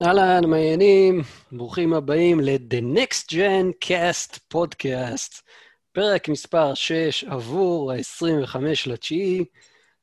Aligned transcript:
אהלן, 0.00 0.50
מעיינים, 0.50 1.20
ברוכים 1.52 1.92
הבאים 1.92 2.40
ל-The 2.40 2.96
Next 2.96 3.32
Gen 3.32 3.86
Cast 3.88 4.38
Podcast, 4.54 5.42
פרק 5.92 6.28
מספר 6.28 6.74
6 6.74 7.24
עבור 7.24 7.92
ה-25 7.92 8.56
לתשיעי. 8.86 9.44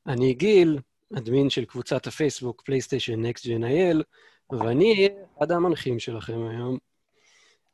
אני 0.07 0.33
גיל, 0.33 0.79
אדמין 1.17 1.49
של 1.49 1.65
קבוצת 1.65 2.07
הפייסבוק 2.07 2.61
פלייסטיישן 2.65 3.25
Next 3.25 3.39
Gen 3.39 3.63
IL, 3.63 4.03
ואני 4.59 4.93
אהיה 4.93 5.09
אחד 5.37 5.51
המנחים 5.51 5.99
שלכם 5.99 6.47
היום. 6.47 6.77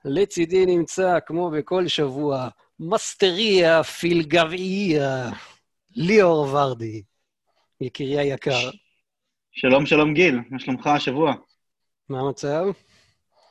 לצידי 0.06 0.66
נמצא, 0.66 1.20
כמו 1.26 1.50
בכל 1.50 1.88
שבוע, 1.88 2.48
מסטריה 2.80 3.84
פילגבעיה, 3.84 5.30
ליאור 5.96 6.48
ורדי, 6.52 7.04
יקירי 7.82 8.20
היקר. 8.20 8.70
שלום, 9.52 9.86
שלום 9.86 10.14
גיל, 10.14 10.40
מה 10.50 10.60
שלומך 10.60 10.88
השבוע? 10.88 11.34
מה 12.10 12.20
המצב? 12.20 12.66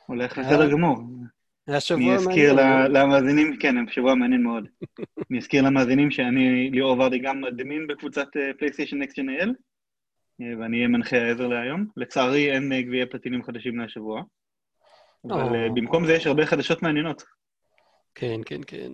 הולך 0.05 0.39
בסדר 0.39 0.71
גמור. 0.71 0.97
היה 1.67 1.79
שבוע 1.79 1.99
אני 1.99 2.07
מעניין. 2.07 2.29
אזכיר 2.29 2.53
ל- 2.53 2.97
למאזינים, 2.97 3.57
כן, 3.59 3.75
שבוע 3.89 4.15
מעניין 4.15 4.43
מאוד. 4.43 4.67
אני 5.31 5.37
אזכיר 5.37 5.61
למאזינים 5.63 6.11
שאני 6.11 6.69
ליאור 6.71 6.99
ורדי 6.99 7.19
גם 7.19 7.45
אדמין 7.45 7.87
בקבוצת 7.87 8.27
פלייסטיישן 8.59 8.97
נקסט 9.01 9.19
ג'ן 9.19 9.51
ואני 10.59 10.77
אהיה 10.77 10.87
מנחה 10.87 11.17
העזר 11.17 11.47
להיום. 11.47 11.85
לצערי 11.97 12.51
אין 12.51 12.71
אה, 12.73 12.81
גביעי 12.81 13.05
פלטינים 13.05 13.43
חדשים 13.43 13.77
מהשבוע, 13.77 14.21
אבל 15.25 15.55
אה. 15.55 15.69
במקום 15.75 16.05
זה 16.05 16.13
יש 16.13 16.27
הרבה 16.27 16.45
חדשות 16.45 16.83
מעניינות. 16.83 17.23
כן, 18.15 18.41
כן, 18.45 18.61
כן. 18.67 18.91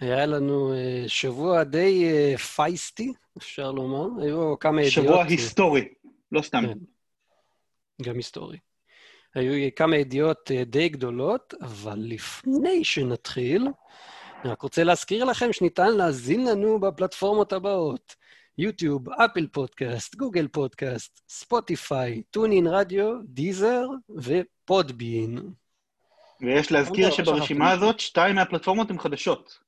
היה 0.00 0.26
לנו 0.26 0.72
אה, 0.74 1.04
שבוע 1.06 1.64
די 1.64 2.04
אה, 2.04 2.38
feisty, 2.38 3.12
אפשר 3.38 3.72
לומר. 3.72 4.22
היו 4.22 4.58
כמה 4.58 4.82
ידיעות... 4.82 4.92
שבוע 4.92 5.16
אה, 5.16 5.22
רק 5.22 5.30
לא 6.32 6.42
סתם. 6.42 6.64
גם 8.02 8.16
היסטורי. 8.16 8.58
היו 9.34 9.70
כמה 9.76 9.96
ידיעות 9.96 10.50
אה, 10.50 10.64
די 10.64 10.88
גדולות, 10.88 11.54
אבל 11.62 11.98
לפני 11.98 12.84
שנתחיל, 12.84 13.68
אני 14.44 14.52
רק 14.52 14.62
רוצה 14.62 14.84
להזכיר 14.84 15.24
לכם 15.24 15.52
שניתן 15.52 15.92
להאזין 15.96 16.46
לנו 16.46 16.80
בפלטפורמות 16.80 17.52
הבאות: 17.52 18.16
יוטיוב, 18.58 19.08
אפל 19.10 19.46
פודקאסט, 19.46 20.14
גוגל 20.14 20.48
פודקאסט, 20.48 21.20
ספוטיפיי, 21.28 22.22
TuneIn 22.30 22.66
Radio, 22.66 23.12
Deezer 23.24 23.86
ו 24.16 24.30
Podbean. 24.30 25.38
ויש 26.40 26.72
להזכיר 26.72 27.10
שברשימה. 27.10 27.70
הזאת, 27.70 28.00
שתיים 28.00 28.34
מהפלטפורמות 28.34 28.90
הן 28.90 28.98
חדשות. 28.98 29.58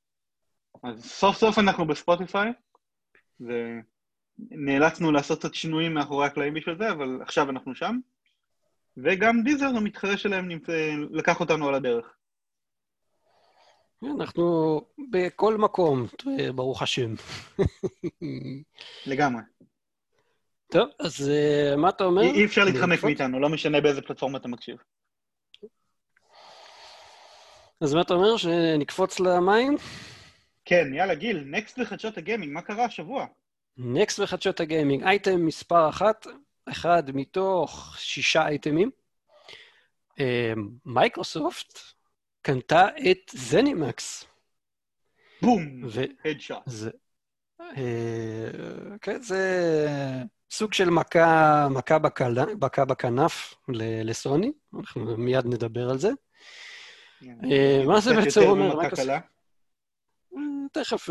אז 0.83 1.05
סוף 1.05 1.37
סוף 1.37 1.59
אנחנו 1.59 1.87
בספוטיפיי, 1.87 2.51
ונאלצנו 3.39 5.11
לעשות 5.11 5.39
קצת 5.39 5.53
שינויים 5.53 5.93
מאחורי 5.93 6.25
הקלעים 6.25 6.53
בשביל 6.53 6.77
זה, 6.77 6.91
אבל 6.91 7.19
עכשיו 7.21 7.49
אנחנו 7.49 7.75
שם. 7.75 7.99
וגם 9.03 9.43
דיזר, 9.43 9.65
המתחרה 9.65 10.17
שלהם, 10.17 10.47
נמצא, 10.47 10.91
לקח 11.11 11.39
אותנו 11.39 11.67
על 11.67 11.75
הדרך. 11.75 12.05
אנחנו 14.03 14.81
בכל 15.11 15.57
מקום, 15.57 16.05
ברוך 16.55 16.81
השם. 16.81 17.13
לגמרי. 19.05 19.41
טוב, 20.71 20.89
אז 20.99 21.29
אה, 21.29 21.75
מה 21.75 21.89
אתה 21.89 22.03
אומר? 22.03 22.21
אי 22.21 22.45
אפשר 22.45 22.63
להתחמק 22.63 22.93
נקפוץ? 22.93 23.03
מאיתנו, 23.03 23.39
לא 23.39 23.49
משנה 23.49 23.81
באיזה 23.81 24.01
פלטפורמה 24.01 24.37
אתה 24.37 24.47
מקשיב. 24.47 24.77
אז 27.81 27.93
מה 27.93 28.01
אתה 28.01 28.13
אומר, 28.13 28.37
שנקפוץ 28.37 29.19
למים? 29.19 29.75
כן, 30.65 30.93
יאללה, 30.93 31.15
גיל, 31.15 31.43
next 31.45 31.79
בחדשות 31.79 32.17
הגיימינג, 32.17 32.53
מה 32.53 32.61
קרה 32.61 32.85
השבוע? 32.85 33.25
next 33.77 34.19
בחדשות 34.19 34.59
הגיימינג, 34.59 35.03
אייטם 35.03 35.45
מספר 35.45 35.89
אחת, 35.89 36.27
אחד 36.69 37.03
מתוך 37.13 37.95
שישה 37.99 38.47
אייטמים. 38.47 38.91
אה, 40.19 40.53
מייקרוסופט 40.85 41.79
קנתה 42.41 42.87
את 43.11 43.31
ZeniMax. 43.31 44.25
בום! 45.41 45.89
זה... 46.65 46.89
אה, 47.61 48.49
כן, 49.01 49.21
זה 49.21 49.87
סוג 50.51 50.73
של 50.73 50.89
מכה, 50.89 51.67
מכה, 51.71 51.99
בקל... 51.99 52.35
מכה 52.61 52.85
בכנף 52.85 53.53
ל- 53.69 54.09
לסוני, 54.09 54.51
אנחנו 54.77 55.17
מיד 55.17 55.45
נדבר 55.45 55.89
על 55.89 55.97
זה. 55.97 56.09
אה, 57.23 57.83
מה 57.85 57.99
זה 57.99 58.13
בעצם 58.13 58.41
אומר? 58.41 58.79
אה, 60.37 60.49
תכף, 60.71 61.09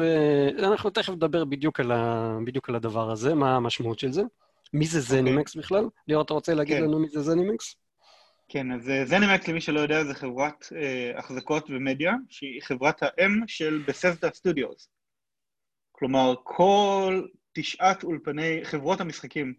אנחנו 0.58 0.90
תכף 0.90 1.12
נדבר. 1.12 1.44
בדיוק 1.44 2.68
על 2.68 2.74
הדבר 2.74 3.10
הזה, 3.10 3.34
מה 3.34 3.56
המשמעות 3.56 3.98
של 3.98 4.12
זה. 4.12 4.22
מי 4.72 4.86
זה 4.86 5.00
זנימקס 5.00 5.54
בכלל? 5.54 5.88
ליאור, 6.08 6.22
אתה 6.22 6.34
רוצה 6.34 6.54
להגיד 6.54 6.76
כן. 6.76 6.82
לנו 6.82 6.98
מי 6.98 7.08
זה 7.08 7.22
זנימקס? 7.22 7.76
כן, 8.48 8.72
אז 8.72 8.90
אה, 8.90 9.06
זנימקס, 9.06 9.48
למי 9.48 9.60
שלא 9.60 9.80
יודע, 9.80 10.04
זה 10.04 10.14
חברת 10.14 10.68
אה, 10.76 11.18
החזקות 11.18 11.70
ומדיה, 11.70 12.12
שהיא 12.28 12.62
חברת 12.62 13.02
האם 13.02 13.40
של 13.46 13.84
בססדה 13.88 14.30
סטודיוס. 14.30 14.88
כלומר, 15.92 16.34
כל 16.42 17.26
תשעת 17.52 18.04
אולפני 18.04 18.60
חברות 18.64 19.00
המשחקים 19.00 19.54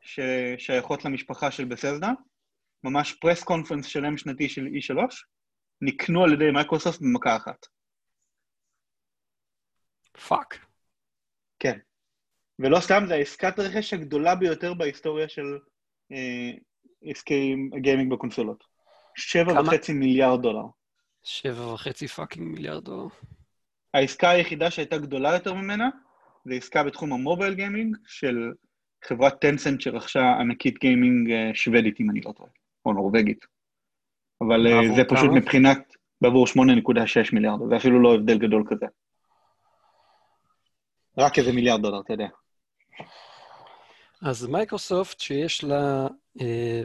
ששייכות 0.00 1.04
למשפחה 1.04 1.50
של 1.50 1.64
Bethesda, 1.64 2.12
ממש 2.84 3.12
press 3.12 3.44
conference 3.44 3.86
שלם 3.86 4.16
שנתי 4.16 4.48
של 4.48 4.66
E3, 4.66 4.96
נקנו 5.80 6.24
על 6.24 6.32
ידי 6.32 6.50
מייקרוסופט 6.50 7.00
במכה 7.00 7.36
אחת. 7.36 7.66
fuck. 10.28 10.66
כן. 11.58 11.78
ולא 12.58 12.80
סתם, 12.80 13.04
זו 13.08 13.14
העסקת 13.14 13.58
הרכש 13.58 13.94
הגדולה 13.94 14.34
ביותר 14.34 14.74
בהיסטוריה 14.74 15.28
של 15.28 15.58
אה, 16.12 16.50
עסקי 17.02 17.56
גיימינג 17.76 18.12
בקונסולות. 18.12 18.64
שבע 19.16 19.52
כמה? 19.52 19.68
וחצי 19.68 19.92
מיליארד 19.92 20.42
דולר. 20.42 20.64
שבע 21.24 21.72
וחצי 21.72 22.08
fucking 22.08 22.46
מיליארד 22.46 22.84
דולר. 22.84 23.06
העסקה 23.94 24.30
היחידה 24.30 24.70
שהייתה 24.70 24.98
גדולה 24.98 25.34
יותר 25.34 25.54
ממנה, 25.54 25.88
זה 26.44 26.54
עסקה 26.54 26.84
בתחום 26.84 27.12
ה 27.12 27.18
mobile 27.18 27.54
gaming 27.54 27.96
של 28.06 28.52
חברת 29.04 29.40
Tencent 29.40 29.80
שרכשה 29.80 30.32
ענקית 30.40 30.78
גיימינג 30.78 31.30
אה, 31.30 31.50
שוודית, 31.54 32.00
אם 32.00 32.10
אני 32.10 32.20
לא 32.20 32.32
טועה, 32.32 32.50
או 32.86 32.92
נורבגית. 32.92 33.46
אבל 34.40 34.66
אה, 34.66 34.94
זה 34.96 35.04
פשוט 35.04 35.30
כמה? 35.30 35.40
מבחינת, 35.40 35.94
בעבור 36.20 36.46
8.6 36.46 36.52
מיליארד, 37.32 37.58
זה 37.68 37.76
אפילו 37.76 38.02
לא 38.02 38.14
הבדל 38.14 38.38
גדול 38.38 38.64
כזה. 38.68 38.86
רק 41.18 41.38
איזה 41.38 41.52
מיליארד 41.52 41.82
דולר, 41.82 42.00
אתה 42.00 42.12
יודע. 42.12 42.28
אז 44.22 44.46
מייקרוסופט, 44.46 45.20
שיש 45.20 45.64
לה, 45.64 46.06
אה, 46.40 46.82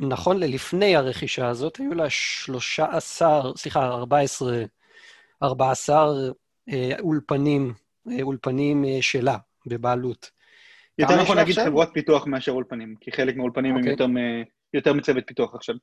נכון 0.00 0.40
ללפני 0.40 0.96
הרכישה 0.96 1.48
הזאת, 1.48 1.76
היו 1.76 1.94
לה 1.94 2.10
13, 2.10 3.56
סליחה, 3.56 3.86
14, 3.86 4.64
14 5.42 6.14
אה, 6.68 6.90
אולפנים, 7.00 7.72
אה, 8.10 8.22
אולפנים 8.22 8.84
שלה, 9.00 9.36
בבעלות. 9.66 10.30
יותר 10.98 11.22
נכון 11.22 11.36
לה 11.36 11.42
להגיד 11.42 11.58
עכשיו? 11.58 11.70
חברות 11.70 11.88
פיתוח 11.94 12.26
מאשר 12.26 12.52
אולפנים, 12.52 12.94
כי 13.00 13.12
חלק 13.12 13.36
מהאולפנים 13.36 13.70
הם 13.70 13.76
אוקיי. 13.76 13.90
יותר 13.90 14.06
יותר 14.74 14.92
מצוות 14.92 15.24
פיתוח 15.26 15.54
עכשיו. 15.54 15.74
אז 15.74 15.80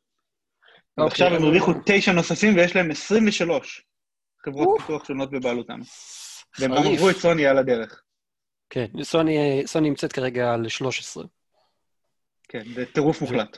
אוקיי, 0.98 1.12
עכשיו 1.12 1.28
הם 1.28 1.44
הרוויחו 1.44 1.72
תשע 1.86 2.12
נוספים 2.12 2.56
ויש 2.56 2.76
להם 2.76 2.92
23 2.92 3.86
חברות 4.46 4.68
אוף. 4.68 4.82
פיתוח 4.82 5.06
שונות 5.06 5.32
בבעלותם. 5.32 5.80
והם 6.60 6.72
גם. 6.72 6.78
עברו 6.78 7.10
את 7.10 7.16
סוני 7.16 7.48
על 7.48 7.58
הדרך. 7.58 8.02
כן, 8.70 8.86
סוני, 9.02 9.64
סוני 9.66 9.90
נמצאת 9.90 10.14
כרגע 10.14 10.54
על 10.54 10.68
13. 10.68 11.24
כן, 12.48 12.64
זה 12.74 12.86
טירוף 12.86 13.22
מוחלט. 13.22 13.58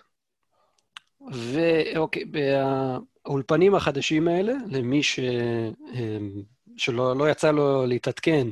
ואוקיי, 1.32 2.24
באולפנים 2.26 3.76
החדשים 3.76 4.28
האלה, 4.28 4.54
למי 4.68 5.04
ש... 5.04 5.20
שלא 6.78 7.16
לא 7.18 7.30
יצא 7.30 7.52
לו 7.52 7.86
להתעדכן, 7.86 8.48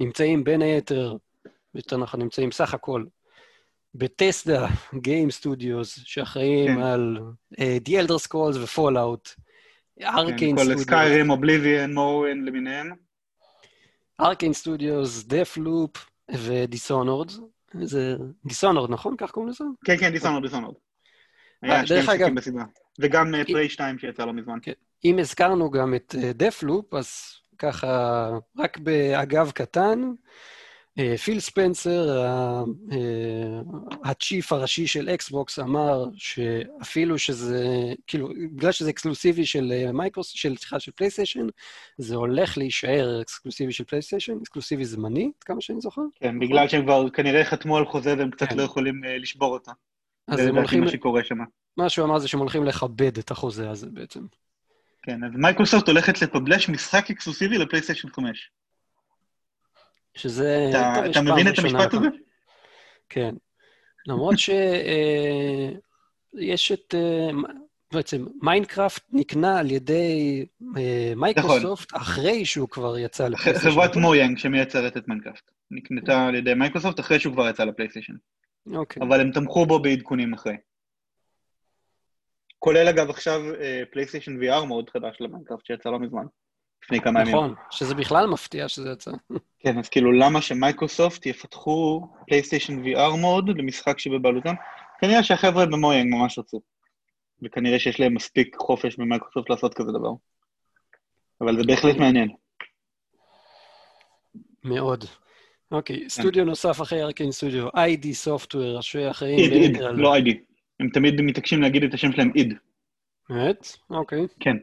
נמצאים 0.00 0.44
בין 0.44 0.62
היתר, 0.62 1.16
יותר 1.74 1.96
נכון, 1.96 2.22
נמצאים 2.22 2.52
סך 2.52 2.74
הכל 2.74 3.04
Bethesda, 3.94 4.66
Game 4.94 5.30
Studios, 5.40 6.00
שאחראים 6.04 6.76
כן. 6.76 6.82
על 6.82 7.18
The 7.60 7.90
Elder 7.90 8.28
Scrolls 8.28 8.58
ו-Fallout, 8.58 9.42
Arkane 10.02 10.38
כן, 10.38 10.56
כל 10.56 10.62
Studios, 10.62 10.82
Skyrim, 10.82 11.30
Oblivion, 11.30 11.94
Morrowind 11.94 12.44
למיניהם. 12.44 13.05
Arkane 14.20 14.52
Studios, 14.52 15.24
Deathloop 15.24 15.98
ו 16.34 16.42
Dishonored. 16.42 17.30
זה 17.82 18.16
Dishonored, 18.46 18.90
נכון? 18.90 19.14
כך 19.18 19.30
קוראים 19.30 19.50
לזה? 19.50 19.64
כן, 19.84 19.96
כן, 19.96 20.12
Dishonored, 20.12 20.42
Dishonored. 20.42 20.74
אה, 21.64 21.72
היה 21.74 21.86
שני 21.86 21.96
דרך 21.96 22.08
אגב- 22.08 22.14
משחקים 22.18 22.34
בסדרה. 22.34 22.64
וגם 23.00 23.34
Prey 23.46 23.68
2 23.68 23.98
שיצא 23.98 24.24
לא 24.24 24.32
מזמן. 24.32 24.58
אם 25.04 25.18
הזכרנו 25.18 25.70
גם 25.70 25.94
את 25.94 26.14
Deathloop, 26.34 26.94
אז 26.94 27.08
ככה, 27.58 28.30
רק 28.58 28.78
באגב 28.78 29.50
קטן, 29.50 30.02
אה, 30.02 30.08
פיל 31.24 31.40
ספנסר, 31.40 32.24
אה, 32.26 32.62
ה 34.04 34.12
chief 34.12 34.52
הראשי 34.52 34.86
של 34.86 35.08
אקסבוקס, 35.08 35.58
אמר 35.58 36.04
שאפילו 36.14 37.18
שזה, 37.18 37.64
כאילו, 38.06 38.28
בגלל 38.54 38.72
שזה 38.72 38.90
אקסקלוסיבי 38.90 39.46
של 39.46 39.72
אה, 39.72 39.92
מייקרוס, 39.92 40.28
של, 40.28 40.56
סליחה, 40.56 40.80
של 40.80 40.92
פלייסטיישן, 40.92 41.46
זה 41.98 42.14
הולך 42.14 42.58
להישאר 42.58 43.20
אקסקלוסיבי 43.20 43.72
של 43.72 43.84
פלייסטיישן, 43.84 44.32
אקסקלוסיבי 44.42 44.84
זמני, 44.84 45.30
עד 45.38 45.44
כמה 45.44 45.60
שאני 45.60 45.80
זוכר. 45.80 46.02
כן, 46.14 46.38
בגלל 46.38 46.68
שהם 46.68 46.82
כבר 46.82 47.10
כנראה 47.10 47.44
חתמו 47.44 47.76
על 47.76 47.86
חוזה 47.86 48.14
והם 48.18 48.30
קצת 48.30 48.48
כן. 48.48 48.56
לא 48.56 48.62
יכולים 48.62 49.04
אה, 49.04 49.18
לשבור 49.18 49.52
אותה. 49.52 49.72
אז 50.28 50.38
זה 50.38 50.48
הם 50.48 50.56
הולכים, 50.56 50.80
מה 50.80 50.88
שקורה 50.90 51.24
שם. 51.24 51.38
מה 51.76 51.88
שהוא 51.88 52.04
אמר 52.04 52.18
זה 52.18 52.28
שהם 52.28 52.40
הולכים 52.40 52.64
לכבד 52.64 53.18
את 53.18 53.30
החוזה 53.30 53.70
הזה 53.70 53.86
בעצם. 53.90 54.20
כן, 55.02 55.24
אז 55.24 55.30
מייקרוסופט 55.34 55.88
הולכת 55.88 56.22
לפבלש 56.22 56.68
משחק 56.68 57.10
אקסקלוסיבי 57.10 57.58
לפלייסטיישן 57.58 58.08
5. 58.08 58.50
שזה... 60.16 60.66
אתה, 60.70 60.92
טוב, 60.94 61.04
אתה 61.04 61.22
מבין 61.22 61.48
את 61.48 61.58
המשפט 61.58 61.94
הזה? 61.94 62.08
כן. 63.08 63.34
למרות 64.06 64.38
ש... 64.38 64.50
אה, 64.50 65.70
את... 66.74 66.94
אה, 66.94 67.30
בעצם, 67.92 68.26
Minecraft 68.42 69.02
נקנה 69.12 69.58
על 69.58 69.70
ידי 69.70 70.46
אה, 70.76 71.12
מייקרוסופט 71.16 71.96
אחרי 71.96 72.44
שהוא 72.44 72.68
כבר 72.68 72.98
יצא 72.98 73.28
לפלייסטיישן. 73.28 73.70
חברת 73.70 73.96
Mojang 73.96 74.38
שמייצרת 74.38 74.96
את 74.96 75.08
Minecraft. 75.08 75.50
נקנתה 75.70 76.26
על 76.26 76.34
ידי 76.34 76.54
מייקרוסופט 76.54 77.00
אחרי 77.00 77.20
שהוא 77.20 77.34
כבר 77.34 77.48
יצא 77.48 77.64
לפלייסטיישן. 77.64 78.14
אוקיי. 78.72 79.02
אבל 79.02 79.20
הם 79.20 79.30
תמכו 79.30 79.66
בו 79.66 79.78
בעדכונים 79.78 80.34
אחרי. 80.34 80.56
כולל 82.58 82.88
אגב 82.88 83.10
עכשיו 83.10 83.40
פלייסטיישן 83.92 84.42
VR 84.42 84.64
mode 84.64 84.90
חדש 84.90 85.16
ל 85.20 85.25
Minecraft 85.25 85.66
שיצא 85.66 85.90
לא 85.90 85.98
מזמן. 85.98 86.24
לפני 86.86 87.00
כמה 87.00 87.20
ימים. 87.20 87.34
נכון, 87.34 87.54
שזה 87.70 87.94
בכלל 87.94 88.26
מפתיע 88.26 88.68
שזה 88.68 88.90
יצא. 88.90 89.10
כן, 89.60 89.78
אז 89.78 89.88
כאילו 89.88 90.12
למה 90.12 90.40
שמייקרוסופט 90.42 91.26
יפתחו 91.26 92.08
פלייסטיישן 92.28 92.84
VR 92.84 93.16
mode 93.16 93.48
למשחק 93.58 93.98
שבבעלותם? 93.98 94.54
כנראה 95.00 95.22
שהחבר'ה 95.22 95.66
ב 95.66 95.73
Mojang 95.73 96.14
ממש 96.14 96.38
רצו. 96.38 96.60
וכנראה 97.42 97.78
שיש 97.78 98.00
להם 98.00 98.14
מספיק 98.14 98.56
חופש 98.58 98.96
במייקרוסופט 98.96 99.50
לעשות 99.50 99.74
כזה 99.74 99.92
דבר. 99.92 100.10
אבל 101.40 101.56
זה 101.56 101.62
בהחלט 101.66 101.96
מעניין. 101.96 102.28
מאוד. 104.64 105.04
כן. 105.04 105.76
אוקיי, 105.76 106.10
סטודיו 106.10 106.44
נוסף 106.44 106.82
אחרי 106.82 107.02
Arkane 107.02 107.32
Studio, 107.32 107.68
ID 107.68 108.06
Software, 108.26 108.82
שאחראים 108.82 109.38
id, 109.38 109.52
id, 109.52 109.82
על- 109.82 109.94
לא 109.96 110.14
I-D. 110.14 110.40
הם 110.80 110.88
תמיד 110.88 111.20
מתעקשים 111.20 111.62
להגיד 111.62 111.82
את 111.84 111.94
השם 111.94 112.12
שלהם 112.12 112.30
id. 112.34 112.54
באמת? 113.30 113.76
אוקיי. 113.90 114.26
כן. 114.40 114.56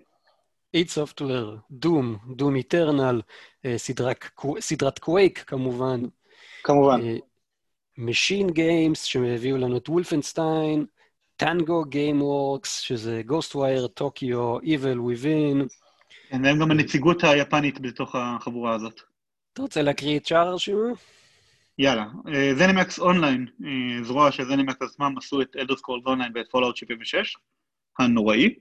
id 0.74 0.90
Software, 0.90 1.56
Doom, 1.72 2.18
Doom 2.36 2.56
Eternal, 2.56 3.22
אה, 3.66 3.76
סדרת 4.60 5.00
קווייק 5.00 5.44
כמובן, 5.48 6.02
כמובן. 6.64 7.02
MachineGames, 7.98 9.04
שהביאו 9.04 9.58
לנו 9.58 9.78
את 9.78 9.90
Wolfenstein, 9.90 10.86
Tango 11.36 11.86
Gameworks, 11.86 12.80
שזה 12.80 13.22
Ghostwire, 13.26 13.88
Tokyo, 13.88 14.60
Evil 14.60 14.98
Within. 14.98 15.68
כן, 16.30 16.46
והם 16.46 16.60
גם 16.60 16.72
הנציגות 16.72 17.24
היפנית 17.24 17.80
בתוך 17.80 18.16
החבורה 18.16 18.76
הזאת. 18.76 19.02
אתה 19.54 19.62
רוצה 19.62 19.82
להקריא 19.82 20.20
את 20.20 20.26
שאר 20.26 20.48
הרשימה? 20.48 20.88
יאללה. 21.78 22.06
ZeniMax 22.58 23.00
Online, 23.00 23.48
אה, 23.66 24.04
זרוע 24.04 24.32
של 24.32 24.46
ZeniMax 24.46 24.82
עצמם 24.82 25.16
עשו 25.18 25.42
את 25.42 25.56
Elder 25.56 25.76
Scrolls 25.76 26.04
Online 26.06 26.32
ואת 26.36 26.50
Fallout 26.52 26.76
76, 26.76 27.36
הנוראי. 28.00 28.56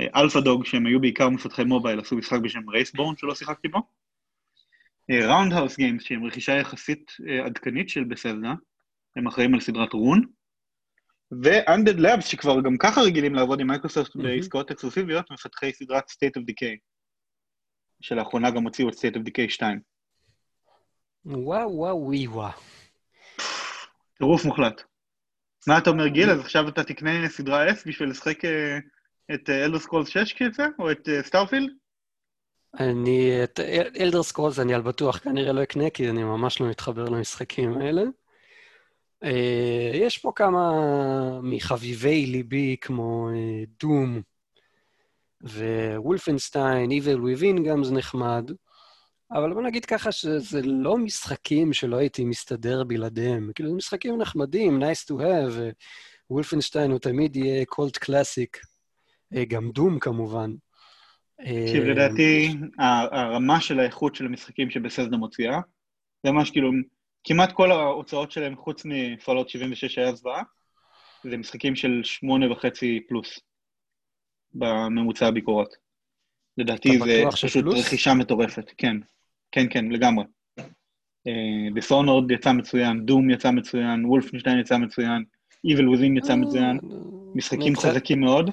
Alpha 0.00 0.40
Dog, 0.40 0.64
שהם 0.64 0.86
היו 0.86 1.00
בעיקר 1.00 1.28
מפתחי 1.28 1.64
מובייל, 1.64 2.00
עשו 2.00 2.16
משחק 2.16 2.38
בשם 2.42 2.70
Wraithborne 2.70 3.16
שלא 3.16 3.34
שיחקתי 3.34 3.68
בו. 3.68 3.78
Roundhouse 5.10 5.76
Games, 5.76 6.02
שהם 6.02 6.24
רכישה 6.24 6.52
יחסית 6.52 7.12
אה, 7.28 7.46
עדכנית 7.46 7.88
של 7.88 8.04
Bethesda, 8.04 8.54
הם 9.16 9.26
אחראים 9.26 9.54
על 9.54 9.60
סדרת 9.60 9.92
Rune. 9.92 10.24
ו-Undead 11.42 11.98
Labs, 11.98 12.20
שכבר 12.20 12.60
גם 12.60 12.76
ככה 12.78 13.00
רגילים 13.00 13.34
לעבוד 13.34 13.60
עם 13.60 13.66
מייקרוסופט 13.66 14.16
מהמם. 14.16 14.36
בעסקאות 14.36 14.70
אקסקלוסיביות, 14.70 15.30
מפתחי 15.30 15.72
סדרת 15.72 16.04
State 16.10 16.40
of 16.40 16.42
Decay, 16.42 16.78
שלאחרונה 18.00 18.50
גם 18.50 18.62
הוציאו 18.62 18.88
את 18.88 18.94
State 18.94 19.16
of 19.16 19.20
Decay 19.20 19.48
2. 19.48 19.80
וואו 21.24 21.76
וואו 21.76 21.96
ווי 21.96 22.26
וואו. 22.26 22.52
טירוף 24.18 24.44
מוחלט. 24.44 24.82
מה 25.66 25.78
אתה 25.78 25.90
אומר, 25.90 26.06
גיל? 26.06 26.30
אז 26.30 26.40
עכשיו 26.40 26.68
אתה 26.68 26.84
תקנה 26.84 27.28
סדרה 27.28 27.70
S 27.70 27.82
בשביל 27.86 28.10
לשחק 28.10 28.44
אה, 28.44 28.78
את 29.34 29.50
Elder 29.50 29.78
Scrolls 29.78 30.08
6 30.08 30.32
כשיצא? 30.32 30.66
או 30.78 30.90
את 30.90 31.08
Starfield? 31.22 31.70
אני, 32.80 33.44
את 33.44 33.60
Elder 34.00 34.22
Scrolls 34.22 34.58
אני 34.58 34.74
על 34.74 34.82
בטוח 34.82 35.18
כנראה 35.18 35.52
לא 35.52 35.62
אקנה, 35.62 35.90
כי 35.90 36.10
אני 36.10 36.24
ממש 36.24 36.60
לא 36.60 36.68
מתחבר 36.68 37.04
למשחקים 37.04 37.78
האלה. 37.78 38.02
אה, 39.24 39.90
יש 39.94 40.18
פה 40.18 40.32
כמה 40.36 40.70
מחביבי 41.42 42.26
ליבי, 42.26 42.76
כמו 42.80 43.28
אה, 43.30 43.64
Doom 43.80 44.22
ו 45.42 45.53
Wolfenstein, 45.53 46.90
Evil 46.90 47.18
Within 47.18 47.62
גם 47.68 47.84
זה 47.84 47.94
נחמד, 47.94 48.50
אבל 49.32 49.54
בוא 49.54 49.62
נגיד 49.62 49.84
ככה 49.84 50.12
שזה 50.12 50.60
לא 50.62 50.98
משחקים 50.98 51.72
שלא 51.72 51.96
הייתי 51.96 52.24
מסתדר 52.24 52.84
בלעדיהם. 52.84 53.50
כאילו, 53.54 53.70
זה 53.70 53.76
משחקים 53.76 54.18
נחמדים, 54.18 54.82
nice 54.82 55.04
to 55.10 55.14
have, 55.14 55.60
Wolfenstein 56.30 56.90
הוא 56.90 56.98
תמיד 56.98 57.36
יהיה 57.36 57.64
cult 57.64 57.96
classic, 57.96 58.60
גם 59.48 59.70
דום 59.70 59.98
כמובן. 59.98 60.50
תקשיב, 61.40 61.82
אה, 61.82 61.90
לדעתי, 61.90 62.54
הרמה 63.12 63.60
של 63.60 63.80
האיכות 63.80 64.14
של 64.14 64.26
המשחקים 64.26 64.70
שבססדה 64.70 65.16
מוציאה, 65.16 65.60
זה 66.22 66.32
ממש 66.32 66.50
כאילו, 66.50 66.70
כמעט 67.24 67.52
כל 67.52 67.72
ההוצאות 67.72 68.30
שלהם, 68.30 68.56
חוץ 68.56 68.82
מפעלות 68.84 69.48
76 69.48 69.98
היה 69.98 70.14
זוועה, 70.14 70.42
זה 71.24 71.36
משחקים 71.36 71.76
של 71.76 72.00
שמונה 72.04 72.52
וחצי 72.52 73.00
פלוס 73.08 73.40
בממוצע 74.54 75.26
הביקורות. 75.26 75.76
לדעתי 76.58 76.98
זה 76.98 77.22
פשוט 77.30 77.50
שפלוס? 77.50 77.86
רכישה 77.86 78.14
מטורפת, 78.14 78.70
כן. 78.78 78.96
כן, 79.52 79.66
כן, 79.70 79.84
לגמרי. 79.84 80.24
דיסונורד 81.74 82.30
יצא 82.30 82.52
מצוין, 82.52 83.06
דום 83.06 83.30
יצא 83.30 83.50
מצוין, 83.50 84.04
וולפנשטיין 84.04 84.58
יצא 84.58 84.78
מצוין, 84.78 85.24
Evil 85.66 85.96
Within 85.96 86.18
יצא 86.18 86.34
מצוין, 86.34 86.78
אה, 86.82 86.96
משחקים 87.34 87.76
חזקים 87.76 88.20
מאוד. 88.20 88.50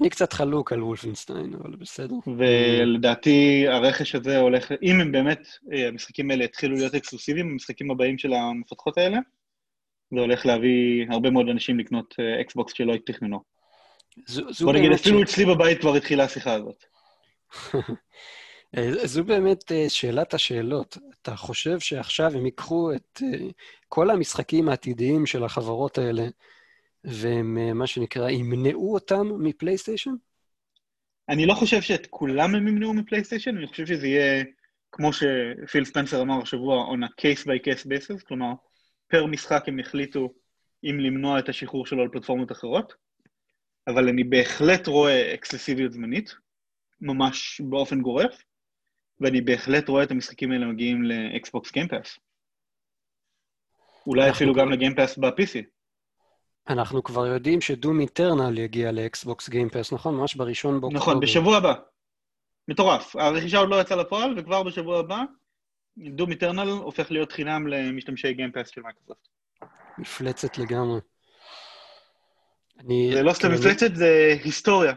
אני 0.00 0.10
קצת 0.10 0.32
חלוק 0.32 0.72
על 0.72 0.82
וולפנשטיין, 0.82 1.54
אבל 1.54 1.76
בסדר. 1.76 2.14
ולדעתי 2.38 3.68
הרכש 3.68 4.14
הזה 4.14 4.38
הולך, 4.38 4.72
אם 4.82 5.00
הם 5.00 5.12
באמת, 5.12 5.46
אה, 5.72 5.88
המשחקים 5.88 6.30
האלה 6.30 6.44
יתחילו 6.44 6.76
להיות 6.76 6.94
אקסקלוסיביים, 6.94 7.50
המשחקים 7.50 7.90
הבאים 7.90 8.18
של 8.18 8.32
המפתחות 8.32 8.98
האלה, 8.98 9.18
זה 10.14 10.20
הולך 10.20 10.46
להביא 10.46 11.06
הרבה 11.10 11.30
מאוד 11.30 11.48
אנשים 11.48 11.78
לקנות 11.78 12.14
אה, 12.20 12.40
אקסבוקס 12.40 12.72
שלא 12.72 12.94
תכננו. 13.06 13.40
זו, 14.26 14.52
זו 14.52 14.64
בוא 14.66 14.72
נגיד, 14.72 14.92
אפילו 14.92 15.22
אצלי 15.22 15.44
בבית 15.44 15.80
כבר 15.80 15.94
התחילה 15.94 16.24
השיחה 16.24 16.52
הזאת. 16.52 16.84
אה, 18.76 19.06
זו 19.06 19.24
באמת 19.24 19.72
אה, 19.72 19.84
שאלת 19.88 20.34
השאלות. 20.34 20.98
אתה 21.22 21.36
חושב 21.36 21.80
שעכשיו 21.80 22.30
הם 22.34 22.46
ייקחו 22.46 22.92
את 22.92 23.22
אה, 23.22 23.46
כל 23.88 24.10
המשחקים 24.10 24.68
העתידיים 24.68 25.26
של 25.26 25.44
החברות 25.44 25.98
האלה, 25.98 26.26
והם, 27.04 27.58
אה, 27.58 27.74
מה 27.74 27.86
שנקרא, 27.86 28.30
ימנעו 28.30 28.94
אותם 28.94 29.26
מפלייסטיישן? 29.38 30.10
אני 31.28 31.46
לא 31.46 31.54
חושב 31.54 31.80
שאת 31.80 32.06
כולם 32.10 32.54
הם 32.54 32.68
ימנעו 32.68 32.94
מפלייסטיישן, 32.94 33.56
אני 33.56 33.66
חושב 33.66 33.86
שזה 33.86 34.06
יהיה, 34.06 34.44
כמו 34.92 35.10
שפיל 35.12 35.84
ספנסר 35.84 36.22
אמר 36.22 36.42
השבוע, 36.42 36.86
on 36.86 36.98
a 36.98 37.08
case 37.08 37.44
by 37.44 37.66
case 37.66 37.86
basis, 37.86 38.26
כלומר, 38.26 38.52
פר 39.08 39.26
משחק 39.26 39.64
הם 39.66 39.78
יחליטו 39.78 40.34
אם 40.84 41.00
למנוע 41.00 41.38
את 41.38 41.48
השחרור 41.48 41.86
שלו 41.86 42.02
על 42.02 42.08
פלטפורמות 42.08 42.52
אחרות, 42.52 42.94
אבל 43.86 44.08
אני 44.08 44.24
בהחלט 44.24 44.86
רואה 44.86 45.34
אקסקלוסיביות 45.34 45.92
זמנית, 45.92 46.34
ממש 47.00 47.60
באופן 47.64 48.00
גורף, 48.00 48.42
ואני 49.20 49.40
בהחלט 49.40 49.88
רואה 49.88 50.02
את 50.02 50.10
המשחקים 50.10 50.52
האלה 50.52 50.66
מגיעים 50.66 51.02
לאקסבוקס 51.02 51.72
Game 51.72 51.92
Pass. 51.92 52.18
אולי 54.06 54.30
אפילו 54.30 54.54
גם 54.54 54.70
ל 54.72 54.77
Game 54.77 54.98
Pass 54.98 55.18
ב-PC. 55.18 55.77
אנחנו 56.68 57.02
כבר 57.02 57.26
יודעים 57.26 57.60
ש 57.60 57.73
Doom 57.73 58.00
Eternal 58.00 58.58
יגיע 58.58 58.92
לאקסבוקס 58.92 59.48
Game 59.48 59.68
Pass, 59.68 59.92
נכון? 59.92 60.16
ממש 60.16 60.34
בראשון 60.34 60.80
באוקטובר. 60.80 61.02
נכון, 61.02 61.20
בשבוע 61.20 61.56
הבא. 61.56 61.74
מטורף. 62.68 63.16
הרכישה 63.16 63.58
עוד 63.58 63.68
לא 63.68 63.80
יצאה 63.80 63.96
לפועל, 63.96 64.34
וכבר 64.38 64.62
בשבוע 64.62 64.98
הבא, 64.98 65.22
Doom 65.96 66.30
Eternal 66.30 66.68
הופך 66.68 67.10
להיות 67.10 67.32
חינם 67.32 67.66
למשתמשי 67.66 68.32
Game 68.32 68.50
Pass 68.50 68.68
של 68.68 68.80
מייקרוסופט. 68.82 69.28
מפלצת 69.98 70.58
לגמרי. 70.58 71.00
אני... 72.78 73.10
זה 73.12 73.22
לא 73.22 73.32
סתם 73.32 73.48
כאילו, 73.48 73.60
מפלצת, 73.60 73.94
זה 73.94 74.36
היסטוריה. 74.44 74.92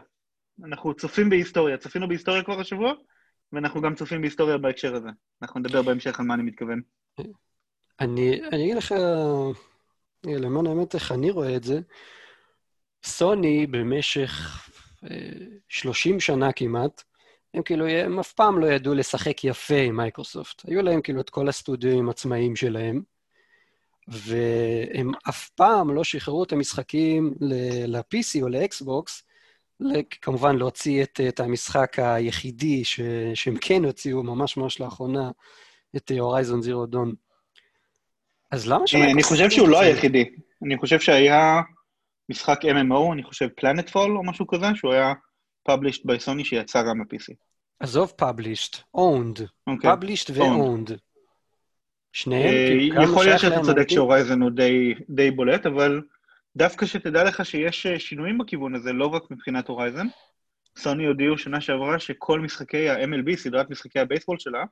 אנחנו 0.66 0.94
צופים 0.94 1.30
בהיסטוריה. 1.30 1.78
צפינו 1.78 2.08
בהיסטוריה 2.08 2.44
כבר 2.44 2.60
השבוע, 2.60 2.94
ואנחנו 3.54 3.82
גם 3.82 3.96
צופים 3.96 4.22
בהיסטוריה 4.22 4.58
בהקשר 4.58 4.96
הזה. 4.96 5.10
אנחנו 5.42 5.60
נדבר 5.60 5.82
בהמשך 5.82 6.20
על 6.20 6.26
מה 6.26 6.34
אני 6.34 6.44
מתכוון. 6.44 6.82
אני, 8.00 8.42
אני 8.52 8.64
אגיד 8.64 8.78
לך, 8.78 8.94
למען 10.26 10.68
האמת, 10.68 10.96
איך 10.96 11.12
אני 11.12 11.32
רואה 11.32 11.56
את 11.56 11.64
זה, 11.64 11.80
סוני 13.04 13.68
במשך 13.68 14.62
אה, 15.12 15.18
30 15.70 16.20
שנה 16.20 16.52
כמעט, 16.52 17.04
הם 17.54 17.64
כאילו, 17.64 17.88
הם 17.88 18.20
אף 18.20 18.34
פעם 18.34 18.60
לא 18.60 18.66
ידעו 18.66 18.94
לשחק 18.94 19.44
יפה 19.44 19.78
עם 19.78 19.98
מייקרוסופט. 19.98 20.62
היו 20.68 20.82
להם 20.82 21.02
כאילו 21.02 21.22
את 21.22 21.30
כל 21.30 21.50
הסטודיו 21.50 22.08
העצמאיים 22.08 22.56
שלהם, 22.56 23.02
והם 24.08 25.12
אף 25.30 25.50
פעם 25.50 25.96
לא 25.96 26.04
שחררו 26.04 26.44
את 26.44 26.52
המשחקים 26.52 27.34
ל-PC 27.42 28.42
או 28.42 28.50
לאקסבוקס, 28.50 29.24
כמובן 30.22 30.56
להוציא 30.56 31.04
את, 31.04 31.20
את 31.28 31.40
המשחק 31.40 32.00
היחידי 32.00 32.84
ש, 32.84 33.00
שהם 33.34 33.56
כן 33.62 33.86
הוציאו 33.86 34.24
ממש 34.24 34.58
ממש 34.58 34.80
לאחרונה, 34.80 35.32
את 35.96 36.12
הורייזון 36.20 36.62
זירו 36.62 36.86
דון. 36.86 37.14
אז 38.52 38.68
למה 38.68 38.78
אני 38.80 38.88
שמייקרוסופט 38.88 39.30
חושב 39.32 39.50
שהוא 39.50 39.70
לא? 39.70 39.80
היחידי. 39.82 40.26
אני 40.66 40.78
חושב 40.78 41.00
שהיה 41.00 41.62
משחק 42.30 42.66
MMO, 42.66 43.14
אני 43.14 43.24
חושב 43.24 43.48
Planetfall 43.62 43.96
או 44.16 44.24
משהו 44.24 44.48
כזה, 44.48 44.66
שהוא 44.76 44.94
היה 44.94 45.14
published 45.70 46.02
by 46.08 46.26
Sony 46.28 46.44
שיצא 46.44 46.82
גם 46.84 47.00
ב-PC. 47.04 47.34
עזוב 47.80 48.14
published, 48.22 48.78
owned. 48.98 49.42
אוקיי. 49.68 49.92
published 49.94 50.32
ו-owned. 50.34 50.92
שניהם? 52.14 52.54
אה, 52.54 53.04
יכול 53.04 53.26
להיות 53.26 53.40
שאתה 53.40 53.62
צודק? 53.64 53.90
שהורייזן 53.90 54.42
הוא 54.42 54.52
די- 54.52 54.94
די 55.10 55.32
בולט, 55.32 55.66
אבל 55.66 56.02
דווקא 56.56 56.86
שתדע 56.86 57.24
לך 57.24 57.46
שיש 57.46 57.86
אה, 57.86 58.00
שינויים 58.00 58.38
בכיוון 58.38 58.76
הזה, 58.76 58.94
לא 58.94 59.08
רק 59.08 59.24
מבחינת 59.32 59.68
Horizon. 59.68 60.08
סוני 60.78 61.06
הודיעו 61.06 61.38
שנה 61.38 61.62
שעברה 61.62 62.00
שכל 62.00 62.40
משחקי 62.40 62.90
ה-MLB, 62.90 63.36
סדרת 63.36 63.70
משחקי 63.70 64.00
הבייסבול 64.00 64.40
שלה, 64.40 64.64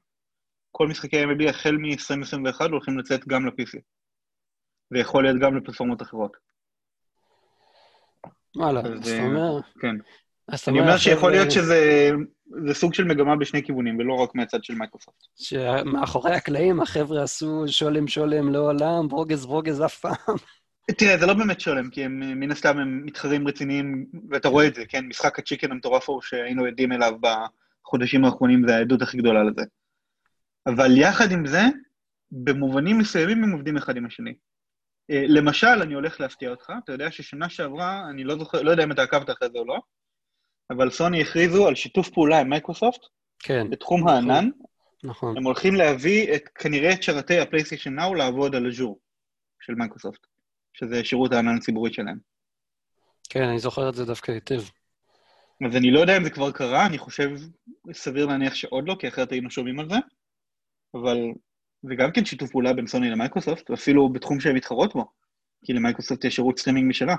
כל 0.71 0.87
משחקי 0.87 1.19
ה-MLB 1.19 1.49
החל 1.49 1.77
מ-2021 1.77 2.63
הולכים 2.69 2.99
לצאת 2.99 3.27
גם 3.27 3.45
ל-PC. 3.45 3.79
ויכול 4.91 5.23
להיות 5.23 5.39
גם 5.41 5.57
לפלטפורמות 5.57 6.01
אחרות. 6.01 6.37
וואלה, 8.55 8.79
אז, 8.79 8.85
אז 8.85 9.09
אתה 9.09 9.19
אה, 9.19 9.25
אומר... 9.25 9.59
כן. 9.79 9.95
אז 10.47 10.63
אני 10.67 10.79
אומר 10.79 10.97
שיכול 10.97 11.31
להיות 11.31 11.45
אה, 11.45 11.51
שזה 11.51 12.11
זה 12.65 12.73
סוג 12.73 12.93
של 12.93 13.03
מגמה 13.03 13.35
בשני 13.35 13.63
כיוונים, 13.63 13.97
ולא 13.97 14.13
רק 14.13 14.35
מהצד 14.35 14.63
של 14.63 14.75
מייקרוסופט. 14.75 15.15
שמאחורי 15.35 16.35
הקלעים 16.35 16.81
החבר'ה 16.81 17.23
עשו 17.23 17.63
שולם 17.67 18.07
שולם 18.07 18.51
לעולם, 18.51 19.07
ברוגז 19.07 19.45
ברוגז 19.45 19.81
אף 19.85 19.99
פעם. 19.99 20.35
תראה, 20.97 21.17
זה 21.17 21.25
לא 21.25 21.33
באמת 21.33 21.59
שולם, 21.59 21.89
כי 21.89 22.03
הם, 22.03 22.39
מן 22.39 22.51
הסתם 22.51 22.77
הם 22.77 23.05
מתחרים 23.05 23.47
רציניים, 23.47 24.05
ואתה 24.29 24.47
רואה 24.47 24.67
את 24.67 24.75
זה, 24.75 24.85
כן? 24.85 25.05
משחק 25.05 25.39
הצ'יקן 25.39 25.71
המטורף 25.71 26.09
ההוא 26.09 26.21
שהיינו 26.21 26.65
עדים 26.65 26.91
אליו 26.91 27.13
בחודשים 27.21 28.25
האחרונים, 28.25 28.67
זה 28.67 28.75
העדות 28.75 29.01
הכי 29.01 29.17
גדולה 29.17 29.43
לזה. 29.43 29.61
אבל 30.67 30.97
יחד 30.97 31.31
עם 31.31 31.47
זה, 31.47 31.61
במובנים 32.31 32.97
מסוימים 32.97 33.43
הם 33.43 33.51
עובדים 33.51 33.77
אחד 33.77 33.97
עם 33.97 34.05
השני. 34.05 34.33
אה, 35.11 35.23
למשל, 35.27 35.67
אני 35.67 35.93
הולך 35.93 36.21
להפתיע 36.21 36.49
אותך, 36.49 36.71
אתה 36.83 36.91
יודע 36.91 37.11
ששנה 37.11 37.49
שעברה, 37.49 38.09
אני 38.09 38.23
לא 38.23 38.37
זוכר, 38.37 38.61
לא 38.61 38.71
יודע 38.71 38.83
אם 38.83 38.91
אתה 38.91 39.01
עקבת 39.01 39.29
אחרי 39.29 39.49
זה 39.51 39.57
או 39.57 39.65
לא, 39.65 39.79
אבל 40.69 40.89
סוני 40.89 41.21
הכריזו 41.21 41.67
על 41.67 41.75
שיתוף 41.75 42.09
פעולה 42.09 42.39
עם 42.39 42.49
מייקרוסופט 42.49 43.01
כן, 43.39 43.69
בתחום 43.69 44.01
נכון. 44.01 44.13
הענן, 44.13 44.49
נכון. 45.03 45.37
הם 45.37 45.43
הולכים 45.43 45.75
להביא 45.75 46.35
את, 46.35 46.47
כנראה 46.55 46.93
את 46.93 47.03
שרתי 47.03 47.39
ה 47.39 47.44
PlayStation 47.44 47.95
Now 47.95 48.15
לעבוד 48.15 48.55
על 48.55 48.67
אג'ור 48.67 48.99
של 49.61 49.75
מייקרוסופט, 49.75 50.27
שזה 50.73 51.03
שירות 51.03 51.33
הענן 51.33 51.57
הציבורית 51.57 51.93
שלהם. 51.93 52.17
כן, 53.29 53.43
אני 53.43 53.59
זוכר 53.59 53.89
את 53.89 53.95
זה 53.95 54.05
דווקא 54.05 54.31
היטב. 54.31 54.61
אז 55.67 55.75
אני 55.75 55.91
לא 55.91 55.99
יודע 55.99 56.17
אם 56.17 56.23
זה 56.23 56.29
כבר 56.29 56.51
קרה, 56.51 56.85
אני 56.85 56.97
חושב, 56.97 57.29
סביר 57.93 58.25
להניח 58.25 58.55
שעוד 58.55 58.87
לא, 58.87 58.95
כי 58.99 59.07
אחרת 59.07 59.31
היינו 59.31 59.51
שומעים 59.51 59.79
על 59.79 59.89
זה, 59.89 59.95
אבל 60.93 61.17
זה 61.83 61.95
גם 61.95 62.11
כן 62.11 62.25
שיתוף 62.25 62.51
פעולה 62.51 62.73
בין 62.73 62.87
סוני 62.87 63.09
למייקרוסופט, 63.09 63.71
אפילו 63.71 64.09
בתחום 64.09 64.39
שהן 64.39 64.55
מתחרות 64.55 64.93
בו, 64.93 65.05
כי 65.65 65.73
למייקרוסופט 65.73 66.25
יש 66.25 66.35
שירות 66.35 66.59
סטרימינג 66.59 66.89
משלה. 66.89 67.15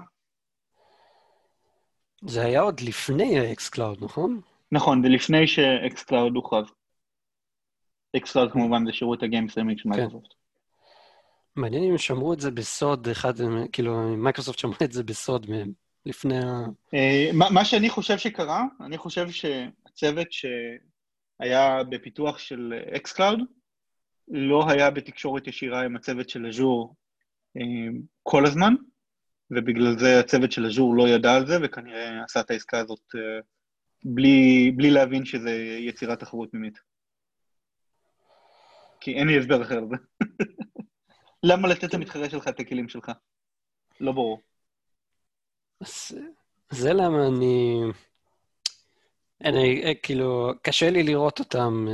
זה 2.25 2.43
היה 2.43 2.61
עוד 2.61 2.81
לפני 2.81 3.39
ה 3.39 3.47
xCloud, 3.47 4.05
נכון? 4.05 4.41
נכון, 4.73 5.05
ולפני 5.05 5.47
ש 5.47 5.69
xCloud 5.69 6.35
הוכרז. 6.35 6.65
xCloud 8.17 8.53
כמובן 8.53 8.87
זה 8.87 8.93
שירות 8.93 9.23
ה 9.23 9.28
game 9.28 9.49
streaming 9.49 9.79
של 9.79 9.89
מייקרוסופט. 9.89 10.35
מעניין 11.57 11.85
אם 11.85 11.99
שמרו 11.99 12.33
את 12.33 12.41
זה 12.41 12.51
בסוד, 12.51 13.09
אחד, 13.09 13.33
כאילו, 13.73 14.17
מייקרוסופט 14.17 14.59
שמרה 14.59 14.77
את 14.85 14.93
זה 14.93 15.03
בסוד 15.03 15.51
מהם, 15.51 15.73
לפני 16.07 16.39
ה... 16.39 16.65
אה, 16.95 17.31
מה 17.33 17.51
מה 17.51 17.65
שאני 17.65 17.91
חושב 17.91 18.19
שקרה, 18.19 18.65
אני 18.81 18.99
חושב 18.99 19.31
שהצוות 19.31 20.27
שהיה 20.33 21.85
בפיתוח 21.85 22.39
של 22.39 22.73
xCloud, 22.97 23.41
לא 24.31 24.71
היה 24.71 24.91
בתקשורת 24.91 25.47
ישירה 25.47 25.85
עם 25.85 25.97
הצוות 25.97 26.29
של 26.29 26.47
אג'ור 26.47 26.95
אה, 27.57 27.63
כל 28.23 28.47
הזמן, 28.47 28.75
ובגלל 29.51 29.99
זה 29.99 30.21
הצוות 30.21 30.53
של 30.53 30.67
אג'ור 30.67 30.97
לא 30.97 31.09
ידע 31.09 31.35
על 31.35 31.47
זה, 31.47 31.59
וכנראה 31.63 32.25
עשה 32.25 32.41
את 32.41 32.51
העסקה 32.51 32.79
הזאת 32.79 33.15
אה, 33.15 33.41
בלי, 34.05 34.71
בלי 34.77 34.91
להבין 34.91 35.25
שזה 35.25 35.51
יצירת 35.79 36.21
תחרות 36.21 36.51
פנימית. 36.51 36.79
כי 39.01 39.15
אין 39.15 39.27
לי 39.27 39.39
הסבר 39.39 39.63
אחר 39.63 39.81
לזה. 39.81 39.97
למה 41.51 41.69
לתת 41.69 41.95
למתחרה 41.95 42.31
שלך 42.31 42.49
את 42.49 42.61
הכלים 42.61 42.89
שלך? 42.89 43.13
לא 44.01 44.13
ברור. 44.13 44.41
זה 46.71 46.93
למה 46.93 47.27
אני... 47.27 47.81
אני, 49.45 49.83
אה, 49.85 49.95
כאילו, 49.95 50.53
קשה 50.63 50.91
לי 50.91 51.03
לראות 51.03 51.39
אותם, 51.39 51.87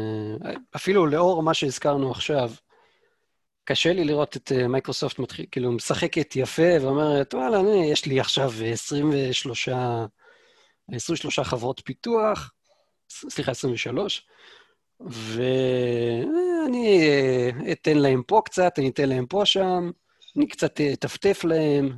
אה, 0.45 0.53
אפילו 0.77 1.07
לאור 1.07 1.43
מה 1.43 1.55
שהזכרנו 1.55 2.11
עכשיו, 2.11 2.51
קשה 3.65 3.93
לי 3.93 4.05
לראות 4.05 4.37
את 4.37 4.53
אה, 4.53 4.69
מייקרוסופט 4.69 5.19
מתחיל, 5.19 5.47
כאילו, 5.51 5.73
משחקת 5.73 6.37
יפה 6.37 6.81
ואומרת, 6.81 7.35
וואלה, 7.35 7.61
אני, 7.61 7.91
יש 7.93 8.07
לי 8.07 8.21
עכשיו 8.21 8.53
23, 8.73 9.69
23 10.93 11.39
חברות 11.39 11.83
פיתוח, 11.85 12.53
סליחה, 13.09 13.51
23, 13.51 14.27
ואני 15.01 16.61
אתן 17.73 17.99
להם 17.99 18.23
פה 18.27 18.43
קצת, 18.45 18.79
אני 18.79 18.89
אתן 18.89 19.09
להם 19.09 19.27
פה 19.27 19.47
שם, 19.47 19.91
אני 20.37 20.49
קצת 20.49 20.81
אטפטף 20.81 21.45
להם, 21.45 21.91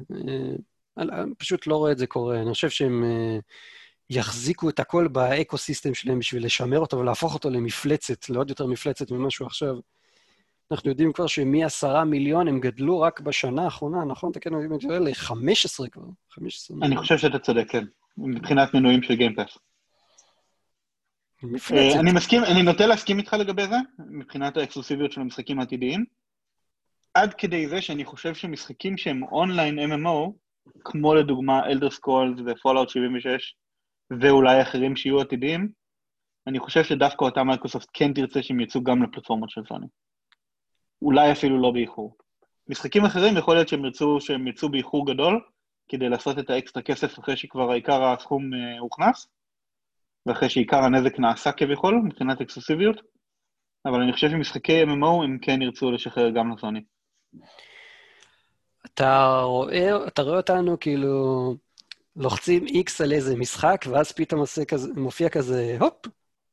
אני 0.98 1.34
פשוט 1.38 1.66
לא 1.66 1.76
רואה 1.76 1.92
את 1.92 1.98
זה 1.98 2.06
קורה. 2.06 2.40
אני 2.40 2.52
חושב 2.52 2.70
שהם 2.70 3.04
יחזיקו 4.10 4.68
את 4.68 4.80
הכל 4.80 5.08
באקו-סיסטם 5.08 5.94
שלהם 5.94 6.18
בשביל 6.18 6.44
לשמר 6.44 6.78
אותו 6.78 6.98
ולהפוך 6.98 7.34
אותו 7.34 7.50
למפלצת, 7.50 8.30
לעוד 8.30 8.50
יותר 8.50 8.66
מפלצת 8.66 9.10
ממה 9.10 9.30
שהוא 9.30 9.46
עכשיו. 9.46 9.74
אנחנו 10.70 10.90
יודעים 10.90 11.12
כבר 11.12 11.26
שמ-10 11.26 12.04
מיליון 12.04 12.48
הם 12.48 12.60
גדלו 12.60 13.00
רק 13.00 13.20
בשנה 13.20 13.64
האחרונה, 13.64 14.04
נכון? 14.04 14.32
תקן 14.32 14.54
אותי 14.54 14.66
אני 14.66 14.78
טועה, 14.78 14.98
ל-15 14.98 15.88
כבר. 15.92 16.02
15 16.30 16.76
אני 16.76 16.80
מיליון. 16.80 17.02
חושב 17.02 17.18
שאתה 17.18 17.38
צודק, 17.38 17.64
כן. 17.68 17.84
מבחינת 18.18 18.74
מנויים 18.74 19.02
של 19.02 19.14
Game 19.14 19.34
Pass. 19.34 19.58
מפלצת. 21.42 21.98
אני 22.00 22.12
מסכים, 22.12 22.44
אני 22.44 22.62
נוטה 22.62 22.86
להסכים 22.86 23.18
איתך 23.18 23.32
לגבי 23.32 23.66
זה, 23.66 23.76
מבחינת 23.98 24.56
האקסקלוסיביות 24.56 25.12
של 25.12 25.20
המשחקים 25.20 25.60
העתידיים. 25.60 26.04
עד 27.14 27.34
כדי 27.34 27.68
זה 27.68 27.82
שאני 27.82 28.04
חושב 28.04 28.34
שמשחקים 28.34 28.96
שהם 28.96 29.22
אונליין 29.22 29.78
MMO, 29.92 30.32
כמו 30.84 31.14
לדוגמה 31.14 31.66
Elder 31.66 31.90
Scrolls 31.90 32.40
ו 32.46 32.51
Fallout 32.52 32.88
76, 32.88 33.54
ואולי 34.10 34.62
אחרים 34.62 34.96
שיהיו 34.96 35.20
עתידיים, 35.20 35.68
אני 36.46 36.58
חושב 36.58 36.84
שדווקא 36.84 37.24
אותה 37.24 37.44
מייקרוסופט 37.44 37.88
כן 37.92 38.12
תרצה 38.12 38.42
שהם 38.42 38.60
יצאו 38.60 38.82
גם 38.82 39.02
לפלטפורמות 39.02 39.50
של 39.50 39.60
סוני. 39.68 39.86
אולי 41.02 41.32
אפילו 41.32 41.62
לא 41.62 41.70
באיחור. 41.70 42.16
משחקים 42.68 43.04
אחרים 43.04 43.36
יכול 43.36 43.54
להיות 43.54 43.68
שהם 43.68 43.84
ירצו 43.84 44.20
שהם 44.20 44.48
יצאו 44.48 44.68
באיחור 44.68 45.06
גדול, 45.06 45.40
כדי 45.88 46.08
לעשות 46.08 46.38
את 46.38 46.50
האקסטרה 46.50 46.82
כסף 46.82 47.18
אחרי 47.18 47.36
שכבר 47.36 47.70
העיקר 47.70 48.04
הסכום 48.04 48.54
אה, 48.54 48.78
הוכנס, 48.78 49.28
ואחרי 50.26 50.48
שעיקר 50.48 50.84
הנזק 50.84 51.18
נעשה 51.18 51.52
כביכול, 51.52 51.94
מבחינת 52.04 52.40
אקסקלוסיביות, 52.40 53.00
אבל 53.86 54.02
אני 54.02 54.12
חושב 54.12 54.30
שמשחקי 54.30 54.84
MMO 54.84 55.24
הם 55.24 55.38
כן 55.42 55.62
ירצו 55.62 55.90
לשחרר 55.90 56.30
גם 56.30 56.52
לסוני. 56.52 56.80
אתה 58.84 59.40
רואה, 59.42 60.06
אתה 60.06 60.22
רואה 60.22 60.36
אותנו 60.36 60.76
כאילו 60.80 61.54
לוחצים 62.18 62.66
X 62.66 63.04
על 63.04 63.12
איזה 63.12 63.36
משחק, 63.36 63.84
ואז 63.90 64.12
פתאום 64.12 64.44
כזה, 64.68 64.88
מופיע 64.96 65.28
כזה, 65.28 65.76
הופ, 65.80 66.06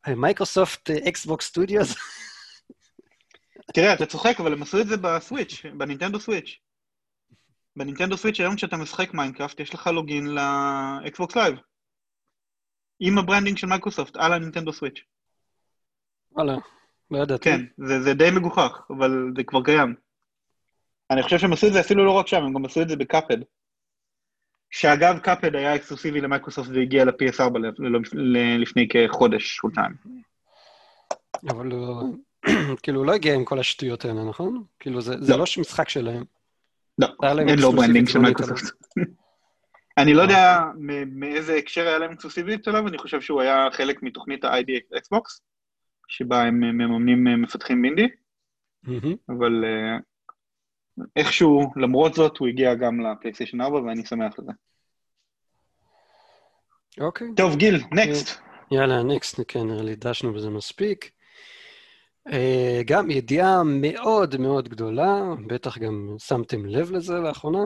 מייקרוסופט 0.07 0.89
Xbox 0.89 1.45
Studios. 1.45 1.95
תראה, 3.75 3.93
אתה 3.93 4.05
צוחק, 4.05 4.39
אבל 4.39 4.53
הם 4.53 4.61
עשו 4.61 4.81
את 4.81 4.87
זה 4.87 4.97
ב 4.97 5.05
Switch, 5.05 5.61
ב 5.77 5.82
Nintendo 5.82 6.19
Switch. 6.19 6.59
ב 7.75 7.80
Nintendo 7.80 8.17
Switch 8.17 8.39
היום 8.39 8.55
כשאתה 8.55 8.77
משחק 8.77 9.13
Minecraft, 9.13 9.59
יש 9.59 9.73
לך 9.73 9.87
login 9.87 10.27
ל 10.27 10.49
Xbox 10.49 11.35
Live. 11.35 11.55
עם 12.99 13.17
ה 13.17 13.22
branding 13.22 13.57
של 13.57 13.67
מייקרוסופט 13.67 14.15
על 14.15 14.33
ה 14.33 14.38
Nintendo 14.38 14.73
Switch. 14.73 14.99
וואלה, 16.31 16.57
לא 17.11 17.17
ידעתי. 17.17 17.43
כן, 17.43 17.61
זה, 17.77 18.01
זה 18.01 18.13
די 18.13 18.31
מגוחך, 18.35 18.81
אבל 18.97 19.33
זה 19.37 19.43
כבר 19.43 19.63
קיים. 19.63 19.95
אני 21.11 21.23
חושב 21.23 21.37
שהם 21.37 21.53
עשו 21.53 21.67
את 21.67 21.73
זה 21.73 21.79
אפילו 21.79 22.05
לא 22.05 22.11
רק 22.11 22.27
שם, 22.27 22.43
הם 22.43 22.53
גם 22.53 22.65
עשו 22.65 22.81
את 22.81 22.89
זה 22.89 22.95
ב 22.95 23.00
Cuphead. 23.00 23.37
שאגב, 24.77 25.19
Cuphead 25.19 25.55
היה 25.55 25.75
אקסקלוסיבי 25.75 26.21
למייקרוסופט 26.21 26.69
והגיע 26.73 27.05
ל-PS4 27.05 27.57
ל- 27.59 27.97
ל- 28.13 28.61
לפני 28.61 28.87
כחודש, 28.87 29.59
חודשיים. 29.59 29.91
אבל 31.49 31.71
הוא, 31.71 32.17
כאילו, 32.83 32.99
הוא 32.99 33.05
לא 33.05 33.13
הגיע 33.13 33.33
עם 33.33 33.45
כל 33.45 33.59
השטויות 33.59 34.05
האלה, 34.05 34.23
נכון? 34.23 34.63
כאילו, 34.79 35.01
זה, 35.01 35.13
זה 35.19 35.33
לא. 35.33 35.37
לא 35.39 35.45
משחק 35.59 35.89
שלהם. 35.89 36.23
לא, 36.99 37.07
אין 37.47 37.59
לו 37.59 37.71
branding 37.71 38.07
של 38.07 38.19
מייקרוסופט. 38.19 38.63
אני 39.97 40.13
לא 40.13 40.19
אה. 40.21 40.25
יודע 40.25 40.61
מ- 40.77 41.19
מאיזה 41.19 41.55
הקשר 41.55 41.87
היה 41.87 41.97
להם 41.97 42.11
אקסקלוסיביות 42.11 42.67
עליו, 42.67 42.87
אני 42.87 42.97
חושב 42.97 43.21
שהוא 43.21 43.41
היה 43.41 43.67
חלק 43.71 44.03
מתוכנית 44.03 44.43
ה-ID 44.43 44.97
Xbox, 44.97 45.41
שבה 46.07 46.41
הם 46.41 46.59
מממנים 46.59 47.27
אה, 47.27 47.35
מפתחים 47.35 47.81
אינדי. 47.81 48.07
אבל 49.29 49.65
אה, 49.65 49.97
איכשהו, 51.15 51.71
למרות 51.75 52.13
זאת, 52.13 52.37
הוא 52.37 52.47
הגיע 52.47 52.75
גם 52.75 52.99
לפלייסטיישן 52.99 53.61
4 53.61 53.81
ואני 53.81 54.05
שמח 54.05 54.39
לזה. 54.39 54.51
אוקיי. 56.99 57.27
טוב, 57.35 57.55
גיל, 57.55 57.83
next. 57.91 58.39
יאללה, 58.71 59.03
next, 59.03 59.39
כן, 59.47 59.67
נראה 59.67 59.83
לי 59.83 59.95
דשנו 59.95 60.33
בזה 60.33 60.49
מספיק. 60.49 61.11
אה, 62.31 62.81
גם 62.85 63.11
ידיעה 63.11 63.63
מאוד 63.63 64.37
מאוד 64.37 64.69
גדולה, 64.69 65.21
בטח 65.47 65.77
גם 65.77 66.15
שמתם 66.19 66.65
לב 66.65 66.91
לזה 66.91 67.13
לאחרונה, 67.13 67.63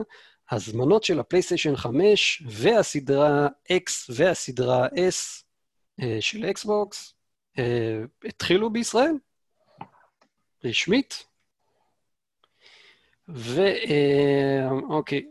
הזמנות 0.50 1.04
של 1.04 1.20
הפלייסטיישן 1.20 1.76
5 1.76 2.42
והסדרה 2.46 3.48
X 3.72 4.12
והסדרה 4.14 4.86
S 4.86 5.44
אה, 6.02 6.16
של 6.20 6.44
אקסבוקס 6.44 7.14
אה, 7.58 8.02
התחילו 8.24 8.70
בישראל, 8.70 9.14
רשמית. 10.64 11.29
ואוקיי, 13.34 15.22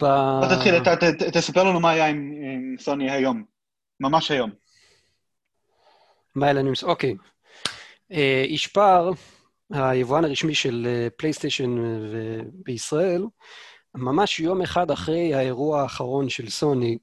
בוא 0.00 0.46
תתחיל, 0.56 0.74
תספר 1.32 1.64
לנו 1.64 1.80
מה 1.80 1.90
היה 1.90 2.06
עם 2.06 2.76
סוני 2.78 3.10
היום, 3.10 3.44
ממש 4.00 4.30
היום. 4.30 4.50
מה 6.34 6.46
היה 6.46 6.52
לנו 6.52 6.68
עם 6.68 6.74
סוני, 6.74 6.92
אוקיי. 6.92 7.14
ישפאר, 8.44 9.10
היבואן 9.70 10.24
הרשמי 10.24 10.54
של 10.54 11.08
פלייסטיישן 11.16 11.76
בישראל, 12.52 13.22
ממש 13.94 14.40
יום 14.40 14.62
אחד 14.62 14.90
אחרי 14.90 15.34
האירוע 15.34 15.82
האחרון 15.82 16.28
של 16.28 16.50
סוני, 16.50 16.98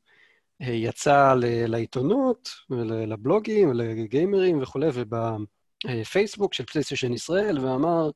יצא 0.59 1.33
לעיתונות, 1.67 2.49
לבלוגים, 3.07 3.73
לגיימרים 3.73 4.61
וכולי, 4.61 4.87
ובפייסבוק 4.93 6.53
של 6.53 6.65
פלייסטיישן 6.65 7.13
ישראל, 7.13 7.59
ואמר, 7.59 8.09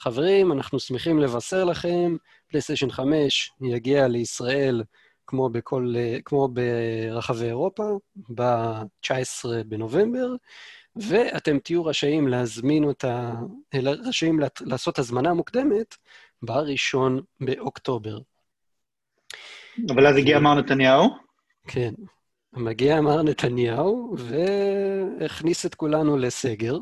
חברים, 0.00 0.52
אנחנו 0.52 0.80
שמחים 0.80 1.18
לבשר 1.18 1.64
לכם, 1.64 2.16
פלייסטיישן 2.48 2.90
5 2.90 3.52
יגיע 3.62 4.08
לישראל 4.08 4.82
כמו, 5.26 5.48
בכל, 5.48 5.94
כמו 6.24 6.48
ברחבי 6.48 7.46
אירופה, 7.46 7.84
ב-19 8.34 9.48
בנובמבר, 9.66 10.34
ואתם 10.96 11.58
תהיו 11.58 11.84
רשאים 11.84 12.28
להזמין 12.28 12.84
אותה, 12.84 13.32
רשאים 14.08 14.40
לעשות 14.60 14.98
הזמנה 14.98 15.34
מוקדמת 15.34 15.96
ב-1 16.42 16.98
באוקטובר. 17.40 18.18
אבל 19.88 20.06
אז 20.06 20.16
הגיע 20.16 20.40
מר 20.40 20.54
נתניהו? 20.54 21.08
כן. 21.66 21.94
מגיע 22.52 23.00
מר 23.00 23.22
נתניהו 23.22 24.16
והכניס 24.18 25.66
את 25.66 25.74
כולנו 25.74 26.16
לסגר. 26.16 26.78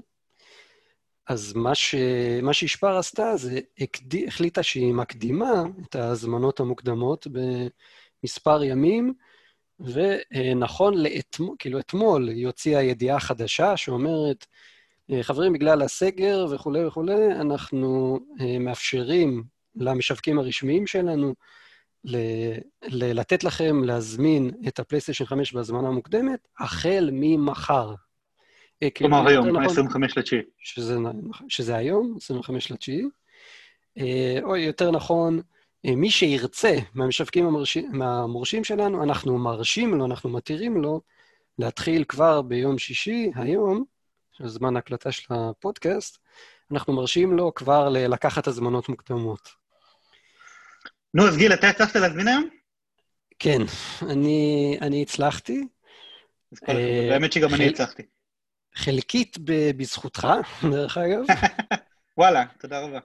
אז 1.28 1.52
מה, 1.56 1.74
ש... 1.74 1.94
מה 2.42 2.52
שישפר 2.52 2.96
עשתה 2.96 3.36
זה 3.36 3.60
הקד... 3.78 4.16
החליטה 4.26 4.62
שהיא 4.62 4.94
מקדימה 4.94 5.62
את 5.88 5.94
ההזמנות 5.94 6.60
המוקדמות 6.60 7.26
במספר 8.22 8.62
ימים, 8.62 9.14
ונכון 9.80 10.94
לאתמול, 11.02 11.56
כאילו 11.58 11.78
אתמול 11.78 12.28
היא 12.28 12.46
הוציאה 12.46 12.82
ידיעה 12.82 13.20
חדשה 13.20 13.76
שאומרת, 13.76 14.46
חברים, 15.22 15.52
בגלל 15.52 15.82
הסגר 15.82 16.46
וכולי 16.50 16.86
וכולי, 16.86 17.32
אנחנו 17.40 18.18
אה, 18.40 18.58
מאפשרים 18.58 19.44
למשווקים 19.76 20.38
הרשמיים 20.38 20.86
שלנו 20.86 21.34
ל... 22.04 22.16
ל... 22.82 23.20
לתת 23.20 23.44
לכם 23.44 23.84
להזמין 23.84 24.50
את 24.68 24.78
הפלייסטיישן 24.78 25.24
5 25.24 25.52
בהזמנה 25.52 25.90
מוקדמת, 25.90 26.48
החל 26.58 27.10
ממחר. 27.12 27.94
אה, 28.82 28.90
כאילו, 28.90 29.10
כלומר 29.10 29.28
היום, 29.28 29.56
ה-25 29.56 29.82
נכון, 29.82 30.02
לתשיעי. 30.16 30.42
שזה, 30.58 30.96
שזה 31.48 31.76
היום, 31.76 32.16
25 32.16 32.70
לתשיעי. 32.70 33.04
אה, 33.98 34.38
או 34.42 34.56
יותר 34.56 34.90
נכון, 34.90 35.40
אה, 35.86 35.94
מי 35.94 36.10
שירצה 36.10 36.76
מהמשווקים 36.94 37.46
המורשים, 38.02 38.64
שלנו, 38.64 39.02
אנחנו 39.02 39.38
מרשים 39.38 39.94
לו, 39.94 40.06
אנחנו 40.06 40.30
מתירים 40.30 40.82
לו 40.82 41.00
להתחיל 41.58 42.04
כבר 42.08 42.42
ביום 42.42 42.78
שישי, 42.78 43.30
היום, 43.34 43.84
זמן 44.44 44.76
ההקלטה 44.76 45.12
של 45.12 45.34
הפודקאסט, 45.34 46.18
אנחנו 46.70 46.92
מרשים 46.92 47.32
לו 47.32 47.54
כבר 47.54 47.88
לקחת 47.88 48.46
הזמנות 48.46 48.88
מוקדמות. 48.88 49.48
נו, 51.14 51.28
אז 51.28 51.36
גיל, 51.36 51.52
אתה 51.52 51.68
הצלחת 51.68 51.96
להזמין 51.96 52.28
היום? 52.28 52.48
כן, 53.38 53.62
אני, 54.10 54.78
אני 54.80 55.02
הצלחתי. 55.02 55.66
האמת 56.68 57.32
שגם 57.32 57.54
אני 57.54 57.68
הצלחתי. 57.68 58.02
חלקית 58.74 59.36
בזכותך, 59.76 60.28
דרך 60.72 60.98
אגב. 60.98 61.24
וואלה, 62.18 62.44
תודה 62.60 62.80
רבה. 62.80 62.98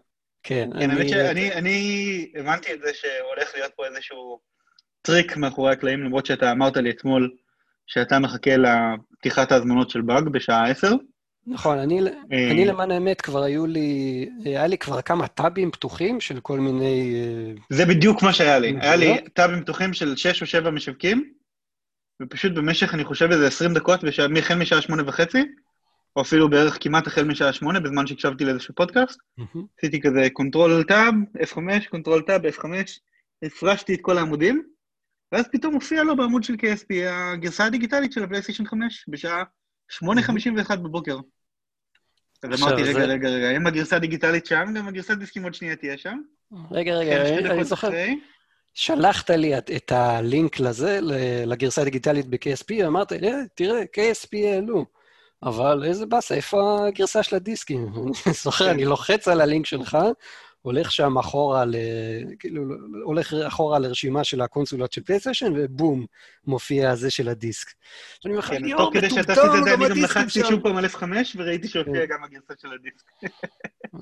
כן, 0.43 0.69
כן, 0.79 0.91
האמת 0.91 1.09
שאני 1.09 1.53
אני 1.53 2.31
הבנתי 2.39 2.73
את 2.73 2.79
זה 2.81 2.91
שהולך 2.93 3.51
להיות 3.55 3.71
פה 3.75 3.85
איזשהו 3.85 4.39
טריק 5.01 5.37
מאחורי 5.37 5.71
הקלעים, 5.71 6.03
למרות 6.03 6.25
שאתה 6.25 6.51
אמרת 6.51 6.77
לי 6.77 6.89
אתמול 6.89 7.31
שאתה 7.87 8.19
מחכה 8.19 8.51
לפתיחת 8.57 9.51
ההזמנות 9.51 9.89
של 9.89 10.01
באג 10.01 10.29
בשעה 10.29 10.69
10. 10.69 10.91
נכון, 11.47 11.77
אני, 11.77 12.01
אה, 12.01 12.51
אני 12.51 12.65
למען 12.65 12.91
האמת 12.91 13.21
כבר 13.21 13.43
היו 13.43 13.65
לי, 13.67 14.29
היה 14.45 14.67
לי 14.67 14.77
כבר 14.77 15.01
כמה 15.01 15.27
טאבים 15.27 15.71
פתוחים 15.71 16.19
של 16.19 16.39
כל 16.39 16.59
מיני... 16.59 17.15
אה, 17.15 17.53
זה 17.69 17.85
בדיוק 17.85 18.23
מה 18.23 18.33
שהיה 18.33 18.59
לי. 18.59 18.75
היה 18.81 18.95
לי 18.95 19.17
טאבים 19.33 19.61
פתוחים 19.61 19.93
של 19.93 20.15
6 20.15 20.41
או 20.41 20.47
7 20.47 20.71
משווקים, 20.71 21.33
ופשוט 22.21 22.51
במשך, 22.51 22.93
אני 22.93 23.05
חושב, 23.05 23.31
איזה 23.31 23.47
20 23.47 23.73
דקות, 23.73 23.99
החל 24.37 24.55
משעה 24.55 24.81
שמונה 24.81 25.03
וחצי, 25.05 25.43
או 26.15 26.21
אפילו 26.21 26.49
בערך 26.49 26.77
כמעט 26.81 27.07
החל 27.07 27.23
משעה 27.23 27.53
שמונה, 27.53 27.79
בזמן 27.79 28.07
שהקשבתי 28.07 28.45
לאיזשהו 28.45 28.75
פודקאסט, 28.75 29.19
עשיתי 29.77 30.01
כזה 30.01 30.27
control 30.33 30.83
tab, 30.83 31.13
F5, 31.37 31.89
control 31.89 32.21
tab, 32.21 32.45
F5, 32.45 32.65
ריפרשתי 33.43 33.93
את 33.93 33.99
כל 34.01 34.17
העמודים, 34.17 34.63
ואז 35.31 35.47
פתאום 35.51 35.73
הופיע 35.73 36.03
לו 36.03 36.15
בעמוד 36.15 36.43
של 36.43 36.53
KSP 36.53 36.93
הגרסה 37.09 37.65
הדיגיטלית 37.65 38.11
של 38.11 38.23
הפלייסטיישן 38.23 38.65
5, 38.65 39.05
בשעה 39.07 39.43
8.51 39.91 40.75
בבוקר. 40.75 41.17
אז 42.43 42.63
אמרתי, 42.63 42.83
רגע, 42.83 43.05
רגע, 43.05 43.29
רגע, 43.29 43.57
אם 43.57 43.67
הגרסה 43.67 43.95
הדיגיטלית 43.95 44.45
שם, 44.45 44.73
גם 44.75 44.87
הגרסה 44.87 45.15
דיסקים 45.15 45.43
עוד 45.43 45.53
שנייה 45.53 45.75
תהיה 45.75 45.97
שם. 45.97 46.19
רגע, 46.71 46.95
רגע, 46.95 47.23
כן, 47.23 47.51
אני 47.51 47.63
זוכר. 47.63 47.89
שלחת 48.77 49.29
לי 49.29 49.57
את, 49.57 49.71
את 49.75 49.91
הלינק 49.91 50.59
לזה, 50.59 50.99
לגרסה 51.45 51.81
הדיגיטלית 51.81 52.25
ב-KSP, 52.27 52.83
ואמרת 52.83 53.13
אה, 53.13 53.41
תראה, 53.55 53.81
KSP 53.81 54.37
העלו. 54.45 54.85
אבל 55.43 55.83
איזה 55.85 56.05
באסה, 56.05 56.35
איפה 56.35 56.87
הגרסה 56.87 57.23
של 57.23 57.35
הדיסקים? 57.35 57.87
אני 58.25 58.33
זוכר, 58.43 58.71
אני 58.71 58.85
לוחץ 58.85 59.27
על 59.27 59.41
הלינק 59.41 59.65
שלך, 59.65 59.97
הולך 60.61 60.91
שם 60.91 61.17
אחורה, 61.17 61.65
ל... 61.65 61.75
כאילו, 62.39 62.63
הולך 63.03 63.33
אחורה 63.33 63.79
לרשימה 63.79 64.23
של 64.23 64.41
הקונסולות 64.41 64.91
של 64.91 65.03
פלייסטיישן, 65.03 65.53
ובום, 65.55 66.05
מופיע 66.45 66.91
הזה 66.91 67.11
של 67.11 67.29
הדיסק. 67.29 67.67
אני 68.25 68.33
אומר 68.33 68.39
לך, 68.39 68.49
כן, 68.49 68.65
יואו, 68.65 68.91
מטומטם, 68.91 69.33
גם 69.67 69.81
הדיסקים 69.81 69.83
שם. 69.83 69.83
אני 69.83 69.89
גם 69.89 70.03
לחצתי 70.03 70.43
שוב 70.43 70.63
פעם 70.63 70.77
על 70.77 70.85
F5, 70.85 71.03
וראיתי 71.35 71.67
שהופיע 71.67 71.93
כן. 71.93 72.13
גם 72.13 72.23
הגרסה 72.23 72.53
של 72.61 72.67
הדיסק. 72.73 73.35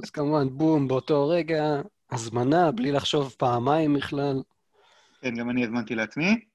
אז 0.04 0.10
כמובן, 0.10 0.48
בום, 0.52 0.88
באותו 0.88 1.28
רגע, 1.28 1.82
הזמנה, 2.12 2.72
בלי 2.72 2.92
לחשוב 2.92 3.36
פעמיים 3.38 3.94
בכלל. 3.94 4.42
כן, 5.26 5.36
גם 5.36 5.50
אני 5.50 5.64
הזמנתי 5.64 5.96
לעצמי, 5.96 6.46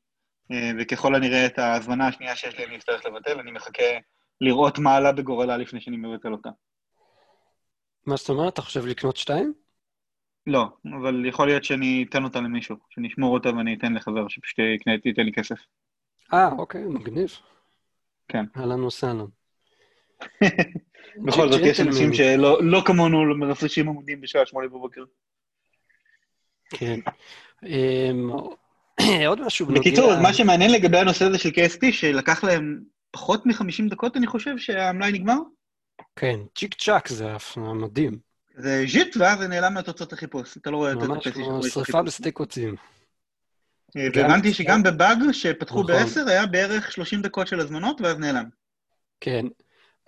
אה, 0.52 0.70
וככל 0.78 1.14
הנראה 1.14 1.46
את 1.46 1.59
ההזמנה 1.59 2.09
השנייה 2.09 2.37
שיש 2.37 2.59
לי 2.59 2.64
אני 2.64 2.76
אצטרך 2.76 3.06
לבטל, 3.06 3.38
אני 3.38 3.50
מחכה 3.50 3.98
לראות 4.40 4.78
מה 4.78 4.96
עלה 4.96 5.12
בגורלה 5.12 5.56
לפני 5.56 5.80
שאני 5.80 5.96
מבטל 5.96 6.33
אותה. 6.33 6.48
מה 8.06 8.16
זאת 8.16 8.28
אומרת? 8.28 8.52
אתה 8.52 8.62
חושב 8.62 8.87
לקנות 8.87 9.16
שתיים? 9.16 9.54
לא, 10.46 10.66
אבל 11.00 11.26
יכול 11.26 11.46
להיות 11.46 11.64
שאני 11.64 12.06
אתן 12.09 12.24
אותה 12.24 12.40
למישהו, 12.40 12.76
שאני 12.90 13.09
אשמור 13.09 13.35
אותה 13.35 13.48
ואני 13.48 13.74
אתן 13.74 13.94
לחבר 13.94 14.28
שפשוט 14.28 14.59
יקנה, 14.59 14.94
ייתן 15.04 15.22
לי 15.22 15.33
כסף. 15.33 15.59
אה, 16.33 16.48
אוקיי, 16.59 16.85
מגניב. 16.85 17.30
כן. 18.28 18.44
אהלן 18.56 18.83
וסהלן. 18.83 19.26
בכל 21.26 21.52
זאת, 21.52 21.61
יש 21.64 21.80
אנשים 21.80 22.14
שלא 22.14 22.62
לא 22.62 22.83
כמונו 22.87 23.37
מרפרשים 23.37 23.88
עמודים 23.88 24.20
בשעה 24.20 24.46
שמונה 24.46 24.68
בבוקר. 24.68 25.04
כן. 26.70 27.00
אמ, 27.66 28.31
עוד 29.29 29.40
משהו 29.40 29.66
בנוגע... 29.66 29.81
בקיצור, 29.81 30.20
מה 30.23 30.33
שמעניין 30.33 30.73
לגבי 30.73 30.99
הנושא 30.99 31.25
הזה 31.25 31.38
של 31.38 31.49
KSP, 31.49 31.92
שלקח 31.92 32.44
להם 32.44 32.81
פחות 33.11 33.46
מ-50 33.46 33.90
דקות, 33.90 34.16
אני 34.16 34.27
חושב, 34.27 34.59
שהמלאי 34.59 35.12
נגמר? 35.12 35.37
כן, 36.16 36.40
צ'יק 36.57 36.75
צ'אק 36.75 37.09
זה 37.09 37.27
מדהים. 37.57 38.18
זה 38.57 38.85
ז'יט, 38.88 39.16
ואז 39.16 39.38
זה 39.38 39.49
נעלם 39.49 39.75
מהתוצאות 39.75 40.12
החיפוש. 40.12 40.57
אתה 40.57 40.70
לא 40.70 40.77
רואה 40.77 40.92
את 40.92 40.96
ממש 40.96 41.29
כמו 41.29 41.62
שריפה 41.62 42.03
בשדה 42.03 42.35
קוצים. 42.35 42.77
אה, 43.96 44.09
והבנתי 44.14 44.55
שגם 44.55 44.83
בבאג 44.83 45.18
שפתחו 45.33 45.83
נכון. 45.83 45.94
ב-10 45.96 46.31
היה 46.31 46.46
בערך 46.46 46.92
30 46.92 47.23
דקות 47.23 47.46
של 47.46 47.61
הזמנות, 47.61 48.01
ואז 48.01 48.18
נעלם. 48.18 48.44
כן. 49.20 49.46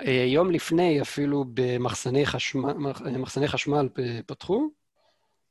אה, 0.00 0.24
יום 0.28 0.50
לפני 0.50 1.02
אפילו 1.02 1.44
במחסני 1.54 2.26
חשמל, 2.26 2.72
מחסני 3.18 3.48
חשמל 3.48 3.88
פתחו, 4.26 4.70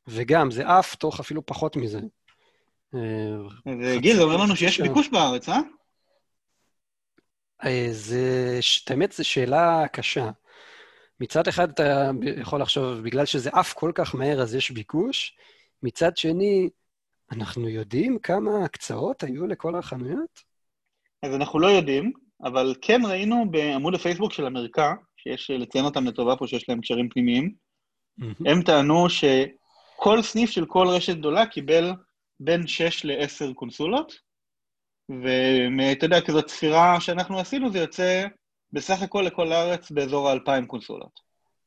וגם 0.08 0.52
זה 0.52 0.68
עף 0.68 0.96
תוך 0.96 1.20
אפילו 1.20 1.46
פחות 1.46 1.76
מזה. 1.76 2.00
אה, 2.96 3.98
גיל, 3.98 4.16
זה 4.16 4.24
אומר 4.24 4.38
לנו 4.38 4.56
שיש 4.56 4.82
ביקוש 4.82 5.10
בארץ, 5.10 5.50
אה? 5.50 5.60
אה, 7.64 7.88
זה, 7.92 8.60
האמת, 8.90 9.12
זו 9.12 9.26
שאלה 9.26 9.88
קשה. 9.88 10.30
מצד 11.20 11.48
אחד 11.48 11.70
אתה 11.70 12.12
יכול 12.38 12.62
לחשוב, 12.62 13.02
בגלל 13.04 13.26
שזה 13.26 13.50
עף 13.54 13.74
כל 13.74 13.92
כך 13.96 14.16
מהר 14.16 14.42
אז 14.42 14.56
יש 14.56 14.72
ביקוש, 14.72 15.36
מצד 15.84 16.18
שני, 16.18 16.70
אנחנו 17.32 17.70
יודעים 17.70 18.20
כמה 18.20 18.66
הקצאות 18.66 19.24
היו 19.24 19.48
לכל 19.48 19.76
החנויות? 19.76 20.52
אז 21.24 21.36
אנחנו 21.36 21.60
לא 21.60 21.68
יודעים, 21.68 22.12
אבל 22.44 22.76
כן 22.82 23.02
ראינו 23.06 23.52
בעמוד 23.52 23.96
הפייסבוק 23.96 24.34
של 24.34 24.46
אמריקה, 24.46 24.94
שיש 25.18 25.52
לציין 25.52 25.86
אותם 25.86 26.08
לטובה 26.08 26.36
פה, 26.36 26.48
שיש 26.48 26.70
להם 26.70 26.82
קשרים 26.82 27.10
פנימיים, 27.10 27.54
mm-hmm. 28.20 28.26
הם 28.46 28.62
טענו 28.62 29.10
כל 30.04 30.22
סניף 30.22 30.50
של 30.50 30.66
כל 30.66 30.88
רשת 30.88 31.18
גדולה 31.18 31.46
קיבל 31.46 31.92
בין 32.40 32.68
6 32.68 33.06
ל-10 33.06 33.54
קונסולות, 33.54 34.14
ואתה 35.10 36.06
יודע, 36.06 36.22
כזאת 36.22 36.50
ספירה 36.50 37.02
שאנחנו 37.02 37.40
עשינו, 37.40 37.72
זה 37.72 37.80
יוצא 37.80 38.26
בסך 38.74 39.02
הכל 39.02 39.22
לכל 39.22 39.52
הארץ 39.52 39.92
באזור 39.92 40.30
ה-2,000 40.30 40.66
קונסולות. 40.68 41.20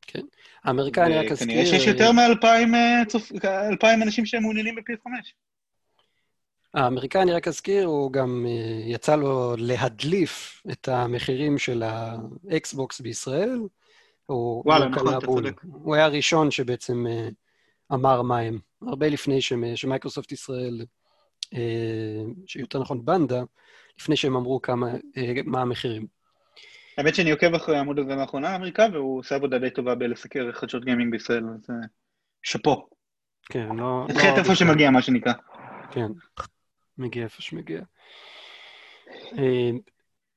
כן. 0.02 0.20
האמריקאי, 0.64 1.04
אני 1.04 1.16
רק 1.18 1.32
אזכיר... 1.32 1.46
כנראה 1.46 1.66
שיש 1.66 1.86
יותר 1.86 2.12
מ-2,000 2.12 4.02
אנשים 4.02 4.26
שהם 4.26 4.42
מעוניינים 4.42 4.74
בפי 4.74 4.92
5. 5.04 5.34
האמריקאי, 6.74 7.22
אני 7.22 7.32
רק 7.32 7.48
אזכיר, 7.48 7.86
הוא 7.86 8.12
גם 8.12 8.46
אה, 8.48 8.82
יצא 8.86 9.16
לו 9.16 9.54
להדליף 9.58 10.62
את 10.72 10.88
המחירים 10.88 11.58
של 11.58 11.82
האקסבוקס 11.82 13.00
בישראל. 13.00 13.58
הוא, 14.26 14.62
וואלה, 14.66 14.88
נכון, 14.88 15.16
אתה 15.18 15.26
צודק. 15.26 15.60
הוא 15.62 15.94
היה 15.94 16.04
הראשון 16.04 16.50
שבעצם 16.50 17.06
אה, 17.06 17.28
אמר 17.92 18.22
מה 18.22 18.38
הם, 18.38 18.58
הרבה 18.82 19.08
לפני 19.08 19.40
שמייקרוסופט 19.74 20.32
ישראל, 20.32 20.86
אה, 21.54 22.22
שיותר 22.46 22.80
נכון 22.80 23.04
בנדה, 23.04 23.42
לפני 23.98 24.16
שהם 24.16 24.36
אמרו 24.36 24.62
כמה, 24.62 24.86
מה 25.44 25.60
המחירים. 25.60 26.06
האמת 26.98 27.14
שאני 27.14 27.30
עוקב 27.30 27.54
אחרי 27.54 27.76
העמוד 27.76 27.98
הזה 27.98 28.14
לאחרונה, 28.14 28.56
אמריקה, 28.56 28.86
והוא 28.92 29.18
עושה 29.18 29.34
עבודה 29.34 29.58
די 29.58 29.70
טובה 29.70 29.94
בלסקר 29.94 30.52
חדשות 30.52 30.84
גיימינג 30.84 31.12
בישראל, 31.12 31.44
אז 31.54 31.70
שאפו. 32.42 32.88
כן, 33.44 33.68
לא... 33.76 34.06
לא 34.14 34.36
איפה 34.38 34.54
שמגיע, 34.54 34.90
מה 34.90 35.02
שנקרא. 35.02 35.32
כן. 35.90 36.06
מגיע 36.98 37.24
איפה 37.24 37.42
שמגיע. 37.42 37.80
אה, 39.38 39.70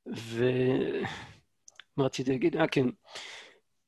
ומה 0.08 2.06
רציתי 2.06 2.32
להגיד? 2.32 2.56
אה, 2.56 2.68
כן. 2.68 2.86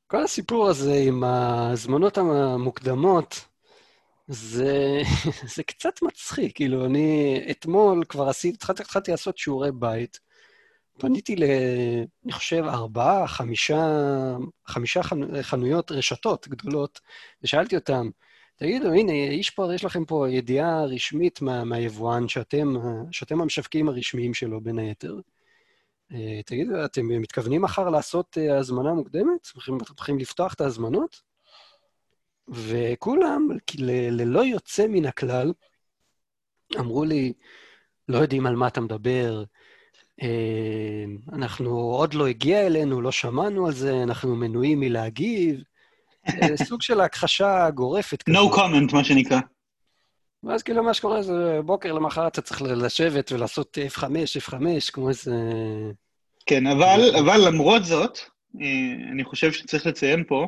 כל 0.07 0.23
הסיפור 0.23 0.67
הזה 0.67 0.93
עם 1.07 1.23
ההזמנות 1.23 2.17
המוקדמות, 2.17 3.45
זה, 4.29 5.01
זה 5.55 5.63
קצת 5.63 6.01
מצחיק. 6.01 6.55
כאילו, 6.55 6.85
אני 6.85 7.39
אתמול 7.51 8.03
כבר 8.09 8.29
עשיתי, 8.29 8.55
התחלתי, 8.55 8.81
התחלתי 8.81 9.11
לעשות 9.11 9.37
שיעורי 9.37 9.71
בית. 9.71 10.19
פניתי 10.99 11.35
ל... 11.35 11.43
אני 12.25 12.31
חושב, 12.31 12.63
ארבעה, 12.67 13.27
חמישה, 13.27 13.87
חמישה 14.67 15.01
חנויות, 15.41 15.91
רשתות 15.91 16.47
גדולות, 16.47 16.99
ושאלתי 17.43 17.75
אותם, 17.75 18.09
תגידו, 18.55 18.91
הנה, 18.91 19.13
יש, 19.13 19.49
פה, 19.49 19.75
יש 19.75 19.85
לכם 19.85 20.05
פה 20.05 20.29
ידיעה 20.29 20.85
רשמית 20.85 21.41
מה, 21.41 21.63
מהיבואן 21.63 22.27
שאתם, 22.27 22.73
שאתם 23.11 23.41
המשווקים 23.41 23.89
הרשמיים 23.89 24.33
שלו, 24.33 24.61
בין 24.61 24.79
היתר. 24.79 25.15
אה, 26.13 26.41
תגידו, 26.45 26.85
אתם 26.85 27.07
מתכוונים 27.07 27.61
מחר 27.61 27.89
לעשות 27.89 28.37
אה, 28.37 28.57
הזמנה 28.57 28.93
מוקדמת? 28.93 29.47
אתם 29.51 29.77
הולכים 29.89 30.19
לפתוח 30.19 30.53
את 30.53 30.61
ההזמנות? 30.61 31.28
וכולם, 32.51 33.47
ללא 34.11 34.39
יוצא 34.45 34.87
מן 34.87 35.05
הכלל, 35.05 35.53
אמרו 36.79 37.03
לי, 37.03 37.33
לא 38.09 38.17
יודעים 38.17 38.45
על 38.45 38.55
מה 38.55 38.67
אתה 38.67 38.81
מדבר, 38.81 39.43
אה, 40.21 41.05
אנחנו 41.33 41.69
עוד 41.79 42.13
לא 42.13 42.27
הגיע 42.27 42.65
אלינו, 42.65 43.01
לא 43.01 43.11
שמענו 43.11 43.67
על 43.67 43.73
זה, 43.73 44.03
אנחנו 44.03 44.35
מנועים 44.35 44.79
מלהגיב. 44.79 45.63
אה, 46.27 46.57
סוג 46.67 46.81
של 46.81 47.01
הכחשה 47.01 47.69
גורפת. 47.69 48.29
No 48.29 48.55
comment, 48.55 48.93
מה 48.93 49.03
שנקרא. 49.03 49.39
ואז 50.43 50.63
כאילו 50.63 50.83
מה 50.83 50.93
שקורה 50.93 51.21
זה 51.21 51.59
בוקר 51.65 51.93
למחרת 51.93 52.31
אתה 52.31 52.41
צריך 52.41 52.61
לשבת 52.61 53.31
ולעשות 53.31 53.77
F5, 53.95 54.03
F5, 54.47 54.53
כמו 54.93 55.09
איזה... 55.09 55.35
כן, 56.45 56.67
אבל, 56.67 57.15
אבל 57.19 57.47
למרות 57.47 57.85
זאת, 57.85 58.17
אה, 58.61 59.11
אני 59.11 59.23
חושב 59.23 59.51
שצריך 59.51 59.85
לציין 59.85 60.23
פה, 60.27 60.47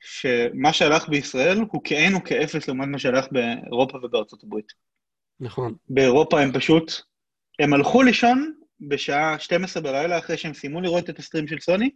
שמה 0.00 0.72
שהלך 0.72 1.08
בישראל 1.08 1.58
הוא 1.72 1.80
כאין 1.84 2.14
וכאפס 2.14 2.68
לעומת 2.68 2.88
מה 2.88 2.98
שהלך 2.98 3.26
באירופה 3.30 3.98
ובארצות 4.02 4.44
הברית. 4.44 4.72
נכון. 5.40 5.74
באירופה 5.88 6.40
הם 6.40 6.52
פשוט, 6.52 6.92
הם 7.58 7.74
הלכו 7.74 8.02
לישון 8.02 8.54
בשעה 8.80 9.38
12 9.38 9.82
בלילה 9.82 10.18
אחרי 10.18 10.36
שהם 10.36 10.54
סיימו 10.54 10.80
לראות 10.80 11.10
את 11.10 11.18
הסטרים 11.18 11.48
של 11.48 11.60
סוני, 11.60 11.90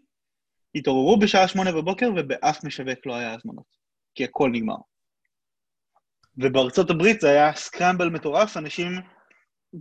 התעוררו 0.75 1.19
בשעה 1.19 1.49
שמונה 1.49 1.73
בבוקר 1.73 2.11
ובאף 2.17 2.65
משווק 2.65 3.07
לא 3.07 3.15
היה 3.15 3.35
הזמנות, 3.35 3.77
כי 4.15 4.25
הכל 4.25 4.51
נגמר. 4.53 4.77
ובארצות 6.39 6.91
הברית 6.91 7.21
זה 7.21 7.31
היה 7.31 7.55
סקרמבל 7.55 8.09
מטורף, 8.09 8.57
אנשים 8.57 8.93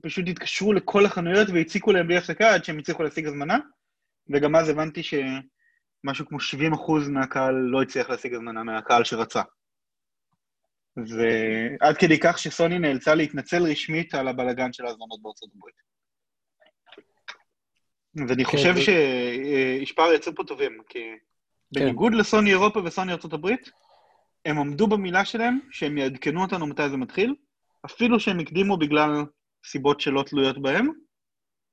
פשוט 0.01 0.25
התקשרו 0.27 0.73
לכל 0.73 1.05
החנויות 1.05 1.47
והציקו 1.49 1.91
להם 1.91 2.07
בלי 2.07 2.17
הפסקה 2.17 2.53
עד 2.53 2.63
שהם 2.63 2.79
הצליחו 2.79 3.03
להשיג 3.03 3.27
הזמנה, 3.27 3.57
וגם 4.33 4.55
אז 4.55 4.69
הבנתי 4.69 5.03
שמשהו 6.05 6.25
כמו 6.25 6.37
70% 6.37 7.09
מהקהל 7.09 7.55
לא 7.55 7.81
הצליח 7.81 8.09
להשיג 8.09 8.33
הזמנה, 8.33 8.63
מהקהל 8.63 9.03
שרצה. 9.03 9.41
ועד 10.97 11.97
כדי 11.97 12.19
כך 12.19 12.37
שסוני 12.37 12.79
נאלצה 12.79 13.15
להתנצל 13.15 13.63
רשמית 13.63 14.15
על 14.15 14.27
הבלגן 14.27 14.73
של 14.73 14.85
ההזמנות 14.85 15.21
בארצות 15.21 15.49
הברית. 15.55 15.75
ואני 18.15 18.45
כן, 18.45 18.51
חושב 18.51 18.73
שישפר 18.75 20.13
יצאו 20.15 20.35
פה 20.35 20.43
טובים, 20.43 20.77
כי 20.89 20.99
כן. 21.75 21.79
בניגוד 21.79 22.13
לסוני 22.13 22.49
אירופה 22.49 22.79
וסוני 22.85 23.11
ארה"ב, 23.11 23.47
הם 24.45 24.57
עמדו 24.57 24.87
במילה 24.87 25.25
שלהם 25.25 25.59
שהם 25.71 25.97
יעדכנו 25.97 26.41
אותנו 26.41 26.67
מתי 26.67 26.89
זה 26.89 26.97
מתחיל, 26.97 27.35
אפילו 27.85 28.19
שהם 28.19 28.39
הקדימו 28.39 28.77
בגלל 28.77 29.25
סיבות 29.65 30.01
שלא 30.01 30.23
תלויות 30.23 30.61
בהם. 30.61 30.87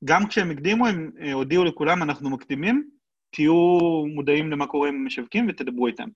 גם 0.04 0.26
כשהם 0.26 0.50
הקדימו, 0.50 0.86
הם 0.86 1.10
אה, 1.20 1.32
הודיעו 1.32 1.64
לכולם, 1.64 2.02
אנחנו 2.02 2.30
מקדימים, 2.30 2.90
תהיו 3.30 3.78
מודעים 4.14 4.50
למה 4.50 4.66
קורה 4.66 4.88
עם 4.88 4.94
המשווקים 4.94 5.46
ותדברו 5.48 5.86
איתם. 5.86 6.08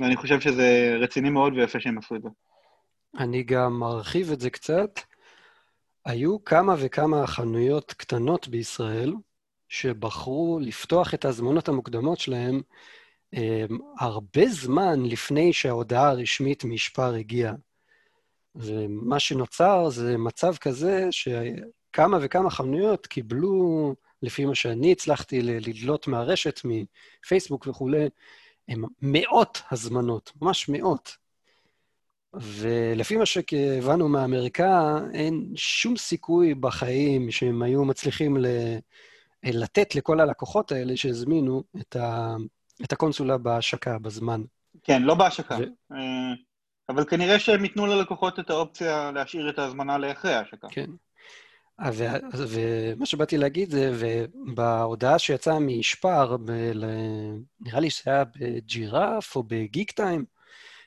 ואני 0.00 0.16
חושב 0.16 0.40
שזה 0.40 0.96
רציני 1.00 1.30
מאוד 1.30 1.52
ויפה 1.52 1.80
שהם 1.80 1.98
עשו 1.98 2.16
את 2.16 2.22
זה. 2.22 2.28
אני 3.18 3.42
גם 3.42 3.72
מרחיב 3.72 4.30
את 4.32 4.40
זה 4.40 4.50
קצת. 4.50 5.00
היו 6.04 6.44
כמה 6.44 6.74
וכמה 6.78 7.26
חנויות 7.26 7.92
קטנות 7.92 8.48
בישראל 8.48 9.12
שבחרו 9.68 10.58
לפתוח 10.62 11.14
את 11.14 11.24
ההזמנות 11.24 11.68
המוקדמות 11.68 12.18
שלהם 12.18 12.60
um, 13.34 13.38
הרבה 13.98 14.46
זמן 14.48 15.02
לפני 15.02 15.52
שההודעה 15.52 16.08
הרשמית 16.08 16.64
משפר 16.64 17.14
הגיעה. 17.14 17.54
ומה 18.54 19.20
שנוצר 19.20 19.88
זה 19.88 20.18
מצב 20.18 20.56
כזה 20.56 21.08
שכמה 21.10 22.18
וכמה 22.20 22.50
חנויות 22.50 23.06
קיבלו, 23.06 23.94
לפי 24.22 24.44
מה 24.44 24.54
שאני 24.54 24.92
הצלחתי 24.92 25.42
לדלות 25.42 26.08
מהרשת, 26.08 26.60
מפייסבוק 26.64 27.66
וכולי, 27.66 28.08
הם 28.68 28.84
מאות 29.02 29.62
הזמנות, 29.70 30.32
ממש 30.42 30.68
מאות. 30.68 31.16
ולפי 32.34 33.16
מה 33.16 33.26
שהבנו 33.26 34.08
מהאמריקה, 34.08 34.98
אין 35.14 35.52
שום 35.56 35.96
סיכוי 35.96 36.54
בחיים 36.54 37.30
שהם 37.30 37.62
היו 37.62 37.84
מצליחים 37.84 38.36
ל... 38.36 38.46
לתת 39.44 39.94
לכל 39.94 40.20
הלקוחות 40.20 40.72
האלה 40.72 40.96
שהזמינו 40.96 41.62
את, 41.80 41.96
ה... 41.96 42.36
את 42.84 42.92
הקונסולה 42.92 43.38
בהשקה, 43.38 43.98
בזמן. 43.98 44.42
כן, 44.82 45.02
לא 45.02 45.14
בהשקה. 45.14 45.56
ו... 45.60 45.94
אה, 45.94 46.32
אבל 46.88 47.04
כנראה 47.04 47.38
שהם 47.38 47.64
ייתנו 47.64 47.86
ללקוחות 47.86 48.38
את 48.38 48.50
האופציה 48.50 49.10
להשאיר 49.14 49.50
את 49.50 49.58
ההזמנה 49.58 49.98
לאחרי 49.98 50.34
ההשקה. 50.34 50.68
כן. 50.70 50.90
ומה 52.34 53.06
שבאתי 53.06 53.38
להגיד 53.38 53.70
זה, 53.70 53.92
ובהודעה 53.94 55.18
שיצאה 55.18 55.58
משפר, 55.58 56.36
ב... 56.36 56.50
נראה 57.60 57.80
לי 57.80 57.90
שזה 57.90 58.10
היה 58.10 58.24
בג'ירף 58.24 59.36
או 59.36 59.42
בגיק 59.42 59.90
טיים, 59.90 60.24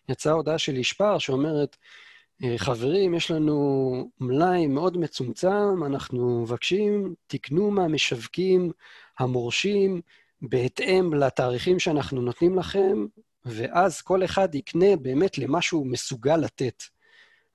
יצאה 0.10 0.34
הודעה 0.34 0.58
של 0.58 0.78
ישפר 0.78 1.18
שאומרת, 1.18 1.78
אה, 2.44 2.58
חברים, 2.58 3.14
יש 3.14 3.32
לנו 3.32 4.10
מלאי 4.20 4.68
מאוד 4.68 4.98
מצומצם, 4.98 5.84
אנחנו 5.86 6.42
מבקשים, 6.42 7.16
תקנו 7.28 7.72
מהמשווקים 7.72 8.72
המורשים 9.20 10.02
בהתאם 10.42 11.14
לתאריכים 11.14 11.80
שאנחנו 11.80 12.22
נותנים 12.22 12.60
לכם, 12.60 13.06
ואז 13.46 14.02
כל 14.02 14.24
אחד 14.26 14.56
יקנה 14.56 14.96
באמת 14.96 15.38
למה 15.38 15.62
שהוא 15.62 15.88
מסוגל 15.88 16.38
לתת. 16.38 16.84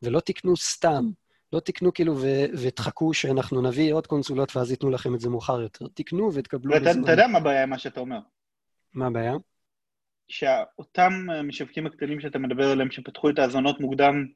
ולא 0.03 0.21
תקנו 0.21 0.57
סתם, 0.57 1.11
לא 1.53 1.61
תקנו 1.61 1.95
כאילו 1.95 2.17
ו- 2.17 2.47
ותחכו 2.63 3.15
שאנחנו 3.15 3.63
נביא 3.63 3.95
עוד 3.95 4.07
קונסולות 4.07 4.57
ואז 4.57 4.71
ייתנו 4.71 4.91
לכם 4.91 5.15
את 5.15 5.21
זה 5.21 5.29
מאוחר 5.29 5.61
יותר. 5.61 5.87
תקנו 5.95 6.35
ותקבלו 6.35 6.75
בזמן. 6.81 7.05
אתה 7.05 7.13
יודע 7.13 7.27
מה 7.27 7.39
הבעיה 7.39 7.63
עם 7.63 7.71
מה 7.71 7.79
שאתה 7.79 8.01
אומר. 8.01 8.19
מה 8.95 9.07
הבעיה? 9.07 9.35
שאותם 10.29 11.13
משווקים 11.45 11.87
הקטנים 11.87 12.21
שאתה 12.21 12.39
מדבר 12.39 12.71
עליהם, 12.71 12.91
שפתחו 12.91 13.31
את 13.31 13.39
ההאזנות 13.39 13.81
מוקדם 13.81 14.27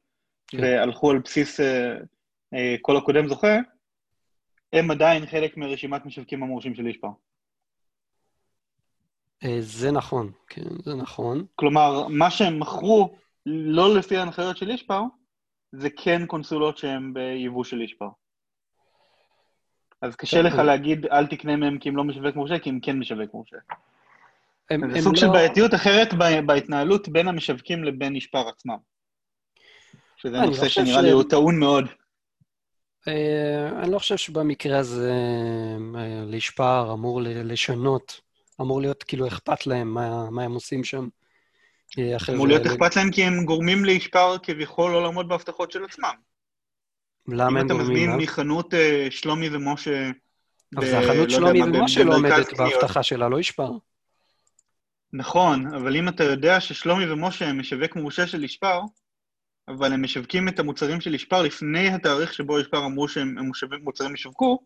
כן. 0.47 0.57
והלכו 0.61 1.11
על 1.11 1.19
בסיס 1.19 1.59
uh, 1.59 1.63
uh, 2.53 2.57
כל 2.81 2.97
הקודם 2.97 3.27
זוכה, 3.27 3.57
הם 4.73 4.91
עדיין 4.91 5.25
חלק 5.25 5.57
מרשימת 5.57 6.05
משווקים 6.05 6.43
המורשים 6.43 6.75
של 6.75 6.87
אישפר. 6.87 7.07
אה, 9.43 9.57
זה 9.59 9.91
נכון, 9.91 10.31
כן, 10.47 10.61
זה 10.83 10.95
נכון. 10.95 11.45
כלומר, 11.55 12.07
מה 12.07 12.31
שהם 12.31 12.59
מכרו 12.59 13.15
לא 13.45 13.95
לפי 13.95 14.17
ההנחיות 14.17 14.57
של 14.57 14.69
אישפר, 14.69 15.01
זה 15.77 15.89
כן 15.89 16.25
קונסולות 16.25 16.77
שהן 16.77 17.13
ביבוא 17.13 17.63
של 17.63 17.81
אישפר. 17.81 18.07
אז 20.01 20.15
קשה 20.15 20.41
לך 20.41 20.55
להגיד, 20.55 21.05
אל 21.05 21.27
תקנה 21.27 21.55
מהם 21.55 21.79
כי 21.79 21.89
הם 21.89 21.97
לא 21.97 22.03
משווק 22.03 22.35
מורשה, 22.35 22.59
כי 22.59 22.69
הם 22.69 22.79
כן 22.79 22.99
משווק 22.99 23.33
מורשה. 23.33 23.57
הם, 24.69 24.91
זה 24.91 24.97
הם 24.97 25.03
סוג 25.03 25.13
לא... 25.13 25.21
של 25.21 25.27
בעייתיות 25.27 25.73
אחרת 25.73 26.13
בהתנהלות 26.45 27.09
בין 27.09 27.27
המשווקים 27.27 27.83
לבין 27.83 28.13
נשפר 28.13 28.49
עצמם. 28.49 28.77
שזה 30.17 30.37
אני 30.37 30.47
נושא 30.47 30.67
שנראה 30.69 31.01
ש- 31.01 31.03
לי 31.03 31.11
הוא 31.11 31.23
טעון 31.23 31.59
מאוד. 31.59 31.85
אה, 33.07 33.69
אני 33.83 33.91
לא 33.91 33.99
חושב 33.99 34.17
שבמקרה 34.17 34.77
הזה 34.77 35.11
אה, 35.97 36.23
לישפר 36.25 36.93
אמור 36.93 37.21
לשנות, 37.23 38.21
אמור 38.61 38.81
להיות 38.81 39.03
כאילו 39.03 39.27
אכפת 39.27 39.67
להם 39.67 39.93
מה, 39.93 40.29
מה 40.29 40.43
הם 40.43 40.53
עושים 40.53 40.83
שם. 40.83 41.07
אה, 41.99 42.33
אמור 42.33 42.47
להיות. 42.47 42.65
אכפת 42.65 42.95
להם 42.95 43.11
כי 43.11 43.23
הם 43.23 43.45
גורמים 43.45 43.85
לישפר 43.85 44.37
כביכול 44.43 44.91
לא 44.91 45.03
לעמוד 45.03 45.27
בהבטחות 45.27 45.71
של 45.71 45.83
עצמם. 45.83 46.13
למה 47.27 47.49
אם 47.49 47.57
הם 47.57 47.65
אתה 47.65 47.73
גורמים 47.73 47.91
מזמין 47.91 48.09
לה? 48.09 48.17
מחנות 48.17 48.73
אה, 48.73 49.07
שלומי 49.09 49.49
ומשה... 49.49 50.11
אבל 50.75 50.85
זה 50.85 50.99
החנות 50.99 51.29
לא 51.29 51.29
שלומי 51.29 51.63
ומשה 51.63 52.03
לא 52.03 52.15
עומדת. 52.15 52.53
בהבטחה 52.53 53.03
שלה, 53.03 53.29
לא 53.29 53.39
ישפר. 53.39 53.71
נכון, 55.13 55.73
אבל 55.73 55.95
אם 55.95 56.09
אתה 56.09 56.23
יודע 56.23 56.59
ששלומי 56.59 57.11
ומשה 57.11 57.47
הם 57.47 57.59
משווק 57.59 57.95
מורשה 57.95 58.27
של 58.27 58.43
ישפר, 58.43 58.81
אבל 59.67 59.93
הם 59.93 60.03
משווקים 60.03 60.47
את 60.47 60.59
המוצרים 60.59 61.01
של 61.01 61.15
ישפר 61.15 61.41
לפני 61.41 61.89
התאריך 61.89 62.33
שבו 62.33 62.59
ישפר 62.59 62.85
אמרו 62.85 63.07
שהם 63.07 63.35
מוצרים 63.81 64.13
ישווקו, 64.13 64.59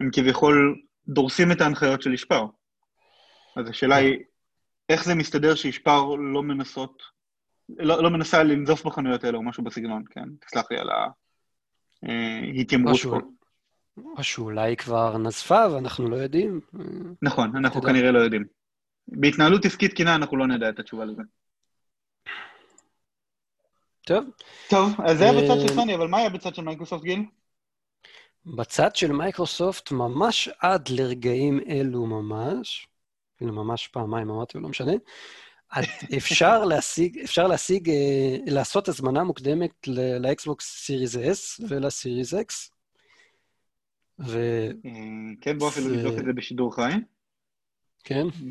הם 0.00 0.10
כביכול 0.12 0.82
דורסים 1.08 1.52
את 1.52 1.60
ההנחיות 1.60 2.02
של 2.02 2.14
ישפר. 2.14 2.46
אז 3.56 3.68
השאלה 3.68 3.96
היא, 3.96 4.18
איך 4.88 5.04
זה 5.04 5.14
מסתדר 5.14 5.54
שישפר 5.54 6.04
לא 6.04 6.42
מנסות, 6.42 7.02
לא, 7.68 8.02
לא 8.02 8.10
מנסה 8.10 8.42
לנזוף 8.42 8.86
בחנויות 8.86 9.24
האלה 9.24 9.38
או 9.38 9.42
משהו 9.42 9.64
בסגנון, 9.64 10.02
כן? 10.10 10.28
תסלח 10.46 10.64
לי 10.70 10.78
על 10.78 10.88
ההתיימרות 12.02 12.94
משהו, 12.94 13.10
פה. 13.10 13.18
או 14.16 14.24
שאולי 14.24 14.76
כבר 14.76 15.18
נזפה 15.18 15.72
ואנחנו 15.72 16.08
לא 16.08 16.16
יודעים. 16.16 16.60
אה, 16.80 16.84
נכון, 17.22 17.56
אנחנו 17.56 17.80
יודע. 17.80 17.92
כנראה 17.92 18.10
לא 18.10 18.18
יודעים. 18.18 18.44
בהתנהלות 19.08 19.64
עסקית 19.64 19.90
תקינה 19.90 20.14
אנחנו 20.14 20.36
לא 20.36 20.46
נדע 20.46 20.68
את 20.68 20.78
התשובה 20.78 21.04
לזה. 21.04 21.22
טוב, 24.06 24.24
טוב, 24.70 25.00
אז 25.04 25.18
זה 25.18 25.24
היה 25.24 25.32
בצד 25.32 25.50
אה, 25.50 25.68
של 25.68 25.74
סוני, 25.74 25.94
אבל 25.94 26.08
מה 26.08 26.18
היה 26.18 26.28
בצד 26.28 26.54
של 26.54 26.62
מייקרוסופט, 26.62 27.02
גיל? 27.02 27.24
בצד 28.46 28.96
של 28.96 29.12
מייקרוסופט, 29.12 29.92
ממש 29.92 30.48
עד 30.58 30.88
לרגעים 30.88 31.60
אלו 31.68 32.06
ממש, 32.06 32.88
ממש 33.50 33.88
פעמיים 33.88 34.30
אמרתי, 34.30 34.58
לא 34.58 34.68
משנה, 34.68 34.92
אפשר 36.16 36.64
להשיג, 36.70 37.18
אפשר 37.18 37.46
להשיג, 37.46 37.90
אה, 37.90 38.36
לעשות 38.46 38.88
הזמנה 38.88 39.24
מוקדמת 39.24 39.70
ל- 39.88 40.18
לאקסבוקס 40.26 40.84
סיריס 40.86 41.16
S 41.16 41.64
ולסיריס 41.68 42.34
X. 42.34 42.70
וכן, 44.18 44.28
אה, 44.86 44.90
כן, 45.40 45.58
בוא 45.58 45.68
אפילו 45.68 45.88
נבדוק 45.88 46.18
את 46.18 46.24
זה 46.24 46.32
בשידור 46.32 46.74
חי. 46.74 46.92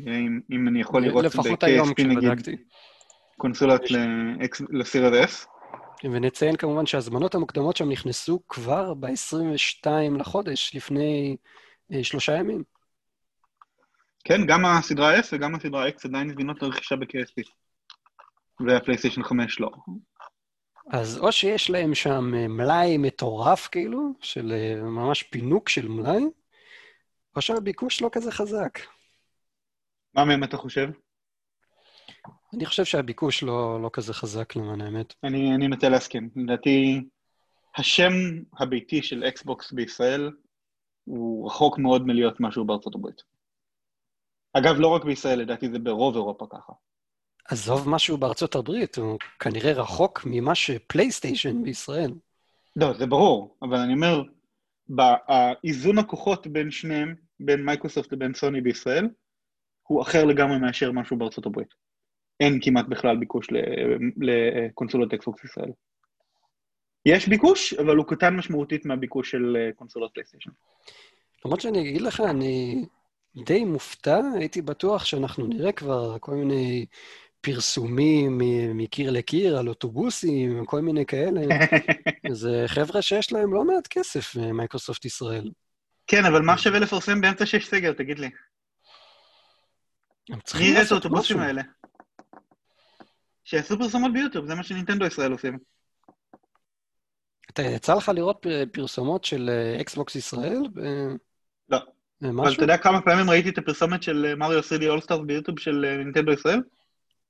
אם, 0.06 0.40
אם 0.50 0.68
אני 0.68 0.80
יכול 0.80 1.02
לראות 1.02 1.24
לפחות 1.24 1.62
היום 1.62 1.88
ב-KSP 1.88 2.02
נגיד. 2.04 2.58
קונסולות 3.38 3.82
לסיריס 4.70 5.44
S. 5.44 5.48
ונציין 6.04 6.56
כמובן 6.56 6.86
שההזמנות 6.86 7.34
המוקדמות 7.34 7.76
שם 7.76 7.88
נכנסו 7.88 8.40
כבר 8.48 8.94
ב-22 8.94 9.90
לחודש, 10.18 10.74
לפני 10.74 11.36
אה, 11.92 12.04
שלושה 12.04 12.36
ימים. 12.36 12.62
כן, 14.24 14.46
גם 14.46 14.64
הסדרה 14.64 15.18
S 15.18 15.26
וגם 15.32 15.54
הסדרה 15.54 15.88
X 15.88 16.08
עדיין 16.08 16.32
זמינות 16.32 16.62
לרכישה 16.62 16.96
ב-KSP. 16.96 17.42
והפלייסטיישן 18.66 19.22
5 19.22 19.60
לא. 19.60 19.70
אז 20.90 21.18
או 21.18 21.32
שיש 21.32 21.70
להם 21.70 21.94
שם 21.94 22.34
אה, 22.34 22.48
מלאי 22.48 22.98
מטורף, 22.98 23.68
כאילו, 23.68 23.98
של 24.20 24.52
אה, 24.52 24.82
ממש 24.82 25.22
פינוק 25.22 25.68
של 25.68 25.88
מלאי, 25.88 26.24
או 27.36 27.40
שהביקוש 27.40 28.02
לא 28.02 28.08
כזה 28.12 28.32
חזק. 28.32 28.78
מה 30.14 30.24
מהם 30.24 30.44
אתה 30.44 30.56
חושב? 30.56 30.88
אני 32.54 32.66
חושב 32.66 32.84
שהביקוש 32.84 33.42
לא, 33.42 33.82
לא 33.82 33.90
כזה 33.92 34.14
חזק, 34.14 34.56
למען 34.56 34.80
האמת. 34.80 35.14
אני, 35.24 35.54
אני 35.54 35.68
נוטה 35.68 35.88
להסכים. 35.88 36.30
לדעתי, 36.36 37.04
השם 37.76 38.12
הביתי 38.58 39.02
של 39.02 39.24
אקסבוקס 39.24 39.72
בישראל 39.72 40.30
הוא 41.04 41.46
רחוק 41.46 41.78
מאוד 41.78 42.06
מלהיות 42.06 42.40
משהו 42.40 42.64
בארצות 42.64 42.94
הברית. 42.94 43.33
אגב, 44.54 44.74
לא 44.78 44.88
רק 44.88 45.04
בישראל, 45.04 45.38
לדעתי 45.38 45.68
זה 45.68 45.78
ברוב 45.78 46.14
אירופה 46.14 46.46
ככה. 46.50 46.72
עזוב 47.48 47.88
משהו 47.88 48.18
בארצות 48.18 48.54
הברית, 48.54 48.96
הוא 48.96 49.18
כנראה 49.38 49.72
רחוק 49.72 50.22
ממה 50.26 50.54
שפלייסטיישן 50.54 51.62
בישראל. 51.62 52.12
לא, 52.76 52.92
זה 52.92 53.06
ברור, 53.06 53.56
אבל 53.62 53.76
אני 53.76 53.94
אומר, 53.94 54.22
באיזון 54.88 55.98
הכוחות 55.98 56.46
בין 56.46 56.70
שניהם, 56.70 57.14
בין 57.40 57.64
מייקרוסופט 57.64 58.12
לבין 58.12 58.34
סוני 58.34 58.60
בישראל, 58.60 59.08
הוא 59.82 60.02
אחר 60.02 60.24
לגמרי 60.24 60.58
מאשר 60.58 60.92
משהו 60.92 61.16
בארצות 61.16 61.46
הברית. 61.46 61.74
אין 62.40 62.58
כמעט 62.62 62.86
בכלל 62.88 63.16
ביקוש 63.16 63.48
לקונסולות 64.20 65.14
אקסבוקס 65.14 65.42
בישראל. 65.42 65.70
יש 67.06 67.28
ביקוש, 67.28 67.74
אבל 67.74 67.96
הוא 67.96 68.06
קטן 68.06 68.36
משמעותית 68.36 68.86
מהביקוש 68.86 69.30
של 69.30 69.56
אה, 69.56 69.72
קונסולות 69.72 70.10
פלייסטיישן. 70.14 70.50
למרות 71.44 71.60
שאני 71.60 71.80
אגיד 71.80 72.02
לך, 72.02 72.20
אני 72.20 72.84
די 73.36 73.64
מופתע, 73.64 74.20
הייתי 74.38 74.62
בטוח 74.62 75.04
שאנחנו 75.04 75.46
נראה 75.46 75.72
כבר 75.72 76.18
כל 76.18 76.34
מיני 76.34 76.86
פרסומים 77.40 78.40
מקיר 78.74 79.10
לקיר 79.10 79.58
על 79.58 79.68
אוטובוסים, 79.68 80.64
כל 80.64 80.80
מיני 80.80 81.06
כאלה. 81.06 81.40
זה 82.32 82.64
חבר'ה 82.66 83.02
שיש 83.02 83.32
להם 83.32 83.54
לא 83.54 83.64
מעט 83.64 83.86
כסף, 83.86 84.36
אה, 84.36 84.52
מייקרוסופט 84.52 85.04
ישראל. 85.04 85.50
כן, 86.06 86.24
אבל 86.24 86.42
מה 86.42 86.58
שווה 86.58 86.78
לפרסם 86.78 87.20
באמצע 87.20 87.46
שיש 87.46 87.68
סגר, 87.68 87.92
תגיד 87.92 88.18
לי? 88.18 88.30
הם 90.30 90.40
צריכים 90.40 90.66
יראה 90.66 90.78
את 90.78 90.82
לעשות 90.82 90.92
האוטובוסים 91.04 91.36
משהו. 91.36 91.48
האלה? 91.48 91.62
שיעשו 93.44 93.78
פרסומות 93.78 94.12
ביוטיוב, 94.12 94.46
זה 94.46 94.54
מה 94.54 94.62
שנינטנדו 94.62 95.06
ישראל 95.06 95.32
עושים. 95.32 95.58
אתה, 97.50 97.62
יצא 97.62 97.94
לך 97.94 98.08
לראות 98.14 98.46
פרסומות 98.72 99.24
של 99.24 99.50
אה, 99.50 99.80
אקסבוקס 99.80 100.14
ישראל? 100.14 100.58
לא. 102.24 102.30
במשהו? 102.30 102.44
אבל 102.46 102.54
אתה 102.54 102.62
יודע 102.62 102.76
כמה 102.76 103.00
פעמים 103.00 103.30
ראיתי 103.30 103.48
את 103.48 103.58
הפרסומת 103.58 104.02
של 104.02 104.26
אה, 104.28 104.34
Mario 104.34 104.60
3D 104.60 104.88
All-Stars 104.88 105.20
ביוטיוב 105.26 105.58
של 105.58 105.84
אה, 105.88 105.96
נינטנדו 105.96 106.32
ישראל? 106.32 106.62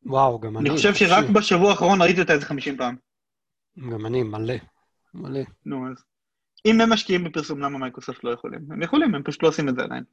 וואו, 0.07 0.41
גם 0.41 0.59
אני. 0.59 0.71
אני 0.71 0.77
חושב. 0.77 0.95
שרק 0.95 1.25
בשבוע 1.29 1.71
האחרון 1.71 2.03
ראיתי 2.03 2.21
אותה 2.21 2.33
איזה 2.33 2.47
50 2.47 2.77
פעם. 2.77 2.97
גם 3.91 4.07
אני, 4.07 4.23
מלא. 4.23 4.55
מלא. 5.15 5.41
נו, 5.67 5.91
אז... 5.91 6.05
אם 6.67 6.81
הם 6.81 6.93
משקיעים 6.93 7.25
בפרסום, 7.25 7.61
למה 7.61 7.79
מייקרוסופט 7.79 8.25
לא 8.25 8.31
יכולים? 8.31 8.61
הם 8.71 8.83
יכולים, 8.83 9.15
הם 9.15 9.23
פשוט 9.23 9.43
לא 9.43 9.49
עושים 9.49 9.69
את 9.69 9.75
זה 9.75 9.83
עדיין. 9.83 10.05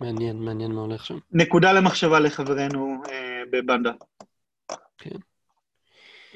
מעניין, 0.00 0.38
מעניין 0.38 0.72
מה 0.72 0.80
הולך 0.80 1.06
שם. 1.06 1.18
נקודה 1.32 1.72
למחשבה 1.72 2.20
לחברינו 2.20 3.02
אה, 3.10 3.42
בבנדה. 3.52 3.92
כן. 4.98 5.16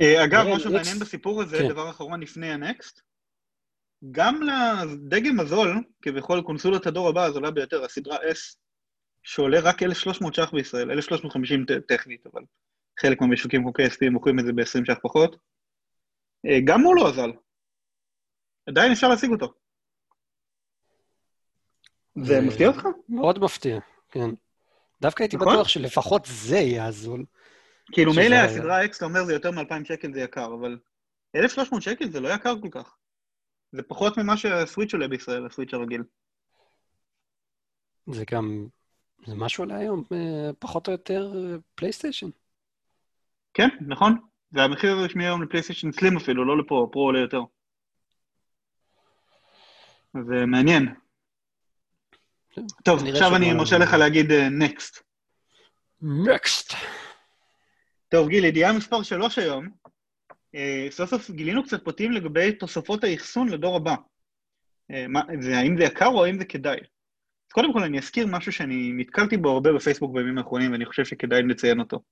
אה, 0.01 0.25
אגב, 0.25 0.47
משהו. 0.57 0.73
מעניין 0.73 0.99
בסיפור 0.99 1.43
הזה, 1.43 1.59
כן. 1.59 1.69
דבר 1.69 1.91
אחרון 1.91 2.21
לפני 2.21 2.53
הנקסט, 2.53 3.03
גם 4.11 4.41
לדגם 4.43 5.41
הזול, 5.41 5.83
כביכול 6.03 6.43
קונסולת 6.43 6.87
הדור 6.87 7.09
הבא 7.09 7.25
הזולה 7.25 7.51
ביותר, 7.51 7.85
הסדרה 7.85 8.17
S, 8.17 8.57
שעולה 9.23 9.61
רק 9.61 9.83
1,300 9.83 10.35
ש"ח 10.35 10.51
בישראל, 10.53 10.91
1,350 10.91 11.65
ט- 11.65 11.71
טכנית, 11.89 12.27
אבל 12.33 12.43
חלק 13.01 13.21
מהמשווקים 13.21 13.63
כמו 13.63 13.71
KSP 13.71 14.11
מוכרים 14.11 14.39
את 14.39 14.45
זה 14.45 14.53
ב-20 14.53 14.65
ש"ח 14.85 14.99
פחות, 15.03 15.37
אה, 16.47 16.59
גם 16.67 16.81
הוא 16.81 16.97
לא 16.97 17.09
הזל. 17.09 17.31
עדיין 18.69 18.93
אפשר 18.93 19.09
להשיג 19.09 19.31
אותו. 19.31 19.53
זה 22.17 22.25
זה- 22.25 22.41
מפתיע 22.41 22.69
אותך? 22.69 22.83
מאוד 23.09 23.39
מפתיע, 23.39 23.79
כן. 24.11 24.31
דווקא 25.01 25.23
הייתי 25.23 25.37
נכון? 25.37 25.53
בטוח 25.55 25.69
שלפחות 25.69 26.27
זה 26.27 26.57
יהיה 26.57 26.87
הזול. 26.87 27.25
כאילו 27.93 28.13
מילא 28.15 28.37
הסדרה 28.37 28.85
X, 28.85 28.97
אתה 28.97 29.05
אומר 29.05 29.25
זה 29.25 29.33
יותר 29.33 29.51
מ-2,000 29.51 29.85
שקל 29.85 30.13
זה 30.15 30.21
יקר, 30.21 30.55
אבל 30.61 30.79
1,300 31.37 31.83
שקל 31.83 32.11
זה 32.11 32.21
לא 32.21 32.29
יקר 32.29 32.55
כל 32.63 32.69
כך. 32.71 32.97
זה 33.73 33.83
פחות 33.83 34.19
ממה 34.19 34.37
שהסוויץ' 34.37 34.93
עולה 34.93 35.09
בישראל, 35.09 35.47
הסוויץ' 35.47 35.75
הרגיל. 35.75 36.03
זה 38.07 38.25
גם, 38.31 38.67
זה 39.27 39.35
משהו 39.35 39.65
עולה 39.65 39.77
היום, 39.77 40.05
אה, 40.13 40.51
פחות 40.59 40.87
או 40.87 40.93
יותר 40.93 41.33
אה, 41.37 41.57
פלייסטיישן. 41.75 42.29
כן, 43.55 43.69
נכון. 43.81 44.17
זה 44.51 44.63
המחיר 44.63 44.91
הרשמי 44.91 45.25
היום 45.25 45.43
לפלייסטיישן 45.43 45.93
סלים 45.93 46.17
אפילו, 46.17 46.45
לא 46.45 46.59
לפרו, 46.59 46.91
פרו 46.91 47.03
עולה 47.03 47.21
יותר. 47.21 47.41
זה 50.15 50.47
מעניין. 50.47 50.95
כן, 52.51 52.63
טוב, 52.85 53.01
עכשיו 53.07 53.37
אני 53.37 53.53
מרשה 53.53 53.79
לך 53.79 53.93
להגיד 53.93 54.33
נקסט. 54.33 55.03
נקסט. 56.03 56.73
טוב, 58.09 58.29
גיל, 58.29 58.45
ידיעה 58.45 58.73
מספר 58.73 59.03
3 59.03 59.39
היום. 59.39 59.69
אה, 60.55 60.87
סוף 60.91 61.11
סוף 61.11 61.31
גילינו 61.31 61.65
קצת 61.65 61.85
פרטים 61.85 62.13
לגבי 62.13 62.53
תוספות 62.53 63.05
האחסון 63.05 63.49
לדור 63.49 63.77
הבא. 63.77 63.95
אה, 64.91 65.07
האם 65.55 65.77
זה 65.79 65.85
יקר 65.85 66.07
או 66.07 66.25
האם 66.25 66.39
זה 66.39 66.45
כדאי? 66.45 66.79
אז 67.49 67.53
קודם 67.53 67.73
כל 67.73 67.83
אני 67.83 67.99
אזכיר 67.99 68.27
משהו 68.27 68.53
שאני 68.53 68.93
נתקלתי 68.97 69.37
בו 69.37 69.51
הרבה 69.51 69.73
בפייסבוק 69.73 70.15
בימים 70.15 70.39
האחרונים, 70.39 70.73
ואני 70.73 70.87
חושב 70.87 71.05
שכדאי 71.05 71.43
לציין 71.43 71.81
אותו. 71.81 72.03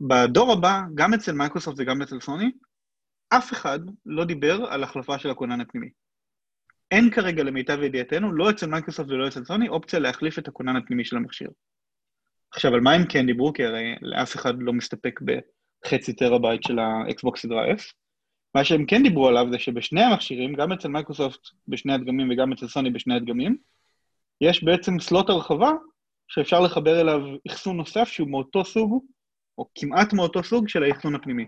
בדור 0.00 0.52
הבא, 0.52 0.80
גם 0.94 1.14
אצל 1.14 1.32
מייקרוסופט 1.32 1.76
וגם 1.80 2.02
אצל 2.02 2.20
סוני, 2.20 2.50
אף 3.28 3.52
אחד 3.52 3.78
לא 4.06 4.24
דיבר 4.24 4.66
על 4.70 4.84
החלפה 4.84 5.18
של 5.18 5.30
הכונן 5.30 5.60
הפנימי. 5.60 5.90
אין 6.90 7.10
כרגע 7.10 7.42
למיטב 7.42 7.82
ידיעתנו, 7.82 8.32
לא 8.32 8.50
אצל 8.50 8.66
מייקרוסופט 8.66 9.10
ולא 9.10 9.28
אצל 9.28 9.44
סוני, 9.44 9.68
אופציה 9.68 9.98
להחליף 9.98 10.38
את 10.38 10.48
הכונן 10.48 10.76
הפנימי 10.76 11.04
של 11.04 11.16
המכשיר. 11.16 11.50
עכשיו, 12.50 12.74
על 12.74 12.80
מה 12.80 12.92
הם 12.92 13.02
כן 13.08 13.26
דיברו? 13.26 13.52
כי 13.52 13.64
הרי 13.64 13.94
לאף 14.02 14.36
אחד 14.36 14.54
לא 14.58 14.72
מסתפק 14.72 15.20
חצי 15.86 16.12
טראבייט 16.12 16.62
של 16.62 16.78
האקסבוקס 16.78 17.42
סדרה 17.42 17.72
S. 17.72 17.82
מה 18.54 18.64
שהם 18.64 18.86
כן 18.86 19.02
דיברו 19.02 19.28
עליו 19.28 19.46
זה 19.50 19.58
שבשני 19.58 20.02
המכשירים, 20.02 20.54
גם 20.54 20.72
אצל 20.72 20.88
מייקרוסופט 20.88 21.40
בשני 21.68 21.92
הדגמים 21.92 22.30
וגם 22.30 22.52
אצל 22.52 22.68
סוני 22.68 22.90
בשני 22.90 23.14
הדגמים, 23.14 23.56
יש 24.40 24.64
בעצם 24.64 25.00
slot 25.00 25.30
הרחבה 25.30 25.70
שאפשר 26.28 26.60
לחבר 26.60 27.00
אליו 27.00 27.20
אחסון 27.48 27.76
נוסף 27.76 28.08
שהוא 28.08 28.28
מאותו 28.28 28.64
סוג, 28.64 29.04
או 29.58 29.68
כמעט 29.74 30.12
מאותו 30.12 30.42
סוג 30.42 30.68
של 30.68 30.82
האחסון 30.82 31.14
הפנימי. 31.14 31.46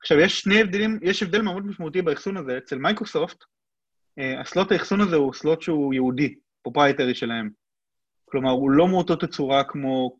עכשיו, 0.00 0.18
יש 0.20 0.40
שני 0.40 0.60
הבדלים, 0.60 0.98
יש 1.02 1.22
הבדל 1.22 1.42
מאוד 1.42 1.66
משמעותי 1.66 2.02
באחסון 2.02 2.36
הזה. 2.36 2.58
אצל 2.58 2.78
מייקרוסופט, 2.78 3.44
אה, 4.18 4.40
ה 4.40 4.46
slot 4.46 4.72
האחסון 4.72 5.00
הזה 5.00 5.16
הוא 5.16 5.34
slot 5.34 5.62
שהוא 5.62 5.94
ייחודי, 5.94 6.34
proprietary 6.62 7.14
שלהם. 7.14 7.50
כלומר, 8.24 8.50
הוא 8.50 8.70
לא 8.70 8.88
מאותו 8.88 9.16
תצורה 9.16 9.64
כמו 9.64 10.18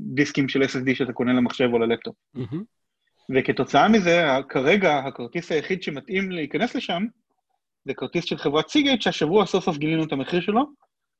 דיסקים 0.00 0.48
של 0.48 0.62
SSD 0.62 0.94
שאתה 0.94 1.12
קונה 1.12 1.32
למחשב 1.32 1.68
או 1.72 1.78
ללפטופ. 1.78 2.14
מהמם. 2.34 2.62
וכתוצאה 3.34 3.88
מזה, 3.88 4.26
כרגע 4.48 4.98
הכרטיס 4.98 5.52
היחיד 5.52 5.82
שמתאים 5.82 6.30
להיכנס 6.30 6.74
לשם, 6.74 7.02
זה 7.84 7.94
כרטיס 7.94 8.24
של 8.24 8.36
חברת 8.36 8.68
סיגייט, 8.68 9.02
שהשבוע 9.02 9.46
סוף 9.46 9.64
סוף 9.64 9.76
גילינו 9.76 10.04
את 10.04 10.12
המחיר 10.12 10.40
שלו, 10.40 10.64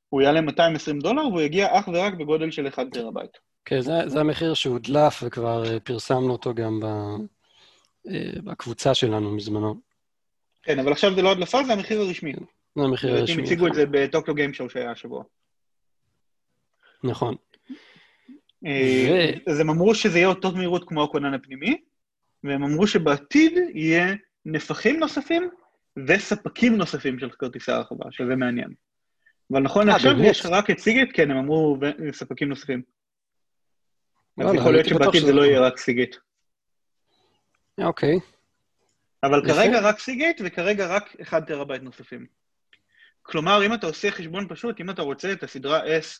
הוא 0.09 0.21
יעלה 0.21 0.41
220 0.41 0.99
דולר, 0.99 1.27
והוא 1.27 1.41
יגיע 1.41 1.79
אך 1.79 1.87
ורק 1.87 2.13
בגודל 2.13 2.51
של 2.51 2.67
1 2.67 2.83
טראבייט. 2.93 3.31
כן, 3.65 3.81
זה, 3.81 3.93
זה 4.07 4.19
המחיר 4.19 4.53
שהודלף, 4.53 5.23
וכבר 5.23 5.65
אה, 5.65 5.79
פרסמנו 5.79 6.31
אותו 6.31 6.53
גם 6.53 6.79
ב, 6.79 6.85
אה, 8.07 8.41
בקבוצה 8.43 8.93
שלנו 8.93 9.31
מזמן. 9.31 9.75
כן, 10.63 10.79
אבל 10.79 10.91
עכשיו 10.91 11.15
זה 11.15 11.21
לא 11.21 11.31
הדלפה, 11.31 11.63
זה 11.63 11.73
המחיר 11.73 12.01
הרשמי. 12.01 12.33
זה 12.75 12.83
המחיר 12.83 13.15
הרשמי. 13.15 13.35
הם 13.35 13.43
הציגו 13.43 13.67
את 13.67 13.73
זה 13.73 13.85
ב 13.91 13.98
Tokyo 13.98 14.35
Game 14.35 14.53
Show 14.53 14.69
שהיה 14.69 14.91
השבוע. 14.91 15.23
נכון. 17.03 17.35
אה, 18.65 19.31
אז 19.47 19.59
הם 19.59 19.69
אמרו 19.69 19.95
שזה 19.95 20.17
יהיה 20.17 20.27
אותו 20.27 20.51
מהירות 20.51 20.87
כמו 20.87 21.03
הכונן 21.03 21.33
הפנימי, 21.33 21.81
והם 22.43 22.63
אמרו 22.63 22.87
שבעתיד 22.87 23.53
יהיה 23.73 24.15
נפחים 24.45 24.99
נוספים 24.99 25.49
וספקים 26.07 26.77
נוספים 26.77 27.19
של 27.19 27.29
כרטיסי 27.29 27.71
הרחבה, 27.71 28.05
שזה 28.11 28.35
מעניין. 28.35 28.73
אבל 29.51 29.61
נכון 29.61 29.87
אה, 29.87 29.93
לעכשיו 29.93 30.15
באמת? 30.15 30.31
יש 30.31 30.45
רק 30.45 30.69
את 30.69 30.79
סיגייט, 30.79 31.07
כן, 31.13 31.31
הם 31.31 31.37
אמרו 31.37 31.77
ו- 31.81 32.13
ספקים 32.13 32.49
נוספים. 32.49 32.81
אז 34.37 34.53
יכול 34.55 34.71
להיות 34.71 34.85
שבעתיד 34.85 35.21
זה 35.21 35.33
לא 35.33 35.41
נכון. 35.41 35.49
יהיה 35.49 35.61
רק 35.61 35.77
סיגייט. 35.77 36.15
אוקיי. 37.81 38.19
אבל. 39.23 39.41
כרגע 39.47 39.79
רק 39.81 39.99
סיגייט 39.99 40.41
וכרגע 40.45 40.87
רק 40.87 41.15
1 41.21 41.47
טראבייט 41.47 41.81
נוספים. 41.81 42.25
כלומר, 43.21 43.65
אם 43.65 43.73
אתה 43.73 43.87
עושה 43.87 44.11
חשבון 44.11 44.47
פשוט, 44.49 44.79
אם 44.81 44.89
אתה 44.89 45.01
רוצה 45.01 45.31
את 45.31 45.43
הסדרה 45.43 45.83
S, 45.83 46.19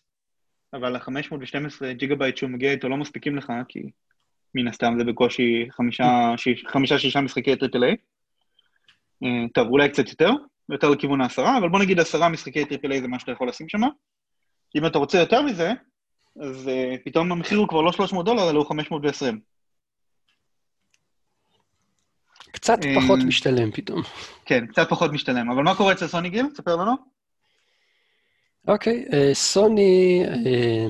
אבל 0.74 0.96
ה-512 0.96 1.86
ג'יגה 1.92 2.16
בייט 2.16 2.38
שהוא 2.38 2.50
מגיע 2.50 2.72
איתו 2.72 2.90
לא 2.90 2.98
מספיקים 2.98 3.36
לך, 3.36 3.52
כי 3.68 3.90
מן 4.56 4.68
הסתם 4.68 4.94
זה 4.98 5.04
בקושי 5.04 5.68
חמישה, 5.72 6.34
שיש- 6.38 6.66
חמישה, 6.68 7.00
שישה 7.00 7.22
משחקי 7.22 7.56
triple 7.56 7.84
A. 7.84 7.96
אה, 9.24 9.48
טוב, 9.54 9.68
אולי 9.68 9.90
קצת 9.90 10.10
יותר, 10.10 10.32
יותר 10.70 10.90
לכיוון 10.90 11.22
העשרה, 11.22 11.58
אבל 11.58 11.70
בוא 11.70 11.80
נגיד 11.80 12.00
עשרה 12.00 12.30
משחקי 12.30 12.66
triple 12.65 12.92
A 12.92 13.02
זה 13.02 13.08
מה 13.08 13.20
שאתה 13.20 13.32
יכול 13.32 13.50
לשים 13.50 13.70
שם. 13.70 13.82
אם 14.76 14.86
אתה 14.86 14.98
רוצה 14.98 15.20
יותר 15.20 15.42
מזה, 15.42 15.74
אז 16.42 16.68
אה, 16.68 16.98
פתאום 17.06 17.32
המחיר 17.32 17.58
הוא 17.58 17.68
כבר 17.68 17.82
לא 17.82 17.92
300 17.92 18.26
דולר, 18.26 18.50
אלא 18.50 18.60
הוא 18.60 18.68
520. 18.68 19.40
קצת 22.52 22.86
אה, 22.86 22.96
פחות 23.02 23.20
משתלם 23.28 23.72
פתאום. 23.72 24.02
כן, 24.46 24.68
קצת 24.68 24.90
פחות 24.90 25.12
משתלם. 25.12 25.52
אבל 25.52 25.64
מה 25.64 25.76
קורה 25.76 25.94
אצל 25.94 26.08
סוני 26.08 26.30
גיל? 26.30 26.46
תספר 26.54 26.76
לנו. 26.76 27.19
אוקיי, 28.67 29.06
אה, 29.13 29.30
סוני, 29.34 30.24
אה, 30.26 30.88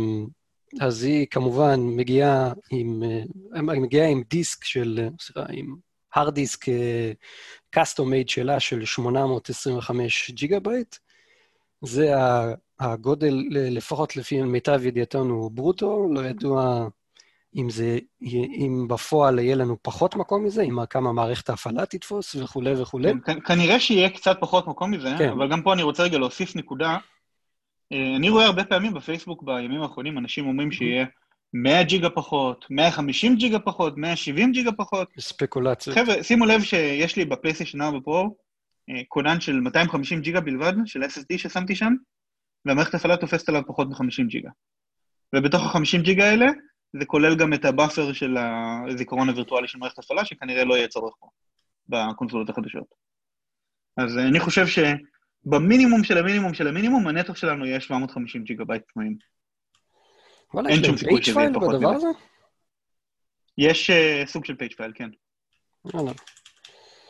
אז 0.82 1.04
היא 1.04 1.28
כמובן 1.32 1.80
מגיעה 1.80 2.54
עם, 2.72 3.04
אה, 3.04 3.74
היא 3.74 3.82
מגיעה 3.82 4.08
עם 4.08 4.24
דיסק 4.30 4.64
של, 4.64 5.10
סליחה, 5.20 5.44
עם 5.52 5.76
הרד 6.14 6.36
דיסק 6.36 6.66
custom 7.70 8.10
made 8.10 8.30
שלה 8.30 8.60
של 8.60 8.86
825 8.86 10.32
ג'יגה 10.32 10.60
בייט. 10.60 10.96
זה 11.82 12.14
הגודל, 12.80 13.44
לפחות 13.52 14.16
לפי 14.16 14.42
מיטב 14.42 14.86
ידיעתנו, 14.86 15.50
ברוטו, 15.54 16.08
לא 16.14 16.20
ידוע 16.20 16.88
אם 17.56 17.70
זה, 17.70 18.00
אם 18.32 18.86
בפועל 18.90 19.40
יהיה 19.40 19.56
לנו 19.56 19.78
פחות 19.82 20.16
מקום 20.16 20.46
מזה, 20.46 20.62
אם 20.62 20.86
כמה 20.86 21.14
מערכת 21.14 21.50
ההפעלה 21.50 21.86
תתפוס 21.86 22.36
וכולי 22.36 22.82
וכולי. 22.82 23.14
כן, 23.26 23.40
כנראה 23.40 23.80
שיהיה 23.80 24.10
קצת 24.10 24.38
פחות 24.40 24.68
מקום 24.68 24.92
מזה, 24.92 25.10
כן. 25.18 25.30
אבל 25.30 25.52
גם 25.52 25.62
פה 25.62 25.74
אני 25.74 25.84
רוצה 25.84 26.04
רגע 26.04 26.18
להוסיף 26.18 26.56
נקודה. 26.56 26.98
אה, 27.94 28.16
אני 28.16 28.30
רואה 28.30 28.46
הרבה 28.46 28.64
פעמים 28.64 28.94
בפייסבוק 28.94 29.44
בימים 29.44 29.82
האחרונים, 29.82 30.18
אנשים 30.18 30.48
אומרים 30.48 30.72
שיהיה 30.72 31.06
100 31.54 31.84
ג'יגה 31.84 32.10
פחות, 32.10 32.66
150 32.70 33.36
ג'יגה 33.36 33.60
פחות, 33.60 33.98
170 33.98 34.52
ג'יגה 34.52 34.72
פחות. 34.72 35.10
ספקולציות. 35.20 35.96
חבר'ה, 35.96 36.24
שימו 36.24 36.46
לב 36.46 36.62
שיש 36.62 37.16
לי 37.16 37.26
בפלייסטיישן 37.26 37.82
4 37.82 38.00
פרו 38.04 38.36
אה, 38.90 39.02
כונן 39.08 39.42
של 39.42 39.60
250 39.60 40.22
ג'יגה 40.22 40.42
בלבד, 40.42 40.74
של 40.86 41.04
SSD 41.04 41.38
ששמתי 41.38 41.76
שם, 41.76 41.94
והמערכת 42.66 42.94
ההפעלה 42.94 43.18
תופסת 43.18 43.50
עליו 43.50 43.62
פחות 43.68 43.88
מ-50 43.88 44.28
ג'יגה. 44.28 44.50
ובתוך 45.36 45.76
ה-50 45.76 46.02
ג'יגה 46.02 46.30
האלה, 46.30 46.46
זה 47.00 47.06
כולל 47.06 47.36
גם 47.36 47.54
את 47.54 47.66
ה 47.66 47.73
buffer 47.73 48.14
של 48.14 48.38
הזיכרון 48.38 49.30
הווירטואלי 49.30 49.68
של 49.68 49.78
מערכת 49.78 49.98
ההפעלה, 49.98 50.26
שכנראה 50.26 50.64
לא 50.64 50.78
יהיה 50.78 50.88
צורך 50.88 51.14
פה 51.20 51.28
בקונסולות 51.88 52.50
החדשות. 52.50 52.88
אז 53.98 54.18
אה, 54.18 54.28
אני 54.28 54.40
חושב 54.40 54.68
שבמינימום 55.46 56.04
של 56.04 56.18
המינימום 56.18 56.54
של 56.54 56.68
המינימום, 56.68 57.08
הנטו 57.08 57.36
שלנו 57.36 57.66
יהיה 57.66 57.80
750 57.80 58.44
ג'יגה 58.44 58.66
בייט 58.66 58.84
פנויים. 58.94 59.18
וואלה, 60.54 60.70
אין 60.70 60.84
שום 60.84 60.98
סיכוי 60.98 61.24
שזה 61.24 61.40
יהיה 61.40 61.54
פחות 61.54 61.76
מזה. 61.76 62.08
יש 63.58 63.90
אה, 63.90 64.28
סוג 64.28 64.46
של 64.46 64.56
page 64.56 64.74
file, 64.74 64.92
כן. 64.96 65.10
וואלה. 65.86 66.12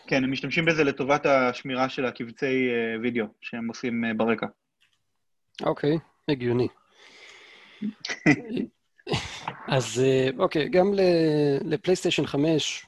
כן, 0.07 0.23
הם 0.23 0.31
משתמשים 0.31 0.65
בזה 0.65 0.83
לטובת 0.83 1.25
השמירה 1.25 1.89
של 1.89 2.05
הקבצי 2.05 2.45
אה, 2.45 3.01
וידאו 3.01 3.25
שהם 3.41 3.67
עושים 3.67 4.03
אה, 4.03 4.17
ברקע. 4.17 4.47
אוקיי, 5.63 5.97
הגיוני. 6.29 6.67
אז 9.67 10.03
אוקיי, 10.37 10.69
גם 10.69 10.93
ל- 10.93 11.73
לפלייסטיישן 11.73 12.25
5 12.25 12.85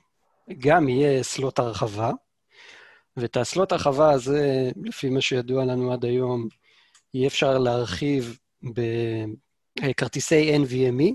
גם 0.58 0.90
יהיה 0.90 1.24
סלוט 1.24 1.60
הרחבה, 1.60 2.12
ואת 3.18 3.38
הסלוט 3.38 3.72
הרחבה 3.72 4.12
הזה, 4.12 4.72
לפי 4.84 5.10
מה 5.10 5.22
שידוע 5.22 5.66
לנו 5.66 5.94
עד 5.94 6.06
היום, 6.06 6.48
יהיה 7.14 7.28
אפשר 7.28 7.58
להרחיב 7.58 8.38
בכרטיסי 9.82 10.56
NVMe. 10.58 11.14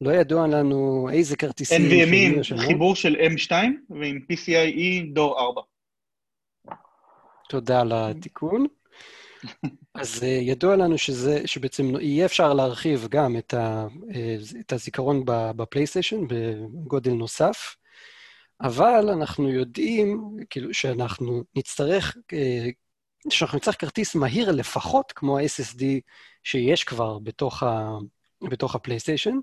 לא 0.00 0.10
ידוע 0.10 0.46
לנו 0.46 1.08
איזה 1.12 1.36
כרטיסים 1.36 1.82
NVMe 1.82 2.54
עם. 2.54 2.58
חיבור 2.58 2.96
של 2.96 3.16
M2 3.16 3.52
ועם 3.90 4.20
PCIe 4.32 5.14
דור 5.14 5.40
4. 5.40 5.62
תודה 7.48 7.80
על 7.80 7.92
התיקון. 7.94 8.66
אז 9.94 10.22
uh, 10.22 10.24
ידוע 10.26 10.76
לנו 10.76 10.98
שזה, 10.98 11.46
שבעצם 11.46 11.92
יהיה 12.00 12.26
אפשר 12.26 12.54
להרחיב 12.54 13.06
גם 13.10 13.36
את, 13.36 13.54
ה, 13.54 13.86
uh, 14.08 14.14
את 14.60 14.72
הזיכרון 14.72 15.22
בפלייסטיישן 15.26 16.20
בגודל 16.28 17.12
נוסף, 17.12 17.76
אבל 18.60 19.08
אנחנו 19.08 19.48
יודעים, 19.48 20.36
כאילו, 20.50 20.74
שאנחנו 20.74 21.42
נצטרך, 21.56 22.16
uh, 22.16 23.30
שאנחנו 23.30 23.56
נצטרך 23.56 23.80
כרטיס 23.80 24.14
מהיר 24.14 24.52
לפחות 24.52 25.12
כמו 25.12 25.38
ה-SSD 25.38 25.82
שיש 26.44 26.84
כבר 26.84 27.18
בתוך, 27.18 27.62
ה, 27.62 27.98
בתוך 28.42 28.74
הפלייסטיישן, 28.74 29.38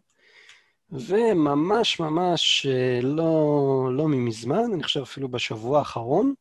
וממש 0.91 1.99
ממש 1.99 2.65
uh, 2.65 3.05
לא, 3.05 3.89
לא 3.91 4.07
ממזמן, 4.07 4.73
אני 4.73 4.83
חושב 4.83 5.01
אפילו 5.01 5.29
בשבוע 5.29 5.79
האחרון, 5.79 6.33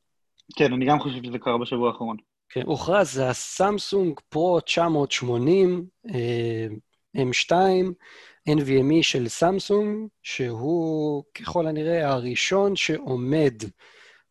כן, 0.57 0.73
אני 0.73 0.87
גם 0.87 1.01
חושב 1.01 1.25
שזה 1.25 1.39
קרה 1.39 1.59
בשבוע 1.59 1.89
האחרון. 1.89 2.17
כן, 2.49 2.63
הוכרז, 2.65 3.13
זה 3.13 3.29
הסמסונג 3.29 4.21
פרו 4.29 4.61
980 4.61 5.87
אה, 6.15 6.67
M2 7.17 7.53
NVMe 8.49 9.03
של 9.03 9.29
סמסונג, 9.29 10.09
שהוא 10.23 11.25
כן. 11.35 11.45
ככל 11.45 11.67
הנראה 11.67 12.13
הראשון 12.13 12.77
שעומד 12.77 13.55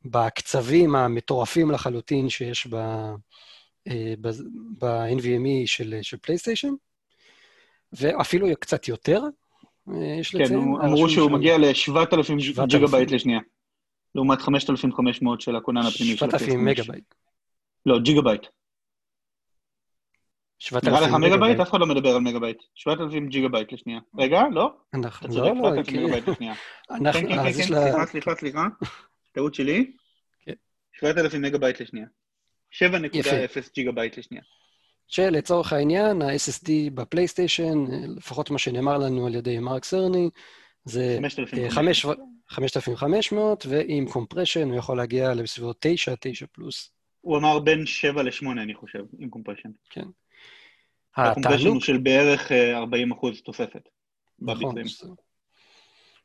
בקצבים 0.06 0.96
המטורפים 0.96 1.72
לחלוטין 1.72 2.30
שיש 2.30 2.68
אה, 3.88 4.14
ב-NVMe 4.80 5.66
של, 5.66 6.00
של 6.02 6.18
פלייסטיישן, 6.18 6.74
ואפילו 7.94 8.48
קצת 8.60 8.88
יותר, 8.88 9.22
אה, 9.90 10.16
יש 10.20 10.32
כן, 10.32 10.38
לציין. 10.38 10.60
כן, 10.60 10.86
אמרו 10.86 11.10
שהוא 11.10 11.30
שם... 11.30 11.36
מגיע 11.36 11.58
ל-7,000 11.58 12.66
ג'יגאבייט 12.68 13.12
לשנייה, 13.12 13.40
לעומת 14.16 14.42
5,500 14.42 15.42
של 15.42 15.56
הכונן 15.56 15.82
הפנימי 15.82 16.18
של 16.18 16.26
הפלייסטיישן. 16.26 16.46
7,000 16.46 16.66
מגאבייט. 16.66 17.14
לא, 17.86 18.00
ג'יגאבייט. 18.00 18.48
7,000 20.64 20.94
מגה-בייט. 20.94 21.04
נראה 21.04 21.18
לך 21.18 21.34
מגה-בייט? 21.34 21.60
אף 21.60 21.70
אחד 21.70 21.80
לא 21.80 21.86
מדבר 21.86 22.10
על 22.10 22.22
מגה-בייט. 22.22 22.58
7,000 22.76 23.28
ג'יגה-בייט 23.30 23.74
לשנייה. 23.74 24.00
רגע, 24.18 24.42
לא? 24.52 24.74
אנחנו, 24.94 25.28
לא, 25.36 25.56
לא, 25.56 25.84
כן. 25.84 26.08
כן, 27.04 27.12
כן, 27.14 27.44
כן, 27.44 27.52
סליחה, 27.52 28.06
סליחה, 28.06 28.36
סליחה. 28.36 28.68
טעות 29.32 29.56
שלי. 29.56 29.92
כן. 30.46 30.54
7,000 31.00 31.42
מגה-בייט 31.42 31.82
לשנייה. 31.82 32.06
7.0 32.72 33.70
ג'יגה-בייט 33.76 34.18
לשנייה. 34.18 34.44
שלצורך 35.08 35.74
העניין, 35.74 36.22
ה-SSD 36.22 36.70
בפלייסטיישן, 36.94 37.86
לפחות 38.18 38.52
מה 38.52 38.58
שנאמר 38.58 38.98
לנו 38.98 39.28
על 39.28 39.36
ידי 39.36 39.60
מרק 39.60 39.86
סרני, 39.86 40.30
זה 40.86 41.20
אה, 41.58 41.70
5,500, 42.50 43.66
ועם 43.70 44.06
compression 44.06 44.70
הוא 44.70 44.78
יכול 44.78 44.98
להגיע 44.98 45.34
לסביבות 45.34 45.78
9, 45.80 46.14
9 46.20 46.46
פלוס. 46.52 46.92
הוא 47.22 47.38
אמר 47.38 47.60
בין 47.60 47.86
7 47.86 48.24
ל-8, 48.24 48.52
אני 48.52 48.74
חושב, 48.74 49.04
עם 49.20 49.30
compression. 49.30 49.70
כן. 49.90 50.06
הוא 51.16 51.82
של 51.82 51.98
בערך 51.98 52.52
אה, 52.52 52.78
40 52.78 53.12
אחוז 53.12 53.42
תוספת. 53.42 53.90
נכון. 54.40 54.76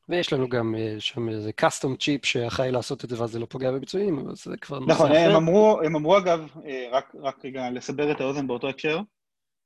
ויש 0.09 0.33
לנו 0.33 0.49
גם 0.49 0.75
אה, 0.75 0.97
שם 0.99 1.29
איזה 1.29 1.51
custom 1.61 1.97
chip 2.01 2.27
שאחראי 2.27 2.71
לעשות 2.71 3.05
את 3.05 3.11
זה 3.11 3.21
ואז 3.21 3.31
זה 3.31 3.39
לא 3.39 3.47
פוגע 3.47 3.73
בביצועים, 3.73 4.19
אבל 4.19 4.35
זה 4.35 4.57
כבר 4.57 4.79
נושא 4.79 4.93
נכון, 4.93 5.11
אחר. 5.11 5.31
הם 5.31 5.37
אמרו, 5.37 5.81
הם 5.85 5.97
אמרו 5.97 6.19
אגב, 6.19 6.49
אה, 6.67 6.89
רק, 6.93 7.13
רק 7.23 7.45
רגע 7.45 7.71
לסבר 7.71 8.13
את 8.13 8.21
האוזן 8.21 8.47
באותו 8.47 8.69
הקשר, 8.69 9.01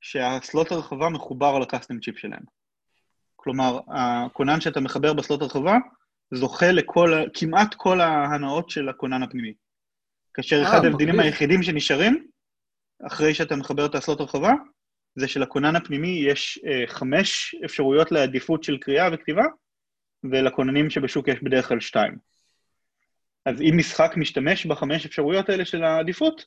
שה 0.01 0.31
slot 0.31 0.71
הרחבה 0.71 1.09
מחובר 1.09 1.59
ל 1.59 1.65
custom 1.65 1.99
chip 1.99 2.17
שלהם. 2.17 2.43
כלומר, 3.35 3.79
הכונן 3.87 4.61
שאתה 4.61 4.79
מחבר 4.79 5.13
ב 5.13 5.19
slot 5.19 5.41
הרחבה 5.41 5.77
זוכה 6.33 6.71
לכל, 6.71 7.13
כמעט 7.33 7.73
כל 7.73 8.01
ההנאות 8.01 8.69
של 8.69 8.89
הכונן 8.89 9.23
הפנימי. 9.23 9.53
כאשר 10.33 10.55
אה, 10.55 10.63
אחד 10.63 10.85
ההבדלים. 10.85 11.19
היחידים 11.19 11.63
שנשארים, 11.63 12.27
אחרי 13.07 13.33
שאתה 13.33 13.55
מחבר 13.55 13.85
את 13.85 13.95
הסלוט 13.95 14.19
הרחבה, 14.19 14.53
זה 15.15 15.27
שלכונן 15.27 15.75
הפנימי 15.75 16.23
יש 16.27 16.59
אה, 16.67 16.83
חמש 16.87 17.55
אפשרויות 17.65 18.11
לעדיפות 18.11 18.63
של 18.63 18.77
קריאה 18.77 19.09
וכתיבה, 19.13 19.43
ולכוננים 20.31 20.89
שבשוק 20.89 21.27
יש 21.27 21.43
בדרך 21.43 21.67
כלל 21.67 21.79
שתיים. 21.79 22.17
אז 23.45 23.61
אם 23.61 23.73
משחק 23.77 24.13
משתמש 24.17 24.65
בחמש 24.65 25.05
אפשרויות 25.05 25.49
האלה 25.49 25.65
של 25.65 25.83
העדיפות, 25.83 26.45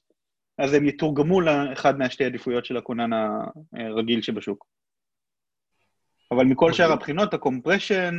אז 0.58 0.74
הם 0.74 0.86
יתורגמו 0.86 1.40
לאחד 1.40 1.98
מהשתי 1.98 2.24
עדיפויות 2.24 2.64
של 2.64 2.76
הכונן 2.76 3.10
הרגיל 3.72 4.22
שבשוק. 4.22 4.66
אבל 6.30 6.44
מכל 6.44 6.72
שאר 6.72 6.92
הבחינות, 6.92 7.34
ה 7.34 7.41
compression, 7.41 8.16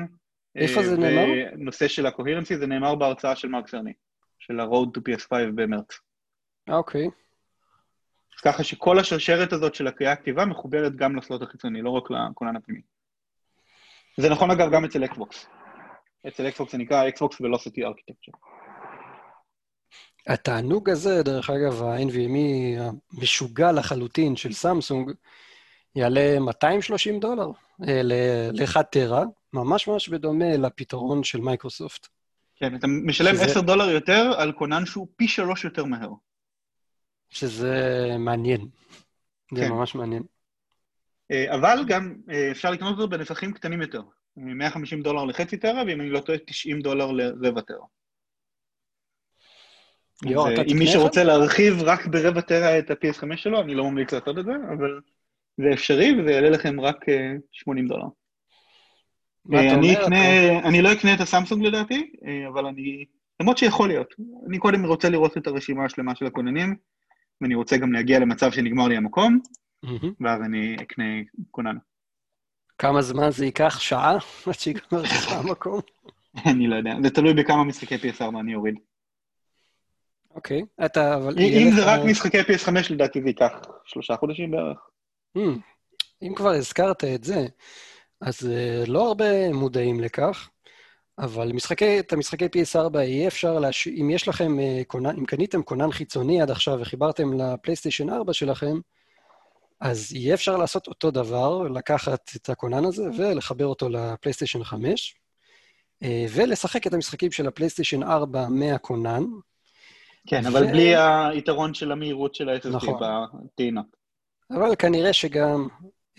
איפה 0.56 0.80
אה, 0.80 0.86
זה 0.86 0.98
נאמר? 0.98 1.26
ונושא 1.54 1.88
של 1.88 2.06
ה 2.06 2.10
coherency, 2.10 2.58
זה 2.58 2.68
נאמר 2.68 2.96
בהרצאה 2.96 3.36
של 3.36 3.48
מארק 3.48 3.68
סרני, 3.68 3.94
של 4.40 4.60
ה-Road 4.60 4.98
to 4.98 5.02
PS5 5.02 5.32
במרץ. 5.56 6.00
אה, 6.70 6.78
אוקיי. 6.78 7.06
אז 7.06 7.12
ככה 8.44 8.64
שכל 8.64 9.00
השרשרת 9.00 9.54
הזאת 9.54 9.76
של 9.76 9.88
הקריאה 9.88 10.12
הכתיבה 10.12 10.46
מחוברת 10.46 10.96
גם 10.96 11.16
ל 11.16 11.21
slot 11.21 11.42
החיצוני, 11.42 11.82
לא 11.82 11.90
רק 11.90 12.04
לכונן 12.12 12.56
הפנימי. 12.56 12.82
זה 14.18 14.30
נכון 14.30 14.52
אגב 14.52 14.72
גם 14.72 14.86
אצל 14.86 15.06
אקסבוקס. 15.06 15.46
אצל 16.28 16.48
אקסבוקס 16.48 16.72
זה 16.72 16.78
נקרא 16.78 17.08
אקסבוקס 17.08 17.42
Velocity 17.42 17.82
Architecture. 17.82 18.38
התענוג 20.28 20.90
הזה, 20.90 21.24
דרך 21.24 21.50
אגב, 21.50 21.84
ה-NVMe 21.84 22.82
המשוגע 23.14 23.72
לחלוטין 23.72 24.36
של 24.36 24.54
סמסונג, 24.54 25.12
יעלה 25.96 26.40
230 26.40 27.20
דולר 27.20 27.48
אה, 27.88 28.02
ל-1 28.04 28.82
טרה, 28.84 29.24
ממש 29.54 29.88
ממש 29.88 30.10
בדומה 30.10 30.58
לפתרון 30.58 31.24
של 31.24 31.42
מייקרוסופט. 31.42 32.08
כן, 32.56 32.76
אתה 32.76 32.88
משלם 32.88 33.34
שזה- 33.36 33.46
10 33.46 33.62
דולר 33.62 33.90
יותר 33.90 34.34
על 34.38 34.52
כונן 34.52 34.86
שהוא 34.86 35.08
פי 35.16 35.28
שלוש 35.28 35.64
יותר 35.64 35.86
מהר. 35.86 36.10
שזה 37.30 38.08
מעניין. 38.20 38.68
זה 39.54 39.62
כן. 39.62 39.70
ממש 39.70 39.96
מעניין. 39.96 40.24
אה, 41.32 41.56
אבל 41.56 41.84
גם 41.88 42.16
אה, 42.32 42.52
אפשר 42.52 42.72
לקנות 42.72 43.00
אותו 43.00 43.10
בנפחים 43.10 43.54
קטנים 43.54 43.82
יותר. 43.82 44.02
150 44.38 45.02
דולר 45.02 45.26
לחצי 45.26 45.58
טרה, 45.58 45.84
ואם 45.88 46.02
אני 46.02 46.10
לא 46.10 46.20
טועה, 46.20 46.38
90 46.38 46.82
דולר 46.82 47.12
לרבע 47.12 47.62
טרה. 47.62 47.86
אתה 50.20 50.62
אם 50.72 50.78
מי? 50.80 50.88
שרוצה 50.88 51.24
להרחיב 51.24 51.84
רק 51.84 52.08
ברבע 52.08 52.42
טרה 52.42 52.80
את 52.80 52.92
ה-PS5 52.92 53.36
שלו, 53.36 53.62
אני 53.62 53.76
לא 53.76 53.92
ממליץ 53.92 54.14
לעשות 54.14 54.38
את 54.38 54.46
זה, 54.46 54.52
אבל 54.78 55.00
זה 55.58 55.74
אפשרי, 55.74 56.12
וזה 56.20 56.32
יעלה 56.32 56.50
לכם 56.50 56.80
רק 56.80 57.10
אה, 57.10 57.34
80 57.52 57.88
דולר. 57.88 58.06
מה 59.46 59.58
אה, 59.58 59.68
אתה 59.68 59.76
אני? 59.76 59.94
אקנה, 59.94 60.50
אני 60.60 60.82
לא 60.82 60.94
אקנה 60.94 61.14
את 61.14 61.22
הסמסונג 61.22 61.66
לדעתי, 61.66 62.12
אבל 62.48 62.66
אני... 62.66 63.06
למרות 63.40 63.58
שיכול 63.58 63.88
להיות. 63.88 64.14
אני 64.48 64.58
קודם 64.60 64.86
רוצה 64.86 65.10
לראות 65.10 65.38
את 65.38 65.48
הרשימה 65.48 65.86
השלמה 65.86 66.16
של 66.16 66.26
הכוננים, 66.26 66.76
ואני 67.42 67.56
רוצה 67.56 67.78
גם 67.78 67.94
להגיע 67.94 68.20
למצב 68.20 68.52
שנגמר 68.52 68.88
לי 68.88 68.98
המקום. 68.98 69.40
ואז 70.20 70.42
אני 70.42 70.76
אקנה 70.82 71.04
כונן. 71.52 71.78
כמה 72.78 73.02
זמן 73.02 73.32
זה 73.32 73.46
ייקח? 73.46 73.80
שעה? 73.80 74.18
עד 74.48 74.54
שיגמר 74.54 75.02
לך 75.02 75.32
המקום? 75.40 75.82
אני 76.46 76.68
לא 76.68 76.76
יודע, 76.76 76.92
זה 77.04 77.10
תלוי 77.10 77.34
בכמה 77.34 77.64
משחקי 77.64 77.96
PS4 77.96 78.40
אני 78.40 78.56
אוריד. 78.56 78.76
אוקיי. 80.36 80.66
אתה, 80.86 81.16
אבל... 81.16 81.36
אם 81.40 81.72
זה 81.76 81.86
רק 81.86 82.02
משחקי 82.06 82.40
PS5 82.42 82.94
לדעתי 82.94 83.22
זה 83.22 83.28
ייקח 83.28 83.52
שלושה 83.86 84.16
חודשים 84.16 84.52
בערך. 84.52 84.90
אם 86.22 86.34
כבר 86.36 86.50
הזכרת 86.50 87.04
את 87.04 87.24
זה, 87.24 87.46
אז 88.22 88.50
אה, 88.52 88.84
לא 88.88 89.08
הרבה 89.08 89.54
מודעים 89.54 90.00
לכך, 90.00 90.50
אבל 91.20 91.52
משחקי, 91.54 92.00
את 92.00 92.14
המשחקי 92.14 92.46
PS4 92.46 92.98
יהיה 93.00 93.28
אפשר, 93.28 93.60
להש... 93.60 93.88
אם 93.88 94.10
יש 94.10 94.28
לכם 94.28 94.60
אה, 94.60 94.82
כונן, 94.88 95.16
אם 95.18 95.26
קניתם 95.26 95.64
כונן 95.64 95.92
חיצוני 95.92 96.42
עד 96.42 96.52
עכשיו 96.52 96.78
וחיברתם 96.82 97.34
לפלייסטיישן 97.34 98.10
4 98.10 98.34
שלכם, 98.34 98.80
אז 99.82 100.14
יהיה 100.14 100.34
אפשר 100.34 100.58
לעשות 100.58 100.88
אותו 100.88 101.12
דבר, 101.12 101.68
לקחת 101.68 102.32
את 102.36 102.50
הכונן 102.50 102.86
הזה 102.86 103.04
ולחבר 103.18 103.66
אותו 103.66 103.90
לפלייסטיישן 103.90 104.64
5, 104.64 105.16
אה, 106.04 106.26
ולשחק 106.30 106.88
את 106.88 106.94
המשחקים 106.94 107.32
של 107.32 107.48
הפלייסטיישן 107.48 108.04
4 108.04 108.48
מהכונן. 108.50 109.24
כן, 110.28 110.46
אבל 110.46 110.64
ו- 110.64 110.68
בלי 110.68 110.96
היתרון 110.96 111.74
של 111.74 111.92
המהירות 111.92 112.36
של 112.36 112.50
ה-SSD 112.50 112.70
נכון. 112.70 113.00
בטעינה. 113.46 113.82
אבל 114.52 114.76
כנראה 114.76 115.14
שגם, 115.14 115.68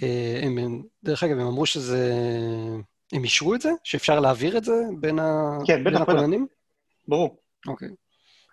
אה, 0.02 0.40
הם- 0.42 0.82
דרך 1.04 1.22
אגב, 1.22 1.38
הם 1.38 1.46
אמרו 1.46 1.66
שזה, 1.66 2.12
הם 3.12 3.24
אישרו 3.24 3.54
את 3.54 3.60
זה? 3.60 3.70
שאפשר 3.84 4.20
להעביר 4.20 4.58
את 4.58 4.64
זה 4.64 4.72
בין, 5.00 5.18
ה, 5.18 5.58
כן, 5.66 5.84
בטח, 5.84 5.84
בין 5.84 5.94
בטח. 5.94 6.00
הכוננים? 6.00 6.46
ברור. 7.08 7.40
אוקיי. 7.66 7.88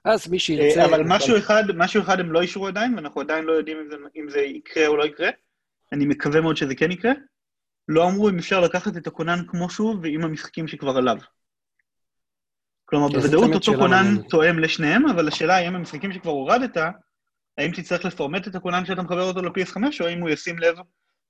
אז 0.05 0.27
מי 0.27 0.39
שירצה... 0.39 0.81
אה, 0.81 0.85
אבל 0.85 1.03
משהו 1.07 1.37
אחד, 1.37 1.63
משהו 1.75 2.01
אחד 2.01 2.19
הם 2.19 2.31
לא 2.31 2.41
אישרו 2.41 2.67
עדיין, 2.67 2.95
ואנחנו 2.95 3.21
עדיין 3.21 3.45
לא 3.45 3.51
יודעים 3.51 3.77
אם 3.77 3.89
זה, 3.89 3.95
אם 4.15 4.29
זה 4.29 4.39
יקרה 4.39 4.87
או 4.87 4.97
לא 4.97 5.05
יקרה. 5.05 5.29
אני 5.93 6.05
מקווה 6.05 6.41
מאוד 6.41 6.57
שזה 6.57 6.75
כן 6.75 6.91
יקרה. 6.91 7.11
לא 7.87 8.07
אמרו 8.07 8.29
אם 8.29 8.37
אפשר 8.37 8.59
לקחת 8.59 8.97
את 8.97 9.07
הכונן 9.07 9.39
כמו 9.47 9.69
שהוא 9.69 9.95
ועם 10.01 10.23
המשחקים 10.23 10.67
שכבר 10.67 10.97
עליו. 10.97 11.17
כלומר, 12.85 13.07
בוודאות 13.07 13.53
אותו 13.53 13.73
כונן. 13.73 14.21
תואם 14.29 14.59
לשניהם, 14.59 15.07
אבל 15.07 15.27
השאלה 15.27 15.55
היא 15.55 15.67
אם 15.67 15.75
המשחקים 15.75 16.13
שכבר 16.13 16.31
הורדת, 16.31 16.77
האם 17.57 17.71
תצטרך 17.71 18.05
לפרמט 18.05 18.47
את 18.47 18.55
הכונן 18.55 18.85
שאתה 18.85 19.01
מחבר 19.01 19.23
אותו 19.23 19.41
ל-PS5, 19.41 19.77
או 20.01 20.05
האם 20.05 20.21
הוא 20.21 20.29
ישים 20.29 20.59
לב 20.59 20.77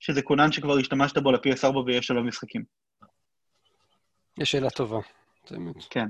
שזה 0.00 0.22
כונן 0.22 0.52
שכבר 0.52 0.78
השתמשת 0.78 1.18
בו 1.18 1.32
ל-PS4 1.32 1.76
ויש 1.86 2.10
עליו 2.10 2.22
משחקים. 2.22 2.64
יש 4.38 4.50
שאלה 4.50 4.70
טובה. 4.70 4.98
באמת. 5.50 5.74
כן. 5.90 6.06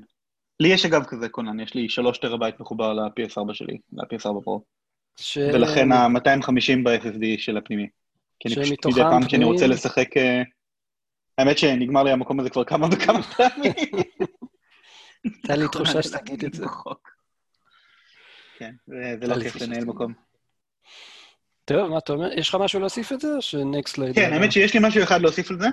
לי 0.61 0.69
יש 0.69 0.87
אגב 0.87 1.05
כזה 1.05 1.29
כונן, 1.29 1.61
יש 1.61 1.75
לי 1.75 1.89
3 1.89 2.19
טראבייט 2.19 2.61
מחובר 2.61 2.93
ל-PS4 2.93 3.55
שלי, 3.55 3.79
ל- 3.93 4.13
PS4 4.13 4.43
Pro. 4.45 4.63
ש... 5.17 5.39
ולכן 5.39 5.93
ה-250 5.93 6.83
ב-SSD 6.85 7.25
של 7.39 7.57
הפנימי. 7.57 7.89
כי 8.41 8.49
אני 8.49 8.63
פשוט 8.65 8.87
מדי 8.87 9.01
פעם 9.01 9.29
פנויים- 9.29 9.43
רוצה 9.53 9.67
לשחק... 9.67 10.17
אה, 10.17 10.43
האמת 11.39 11.59
שנגמר 11.59 12.03
לי 12.03 12.11
המקום 12.11 12.41
הזה 12.41 12.51
כבר 12.51 12.65
כמה 12.65 12.87
וכמה 12.93 13.23
פעמים. 13.23 13.73
הייתה 15.25 15.57
לי 15.57 15.69
תחושה 15.73 16.03
שתגיד 16.03 16.45
את 16.45 16.55
זה. 16.55 16.67
כן, 18.59 18.75
זה 19.21 19.27
לא 19.27 19.41
כיף 19.43 19.57
לנהל. 19.63 19.85
מקום. 19.85 20.13
טוב, 21.65 21.91
מה 21.91 21.99
אתה 21.99 22.13
אומר? 22.13 22.33
יש 22.33 22.49
לך 22.49 22.55
משהו 22.61 22.81
להוסיף 22.81 23.13
את 23.13 23.21
זה, 23.21 23.29
או 23.37 23.43
ש 23.43 23.61
next 23.61 23.99
לא 23.99 24.05
יודע? 24.05 24.21
כן, 24.23 24.33
האמת 24.33 24.53
שיש 24.53 24.75
לי 24.75 24.81
משהו 24.83 25.03
אחד 25.03 25.21
להוסיף 25.23 25.51
על 25.51 25.59
זה. 25.61 25.67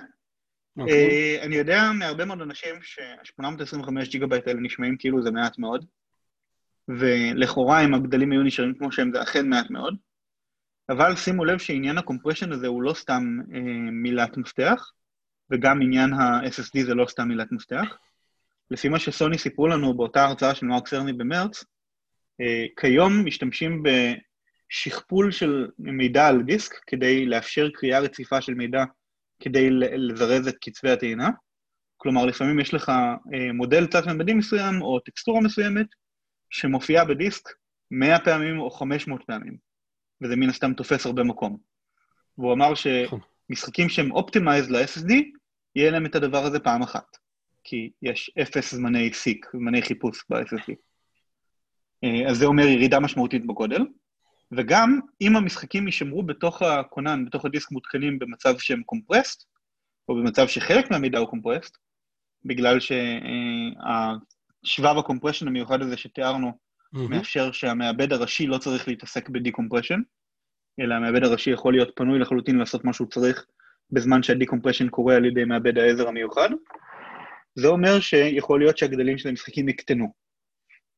אוקיי. 0.78 0.94
אה, 0.94 1.44
אני 1.44 1.56
יודע 1.56 1.92
מהרבה 2.00 2.26
מאוד 2.26 2.42
אנשים 2.42 2.76
שה-825 2.82 4.10
ג'יגה 4.10 4.28
בייט 4.28 4.48
האלה 4.48 4.60
נשמעים 4.60 4.98
כאילו 5.00 5.24
זה 5.24 5.32
מעט 5.32 5.60
מאוד, 5.60 5.86
ולכאורה 6.88 7.86
אם 7.86 7.94
הגדלים 7.94 8.32
היו 8.32 8.44
נשארים 8.44 8.74
כמו 8.74 8.92
שהם 8.92 9.12
זה 9.14 9.22
אכן 9.22 9.50
מעט 9.50 9.70
מאוד, 9.70 9.96
אבל 10.90 11.16
שימו 11.16 11.46
לב 11.46 11.58
שעניין 11.58 11.98
הקומפרשן 11.98 12.52
הזה 12.52 12.68
הוא 12.68 12.84
לא 12.84 12.94
סתם 12.94 13.24
אה, 13.54 13.92
מילת 13.92 14.38
מפתח, 14.38 14.92
וגם 15.52 15.82
עניין 15.82 16.14
ה-SSD 16.14 16.86
זה 16.86 16.94
לא 16.94 17.06
סתם 17.06 17.28
מילת 17.28 17.52
מפתח. 17.52 17.98
לפי 18.72 18.90
מה 18.90 19.00
שסוני 19.00 19.38
סיפרו 19.38 19.68
לנו 19.68 19.98
באותה 19.98 20.24
הרצאה 20.24 20.56
של 20.56 20.66
מרק 20.66 20.88
סרני 20.88 21.14
במרץ, 21.14 21.64
אה, 22.42 22.66
כיום 22.80 23.26
משתמשים 23.26 23.84
בשכפול 23.84 25.32
של 25.32 25.68
מידע 25.80 26.28
על 26.28 26.42
דיסק 26.42 26.74
כדי 26.88 27.26
לאפשר 27.26 27.70
קריאה 27.74 28.00
רציפה 28.00 28.42
של 28.42 28.54
מידע 28.54 28.84
כדי 29.44 29.70
לזרז 29.72 30.48
את 30.48 30.56
קצבי 30.62 30.92
הטעינה. 30.92 31.30
כלומר, 31.98 32.26
לפעמים 32.26 32.60
יש 32.60 32.74
לך 32.74 32.90
אה, 33.34 33.54
מודל 33.54 33.88
תלת-ממדי 33.88 34.34
מסוים 34.34 34.82
או 34.82 35.00
טקסטורה 35.00 35.42
מסוימת 35.42 35.88
שמופיעה 36.50 37.06
בדיסק 37.06 37.50
100 37.92 38.20
פעמים 38.20 38.60
או 38.60 38.72
500 38.72 39.24
פעמים, 39.28 39.58
וזה 40.22 40.36
מן 40.36 40.50
הסתם 40.50 40.74
תופס 40.74 41.06
הרבה 41.06 41.24
מקום. 41.24 41.58
והוא 42.38 42.54
אמר 42.54 42.72
נכון. 42.72 43.20
שמשחקים 43.50 43.90
שהם 43.90 44.12
optimized 44.12 44.72
ל-SSD, 44.72 45.14
יהיה 45.76 45.92
להם 45.92 46.06
את 46.06 46.16
הדבר 46.16 46.46
הזה 46.46 46.60
פעם 46.60 46.82
אחת, 46.82 47.18
כי 47.64 47.92
יש 48.02 48.32
אפס 48.42 48.76
זמני 48.76 49.14
seek, 49.14 49.46
זמני 49.54 49.82
חיפוש 49.82 50.26
ב-SSD. 50.30 50.74
אה, 52.04 52.30
אז 52.30 52.38
זה 52.38 52.46
אומר 52.46 52.64
ירידה 52.64 53.00
משמעותית 53.00 53.46
בגודל, 53.46 53.82
וגם 54.58 55.00
אם 55.22 55.36
המשחקים 55.36 55.86
יישמרו 55.86 56.24
בתוך 56.24 56.62
הכונן, 56.62 57.26
בתוך 57.26 57.46
הדיסק 57.46 57.72
מותקנים 57.72 58.20
במצב 58.20 58.58
שהם 58.58 58.84
compressed, 58.84 59.46
או 60.10 60.16
במצב 60.16 60.48
שחלק 60.48 60.92
מהמידע 60.92 61.20
הוא 61.20 61.28
compressed, 61.28 61.78
בגלל 62.46 62.80
שהשבב 64.64 64.98
ה 64.98 65.02
compression 65.02 65.48
המיוחד 65.48 65.82
הזה 65.82 65.98
שתיארנו 65.98 66.52
מהמם. 66.94 67.10
מאפשר 67.10 67.52
שהמעבד 67.52 68.14
הראשי 68.14 68.48
לא 68.48 68.58
צריך 68.58 68.88
להתעסק 68.88 69.30
ב 69.30 69.34
decompression, 69.34 70.00
אלא 70.80 70.96
המעבד 70.96 71.24
הראשי 71.24 71.52
יכול 71.52 71.74
להיות 71.74 71.92
פנוי 71.96 72.20
לחלוטין 72.20 72.58
לעשות 72.58 72.86
מה 72.86 72.94
שהוא 72.94 73.08
צריך 73.08 73.46
בזמן 73.92 74.24
שה 74.24 74.36
decompression 74.36 74.90
קורה 74.90 75.16
על 75.16 75.26
ידי 75.26 75.46
מעבד 75.46 75.78
העזר 75.78 76.08
המיוחד. 76.08 76.50
זה 77.56 77.68
אומר 77.68 78.00
שיכול 78.00 78.60
להיות 78.60 78.78
שהגדלים 78.78 79.18
של 79.18 79.30
המשחקים 79.30 79.70
יקטנו. 79.70 80.14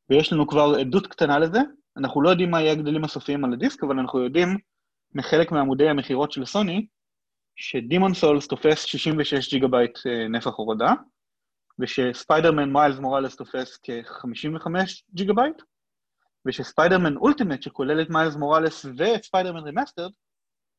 ויש 0.10 0.34
לנו 0.34 0.48
כבר 0.48 0.76
עדות 0.80 1.08
קטנה 1.08 1.40
לזה, 1.40 1.60
אנחנו 1.98 2.22
לא 2.22 2.30
יודעים 2.30 2.52
מה 2.52 2.62
יהיה 2.62 2.72
הגדלים 2.72 3.04
הסופיים 3.04 3.46
על 3.46 3.54
הדיסק, 3.54 3.84
אבל 3.84 4.00
אנחנו 4.00 4.24
יודעים 4.24 4.58
מחלק 5.16 5.52
מעמודי 5.52 5.90
המכירות 5.90 6.32
של 6.32 6.46
סוני, 6.46 6.88
ש 7.56 7.69
Demon's 7.69 8.14
Souls 8.14 8.48
תופס 8.48 8.84
66 8.84 9.50
ג'יגה 9.50 9.68
בייט 9.68 9.98
אה, 10.08 10.28
נפח 10.28 10.54
הורדה, 10.56 10.94
ושספיידרמן 11.80 12.74
מיילס 12.74 13.00
מוראלס 13.00 13.36
תופס 13.36 13.80
כ-55 13.84 14.68
ג'יגה 15.14 15.34
בייט, 15.34 15.62
ושספיידרמן 16.46 17.18
Ultimate, 17.18 17.62
שכולל 17.62 18.02
את 18.02 18.10
מיילס 18.10 18.36
מוראלס 18.36 18.86
ואת 18.98 19.24
ספיידרמן 19.24 19.68
Remastered, 19.68 20.12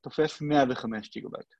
תופס 0.00 0.40
105 0.40 1.10
ג'יגה 1.10 1.28
בייט. 1.28 1.54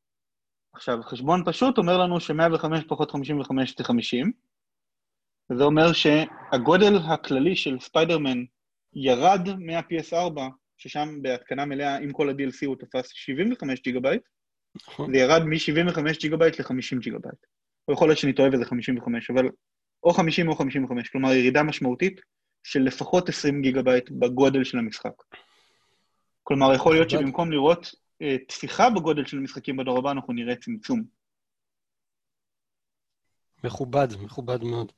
עכשיו, 0.74 0.98
חשבון 1.02 1.42
פשוט 1.46 1.78
אומר 1.78 1.98
לנו 1.98 2.20
ש-105 2.20 2.88
פחות 2.88 3.10
55 3.10 3.76
זה 3.78 3.84
50, 3.84 4.32
וזה 5.50 5.64
אומר 5.64 5.92
שהגודל 5.92 6.96
הכללי 6.96 7.56
של 7.56 7.80
ספיידרמן 7.80 8.44
ירד 8.96 9.48
מה-PS4, 9.58 10.40
ששם 10.78 11.22
בהתקנה 11.22 11.64
מלאה 11.64 11.96
עם 11.96 12.12
כל 12.12 12.28
ה-DLC 12.28 12.66
הוא 12.66 12.76
תפס 12.76 13.10
75 13.12 13.82
ג'יגה 13.82 14.00
בייט, 14.00 14.22
נכון. 14.76 15.12
זה 15.12 15.18
ירד 15.18 15.42
מ-75 15.42 16.20
ג'יגה 16.20 16.36
בייט 16.36 16.60
ל-50 16.60 16.98
ג'יגה 17.00 17.18
בייט. 17.18 17.46
או 17.88 17.92
יכול 17.92 18.08
להיות 18.08 18.18
שאני 18.18 18.32
טועה 18.32 18.48
וזה 18.52 18.64
55, 18.64 19.30
אבל 19.30 19.48
או 20.04 20.12
50 20.12 20.48
או 20.48 20.56
55, 20.56 21.08
כלומר 21.08 21.32
ירידה 21.32 21.62
משמעותית 21.62 22.20
של 22.64 22.80
לפחות 22.80 23.28
20 23.28 23.62
ג'יגה 23.62 23.82
בייט 23.82 24.10
בגודל 24.10 24.64
של 24.64 24.78
המשחק. 24.78 25.22
כלומר, 26.42 26.74
יכול 26.74 26.94
להיות. 26.94 27.10
שבמקום 27.10 27.52
לראות 27.52 27.94
אה, 28.22 28.36
תפיחה 28.48 28.90
בגודל 28.90 29.24
של 29.24 29.38
משחקים 29.38 29.76
בדור 29.76 29.98
הבא, 29.98 30.10
אנחנו 30.10 30.32
נראה 30.32 30.56
צמצום. 30.56 31.02
מכובד, 33.64 34.08
מכובד 34.22 34.64
מאוד. 34.64 34.92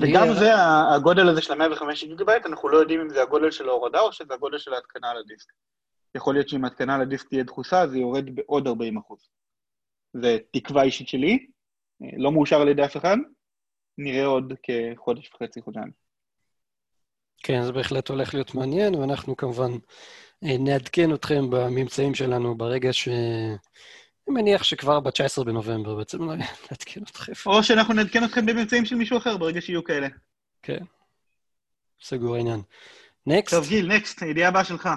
וגם 0.00 0.26
זה, 0.38 0.50
הגודל 0.94 1.28
הזה 1.28 1.42
של 1.42 1.62
ה-105 1.62 2.06
ג'יגה 2.06 2.24
בייט, 2.24 2.46
אנחנו 2.46 2.68
לא 2.68 2.78
יודעים 2.78 3.00
אם 3.00 3.08
זה 3.08 3.22
הגודל 3.22 3.50
של 3.50 3.68
ההורדה 3.68 4.00
או 4.00 4.12
שזה 4.12 4.34
הגודל 4.34 4.58
של 4.58 4.74
ההתקנה 4.74 5.10
על 5.10 5.18
הדיסק. 5.18 5.52
יכול 6.14 6.34
להיות 6.34 6.48
שאם 6.48 6.64
ההתקנה 6.64 6.94
על 6.94 7.00
הדיסק 7.00 7.28
תהיה 7.28 7.44
דחוסה, 7.44 7.86
זה 7.86 7.98
יורד 7.98 8.34
בעוד 8.34 8.66
40 8.66 8.98
אחוז. 8.98 9.28
זה 10.12 10.38
תקווה 10.50 10.82
אישית 10.82 11.08
שלי, 11.08 11.46
לא 12.16 12.32
מאושר 12.32 12.60
על 12.60 12.68
ידי 12.68 12.84
אף 12.84 12.96
אחד, 12.96 13.16
נראה 13.98 14.26
עוד 14.26 14.52
כחודש 14.62 15.30
וחצי, 15.34 15.62
חודשיים. 15.62 15.90
כן, 17.42 17.62
זה 17.64 17.72
בהחלט 17.72 18.08
הולך 18.08 18.34
להיות 18.34 18.54
מעניין, 18.54 18.94
ואנחנו 18.94 19.36
כמובן 19.36 19.70
אה, 20.44 20.58
נעדכן 20.58 21.14
אתכם 21.14 21.50
בממצאים 21.50 22.14
שלנו 22.14 22.54
ברגע 22.54 22.92
ש... 22.92 23.08
אני 24.30 24.42
מניח 24.42 24.62
שכבר 24.62 25.00
ב-19 25.00 25.44
בנובמבר 25.44 25.94
בעצם 25.94 26.30
נעדכן 26.70 27.02
אתכם. 27.02 27.32
או 27.46 27.62
שאנחנו 27.62 27.94
נעדכן 27.94 28.24
אתכם 28.24 28.46
בממצאים 28.46 28.84
של 28.84 28.94
מישהו 28.94 29.18
אחר 29.18 29.36
ברגע 29.36 29.60
שיהיו 29.60 29.84
כאלה. 29.84 30.08
כן, 30.62 30.84
סגור 32.02 32.36
העניין. 32.36 32.62
נקסט, 33.26 33.54
טוב, 33.54 33.68
גיל, 33.68 33.86
נקסט, 33.86 34.22
הידיעה 34.22 34.48
הבאה 34.48 34.64
שלך. 34.64 34.88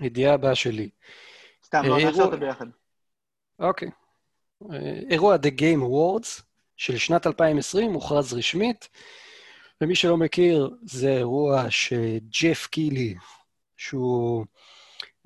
ידיעה 0.00 0.34
הבאה 0.34 0.54
שלי. 0.54 0.88
סתם, 1.64 1.82
לא 1.84 1.98
אה, 1.98 2.04
נעשה 2.04 2.22
אותה 2.22 2.36
ביחד. 2.36 2.66
אוקיי. 3.58 3.88
אה, 4.72 5.00
אירוע 5.10 5.36
The 5.36 5.60
Game 5.60 5.82
Awards 5.82 6.42
של 6.76 6.98
שנת 6.98 7.26
2020 7.26 7.92
הוכרז 7.92 8.34
רשמית, 8.34 8.88
ומי 9.80 9.94
שלא 9.94 10.16
מכיר, 10.16 10.70
זה 10.82 11.08
אירוע 11.08 11.70
שג'ף 11.70 12.66
קילי, 12.66 13.14
שהוא 13.76 14.44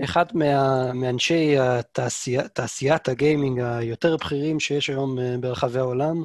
אחד 0.04 0.26
מה, 0.34 0.92
מאנשי 0.92 1.58
התעשייה, 1.58 2.48
תעשיית 2.48 3.08
הגיימינג 3.08 3.60
היותר 3.60 4.16
בכירים 4.16 4.60
שיש 4.60 4.90
היום 4.90 5.18
אה, 5.18 5.34
ברחבי 5.40 5.78
העולם, 5.78 6.24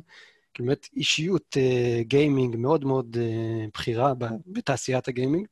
כאילו 0.53 0.67
באמת 0.67 0.87
אישיות 0.95 1.57
אה, 1.57 2.01
גיימינג 2.03 2.55
מאוד 2.55 2.85
מאוד 2.85 3.17
אה, 3.19 3.65
בכירה 3.73 4.13
בתעשיית 4.47 5.07
הגיימינג. 5.07 5.45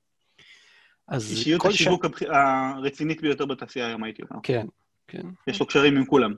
אז 1.08 1.32
אישיות 1.32 1.66
השיווק 1.66 2.06
הבח- 2.06 2.22
הרצינית 2.78 3.22
ביותר 3.22 3.46
בתעשייה 3.46 3.88
היום, 3.88 4.04
הייתי 4.04 4.22
אומר. 4.30 4.42
כן, 4.44 4.68
כן. 5.08 5.22
יש 5.48 5.60
לו 5.60 5.66
קשרים 5.66 5.98
עם 5.98 6.06
כולם. 6.06 6.34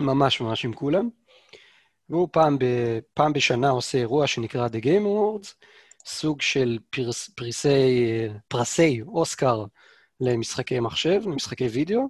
ממש 0.00 0.40
ממש 0.40 0.64
עם 0.64 0.72
כולם. 0.72 1.08
והוא 2.08 2.28
פעם, 2.32 2.58
ב, 2.58 2.64
פעם 3.14 3.32
בשנה 3.32 3.68
עושה 3.68 3.98
אירוע 3.98 4.26
שנקרא 4.26 4.68
The 4.68 4.84
Game 4.84 5.04
Awards, 5.04 5.54
סוג 6.06 6.42
של 6.42 6.78
פרס, 6.90 7.28
פרסי, 7.28 8.06
פרסי 8.48 9.02
אוסקר 9.02 9.64
למשחקי 10.20 10.80
מחשב, 10.80 11.20
למשחקי 11.24 11.66
וידאו, 11.66 12.08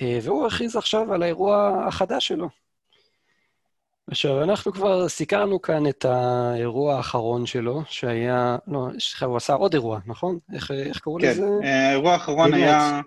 אה, 0.00 0.18
והוא 0.22 0.46
הכריז 0.46 0.76
עכשיו 0.76 1.12
על 1.14 1.22
האירוע 1.22 1.84
החדש 1.88 2.28
שלו. 2.28 2.48
עכשיו, 4.06 4.42
אנחנו 4.42 4.72
כבר 4.72 5.08
סיקרנו 5.08 5.62
כאן 5.62 5.86
את 5.86 6.04
האירוע 6.04 6.96
האחרון 6.96 7.46
שלו, 7.46 7.82
שהיה, 7.88 8.56
לא, 8.66 8.86
סליחה, 8.98 9.26
הוא 9.26 9.36
עשה 9.36 9.52
עוד 9.52 9.74
אירוע, 9.74 10.00
נכון? 10.06 10.38
איך, 10.54 10.70
איך 10.70 10.98
קראו 11.00 11.18
כן, 11.20 11.30
לזה? 11.30 11.46
אה, 11.62 11.88
האירוע 11.88 12.12
האחרון 12.12 12.54
היה 12.54 13.00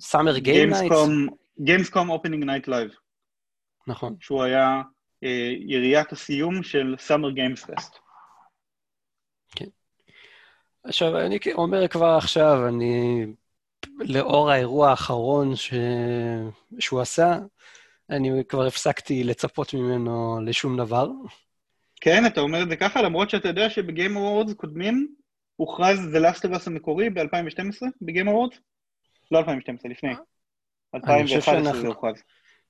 Summer 0.00 0.44
Game 0.44 0.72
Nights? 0.72 1.32
Gamescom 1.60 2.10
Opening 2.10 2.44
Night 2.44 2.68
Live, 2.68 2.90
נכון. 3.86 4.16
שהוא 4.20 4.42
היה 4.42 4.82
אה, 5.24 5.52
יריית 5.66 6.12
הסיום 6.12 6.62
של 6.62 6.94
Summer 6.98 7.30
Game 7.30 7.64
Fest. 7.64 8.01
עכשיו, 10.84 11.18
אני 11.18 11.38
אומר 11.54 11.88
כבר 11.88 12.14
עכשיו, 12.16 12.68
אני, 12.68 13.26
לאור 14.00 14.50
האירוע 14.50 14.90
האחרון 14.90 15.56
ש... 15.56 15.74
שהוא 16.78 17.00
עשה, 17.00 17.38
אני 18.10 18.30
כבר 18.48 18.66
הפסקתי 18.66 19.24
לצפות 19.24 19.74
ממנו 19.74 20.40
לשום 20.46 20.76
דבר. 20.76 21.08
כן, 22.00 22.26
אתה 22.26 22.40
אומר 22.40 22.62
את 22.62 22.68
זה 22.68 22.76
ככה, 22.76 23.02
למרות 23.02 23.30
שאתה 23.30 23.48
יודע 23.48 23.70
שב 23.70 23.90
Game 23.90 24.16
Awards 24.16 24.52
קודמים 24.54 25.14
הוכרז 25.56 25.98
The 25.98 26.18
Last 26.18 26.38
of 26.38 26.54
Us 26.54 26.62
המקורי 26.66 27.10
ב-2012, 27.10 27.86
ב 28.02 28.07
Game 28.07 28.28
Awards? 28.28 28.56
לא 29.30 29.38
2012, 29.38 29.90
לפני. 29.90 30.10
אני 30.94 31.24
חושב 31.24 31.36
2011 31.36 31.62
זה 31.62 31.64
שאנחנו- 31.70 31.88
הוכרז. 31.88 32.22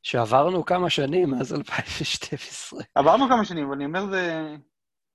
שעברנו 0.02 0.64
כמה 0.64 0.90
שנים 0.90 1.30
מאז 1.30 1.54
2012. 1.54 2.82
עברנו 2.94 3.28
כמה 3.28 3.44
שנים, 3.44 3.64
אבל 3.66 3.74
אני 3.74 3.84
אומר, 3.84 4.06
זה, 4.10 4.54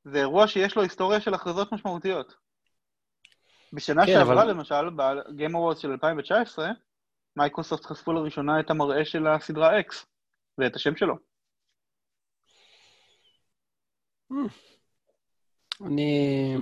זה 0.03 0.19
אירוע 0.19 0.47
שיש 0.47 0.75
לו 0.75 0.81
היסטוריה 0.81 1.21
של 1.21 1.33
הכרזות 1.33 1.71
משמעותיות. 1.71 2.46
בשנה 3.73 4.05
כן, 4.05 4.11
שעברה, 4.11 4.43
אבל- 4.43 4.51
למשל, 4.51 4.89
ב-Game 4.95 5.53
Awards 5.53 5.79
של 5.81 5.91
2019, 5.91 6.69
מייקרוסופט 7.35 7.85
חשפו 7.85 8.13
לראשונה 8.13 8.59
את 8.59 8.69
המראה 8.69 9.05
של 9.05 9.27
הסדרה 9.27 9.79
X, 9.79 10.05
ואת 10.57 10.75
השם 10.75 10.95
שלו. 10.95 11.15
אני, 15.85 16.55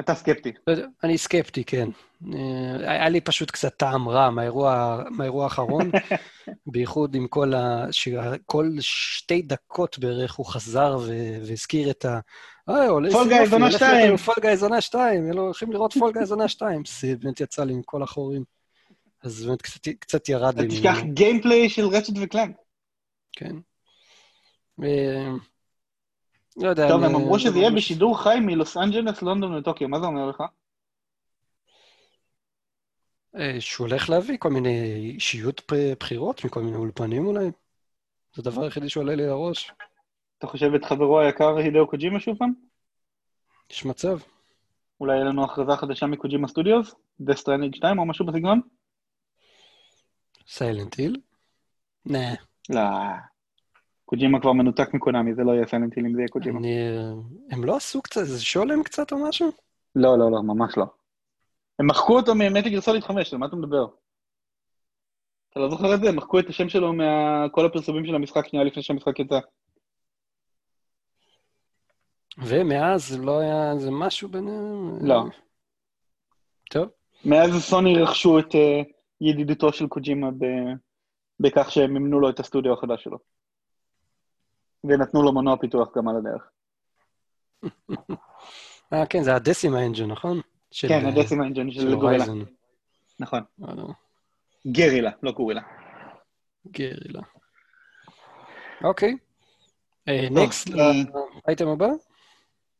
אתה 0.00 0.14
סקפטי. 0.14 0.52
לא 0.66 0.74
אני 1.04 1.18
סקפטי, 1.18 1.64
כן. 1.64 1.88
אה, 2.34 2.90
היה 2.90 3.08
לי 3.08 3.20
פשוט 3.20 3.50
קצת 3.50 3.76
טעם 3.76 4.08
רע 4.08 4.30
מהאירוע, 4.30 5.02
מהאירוע 5.10 5.44
האחרון, 5.44 5.90
בייחוד 6.72 7.14
עם 7.14 7.28
כל 7.28 7.54
ה... 7.54 7.86
שכל 7.90 8.66
שתי 8.80 9.42
דקות 9.42 9.98
בערך 9.98 10.34
הוא 10.34 10.46
חזר. 10.46 10.96
והזכיר 11.46 11.90
את 11.90 12.04
ה... 12.04 12.20
אה, 12.70 12.88
Fall 12.88 13.08
Guys 13.08 13.12
יופי, 13.12 13.52
עונה 13.52 13.64
הולך 13.66 13.76
שתיים." 13.76 13.92
להיות 13.92 14.08
לנו 14.08 14.18
Fall 14.18 14.34
Guys 14.40 14.62
עונה 14.62 14.80
2, 14.80 15.32
הולכים 15.32 15.72
לראות 15.72 15.92
Fall 15.92 16.12
Guys 16.12 16.30
עונה 16.30 16.48
2. 16.48 16.82
זה 17.00 17.16
באמת 17.20 17.40
יצא 17.40 17.64
לי 17.64 17.74
מכל 17.74 18.02
החורים. 18.02 18.44
אז 19.22 19.46
באמת 19.46 19.62
קצת, 20.00 20.28
ירד 20.28 20.60
לי 20.60 20.68
תשכח. 20.68 20.96
gameplay 21.14 21.68
של 21.68 21.86
Ratchet 21.86 22.14
ו 22.22 22.27
Clank. 22.27 22.56
כן. 23.32 23.56
אה, 24.82 25.30
לא 26.56 26.68
יודע. 26.68 26.88
טוב, 26.88 27.04
הם 27.04 27.14
אמרו 27.14 27.38
שזה 27.38 27.58
יהיה 27.58 27.70
בשידור 27.70 28.22
חי 28.22 28.38
מלוס 28.40 28.76
אנג'לס, 28.76 29.22
לונדון 29.22 29.54
וטוקיו, 29.54 29.88
מה 29.88 30.00
זה 30.00 30.06
אומר 30.06 30.26
לך? 30.26 30.42
אה, 33.36 33.60
שהוא 33.60 33.88
הולך 33.88 34.10
להביא 34.10 34.36
כל 34.38 34.50
מיני 34.50 34.94
אישיות 35.14 35.72
בחירות 35.98 36.44
מכל 36.44 36.62
מיני 36.62 36.76
אולפנים 36.76 37.26
אולי. 37.26 37.50
זה 38.34 38.42
הדבר 38.42 38.62
היחידי 38.62 38.88
שעולה 38.88 39.14
לי 39.14 39.26
לראש. 39.26 39.72
אתה 40.40 40.48
חושב 40.48 40.74
את 40.74 40.84
חברו 40.84 41.20
היקר 41.20 41.56
הידאו 41.56 41.86
קוג'ימה 41.86 42.20
שוב 42.20 42.38
פעם? 42.38 42.52
יש 43.70 43.84
מצב. 43.84 44.18
אולי 45.00 45.14
יהיה 45.14 45.24
לנו 45.24 45.44
הכרזה 45.44 45.76
חדשה 45.76 46.06
מקוג'ימה 46.06 46.48
Studios? 46.48 46.94
Death 47.22 47.38
Stranding 47.38 47.76
2 47.76 47.98
או 47.98 48.06
משהו 48.06 48.26
בסגנון? 48.26 48.60
Silent 50.48 50.94
Hill? 50.94 51.20
נה, 52.06 52.34
לא. 52.70 52.80
קוג'ימה 54.04 54.40
כבר 54.40 54.52
מנותק 54.52 54.94
מקונאמי, 54.94 55.34
זה 55.34 55.42
לא 55.42 55.52
יהיה 55.52 55.66
Silent 55.66 55.96
Hill 55.96 56.06
אם 56.06 56.14
זה 56.14 56.20
יהיה 56.20 56.28
קוג'ימה. 56.28 56.58
אני... 56.58 56.76
הם 57.50 57.64
לא 57.64 57.76
עשו 57.76 58.02
קצת 58.02 58.20
איזה 58.20 58.44
שולם 58.44 58.82
קצת 58.82 59.12
או 59.12 59.28
משהו? 59.28 59.50
לא, 59.96 60.18
לא, 60.18 60.30
לא, 60.30 60.42
ממש 60.42 60.76
לא. 60.76 60.84
הם 61.78 61.86
מחקו 61.86 62.16
אותו 62.16 62.34
מ 62.34 62.40
Metal 62.40 62.70
Gear 62.70 62.85
Solid 62.85 63.04
5, 63.04 63.32
על 63.32 63.38
מה 63.38 63.46
אתה 63.46 63.56
מדבר? 63.56 63.86
אתה 65.50 65.60
לא 65.60 65.70
זוכר 65.70 65.94
את 65.94 66.00
זה? 66.00 66.08
הם 66.08 66.16
מחקו 66.16 66.38
את 66.38 66.48
השם 66.48 66.68
שלו 66.68 66.92
מכל 66.92 67.66
הפרסומים 67.66 68.06
של 68.06 68.14
המשחק 68.14 68.46
שנייה 68.48 68.64
לפני 68.64 68.82
שהמשחק 68.82 69.18
יצא. 69.18 69.38
ומאז 72.38 73.20
לא 73.20 73.40
היה 73.40 73.72
איזה 73.72 73.90
משהו 73.90 74.28
ביניהם? 74.28 75.06
לא. 75.06 75.24
טוב. 76.70 76.88
מאז 77.24 77.50
סוני 77.64 78.02
רכשו 78.02 78.38
את 78.38 78.54
uh, 78.54 78.58
ידידותו 79.20 79.72
של 79.72 79.86
קוג'ימה 79.86 80.30
ב... 80.30 80.44
בכך 81.40 81.70
שהם 81.70 81.92
מימנו 81.92 82.20
לו 82.20 82.30
את 82.30 82.40
הסטודיו 82.40 82.72
החדש 82.72 83.04
שלו. 83.04 83.18
ונתנו 84.84 85.22
לו 85.22 85.32
מנוע 85.32 85.56
פיתוח 85.56 85.88
גם 85.96 86.08
על 86.08 86.16
הדרך. 86.16 86.50
אה, 88.92 89.06
כן, 89.06 89.22
זה 89.22 89.34
הדסימה 89.34 89.86
אנג'ן, 89.86 90.10
נכון? 90.10 90.40
כן, 90.70 91.06
ה 91.06 91.12
Decima 91.12 91.46
Engine 91.46 91.70
של 91.70 91.94
גורילה. 91.94 92.24
נכון. 93.20 93.40
אה, 93.68 93.74
לא. 93.74 93.88
גרילה, 94.66 95.10
לא 95.22 95.32
גורילה. 95.32 95.62
גרילה. 96.66 97.22
אוקיי. 98.84 99.16
Next 100.30 100.68
לאייטם 100.68 101.68
הבא? 101.68 101.88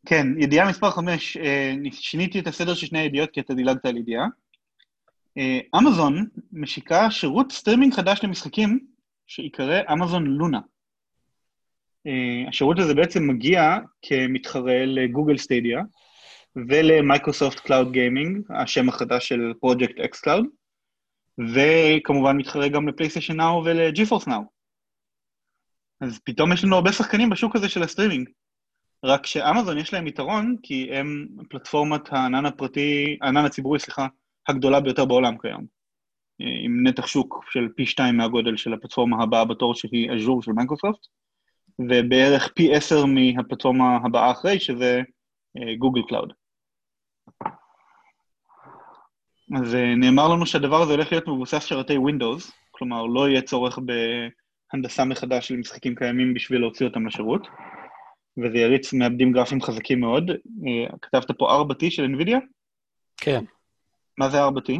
כן, 0.06 0.26
ידיעה 0.38 0.68
מספר 0.68 0.90
5, 0.90 1.36
אה, 1.36 1.74
שיניתי 1.92 2.40
את 2.40 2.46
הסדר 2.46 2.74
של 2.74 2.86
שני 2.86 2.98
הידיעות 2.98 3.30
כי 3.30 3.40
אתה 3.40 3.54
דילגת 3.54 3.86
על 3.86 3.96
ידיעה. 3.96 4.26
אה, 5.38 5.58
אמזון 5.78 6.26
משיקה 6.52 7.10
שירות 7.10 7.52
סטרימינג 7.52 7.94
חדש 7.94 8.20
למשחקים 8.24 8.78
שיקרא 9.26 9.80
אמזון 9.92 10.26
Luna. 10.26 10.60
אה, 12.06 12.48
השירות 12.48 12.78
הזה 12.78 12.94
בעצם 12.94 13.28
מגיע 13.28 13.78
כמתחרה 14.02 14.84
לגוגל 14.86 15.38
Stadia 15.38 15.82
ולמייקרוסופט 16.56 17.60
Cloud 17.60 17.92
Gaming, 17.92 18.46
השם 18.50 18.88
החדש 18.88 19.28
של 19.28 19.52
פרויקט 19.60 20.00
xCloud, 20.00 20.46
וכמובן 21.54 22.36
מתחרה 22.36 22.68
גם 22.68 22.88
לפלייסטיישן 22.88 23.36
Now 23.36 23.64
ול 23.64 23.79
GeForce 23.79 24.28
Now. 24.28 24.42
אז 26.00 26.18
פתאום 26.24 26.52
יש 26.52 26.64
לנו 26.64 26.76
הרבה 26.76 26.92
שחקנים 26.92 27.30
בשוק 27.30 27.56
הזה 27.56 27.68
של 27.68 27.82
הסטרימינג. 27.82 28.28
רק 29.04 29.26
שאמזון 29.26 29.78
יש 29.78 29.94
להם 29.94 30.06
יתרון, 30.06 30.56
כי 30.62 30.94
הם 30.94 31.26
פלטפורמת 31.48 32.12
הענן 32.12 32.46
הפרטי, 32.46 33.18
הענן 33.22 33.44
הציבורי, 33.44 33.78
סליחה, 33.78 34.06
הגדולה 34.48 34.80
ביותר 34.80 35.04
בעולם 35.04 35.38
כיום. 35.38 35.80
עם 36.64 36.86
נתח 36.86 37.06
שוק 37.06 37.44
של 37.50 37.68
פי 37.76 37.86
שתיים 37.86 38.16
מהגודל 38.16 38.56
של 38.56 38.72
הפלטפורמה 38.72 39.22
הבאה 39.22 39.44
בתור 39.44 39.74
שהיא 39.74 40.10
Azure 40.10 40.42
של 40.42 40.52
מייקרוסופט, 40.52 41.06
ובערך 41.78 42.52
פי 42.54 42.74
עשר 42.74 43.04
מהפלטפורמה 43.06 43.98
הבאה 44.04 44.30
אחרי, 44.30 44.60
שזה 44.60 45.02
גוגל 45.78 46.00
אה, 46.00 46.08
Cloud. 46.08 46.32
אז 49.56 49.74
אה, 49.74 49.76
נאמר 49.96 50.28
לנו 50.28 50.46
שהדבר 50.46 50.82
הזה 50.82 50.92
הולך 50.92 51.12
להיות 51.12 51.28
מבוסס 51.28 51.64
שרתי 51.64 51.96
Windows, 51.96 52.52
כלומר 52.70 53.06
לא 53.06 53.28
יהיה 53.28 53.42
צורך 53.42 53.78
בהנדסה 54.72 55.04
מחדש 55.04 55.48
של 55.48 55.56
משחקים 55.56 55.94
קיימים 55.94 56.34
בשביל 56.34 56.60
להוציא 56.60 56.86
אותם 56.86 57.06
לשירות. 57.06 57.46
וזה 58.38 58.58
יריץ 58.58 58.92
מעבדים 58.92 59.32
גרפיים 59.32 59.62
חזקים 59.62 60.00
מאוד. 60.00 60.30
אה, 60.30 60.96
כתבת 61.02 61.30
פה 61.38 61.64
4T 61.70 61.90
של 61.90 62.04
NVIDIA? 62.04 62.38
כן. 63.16 63.44
מה 64.18 64.30
זה 64.30 64.38
4T? 64.46 64.72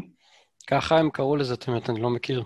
ככה 0.67 0.99
הם 0.99 1.11
קראו 1.11 1.37
לזה, 1.37 1.55
זאת 1.55 1.69
אומרת, 1.69 1.91
אני 1.91 2.01
לא 2.01 2.11
מכיר. 2.11 2.45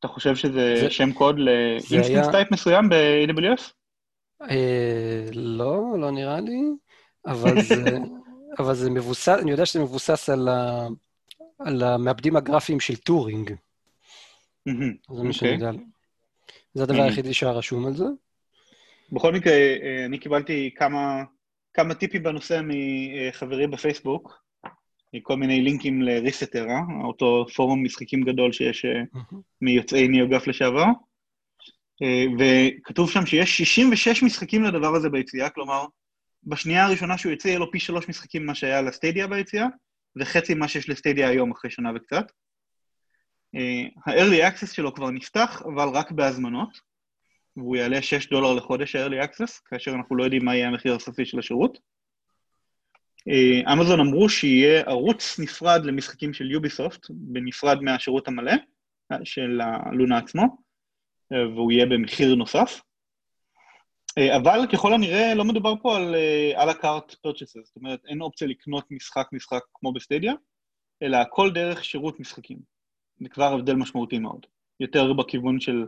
אתה 0.00 0.08
חושב 0.08 0.36
שזה 0.36 0.74
זה... 0.80 0.90
שם 0.90 1.12
קוד 1.12 1.38
ל 1.38 1.46
instance 1.46 2.08
היה... 2.08 2.30
type 2.30 2.52
מסוים 2.52 2.88
ב-AWS? 2.88 3.62
אה, 4.50 5.24
לא, 5.32 5.82
לא 5.98 6.10
נראה 6.10 6.40
לי, 6.40 6.60
אבל 7.26 7.62
זה, 7.62 7.98
אבל 8.58 8.74
זה 8.74 8.90
מבוסס, 8.90 9.28
אני 9.42 9.50
יודע 9.50 9.66
שזה 9.66 9.80
מבוסס 9.80 10.28
על, 10.28 10.48
ה, 10.48 10.86
על 11.58 11.82
המעבדים 11.82 12.36
הגרפיים 12.36 12.80
של 12.80 12.96
Turing. 12.96 13.54
זה 14.66 15.22
מה 15.22 15.32
שאני 15.32 15.50
יודע. 15.50 15.70
זה 16.74 16.82
הדבר 16.82 17.02
היחידי 17.02 17.34
שהיה 17.34 17.52
רשום 17.52 17.86
על 17.86 17.96
זה. 17.96 18.04
בכל 19.12 19.32
מקרה, 19.32 19.52
אה, 19.52 20.04
אני 20.04 20.18
קיבלתי 20.18 20.70
כמה, 20.76 21.24
כמה 21.74 21.94
טיפים 21.94 22.22
בנושא 22.22 22.60
מחברי 22.64 23.66
בפייסבוק, 23.66 24.42
כל 25.22 25.36
מיני 25.36 25.60
לינקים 25.60 26.02
לריסטרה, 26.02 26.80
אותו 27.04 27.46
פורום 27.56 27.84
משחקים 27.84 28.22
גדול 28.22 28.52
שיש 28.52 28.84
mm-hmm. 28.84 29.36
מיוצאי 29.60 30.08
ניאוגף 30.08 30.46
לשעבר, 30.46 30.84
אה, 32.02 32.24
וכתוב 32.38 33.10
שם 33.10 33.26
שיש 33.26 33.56
66 33.56 34.22
משחקים 34.22 34.62
לדבר 34.62 34.94
הזה 34.94 35.08
ביציאה, 35.08 35.50
כלומר, 35.50 35.84
בשנייה 36.44 36.86
הראשונה 36.86 37.18
שהוא 37.18 37.32
יצא 37.32 37.48
יהיה 37.48 37.58
לו 37.58 37.72
פי 37.72 37.80
שלוש 37.80 38.08
משחקים 38.08 38.42
ממה 38.42 38.54
שהיה 38.54 38.82
לסטדיה 38.82 39.26
ביציאה, 39.26 39.66
וחצי 40.16 40.54
ממה 40.54 40.68
שיש 40.68 40.88
לסטדיה 40.88 41.28
היום 41.28 41.52
אחרי 41.52 41.70
שנה 41.70 41.90
וקצת. 41.94 42.24
ה-early 44.06 44.52
access 44.52 44.72
שלו 44.72 44.94
כבר 44.94 45.10
נפתח, 45.10 45.62
אבל 45.64 45.88
רק 45.88 46.12
בהזמנות. 46.12 46.87
והוא 47.58 47.76
יעלה 47.76 48.02
6 48.02 48.28
דולר 48.28 48.54
לחודש 48.54 48.96
ה-early 48.96 49.24
access, 49.24 49.62
כאשר 49.64 49.90
אנחנו 49.90 50.16
לא 50.16 50.24
יודעים 50.24 50.44
מה 50.44 50.56
יהיה 50.56 50.68
המחיר 50.68 50.94
הסופי 50.94 51.24
של 51.24 51.38
השירות. 51.38 51.78
אה, 53.28 53.72
אמזון 53.72 54.00
אמרו 54.00 54.28
שיהיה 54.28 54.80
ערוץ 54.80 55.38
נפרד 55.38 55.84
למשחקים 55.84 56.32
של 56.32 56.50
יוביסופט, 56.50 57.06
בנפרד 57.10 57.82
מהשירות 57.82 58.28
המלא 58.28 58.52
אה, 59.12 59.16
של 59.24 59.60
ה 59.60 59.72
Luna 59.72 60.18
עצמו, 60.18 60.42
אה, 61.32 61.48
והוא 61.48 61.72
יהיה 61.72 61.86
במחיר 61.86 62.34
נוסף. 62.34 62.80
אבל 64.36 64.60
ככל 64.72 64.94
הנראה 64.94 65.34
לא 65.34 65.44
מדובר 65.44 65.74
פה 65.82 65.96
על 65.96 66.14
à 66.54 66.59
la 66.59 66.68
carte 66.68 67.14
purchases, 67.14 67.66
זאת 67.66 67.76
אומרת 67.76 68.00
אין 68.06 68.20
אופציה 68.20 68.48
לקנות 68.48 68.84
משחק-משחק 68.90 69.62
כמו 69.74 69.92
ב 69.92 69.97
Stadia, 69.97 70.32
אלא 71.02 71.16
הכל 71.16 71.50
דרך 71.50 71.84
שירות 71.84 72.20
משחקים. 72.20 72.58
זה 73.20 73.28
כבר 73.28 73.54
הבדל 73.54 73.74
משמעותי 73.74 74.18
מאוד. 74.18 74.46
יותר 74.80 75.12
בכיוון 75.12 75.60
של 75.60 75.84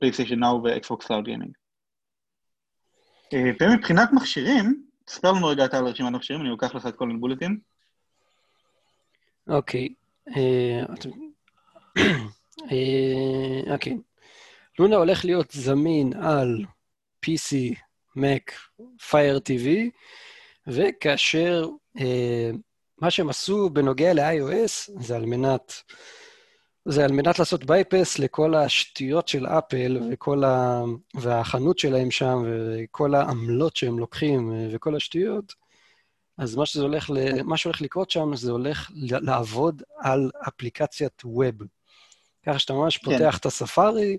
פלייסטיישן 0.00 0.38
Now 0.38 0.62
ו 0.64 0.72
Xbox 0.72 1.06
Cloud 1.06 1.24
Gaming. 1.24 1.52
ומבחינת 3.60 4.08
מכשירים, 4.12 4.84
תספר 5.04 5.32
לנו 5.32 5.46
רגע 5.46 5.64
אתה 5.64 5.78
על 5.78 5.86
רשימת 5.86 6.12
מכשירים, 6.12 6.40
אני 6.40 6.50
לוקח 6.50 6.74
לך 6.74 6.86
את 6.86 6.96
כל 6.96 7.10
הבולטים. 7.10 7.58
אוקיי. 9.48 9.88
אה, 10.36 10.82
אה, 12.72 13.72
אוקיי. 13.72 13.96
לונה 14.78 14.96
הולך 14.96 15.24
להיות 15.24 15.50
זמין 15.50 16.12
על 16.12 16.64
PC, 17.26 17.76
Mac, 18.18 18.52
Fire 19.10 19.40
TV, 19.48 19.68
וכאשר 20.66 21.66
אה, 22.00 22.50
מה 22.98 23.10
שהם 23.10 23.28
עשו 23.28 23.70
בנוגע 23.70 24.12
ל-iOS 24.14 25.00
זה 25.00 25.16
על 25.16 25.26
מנת 25.26 25.72
זה 26.84 27.04
על 27.04 27.12
מנת 27.12 27.38
לעשות 27.38 27.64
בייפס 27.64 28.18
לכל 28.18 28.54
השטויות 28.54 29.28
של 29.28 29.46
אפל 29.46 30.00
וכל 30.12 30.44
ה... 30.44 30.82
והחנות 31.14 31.78
שלהם 31.78 32.10
שם 32.10 32.42
וכל 32.46 33.14
העמלות 33.14 33.76
שהם 33.76 33.98
לוקחים 33.98 34.52
וכל 34.72 34.96
השטויות, 34.96 35.54
אז 36.38 36.56
מה, 36.56 36.66
שזה 36.66 36.82
הולך 36.82 37.10
ל... 37.10 37.42
מה 37.42 37.56
שהולך 37.56 37.80
לקרות 37.82 38.10
שם 38.10 38.36
זה 38.36 38.50
הולך 38.50 38.90
לעבוד 38.94 39.82
על 39.98 40.30
אפליקציית 40.48 41.22
web. 41.24 41.54
ככה 42.46 42.58
שאתה 42.58 42.72
ממש 42.72 42.96
כן. 42.96 43.04
פותח 43.04 43.38
את 43.38 43.46
הספארי, 43.46 44.18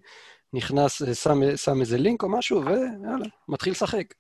נכנס, 0.54 1.02
שם, 1.14 1.58
שם 1.58 1.82
איזה 1.82 1.98
לינק 1.98 2.24
או 2.24 2.30
משהו, 2.30 2.66
ויאללה, 2.66 3.26
מתחיל 3.48 3.72
לשחק. 3.72 4.14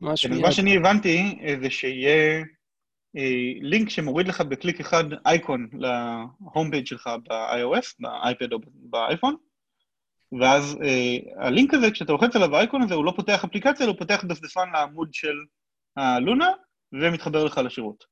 כן, 0.00 0.40
מה 0.40 0.52
שאני 0.52 0.76
הבנתי 0.76 1.38
זה 1.62 1.70
שיהיה 1.70 2.38
אה, 2.38 2.42
לינק 3.60 3.88
שמוריד 3.88 4.28
לך 4.28 4.40
בקליק 4.40 4.80
אחד 4.80 5.04
אייקון 5.26 5.68
ל 5.72 5.92
home 5.92 6.70
page 6.70 6.86
שלך 6.86 7.10
ב-iOS, 7.28 7.94
באייפד 8.00 8.52
או 8.52 8.58
באייפון, 8.64 9.36
ואז 10.40 10.78
אה, 10.82 11.46
הלינק 11.46 11.74
הזה, 11.74 11.90
כשאתה 11.90 12.12
לוחץ 12.12 12.36
עליו 12.36 12.56
האייקון 12.56 12.82
הזה, 12.82 12.94
הוא 12.94 13.04
לא 13.04 13.12
פותח 13.16 13.44
אפליקציה, 13.44 13.86
הוא 13.86 13.96
פותח 13.98 14.24
דפדפן 14.24 14.72
לעמוד 14.72 15.08
של 15.12 15.36
הלונה, 15.96 16.50
ומתחבר 16.92 17.44
לך 17.44 17.58
לשירות. 17.58 18.04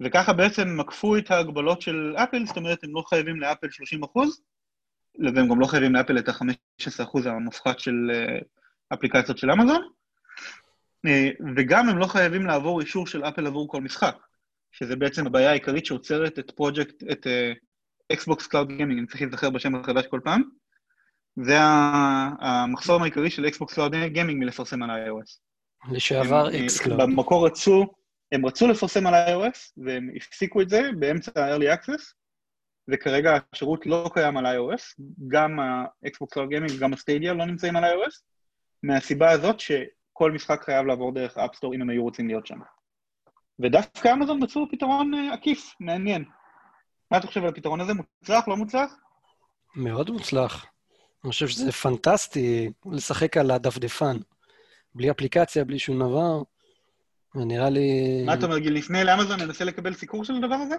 וככה 0.00 0.32
בעצם 0.32 0.76
מקפו 0.76 1.16
את 1.16 1.30
ההגבלות 1.30 1.82
של 1.82 2.14
אפל, 2.16 2.46
זאת 2.46 2.56
אומרת, 2.56 2.84
הם 2.84 2.94
לא 2.94 3.02
חייבים 3.08 3.40
לאפל 3.40 3.70
30 3.70 4.04
אחוז, 4.04 4.42
והם 5.18 5.48
גם 5.48 5.60
לא 5.60 5.66
חייבים 5.66 5.94
לאפל 5.94 6.18
את 6.18 6.28
ה-15 6.28 7.02
אחוז 7.02 7.26
המופחת 7.26 7.78
של 7.78 8.10
אה, 8.14 8.38
אפליקציות 8.94 9.38
של 9.38 9.50
אמזון, 9.50 9.82
אה, 9.82 9.88
וגם 11.56 11.88
הם 11.88 11.98
לא 11.98 12.06
חייבים 12.06 12.46
לעבור 12.46 12.80
אישור 12.80 13.06
של 13.06 13.24
אפל 13.24 13.46
עבור 13.46 13.68
כל 13.68 13.80
משחק, 13.80 14.16
שזה 14.72 14.96
בעצם 14.96 15.26
הבעיה 15.26 15.50
העיקרית 15.50 15.86
שעוצרת 15.86 16.38
את 16.38 16.50
פרויקט, 16.50 17.02
את 17.12 17.26
Xbox 18.12 18.46
Cloud 18.46 18.68
Gaming, 18.68 18.98
אני 18.98 19.06
צריך 19.06 19.22
להיזכר 19.22 19.50
בשם 19.50 19.74
החדש 19.74 20.06
כל 20.06 20.20
פעם, 20.24 20.42
זה 21.42 21.56
המחסום 22.40 23.02
העיקרי 23.02 23.30
של 23.30 23.46
Xbox 23.46 23.74
Cloud 23.74 23.94
Gaming 23.94 24.44
מלפרסם 24.44 24.82
על 24.82 24.90
iOS. 24.90 25.40
לשעבר 25.92 26.48
xCloud. 26.48 27.00
במקור 27.00 27.46
רצו, 27.46 27.86
הם 28.32 28.46
רצו 28.46 28.68
לפרסם 28.68 29.06
על 29.06 29.14
iOS, 29.14 29.58
והם 29.76 30.10
הפסיקו 30.16 30.60
את 30.60 30.68
זה 30.68 30.82
באמצע 30.98 31.30
ה-early 31.40 31.78
access, 31.78 32.02
וכרגע 32.88 33.38
השירות 33.52 33.86
לא 33.86 34.10
קיים 34.14 34.36
על 34.36 34.46
iOS, 34.46 35.02
גם 35.28 35.60
ה-Xbox 35.60 36.34
Cloud 36.34 36.50
Gaming 36.50 36.72
וגם 36.76 36.92
ה 36.92 36.98
Stadia 36.98 37.34
לא 37.34 37.44
נמצאים 37.44 37.76
על 37.76 37.84
iOS, 37.84 38.22
מהסיבה 38.82 39.30
הזאת 39.30 39.60
ש... 39.60 39.72
כל 40.16 40.32
משחק 40.32 40.62
חייב 40.64 40.86
לעבור 40.86 41.12
דרך 41.12 41.38
App 41.38 41.51
Store 41.51 41.74
אם 41.74 41.82
הם 41.82 41.90
היו 41.90 42.02
רוצים 42.02 42.28
להיות 42.28 42.46
שם. 42.46 42.58
ודווקא 43.58 44.12
אמזון 44.12 44.42
מצאו 44.42 44.70
פתרון 44.70 45.14
uh, 45.14 45.34
עקיף, 45.34 45.74
מעניין. 45.80 46.24
מה 47.10 47.18
אתה 47.18 47.26
חושב 47.26 47.42
על 47.42 47.48
הפתרון 47.48 47.80
הזה? 47.80 47.92
מוצלח, 47.94 48.48
לא 48.48 48.56
מוצלח? 48.56 48.94
מאוד 49.76 50.10
מוצלח. 50.10 50.66
אני 51.24 51.30
חושב 51.30 51.48
שזה 51.48 51.72
פנטסטי 51.72 52.70
לשחק 52.92 53.36
על 53.36 53.50
הדפדפן. 53.50 54.16
בלי 54.94 55.10
אפליקציה, 55.10 55.64
בלי 55.64 55.78
שום 55.78 55.98
דבר. 55.98 56.42
נראה 57.34 57.70
לי... 57.70 58.22
מה 58.26 58.34
אתה 58.34 58.46
אומר, 58.46 58.58
גיל? 58.58 58.76
נפנה 58.76 59.04
לאמזון, 59.04 59.40
ננסה 59.40 59.64
לקבל 59.64 59.94
סיקור 59.94 60.24
של 60.24 60.34
הדבר 60.34 60.54
הזה? 60.54 60.76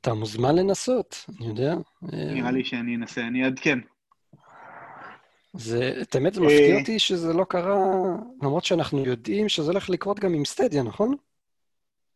אתה 0.00 0.14
מוזמן 0.14 0.56
לנסות, 0.56 1.24
אני 1.38 1.48
יודע. 1.48 1.74
נראה 2.02 2.50
לי 2.50 2.64
שאני 2.64 2.96
אנסה, 2.96 3.20
אני 3.20 3.44
אעדכן. 3.44 3.78
זה, 5.52 5.98
את 6.02 6.14
האמת, 6.14 6.34
זה 6.34 6.40
מפתיע 6.40 6.78
אותי 6.80 6.98
שזה 6.98 7.32
לא 7.32 7.44
קרה, 7.44 7.76
למרות 8.42 8.64
שאנחנו 8.64 9.04
יודעים 9.04 9.48
שזה 9.48 9.70
הולך 9.70 9.90
לקרות 9.90 10.20
גם 10.20 10.34
עם 10.34 10.44
סטדיה, 10.44 10.82
נכון? 10.82 11.14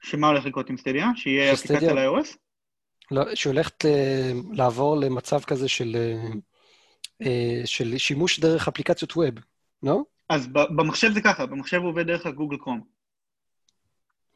שמה 0.02 0.26
הולך 0.26 0.46
לקרות 0.46 0.70
עם 0.70 0.76
סטדיה? 0.76 1.06
שיהיה 1.16 1.52
אפליקציה 1.52 1.92
ל-iOS? 1.92 2.36
לא, 3.10 3.34
שהולכת 3.34 3.84
uh, 3.84 3.88
לעבור 4.52 4.96
למצב 4.96 5.40
כזה 5.40 5.68
של, 5.68 5.96
uh, 7.22 7.26
של 7.64 7.98
שימוש 7.98 8.40
דרך 8.40 8.68
אפליקציות 8.68 9.16
ווב, 9.16 9.34
לא? 9.82 10.02
אז 10.28 10.46
במחשב 10.46 11.12
זה 11.12 11.20
ככה, 11.20 11.46
במחשב 11.46 11.76
הוא 11.76 11.88
עובד 11.88 12.06
דרך 12.06 12.26
הגוגל 12.26 12.56
קרום. 12.56 12.80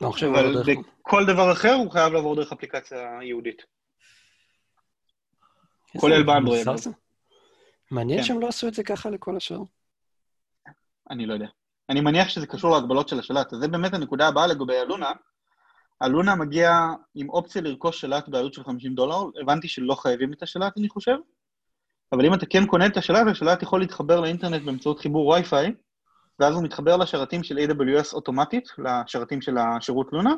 במחשב 0.00 0.26
הוא 0.26 0.36
עובד 0.36 0.54
דרך... 0.54 0.68
אבל 0.68 0.76
בכל 1.04 1.26
דבר 1.26 1.52
אחר 1.52 1.72
הוא 1.72 1.90
חייב 1.90 2.12
לעבור 2.12 2.36
דרך 2.36 2.52
אפליקציה 2.52 3.18
ייעודית. 3.22 3.62
כולל 5.96 6.22
באנדרואיד. 6.22 6.66
מעניין 7.90 8.18
כן. 8.18 8.24
שהם 8.24 8.40
לא 8.40 8.48
עשו 8.48 8.68
את 8.68 8.74
זה 8.74 8.82
ככה 8.82 9.10
לכל 9.10 9.36
השאר. 9.36 9.62
אני 11.10 11.26
לא 11.26 11.34
יודע. 11.34 11.46
אני 11.88 12.00
מניח 12.00 12.28
שזה 12.28 12.46
קשור 12.46 12.70
להגבלות 12.70 13.08
של 13.08 13.18
השלט, 13.18 13.52
אז 13.52 13.58
זה 13.58 13.68
באמת 13.68 13.94
הנקודה 13.94 14.28
הבאה 14.28 14.46
לגבי 14.46 14.78
הלונה. 14.78 15.12
הלונה 16.00 16.34
מגיע 16.34 16.88
עם 17.14 17.30
אופציה 17.30 17.62
לרכוש 17.62 18.00
שלט 18.00 18.28
בעלות 18.28 18.54
של 18.54 18.64
50 18.64 18.94
דולר, 18.94 19.24
הבנתי 19.40 19.68
שלא 19.68 19.94
חייבים 19.94 20.32
את 20.32 20.42
השלט, 20.42 20.72
אני 20.78 20.88
חושב, 20.88 21.16
אבל 22.12 22.26
אם 22.26 22.34
אתה 22.34 22.46
כן 22.46 22.66
קונה 22.66 22.86
את 22.86 22.96
השלט, 22.96 23.26
השלט 23.30 23.62
יכול 23.62 23.80
להתחבר 23.80 24.20
לאינטרנט 24.20 24.62
באמצעות 24.62 25.00
חיבור 25.00 25.28
וי-פיי, 25.28 25.72
ואז 26.38 26.54
הוא 26.54 26.64
מתחבר 26.64 26.96
לשרתים 26.96 27.42
של 27.42 27.58
AWS 27.58 28.12
אוטומטית, 28.12 28.68
לשרתים 28.78 29.40
של 29.40 29.58
השירות 29.58 30.12
לונה, 30.12 30.34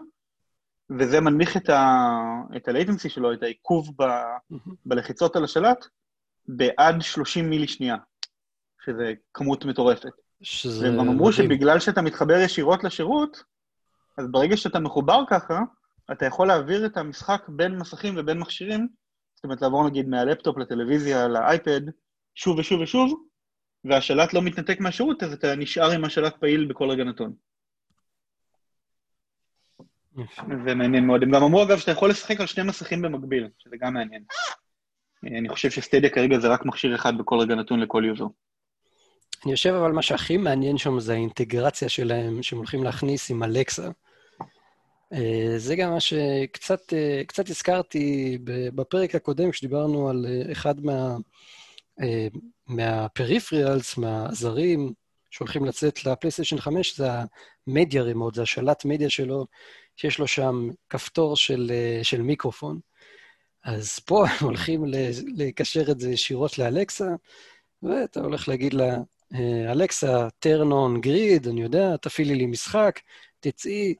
וזה 0.98 1.20
מנמיך 1.20 1.56
את, 1.56 1.68
ה... 1.68 1.78
ה-latency 2.68 3.08
שלו, 3.08 3.32
את 3.32 3.42
העיכוב 3.42 3.90
ב... 3.98 4.02
mm-hmm. 4.02 4.70
בלחיצות 4.86 5.36
על 5.36 5.44
השלט, 5.44 5.86
בעד 6.56 7.02
30 7.02 7.50
מילי 7.50 7.68
שנייה, 7.68 7.96
שזה 8.84 9.12
כמות 9.34 9.64
מטורפת. 9.64 10.10
שזה... 10.42 10.86
והם 10.86 11.08
אמרו 11.08 11.32
שבגלל 11.32 11.80
שאתה 11.80 12.02
מתחבר 12.02 12.34
ישירות 12.34 12.84
לשירות, 12.84 13.42
אז 14.18 14.26
ברגע 14.30 14.56
שאתה 14.56 14.80
מחובר 14.80 15.22
ככה, 15.30 15.60
אתה 16.12 16.26
יכול 16.26 16.48
להעביר 16.48 16.86
את 16.86 16.96
המשחק 16.96 17.42
בין 17.48 17.78
מסכים 17.78 18.14
ובין 18.16 18.38
מכשירים, 18.38 18.88
זאת 19.34 19.44
אומרת 19.44 19.62
לעבור 19.62 19.88
נגיד 19.88 20.08
מהלפטופ 20.08 20.58
לטלוויזיה, 20.58 21.28
לאייפד, 21.28 21.80
שוב 22.34 22.58
ושוב 22.58 22.80
ושוב, 22.80 23.24
והשלט 23.84 24.34
לא 24.34 24.42
מתנתק 24.42 24.80
מהשירות, 24.80 25.22
אז 25.22 25.32
אתה 25.32 25.56
נשאר 25.56 25.90
עם 25.90 26.04
השלט 26.04 26.36
פעיל 26.36 26.66
בכל 26.66 26.90
רגע 26.90 27.04
נתון. 27.04 27.32
זה 30.64 30.74
מעניין 30.74 31.06
מאוד. 31.06 31.22
הם 31.22 31.30
גם 31.30 31.42
אמרו, 31.42 31.62
אגב, 31.62 31.78
שאתה 31.78 31.90
יכול 31.90 32.10
לשחק 32.10 32.40
על 32.40 32.46
שני 32.46 32.64
מסכים 32.64 33.02
במקביל, 33.02 33.48
שזה 33.58 33.76
גם 33.80 33.94
מעניין. 33.94 34.24
אני 35.24 35.48
חושב 35.48 35.70
ש 35.70 35.80
Stadia 35.80 36.10
כרגע 36.10 36.38
זה 36.38 36.48
רק 36.48 36.64
מכשיר 36.64 36.94
אחד 36.94 37.18
בכל 37.18 37.38
רגע 37.38 37.54
נתון 37.54 37.80
לכל 37.80 38.04
user. 38.06 38.26
אני 39.46 39.54
חושב 39.54 39.74
אבל 39.74 39.92
מה 39.92 40.02
שהכי 40.02 40.36
מעניין 40.36 40.78
שם 40.78 41.00
זה 41.00 41.12
האינטגרציה 41.12 41.88
שלהם, 41.88 42.42
שהם 42.42 42.58
הולכים 42.58 42.84
להכניס 42.84 43.30
עם 43.30 43.42
אלקסה. 43.42 43.90
אה, 45.12 45.54
זה 45.56 45.76
גם 45.76 45.90
מה 45.90 46.00
שקצת 46.00 46.92
אה, 46.92 47.44
הזכרתי 47.48 48.38
בפרק 48.74 49.14
הקודם, 49.14 49.50
כשדיברנו 49.50 50.08
על 50.08 50.26
אה, 50.28 50.52
אחד 50.52 50.80
מה, 50.80 51.16
מה 52.66 52.85
peripherals, 52.85 53.98
מהאביזרים 53.98 54.92
שהולכים 55.30 55.64
לצאת 55.64 56.06
לפלייסטיישן 56.06 56.58
5, 56.58 56.96
זה 56.96 57.08
המדיה 57.66 58.02
רימוט, 58.02 58.34
זה 58.34 58.42
השלט 58.42 58.84
מדיה 58.84 59.10
שלו, 59.10 59.46
שיש 59.96 60.18
לו 60.18 60.26
שם 60.26 60.68
כפתור 60.88 61.36
של, 61.36 61.72
של 62.02 62.22
מיקרופון. 62.22 62.80
אז 63.64 63.98
פה 63.98 64.24
הם 64.26 64.46
הולכים 64.46 64.84
לקשר 65.36 65.90
את 65.90 66.00
זה 66.00 66.10
ישירות 66.10 66.58
לאלקסה, 66.58 67.08
ואתה 67.82 68.20
הולך 68.20 68.48
להגיד 68.48 68.74
לה, 68.74 68.96
אלכסה, 69.70 70.28
turn 70.44 70.70
on 70.70 71.06
grid, 71.06 71.50
אני 71.50 71.62
יודע, 71.62 71.96
תפעילי 71.96 72.34
לי 72.34 72.46
משחק, 72.46 73.00
תצאי, 73.40 73.94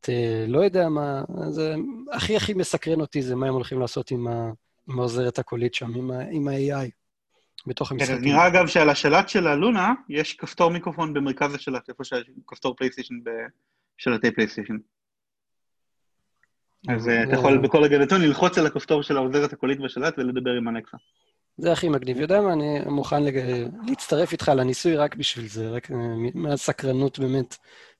ת, 0.00 0.08
לא 0.48 0.60
יודע 0.60 0.88
מה, 0.88 1.22
זה 1.48 1.74
הכי 2.12 2.36
הכי 2.36 2.54
מסקרן 2.54 3.00
אותי 3.00 3.22
זה 3.22 3.36
מה 3.36 3.46
הם 3.46 3.54
הולכים 3.54 3.80
לעשות 3.80 4.10
עם, 4.10 4.28
ה, 4.28 4.50
עם 4.88 4.98
העוזרת 4.98 5.38
הקולית 5.38 5.74
שם, 5.74 5.94
עם, 5.94 6.10
ה, 6.10 6.20
עם 6.30 6.48
ה-AI 6.48 6.90
בתוך 7.66 7.92
המשחקים. 7.92 8.16
כן, 8.16 8.24
נראה 8.24 8.46
אגב 8.46 8.66
שעל 8.66 8.90
השלט 8.90 9.28
של 9.28 9.46
ה 9.46 9.55
Luna 9.55 9.92
יש 10.08 10.34
כפתור 10.34 10.70
מיקרופון 10.70 11.14
במרכז 11.14 11.54
השלט, 11.54 11.88
איפה 11.88 12.04
שיש 12.04 12.30
כפתור 12.46 12.76
פלייסטיישן 12.76 13.14
בשלטי 13.98 14.30
פלייסטיישן. 14.30 14.76
אז 16.88 17.08
אה, 17.08 17.22
אתה 17.22 17.34
יכול 17.34 17.58
בכל 17.58 17.82
רגע 17.82 17.98
נתון 17.98 18.20
ללחוץ 18.20 18.58
על 18.58 18.66
הכפתור 18.66 19.02
של 19.02 19.16
העוזרת 19.16 19.52
הקולית 19.52 19.80
בשלט 19.80 20.14
ולדבר 20.18 20.50
עם 20.50 20.68
אלקסה. 20.68 20.96
זה 21.56 21.72
הכי 21.72 21.88
מגניב. 21.88 22.20
יודע 22.20 22.40
מה, 22.40 22.52
אני 22.52 22.78
מוכן 22.86 23.22
לג... 23.22 23.66
להצטרף 23.86 24.32
איתך 24.32 24.52
לניסוי 24.56 24.96
רק 24.96 25.16
בשביל 25.16 25.46
זה, 25.46 25.70
רק 25.70 25.90
אה, 25.90 25.96
מהסקרנות 26.34 27.18
באמת, 27.18 27.56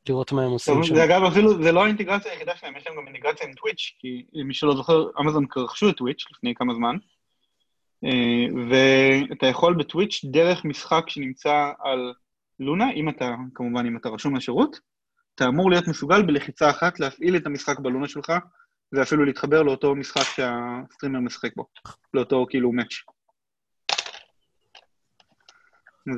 לראות 0.08 0.32
מה 0.32 0.42
הם 0.44 0.50
עושים 0.50 0.82
שם. 0.82 0.94
זה 0.94 1.04
אגב, 1.04 1.22
אפילו, 1.22 1.62
זה 1.62 1.72
לא 1.72 1.84
האינטגרציה 1.84 2.32
היחידה 2.32 2.56
שלהם, 2.56 2.76
יש 2.76 2.86
להם 2.86 2.96
גם 2.96 3.06
אינטגרציה 3.06 3.46
עם 3.46 3.52
טוויץ', 3.52 3.92
כי 3.98 4.24
מי 4.44 4.54
שלא 4.54 4.76
זוכר, 4.76 5.06
אמזון 5.20 5.46
רכשו 5.56 5.88
את 5.88 5.96
טוויץ' 5.96 6.24
לפני 6.30 6.54
כמה 6.54 6.74
זמן, 6.74 6.96
אה, 8.04 8.46
ואתה 8.70 9.46
יכול 9.46 9.74
בטוויץ' 9.74 10.24
דרך 10.24 10.64
משחק 10.64 11.04
שנמצא 11.08 11.70
על 11.80 12.12
Luna, 12.60 12.90
אם 12.90 13.08
אתה, 13.08 13.34
כמובן, 13.54 13.86
אם 13.86 13.96
אתה 13.96 14.08
רשום 14.08 14.36
לשירות, 14.36 14.80
אתה 15.34 15.48
אמור 15.48 15.70
להיות 15.70 15.88
מסוגל 15.88 16.22
בלחיצה 16.22 16.70
אחת 16.70 17.00
להפעיל 17.00 17.36
את 17.36 17.46
המשחק 17.46 17.78
ב 17.78 17.84
Luna 17.84 18.08
שלך, 18.08 18.32
ואפילו 18.92 19.24
להתחבר 19.24 19.62
לאותו 19.62 19.94
משחק 19.94 20.22
שה 20.22 20.49
streamer 20.49 21.20
משחק 21.20 21.56
בו, 21.56 21.66
לאותו 22.14 22.46
כאילו 22.50 22.72
match. 22.72 22.94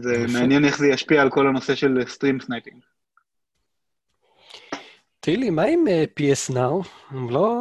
זה 0.02 0.24
מעניין 0.32 0.64
איך 0.64 0.78
זה 0.78 0.86
ישפיע 0.88 1.22
על 1.22 1.30
כל 1.30 1.46
הנושא 1.46 1.74
של 1.74 1.98
stream 2.06 2.40
sniping. 2.40 2.82
תגיד 5.20 5.37
לי, 5.37 5.50
מה 5.50 5.62
עם 5.62 5.84
אה, 5.86 6.20
PS 6.20 6.54
Now? 6.54 6.88
הם 7.10 7.30
לא, 7.30 7.56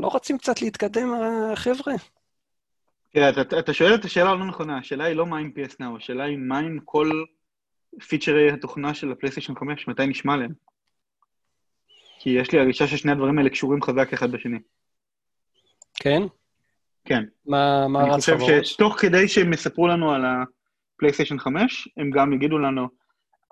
לא 0.00 0.06
רוצים 0.06 0.38
קצת 0.38 0.62
להתקדם, 0.62 1.14
החבר'ה? 1.52 1.94
תראה, 3.10 3.30
אתה, 3.30 3.58
אתה 3.58 3.72
שואל 3.74 3.94
את 3.94 4.04
השאלה 4.04 4.30
הלא 4.30 4.46
נכונה, 4.46 4.78
השאלה 4.78 5.04
היא 5.04 5.16
לא 5.16 5.26
מה 5.26 5.38
עם 5.38 5.50
PS 5.56 5.72
Now, 5.72 5.96
השאלה 5.96 6.24
היא 6.24 6.38
מה 6.38 6.58
עם 6.58 6.78
כל 6.84 7.10
פיצ'רי 8.08 8.50
התוכנה 8.50 8.94
של 8.94 9.12
הפלייסטיישן 9.12 9.54
5, 9.54 9.88
מתי 9.88 10.06
נשמע 10.06 10.36
להם? 10.36 10.52
כי 12.24 12.30
יש 12.30 12.52
לי 12.52 12.58
הרגשה 12.58 12.86
ששני 12.86 13.12
הדברים 13.12 13.38
האלה 13.38 13.50
קשורים 13.50 13.82
חזק 13.82 14.12
אחד 14.12 14.30
בשני. 14.30 14.58
כן? 15.94 16.22
כן. 17.04 17.24
מה, 17.46 17.88
מה 17.88 18.02
רץ 18.02 18.08
בראש? 18.08 18.28
אני 18.28 18.38
חושב 18.38 18.62
שתוך 18.62 19.00
כדי 19.00 19.28
שהם 19.28 19.52
יספרו 19.52 19.88
לנו 19.88 20.12
על 20.12 20.24
ה... 20.24 20.44
פלייסטיישן 20.96 21.38
5, 21.38 21.88
הם 21.96 22.10
גם 22.10 22.32
יגידו 22.32 22.58
לנו, 22.58 22.88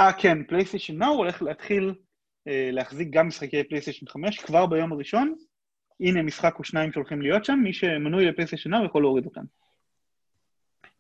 אה 0.01 0.11
ah, 0.11 0.13
כן, 0.13 0.45
פלייסטיישן 0.45 0.99
Now 0.99 1.09
הולך 1.09 1.43
להתחיל 1.43 1.95
אה, 2.49 2.69
להחזיק 2.73 3.09
גם 3.11 3.29
משחקי 3.29 3.65
פלייסטיישן 3.65 4.07
5 4.07 4.39
כבר 4.39 4.67
ביום 4.67 4.93
הראשון, 4.93 5.35
הנה 6.01 6.23
משחק 6.23 6.55
או 6.59 6.65
שניים 6.65 6.93
שהולכים 6.93 7.23
להיות 7.23 7.45
שם, 7.45 7.59
מי 7.63 7.73
שמנוי 7.73 8.27
לפלייסטיישן 8.27 8.71
Now 8.71 8.85
יכול 8.85 9.03
להוריד 9.03 9.25
אותם. 9.25 9.45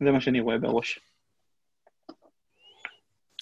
זה 0.00 0.10
מה 0.10 0.20
שאני 0.20 0.40
רואה 0.40 0.58
בראש. 0.58 1.00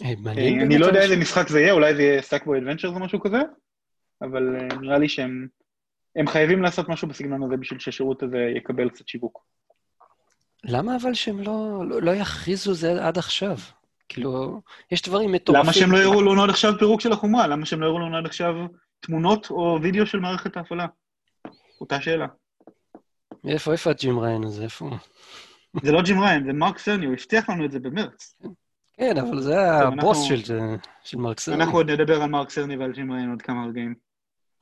אה, 0.03 0.09
אה, 0.27 0.49
אני 0.63 0.79
לא 0.79 0.87
יודע 0.87 1.03
איזה 1.03 1.17
משחק 1.17 1.49
זה 1.49 1.61
יהיה, 1.61 1.73
אולי 1.73 1.95
זה 1.95 2.03
יהיה 2.03 2.23
Sackboy 2.23 2.57
Adventures 2.57 2.95
או 2.95 3.01
משהו 3.01 3.21
כזה, 3.21 3.39
אבל 4.23 4.57
אה, 4.57 4.79
נראה 4.81 4.99
לי 4.99 5.09
שהם 5.09 5.49
הם 6.17 6.27
חייבים 6.27 6.63
לעשות 6.63 6.89
משהו 6.89 7.09
בסגנון 7.09 7.43
הזה 7.43 7.57
בשביל 7.57 7.79
שהשירות 7.79 8.23
הזה 8.23 8.39
יקבל 8.57 8.91
קצת 8.91 9.09
שיווק. 9.09 9.45
למה 10.65 10.97
אבל 10.97 11.15
שהם 11.15 11.41
לא, 11.41 11.83
לא, 11.89 12.03
לא 12.03 12.11
יכריזו 12.11 12.75
זה 12.75 13.07
עד 13.07 13.19
עכשיו? 13.19 13.57
כאילו, 14.09 14.61
יש 14.91 15.03
דברים 15.03 15.33
מטורפים. 15.33 15.65
למה 15.65 15.73
שהם 15.73 15.93
לא 15.93 15.99
יראו 15.99 16.23
לנו 16.23 16.43
עד 16.43 16.51
עכשיו 16.51 16.73
פירוק 16.79 17.01
של 17.01 17.13
החומרה? 17.13 17.47
למה 17.47 17.67
שהם 17.67 17.81
לא 17.81 17.87
יראו 17.87 17.99
לנו 17.99 18.17
עד 18.17 18.27
עכשיו 18.27 18.55
תמונות 19.01 19.51
או 19.51 19.79
וידאו 19.83 20.07
של 20.07 20.21
מערכת 20.21 20.57
ההפעלה? 20.57 20.87
אותה 21.81 22.01
שאלה. 22.01 22.27
איפה, 23.49 23.73
איפה 23.73 23.91
הג'ים 23.91 24.19
ריין 24.19 24.45
הזה? 24.45 24.65
איפה? 24.65 24.91
זה 25.83 25.93
לא 25.93 26.03
ג'ים 26.03 26.21
ריין, 26.21 26.45
זה 26.45 26.53
מרק 26.53 26.79
סרני, 26.79 27.07
הוא 27.07 27.15
הבטיח 27.15 27.51
לנו 27.51 27.65
את 27.65 27.73
זה 27.73 27.79
במרץ. 27.79 28.35
כן, 28.95 29.17
אבל 29.19 29.41
זה 29.41 29.73
הבוס 29.73 30.23
של, 30.23 30.41
של 31.05 31.19
מרק 31.19 31.41
סרני. 31.41 31.63
אנחנו 31.63 31.79
עוד 31.79 31.91
נדבר 31.91 32.23
על 32.23 32.31
מרק 32.31 32.51
סרני 32.51 32.77
ועל 32.77 32.93
ג'ים 32.93 33.13
ריין 33.13 33.31
עוד 33.31 33.43
כמה 33.43 33.67
רגעים. 33.67 34.10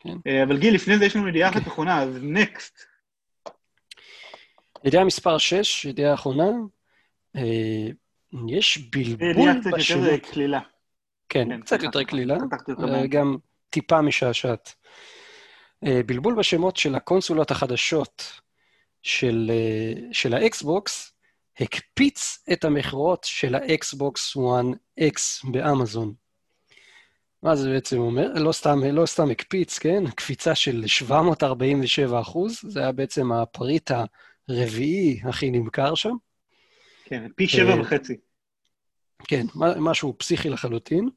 כן. 0.00 0.16
אה, 0.26 0.42
אבל 0.42 0.58
גיל, 0.58 0.74
לפני 0.74 0.98
זה 0.98 1.04
יש 1.04 1.16
לנו 1.16 1.28
ידיעה 1.28 1.50
אחת 1.50 1.62
כן. 1.62 1.70
אחרונה, 1.70 2.02
אז 2.02 2.18
נקסט. 2.22 2.78
ידיעה 4.84 5.04
מספר 5.04 5.38
6, 5.38 5.84
ידיעה 5.84 6.14
אחרונה, 6.14 6.50
אה, 7.36 7.88
יש 8.48 8.78
בלבול 8.78 9.60
בשמות. 9.72 9.74
קצת 9.80 10.12
יותר 10.12 10.30
קלילה. 10.32 10.60
כן, 11.28 11.48
כן 11.48 11.60
קצת 11.60 11.82
יותר 11.82 12.04
קלילה, 12.04 12.36
אה, 12.84 13.06
גם 13.06 13.36
טיפה 13.70 14.00
משעשעת. 14.00 14.74
בלבול 16.06 16.34
בשמות 16.34 16.76
של 16.76 16.94
הקונסולות 16.94 17.50
החדשות 17.50 18.40
של, 19.02 19.50
של 20.12 20.34
האקסבוקס 20.34 21.12
הקפיץ 21.60 22.44
את 22.52 22.64
המכירות 22.64 23.24
של 23.24 23.54
האקסבוקס 23.54 24.36
1X 24.36 25.50
באמזון. 25.52 26.14
מה 27.42 27.56
זה 27.56 27.70
בעצם 27.70 27.98
אומר? 27.98 28.32
לא 28.34 28.52
סתם, 28.52 28.84
לא 28.84 29.06
סתם 29.06 29.30
הקפיץ, 29.30 29.78
כן? 29.78 30.10
קפיצה 30.10 30.54
של 30.54 30.86
747 30.86 32.20
אחוז, 32.20 32.60
זה 32.62 32.80
היה 32.80 32.92
בעצם 32.92 33.32
הפריט 33.32 33.90
הרביעי 34.48 35.20
הכי 35.24 35.50
נמכר 35.50 35.94
שם. 35.94 36.14
כן, 37.04 37.26
פי 37.36 37.48
שבע 37.48 37.80
וחצי. 37.80 38.16
כן, 39.28 39.46
משהו 39.54 40.14
פסיכי 40.18 40.48
לחלוטין. 40.48 41.08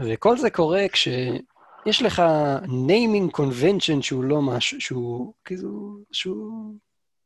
וכל 0.00 0.36
זה 0.36 0.50
קורה 0.50 0.86
כשיש 0.92 2.02
לך 2.02 2.22
naming 2.64 3.36
convention 3.36 4.02
שהוא 4.02 4.24
לא 4.24 4.42
משהו, 4.42 4.80
שהוא 4.80 5.32
כאילו, 5.44 5.96
שהוא 6.12 6.74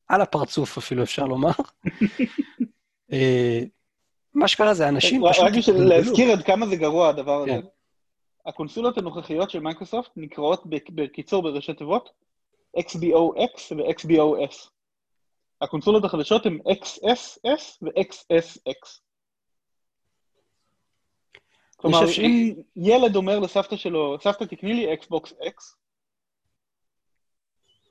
על 0.08 0.20
הפרצוף 0.20 0.78
אפילו, 0.78 1.02
אפשר 1.02 1.24
לומר. 1.24 1.50
אה, 3.12 3.60
מה 4.34 4.48
שקרה 4.48 4.74
זה 4.74 4.88
אנשים 4.88 5.22
פשוט... 5.30 5.44
רק 5.44 5.54
בשביל 5.54 5.82
להזכיר 5.82 6.32
עד 6.32 6.42
כמה 6.42 6.66
זה 6.66 6.76
גרוע 6.76 7.08
הדבר 7.08 7.42
הזה. 7.42 7.60
הקונסולות 8.46 8.98
הנוכחיות 8.98 9.50
של 9.50 9.60
מייקרוסופט 9.60 10.10
נקראות 10.16 10.62
בקיצור 10.66 11.42
בראשי 11.42 11.74
תיבות 11.74 12.10
XBOX 12.76 13.74
ו-XBOS. 13.76 14.68
הקונסולות 15.60 16.04
החדשות 16.04 16.46
הן 16.46 16.58
XSS 16.68 17.78
ו-XSX. 17.82 19.00
כלומר, 21.76 22.06
ש... 22.06 22.18
אם 22.18 22.54
ילד 22.76 23.16
אומר 23.16 23.38
לסבתא 23.38 23.76
שלו, 23.76 24.16
סבתא 24.20 24.44
תקני 24.44 24.74
לי 24.74 24.94
אקסבוקס 24.94 25.32
X, 25.48 25.76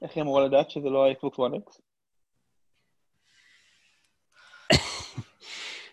איך 0.02 0.12
היא 0.16 0.22
אמורה 0.24 0.46
לדעת 0.46 0.72
שזה 0.72 0.90
לא 0.90 1.06
האקסבוקס 1.06 1.40
1X? 1.40 1.82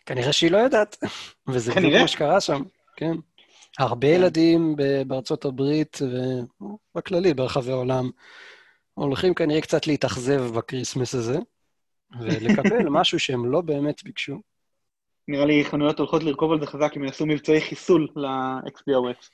כנראה 0.07 0.33
שהיא 0.33 0.51
לא 0.51 0.59
יודעת, 0.59 0.97
וזה 1.49 1.75
בדיוק 1.75 2.03
מה 2.03 2.09
שקרה 2.09 2.41
שם, 2.41 2.63
כן. 2.97 3.13
הרבה 3.79 4.07
כן. 4.07 4.15
ילדים 4.15 4.77
בארצות 5.07 5.45
הברית 5.45 5.99
ובכללי 6.03 7.35
ברחבי 7.35 7.73
העולם 7.73 8.11
הולכים 8.95 9.35
כנראה 9.35 9.61
קצת 9.61 9.87
להתאכזב 9.87 10.43
בקריסמס 10.57 11.15
הזה, 11.15 11.39
ולקבל 12.21 12.89
משהו 12.99 13.19
שהם 13.19 13.53
לא 13.53 13.61
באמת 13.61 14.05
ביקשו. 14.05 14.41
נראה 15.29 15.45
לי 15.45 15.65
חנויות 15.65 15.99
הולכות 15.99 16.23
לרכוב 16.23 16.53
על 16.53 16.61
זה 16.61 16.67
חזק 16.67 16.93
אם 16.97 17.05
יעשו 17.05 17.27
מבצעי 17.27 17.61
חיסול 17.61 18.09
ל-XBOX. 18.17 19.29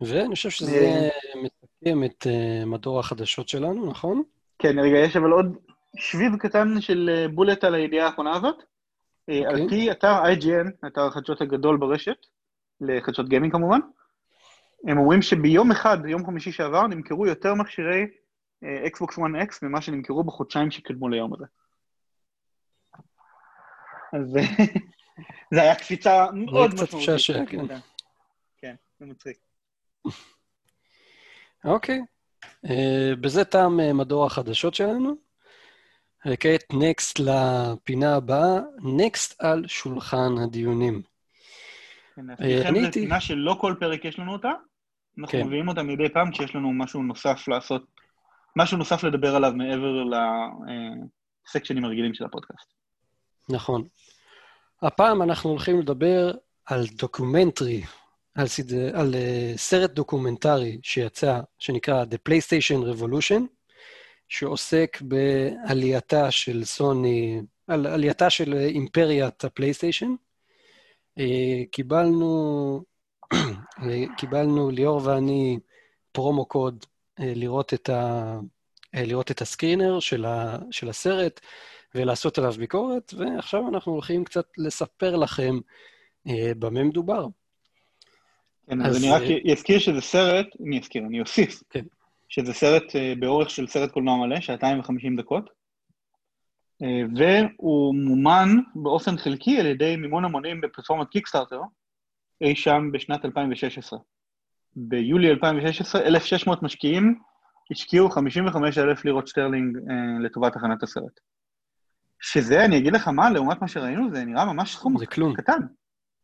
ואני 0.00 0.34
חושב 0.34 0.50
שזה 0.50 1.08
מסכם 1.36 2.04
את 2.04 2.26
uh, 2.26 2.66
מדור 2.66 3.00
החדשות 3.00 3.48
שלנו, 3.48 3.90
נכון? 3.90 4.22
כן, 4.58 4.78
רגע, 4.78 4.98
יש 4.98 5.16
אבל 5.16 5.30
עוד 5.30 5.56
שביב 5.96 6.36
קטן 6.36 6.80
של 6.80 7.10
אה, 7.12 7.28
bullet 7.28 7.64
על 7.64 7.74
הידיעה 7.74 8.06
האחרונה 8.06 8.36
הזאת. 8.36 8.62
Okay. 9.30 9.32
אה, 9.32 9.48
על 9.48 9.62
אוקיי. 9.62 9.68
פי 9.68 9.90
אתר 9.90 10.22
IGN, 10.24 10.86
אתר 10.86 11.06
החדשות 11.06 11.40
הגדול 11.40 11.76
ברשת, 11.76 12.26
לחדשות 12.80 13.28
גיימינג 13.28 13.52
כמובן, 13.52 13.80
הם 14.88 14.98
אומרים 14.98 15.22
שביום 15.22 15.70
אחד, 15.70 16.02
ביום 16.02 16.26
חמישי 16.26 16.52
שעבר, 16.52 16.86
נמכרו 16.86 17.26
יותר 17.26 17.54
מכשירי 17.54 18.06
Xbox 18.64 19.12
One 19.12 19.48
X 19.48 19.58
ממה 19.62 19.80
שנמכרו 19.80 20.24
בחודשיים 20.24 20.70
שקדמו 20.70 21.08
ליום 21.08 21.34
הזה. 21.34 21.44
אז 24.12 24.36
זה 25.54 25.62
היה 25.62 25.74
קפיצה 25.74 26.26
מאוד 26.32 26.70
משמעותית. 26.74 27.48
כן. 27.48 27.78
כן, 28.58 28.74
זה 29.00 29.06
מצחיק. 29.06 29.36
אוקיי, 31.64 32.00
אה, 32.64 33.12
בזה 33.20 33.44
תם 33.44 33.80
אה, 33.80 33.92
מדור 33.92 34.26
החדשות 34.26 34.74
שלנו. 34.74 35.14
וכעת 36.26 36.64
next 36.72 37.18
לפינה 37.18 38.16
הבאה, 38.16 38.58
next 38.82 39.40
על 39.42 39.64
שולחן 39.66 40.38
הדיונים. 40.44 41.02
כן, 42.16 42.22
לכם 42.26 42.74
זו 42.84 42.92
פינה 42.92 43.20
שלא 43.20 43.56
כל 43.60 43.74
פרק 43.80 44.04
יש 44.04 44.18
לנו 44.18 44.32
אותה, 44.32 44.50
אנחנו 45.18 45.38
כן. 45.38 45.46
מביאים 45.46 45.68
אותה 45.68 45.82
מדי 45.82 46.08
פעם 46.08 46.30
כשיש 46.30 46.54
לנו 46.54 46.72
משהו 46.72 47.02
נוסף 47.02 47.48
לעשות, 47.48 47.82
משהו 48.56 48.78
נוסף 48.78 49.04
לדבר 49.04 49.36
עליו 49.36 49.52
מעבר 49.52 50.04
לסקשנים 51.46 51.84
הרגילים 51.84 52.14
של 52.14 52.24
הפודקאסט. 52.24 52.72
נכון. 53.48 53.84
הפעם 54.82 55.22
אנחנו 55.22 55.50
הולכים 55.50 55.80
לדבר 55.80 56.32
על 56.66 56.84
דוקומנטרי, 56.92 57.82
על, 58.34 58.46
סד... 58.46 58.74
על 58.74 59.14
uh, 59.14 59.58
סרט 59.58 59.90
דוקומנטרי 59.90 60.78
שיצא, 60.82 61.40
שנקרא 61.58 62.04
The 62.04 62.30
PlayStation 62.30 62.84
Revolution, 62.84 63.42
שעוסק 64.28 64.98
בעלייתה 65.00 66.30
של 66.30 66.64
סוני, 66.64 67.40
על 67.66 67.86
עלייתה 67.86 68.30
של 68.30 68.54
אימפריית 68.54 69.44
הפלייסטיישן. 69.44 70.14
Uh, 71.18 71.22
קיבלנו, 71.70 72.82
קיבלנו, 74.18 74.70
ליאור 74.70 75.00
ואני, 75.04 75.58
פרומו 76.12 76.46
קוד 76.46 76.84
uh, 76.84 77.22
לראות 77.24 77.74
את, 77.74 77.88
ה, 77.88 78.38
לראות 78.94 79.30
את 79.30 79.42
הסקרינר 79.42 80.00
של, 80.00 80.24
ה, 80.24 80.58
של 80.70 80.88
הסרט. 80.88 81.40
ולעשות 81.94 82.38
עליו 82.38 82.52
ביקורת, 82.52 83.14
ועכשיו 83.16 83.68
אנחנו 83.68 83.92
הולכים 83.92 84.24
קצת 84.24 84.46
לספר 84.58 85.16
לכם 85.16 85.58
אה, 86.28 86.52
במה 86.58 86.84
מדובר. 86.84 87.26
כן, 88.66 88.82
אז, 88.82 88.96
אז 88.96 89.04
אני 89.04 89.12
רק 89.12 89.22
אה, 89.22 89.52
אזכיר 89.52 89.78
שזה 89.78 90.00
סרט, 90.00 90.46
אני 90.66 90.80
אזכיר, 90.80 91.02
אני 91.08 91.20
אוסיף, 91.20 91.62
כן. 91.70 91.84
שזה 92.28 92.52
סרט 92.52 92.96
אה, 92.96 93.14
באורך 93.18 93.50
של 93.50 93.66
סרט 93.66 93.90
קולנוע 93.90 94.16
מלא, 94.16 94.40
שעתיים 94.40 94.80
וחמישים 94.80 95.16
דקות, 95.16 95.50
אה, 96.82 97.02
והוא 97.16 97.94
מומן 97.94 98.48
באופן 98.74 99.16
חלקי 99.16 99.60
על 99.60 99.66
ידי 99.66 99.96
מימון 99.96 100.24
המונים 100.24 100.60
בפלטפורמת 100.60 101.08
קיקסטארטר, 101.08 101.60
אי 102.40 102.56
שם 102.56 102.90
בשנת 102.92 103.24
2016. 103.24 103.98
ביולי 104.76 105.30
2016, 105.30 106.02
1,600 106.02 106.62
משקיעים 106.62 107.18
השקיעו 107.70 108.10
55,000 108.10 109.04
לירות 109.04 109.28
שטרלינג 109.28 109.76
אה, 109.76 110.24
לטובת 110.24 110.56
הכנת 110.56 110.82
הסרט. 110.82 111.20
שזה, 112.20 112.64
אני 112.64 112.78
אגיד 112.78 112.92
לך 112.92 113.08
מה, 113.08 113.30
לעומת 113.30 113.62
מה 113.62 113.68
שראינו, 113.68 114.10
זה 114.14 114.24
נראה 114.24 114.44
ממש 114.44 114.72
סכום. 114.72 114.94
קטן. 115.34 115.52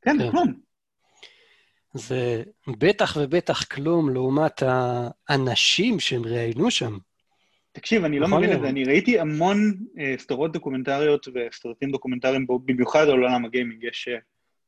כן, 0.03 0.13
כן, 0.13 0.19
זה 0.19 0.31
כלום. 0.31 0.70
זה 1.95 2.43
בטח 2.79 3.17
ובטח 3.21 3.65
כלום 3.65 4.11
לעומת 4.11 4.63
האנשים 5.29 6.01
שהם 6.01 6.23
ראיינו 6.25 6.71
שם. 6.71 6.99
תקשיב, 7.73 8.05
אני 8.05 8.19
לא 8.19 8.29
מבין 8.29 8.53
את 8.53 8.61
זה, 8.61 8.69
אני 8.69 8.85
ראיתי 8.85 9.21
המון 9.21 9.75
אה, 9.99 10.15
סדרות 10.19 10.53
דוקומנטריות 10.53 11.29
וסרטים 11.35 11.91
דוקומנטריים, 11.91 12.47
במיוחד 12.65 13.03
על 13.03 13.11
עולם 13.11 13.45
הגיימינג. 13.45 13.85
יש 13.85 14.09
אה, 14.09 14.19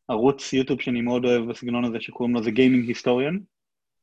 ערוץ 0.08 0.52
יוטיוב 0.52 0.80
שאני 0.80 1.00
מאוד 1.00 1.24
אוהב 1.24 1.50
בסגנון 1.50 1.84
הזה, 1.84 2.00
שקוראים 2.00 2.34
לו 2.34 2.40
The 2.40 2.50
Gaming 2.50 2.96
Historian, 2.96 3.38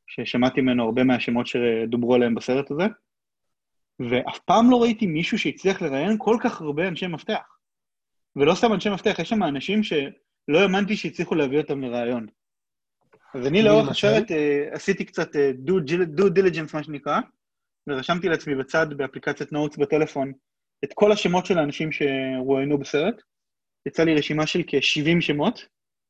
ששמעתי 0.07 0.61
ממנו 0.61 0.83
הרבה 0.83 1.03
מהשמות 1.03 1.47
שדוברו 1.47 2.15
עליהם 2.15 2.35
בסרט 2.35 2.71
הזה. 2.71 2.83
ואף 3.99 4.39
פעם 4.39 4.71
לא 4.71 4.81
ראיתי 4.81 5.05
מישהו 5.05 5.39
שהצליח 5.39 5.81
לראיין 5.81 6.15
כל 6.17 6.37
כך 6.43 6.61
הרבה 6.61 6.87
אנשי 6.87 7.07
מפתח. 7.07 7.57
ולא 8.35 8.55
סתם 8.55 8.73
אנשי 8.73 8.89
מפתח, 8.89 9.19
יש 9.19 9.29
שם 9.29 9.43
אנשים 9.43 9.83
שלא 9.83 10.59
האמנתי 10.59 10.95
שהצליחו 10.95 11.35
להביא 11.35 11.57
אותם 11.57 11.81
לראיון. 11.81 12.27
אז 13.35 13.47
אני 13.47 13.61
לאורך 13.61 13.89
הסרט 13.89 14.31
uh, 14.31 14.75
עשיתי 14.75 15.05
קצת 15.05 15.35
uh, 15.35 15.69
due 16.19 16.21
diligence, 16.21 16.73
מה 16.73 16.83
שנקרא, 16.83 17.19
ורשמתי 17.87 18.29
לעצמי 18.29 18.55
בצד 18.55 18.93
באפליקציית 18.93 19.51
Notes 19.51 19.77
בטלפון 19.77 20.33
את 20.83 20.93
כל 20.93 21.11
השמות 21.11 21.45
של 21.45 21.57
האנשים 21.57 21.89
שרואיינו 21.91 22.77
בסרט. 22.77 23.21
יצא 23.85 24.03
לי 24.03 24.15
רשימה 24.15 24.47
של 24.47 24.61
כ-70 24.67 25.21
שמות, 25.21 25.65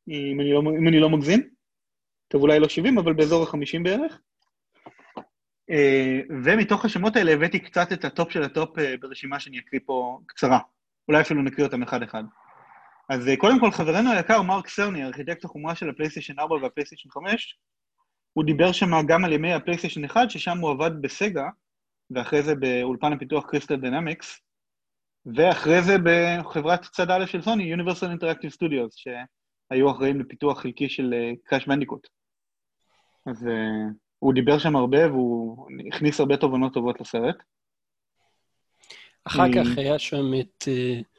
אם 0.09 0.39
אני, 0.39 0.53
לא, 0.53 0.59
אם 0.59 0.87
אני 0.87 0.99
לא 0.99 1.09
מגזים. 1.09 1.49
טוב, 2.27 2.41
אולי 2.41 2.59
לא 2.59 2.67
70, 2.67 2.97
אבל 2.97 3.13
באזור 3.13 3.43
ה-50 3.43 3.83
בערך. 3.83 4.19
אה, 5.69 6.19
ומתוך 6.43 6.85
השמות 6.85 7.15
האלה 7.15 7.31
הבאתי 7.31 7.59
קצת 7.59 7.93
את 7.93 8.05
הטופ 8.05 8.31
של 8.31 8.43
הטופ 8.43 8.79
אה, 8.79 8.95
ברשימה 8.99 9.39
שאני 9.39 9.59
אקריא 9.59 9.81
פה 9.85 10.19
קצרה. 10.25 10.59
אולי 11.07 11.21
אפילו 11.21 11.41
נקריא 11.41 11.65
אותם 11.65 11.83
אחד-אחד. 11.83 12.23
אז 13.09 13.27
אה, 13.27 13.37
קודם 13.37 13.59
כל, 13.59 13.71
חברנו 13.71 14.11
היקר, 14.11 14.41
מרק 14.41 14.67
סרני, 14.67 15.05
ארכיטקט 15.05 15.45
החומרה 15.45 15.75
של 15.75 15.89
הפלייסטיישן 15.89 16.39
4 16.39 16.55
והפלייסטיישן 16.55 17.09
5, 17.09 17.59
הוא 18.33 18.45
דיבר 18.45 18.71
שם 18.71 18.91
גם 19.07 19.25
על 19.25 19.33
ימי 19.33 19.53
הפלייסטיישן 19.53 20.05
1, 20.05 20.29
ששם 20.29 20.57
הוא 20.57 20.71
עבד 20.71 20.91
בסגה, 21.01 21.49
ואחרי 22.11 22.43
זה 22.43 22.55
באולפן 22.55 23.13
הפיתוח 23.13 23.45
Crystal 23.45 23.75
Dynamics, 23.75 24.39
ואחרי 25.35 25.81
זה 25.81 25.95
בחברת 26.03 26.81
צד 26.81 27.11
א' 27.11 27.25
של 27.25 27.41
סוני, 27.41 27.75
Universal 27.75 28.19
Interactive 28.19 28.55
Studios, 28.55 28.91
שהיו 28.95 29.91
אחראים 29.91 30.19
לפיתוח 30.19 30.61
חלקי 30.61 30.89
של 30.89 31.13
Crash 31.43 31.67
Bandicoot. 31.67 32.07
אז 33.25 33.47
הוא 34.19 34.33
דיבר 34.33 34.59
שם 34.59 34.75
הרבה 34.75 35.11
והוא 35.11 35.67
הכניס 35.87 36.19
הרבה 36.19 36.37
תובנות 36.37 36.73
טובות 36.73 37.01
לסרט. 37.01 37.35
אחר 39.23 39.43
כך 39.53 39.77
היה 39.77 39.99
שם 39.99 40.25
את 40.39 40.63
uh, 40.63 41.18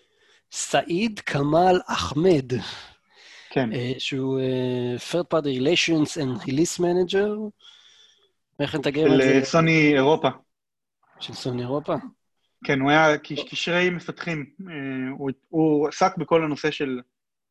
סעיד 0.53 1.21
כמאל 1.21 1.81
אחמד, 1.87 2.53
כן. 3.51 3.73
uh, 3.73 3.77
שהוא 3.99 4.41
uh, 4.41 5.13
third 5.13 5.37
party 5.37 5.61
relations 5.61 6.17
and 6.17 6.47
release 6.47 6.81
manager. 6.81 7.51
איך 8.61 8.75
נתרגם 8.75 9.07
את 9.07 9.17
זה? 9.23 9.41
של 9.41 9.45
סוני 9.45 9.95
אירופה. 9.95 10.29
של 11.21 11.33
סוני 11.33 11.63
אירופה? 11.63 11.95
כן, 12.65 12.81
הוא 12.81 12.91
היה 12.91 13.19
קשרי 13.19 13.91
מפתחים. 13.91 14.51
אה, 14.69 15.11
הוא, 15.19 15.31
הוא 15.49 15.89
עסק 15.89 16.17
בכל 16.17 16.45
הנושא 16.45 16.71
של 16.71 17.01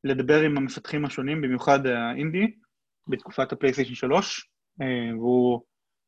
לדבר 0.03 0.41
עם 0.41 0.57
המפתחים 0.57 1.05
השונים, 1.05 1.41
במיוחד 1.41 1.85
האינדי, 1.85 2.51
בתקופת 3.07 3.51
הפלייסטיישן 3.51 3.95
3, 3.95 4.49
אה, 4.81 5.17
והוא 5.17 5.61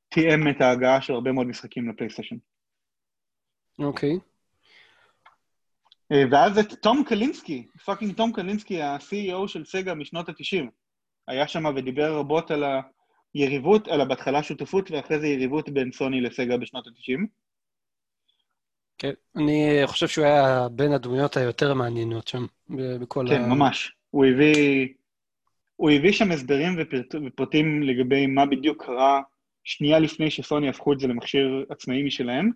תיאם 0.10 0.48
את 0.50 0.62
ההגעה 0.62 1.02
של 1.02 1.14
הרבה 1.14 1.32
מאוד 1.32 1.48
משחקים 1.48 1.90
לפלייסטיישן. 1.90 2.36
אוקיי. 3.80 4.14
אה, 4.14 4.18
ואז 6.32 6.58
את 6.58 6.74
תום 6.74 7.04
קלינסקי, 7.04 7.68
fucking 7.86 8.16
תום 8.16 8.32
קלינסקי, 8.32 8.82
ה-CEO 8.82 9.48
של 9.48 9.66
סגה 9.66 9.94
משנות 9.94 10.30
ה-90, 10.30 10.66
היה 11.28 11.48
שם 11.48 11.66
ודיבר 11.76 12.18
רבות 12.18 12.52
על 12.52 12.64
היריבות, 13.34 13.88
על 13.88 14.06
בהתחלה 14.06 14.44
שותפות 14.44 14.92
ואחרי 14.92 15.20
זה 15.20 15.28
יריבות 15.28 15.70
בין 15.70 15.92
סוני 15.92 16.22
לסגה 16.22 16.58
בשנות 16.58 16.88
ה-90. 16.88 17.26
כן, 18.98 19.12
אני 19.36 19.82
חושב 19.86 20.08
שהוא 20.08 20.26
היה 20.26 20.68
בין 20.72 20.92
הדמויות 20.92 21.38
היותר 21.38 21.74
מעניינות 21.74 22.28
שם, 22.28 22.46
בכל 22.70 23.26
כן, 23.30 23.36
ה... 23.36 23.38
כן, 23.38 23.50
ממש. 23.50 23.92
הוא 24.10 24.26
הביא, 24.26 24.88
הוא 25.76 25.92
הביא 25.92 26.12
שם 26.12 26.32
הסברים 26.32 26.76
ופרט, 26.80 27.16
ופרטים 27.26 27.84
לגבי 27.84 28.28
מה 28.28 28.46
בדיוק 28.46 28.86
קרה 28.86 29.22
שנייה 29.64 30.00
לפני 30.00 30.32
שסוני 30.32 30.70
הפכו 30.70 30.94
את 30.94 31.00
זה 31.00 31.08
למכשיר 31.08 31.66
עצמאי 31.70 32.04
משלהם, 32.04 32.52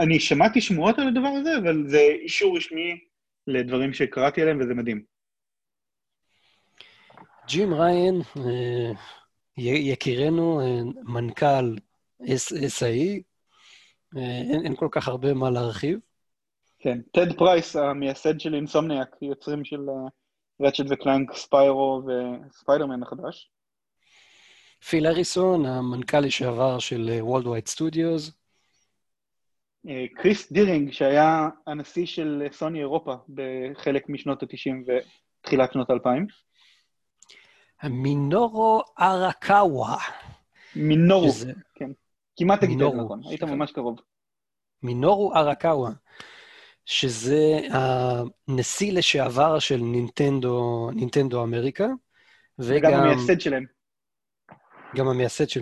שאני 0.00 0.20
שמעתי 0.20 0.60
שמועות 0.60 0.98
על 0.98 1.08
הדבר 1.08 1.28
הזה, 1.28 1.58
אבל 1.58 1.84
זה 1.88 2.00
אישור 2.22 2.56
רשמי 2.56 2.98
לדברים 3.46 3.92
שקראתי 3.92 4.42
עליהם, 4.42 4.60
וזה 4.60 4.74
מדהים. 4.74 5.02
ג'ים 7.46 7.74
ריין, 7.74 8.20
אה, 8.36 8.92
יקירנו, 9.58 10.60
אה, 10.60 10.80
מנכ"ל 11.02 11.76
SAE, 12.22 13.22
אה, 14.16 14.40
אין, 14.50 14.60
אין 14.64 14.76
כל 14.76 14.88
כך 14.90 15.08
הרבה 15.08 15.34
מה 15.34 15.50
להרחיב. 15.50 15.98
כן, 16.78 16.98
טד 17.12 17.32
פרייס, 17.38 17.76
המייסד 17.76 18.40
של 18.40 18.54
Insomniac, 18.54 19.16
יוצרים 19.22 19.64
של 19.64 19.80
Ratchet 20.60 20.84
ו-Clank, 20.90 21.32
Spyro 21.32 22.02
וספיידרמן 22.06 23.02
החדש. 23.02 23.50
פיל 24.88 25.06
הריסון, 25.06 25.66
המנכ"ל 25.66 26.20
לשעבר 26.20 26.78
של 26.78 27.10
Worldwide 27.20 27.46
Studios. 27.46 28.41
קריס 30.16 30.52
דירינג, 30.52 30.92
שהיה 30.92 31.48
הנשיא 31.66 32.06
של 32.06 32.46
סוני 32.52 32.78
אירופה 32.78 33.14
בחלק 33.34 34.08
משנות 34.08 34.42
ה-90 34.42 34.90
ותחילת 35.42 35.72
שנות 35.72 35.90
ה-2000. 35.90 36.08
מינורו 37.88 38.82
ארקאווה. 39.00 39.96
מינורו, 40.76 41.28
שזה... 41.28 41.52
כן. 41.74 41.90
כמעט 42.36 42.60
תגיד 42.60 42.82
את 42.82 42.92
זה 42.92 42.96
נכון, 42.96 43.20
היית 43.28 43.42
ממש 43.42 43.72
קרוב. 43.72 43.98
מינורו 44.82 45.34
ארקאווה, 45.34 45.90
שזה 46.84 47.60
הנשיא 47.70 48.92
לשעבר 48.92 49.58
של 49.58 49.76
נינטנדו, 49.76 50.90
נינטנדו 50.94 51.42
אמריקה, 51.42 51.86
וגם... 52.58 52.92
וגם 52.92 53.00
המייסד 53.00 53.40
שלהם. 53.40 53.64
גם 54.96 55.08
המייסד 55.08 55.48
של... 55.48 55.60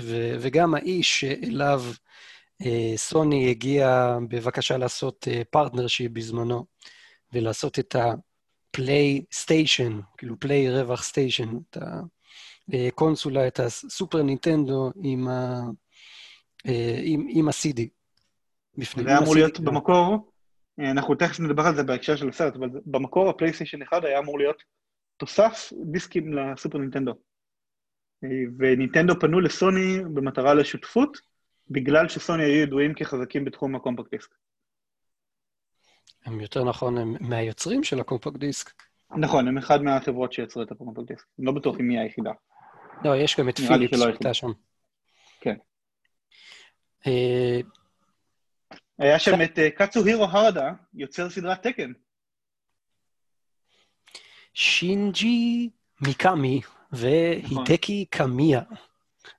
ו, 0.00 0.36
וגם 0.40 0.74
האיש 0.74 1.20
שאליו 1.20 1.82
אה, 1.86 1.92
סוני 2.96 3.50
הגיע 3.50 4.16
בבקשה 4.28 4.76
לעשות 4.76 5.28
אה, 5.28 5.42
partnership 5.50 6.12
בזמנו, 6.12 6.66
ולעשות 7.32 7.78
את 7.78 7.96
הפלייסטיישן, 7.96 10.00
כאילו 10.18 10.40
Play 10.40 10.70
רווח 10.70 11.02
Station, 11.02 11.48
את 11.70 11.76
הקונסולה, 12.72 13.46
את 13.46 13.60
הסופר 13.60 14.22
נינטנדו 14.22 14.90
עם, 15.02 15.28
ה, 15.28 15.60
אה, 16.66 17.00
עם, 17.02 17.26
עם 17.30 17.48
ה-CD. 17.48 17.80
בפנים. 18.78 19.04
זה 19.04 19.10
היה 19.10 19.18
אמור 19.18 19.34
להיות 19.34 19.60
במקור, 19.60 20.32
אה, 20.80 20.90
אנחנו 20.90 21.14
תכף 21.14 21.40
נדבר 21.40 21.66
על 21.66 21.76
זה 21.76 21.82
בהקשר 21.82 22.16
של 22.16 22.28
הסרט, 22.28 22.56
אבל 22.56 22.68
במקור 22.86 23.28
הפלייסטיישן 23.28 23.82
1 23.82 24.04
היה 24.04 24.18
אמור 24.18 24.38
להיות 24.38 24.62
תוסף 25.16 25.72
דיסקים 25.84 26.32
לסופר 26.32 26.78
נינטנדו. 26.78 27.12
אה, 28.24 28.28
ונינטנדו 28.58 29.20
פנו 29.20 29.40
לסוני 29.40 30.00
במטרה 30.14 30.54
לשותפות, 30.54 31.29
בגלל 31.70 32.08
שסוני 32.08 32.44
היו 32.44 32.62
ידועים 32.62 32.94
כחזקים 32.94 33.44
בתחום 33.44 33.74
הקומפקט 33.74 34.10
דיסק. 34.10 34.34
הם 36.24 36.40
יותר 36.40 36.64
נכון, 36.64 36.98
הם 36.98 37.16
מהיוצרים 37.20 37.84
של 37.84 38.00
הקומפקט 38.00 38.36
דיסק. 38.36 38.70
נכון, 39.16 39.48
הם 39.48 39.58
אחד 39.58 39.82
מהחברות 39.82 40.32
שיצרו 40.32 40.62
את 40.62 40.72
הקומפקט 40.72 41.06
דיסק. 41.06 41.24
אני 41.38 41.46
לא 41.46 41.52
בטוח 41.52 41.80
אם 41.80 41.88
מי 41.88 41.98
היחידה. 41.98 42.32
לא, 43.04 43.16
יש 43.16 43.40
גם 43.40 43.48
את 43.48 43.60
פיליפס 43.60 43.98
שהייתה 43.98 44.34
שם. 44.34 44.50
כן. 45.40 45.56
אה, 47.06 47.60
היה 48.98 49.18
שם 49.18 49.42
את 49.42 49.58
קאצו 49.76 50.04
הירו 50.04 50.24
הרדה, 50.24 50.72
יוצר 50.94 51.30
סדרת 51.30 51.66
תקן. 51.66 51.92
שינג'י 54.54 55.70
מיקאמי 56.06 56.60
והידקי 56.92 58.04
קמיה, 58.10 58.60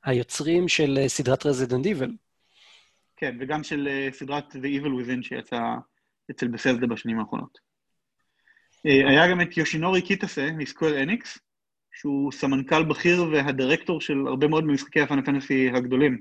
היוצרים 0.04 0.68
של 0.68 0.98
אה, 1.02 1.10
סדרת 1.10 1.46
רזידנט 1.46 1.86
איבל. 1.86 2.12
כן, 3.18 3.38
וגם 3.40 3.64
של 3.64 3.88
אה, 3.88 4.10
סדרת 4.12 4.56
The 4.56 4.82
Evil 4.82 5.06
Within 5.06 5.22
שיצאה 5.22 5.76
אצל 6.32 6.48
בסלדה 6.48 6.88
בשנים 6.88 7.20
האחרונות. 7.20 7.72
היה 8.84 9.32
גם 9.32 9.42
את 9.42 9.58
יושינורי 9.58 10.02
קיטסה 10.02 10.50
מסקוול 10.52 10.94
אניקס, 10.94 11.40
שהוא 11.94 12.32
סמנכ"ל 12.32 12.84
בכיר 12.84 13.24
והדירקטור 13.32 14.02
של 14.02 14.28
הרבה 14.28 14.48
מאוד 14.48 14.64
ממשחקי 14.64 15.02
הפאנל 15.02 15.26
פנטסי 15.26 15.70
הגדולים. 15.70 16.20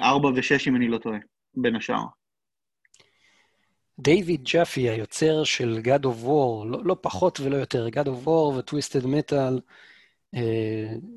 ארבע 0.00 0.28
ושש, 0.34 0.68
אם 0.68 0.76
אני 0.76 0.88
לא 0.88 0.98
טועה, 0.98 1.18
בין 1.54 1.76
השאר. 1.76 2.04
דייוויד 3.98 4.44
ג'אפי, 4.44 4.88
היוצר 4.88 5.44
של 5.44 5.80
God 5.84 6.02
of 6.02 6.24
War, 6.24 6.66
לא, 6.66 6.84
לא 6.84 6.96
פחות 7.00 7.40
ולא 7.40 7.56
יותר, 7.56 7.88
God 7.88 8.06
of 8.06 8.26
War 8.26 8.74
Metal, 9.04 9.32
אה, 9.32 9.48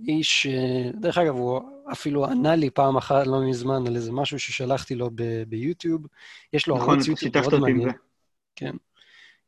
איש, 0.08 0.48
אה, 0.48 0.92
דרך 0.94 1.18
אגב, 1.18 1.36
הוא 1.36 1.62
אפילו 1.92 2.26
ענה 2.26 2.56
לי 2.56 2.70
פעם 2.70 2.98
אחת, 2.98 3.28
לא 3.28 3.50
מזמן, 3.50 3.88
על 3.88 3.96
איזה 3.96 4.12
משהו 4.12 4.40
ששלחתי 4.40 4.96
לו 4.96 5.10
ביוטיוב. 5.48 6.08
יש 6.54 6.68
לו 6.68 6.78
נכון, 6.78 6.90
ערוץ 6.90 7.08
יוטיוב 7.08 7.38
מאוד 7.38 7.60
מעניין. 7.60 7.90
כן. 8.56 8.76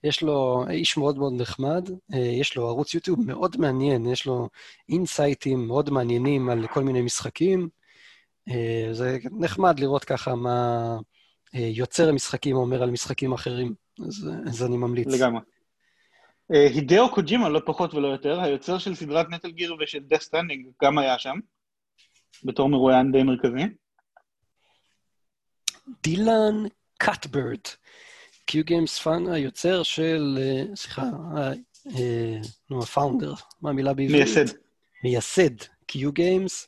יש 0.04 0.22
לו, 0.22 0.66
איש 0.70 0.98
מאוד 0.98 1.18
מאוד 1.18 1.34
נחמד, 1.34 1.90
אה, 2.14 2.20
יש 2.20 2.56
לו 2.56 2.68
ערוץ 2.68 2.94
יוטיוב 2.94 3.20
מאוד 3.26 3.58
מעניין, 3.58 4.06
יש 4.06 4.26
לו 4.26 4.50
אינסייטים 4.90 5.68
מאוד 5.68 5.90
מעניינים 5.90 6.50
על 6.50 6.68
כל 6.68 6.84
מיני 6.84 7.02
משחקים. 7.02 7.70
אה, 8.50 8.88
זה 8.92 9.18
נחמד 9.32 9.80
לראות 9.80 10.04
ככה 10.04 10.36
מה 10.36 10.98
אה, 11.56 11.60
יוצר 11.60 12.10
המשחקים 12.10 12.56
אומר 12.56 12.84
על 12.84 12.92
משחקים 12.92 13.34
אחרים, 13.34 13.74
אז, 14.00 14.30
אז 14.46 14.64
אני 14.64 14.78
ממליץ. 14.78 15.08
לגמרי. 15.08 15.40
אה, 16.54 16.68
הידאו 16.68 17.12
קוג'ימה, 17.14 17.50
לא 17.50 17.62
פחות 17.66 17.94
ולא 17.94 18.08
יותר, 18.08 18.40
היוצר 18.40 18.78
של 18.78 18.96
סדרת 18.96 19.30
Metal 19.30 19.52
Gear 19.52 19.76
ושל 19.80 20.00
Death 20.00 20.22
Stranding, 20.22 20.68
גם 20.84 20.98
היה 20.98 21.20
שם, 21.20 21.40
בתור 22.44 22.70
מרואיין 22.70 23.12
די 23.12 23.24
מרכזי. 23.24 23.64
דילן 26.04 26.64
קאטברט, 26.98 27.76
Q-Games 28.46 29.00
פאן, 29.00 29.28
היוצר 29.28 29.84
של, 29.84 30.38
סליחה, 30.76 31.04
נו, 32.70 32.84
ה 32.84 32.89
founder, 32.89 33.34
מה 33.62 33.70
המילה 33.70 33.94
בעברית? 33.94 34.12
מייסד. 34.12 34.58
מייסד 35.04 35.56
Q-Games. 35.86 36.68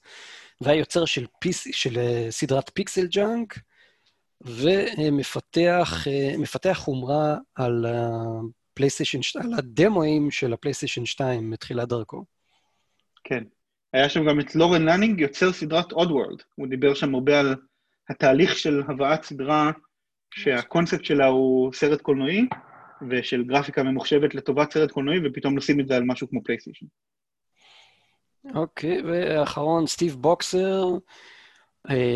והיוצר 0.62 1.06
של, 1.06 1.26
פיס, 1.40 1.68
של 1.72 1.98
אה, 1.98 2.28
סדרת 2.30 2.72
PixelJunk, 2.74 3.60
ומפתח 4.42 6.08
אה, 6.68 6.74
חומרה 6.74 7.36
על 7.56 7.86
הפלייסטיישן 8.78 9.22
2, 9.22 9.46
על 9.46 9.54
הדמואים 9.54 10.32
של 10.32 10.54
הפלייסטיישן 10.54 11.06
2 11.06 11.50
מתחילת 11.50 11.90
דרכו. 11.90 12.26
כן. 13.24 13.44
היה 13.94 14.10
שם 14.10 14.30
גם 14.30 14.40
את 14.40 14.56
לורן 14.56 14.82
לנינג, 14.82 15.20
יוצר 15.20 15.52
סדרת 15.52 15.94
Oddworld. 15.94 16.44
הוא 16.56 16.68
דיבר 16.68 16.94
שם 16.94 17.16
הרבה 17.16 17.40
על 17.40 17.56
התהליך 18.10 18.58
של 18.58 18.82
הבאת 18.88 19.24
סדרה 19.24 19.72
שהקונספט 20.34 21.06
שלה 21.06 21.26
הוא 21.26 21.74
סרט 21.74 22.02
קולנועי, 22.02 22.48
ושל 23.10 23.44
גרפיקה 23.44 23.84
ממוחשבת 23.84 24.36
לטובת 24.36 24.72
סרט 24.72 24.92
קולנועי, 24.92 25.20
ופתאום 25.26 25.58
לשים 25.58 25.80
את 25.80 25.88
זה 25.88 25.96
על 25.96 26.04
משהו 26.04 26.30
כמו 26.30 26.44
פלייסטיישן. 26.44 26.86
אוקיי, 28.56 29.02
ואחרון, 29.02 29.88
סטיב 29.88 30.16
בוקסר. 30.16 30.84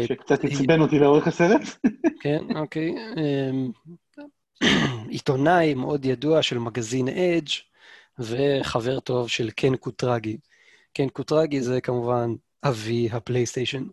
שקצת 0.07 0.43
עצבן 0.43 0.79
אותי 0.79 0.99
לאורך 0.99 1.27
הסרט. 1.27 1.61
כן, 2.21 2.43
אוקיי. 2.55 2.91
עיתונאי 5.09 5.73
מאוד 5.73 6.05
ידוע 6.05 6.41
של 6.41 6.57
מגזין 6.57 7.07
Edge 7.07 7.49
וחבר 8.19 8.99
טוב 8.99 9.29
של 9.29 9.49
קן 9.49 9.75
קוטרגי. 9.75 10.37
קן 10.93 11.09
קוטרגי 11.09 11.61
זה 11.61 11.81
כמובן 11.81 12.33
אבי 12.63 13.09
הפלייסטיישן, 13.11 13.83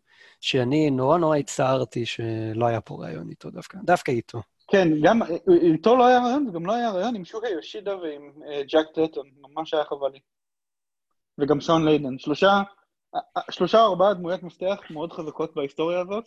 שאני 0.41 0.91
נורא 0.91 1.19
נורא 1.19 1.37
הצטערתי 1.37 2.07
שלא 2.07 2.67
היה 2.67 2.81
פה 2.81 2.95
ראיון 2.95 3.31
איתו 3.31 3.51
דווקא, 3.51 3.79
דווקא 3.85 4.11
איתו. 4.11 4.43
כן, 4.71 4.89
גם 5.03 5.21
איתו 5.63 5.97
לא 5.97 6.07
היה 6.07 6.25
ראיון, 6.25 6.49
וגם 6.49 6.67
לא 6.67 6.73
היה 6.73 6.91
ראיון 6.91 7.15
עם 7.15 7.25
שוהי 7.25 7.53
יושידה 7.53 7.97
ועם 7.97 8.33
אה, 8.47 8.63
ג'ק 8.63 8.87
טרטון, 8.95 9.27
ממש 9.41 9.75
היה 9.75 9.85
חבל 9.85 10.11
לי. 10.13 10.19
וגם 11.39 11.61
שון 11.61 11.85
ליידן. 11.85 12.19
שלושה, 12.19 12.63
שלושה 13.51 13.81
או 13.81 13.87
ארבעה 13.87 14.15
דמויות 14.15 14.43
מפתח 14.43 14.81
מאוד 14.91 15.13
חזקות 15.13 15.55
בהיסטוריה 15.55 16.01
הזאת. 16.01 16.25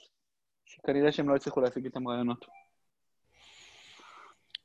שכנראה 0.66 1.12
שהם 1.12 1.30
לא 1.30 1.36
הצליחו 1.36 1.62
להשיג 1.62 1.86
איתם 1.86 2.08
ראיונות. 2.08 2.46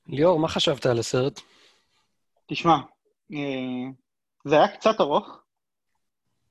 ליאור, 0.08 0.38
מה 0.38 0.48
חשבת 0.48 0.86
על 0.86 0.98
הסרט? 0.98 1.40
תשמע, 2.46 2.76
אה, 3.32 3.90
זה 4.44 4.54
היה 4.54 4.68
קצת 4.68 5.00
ארוך, 5.00 5.42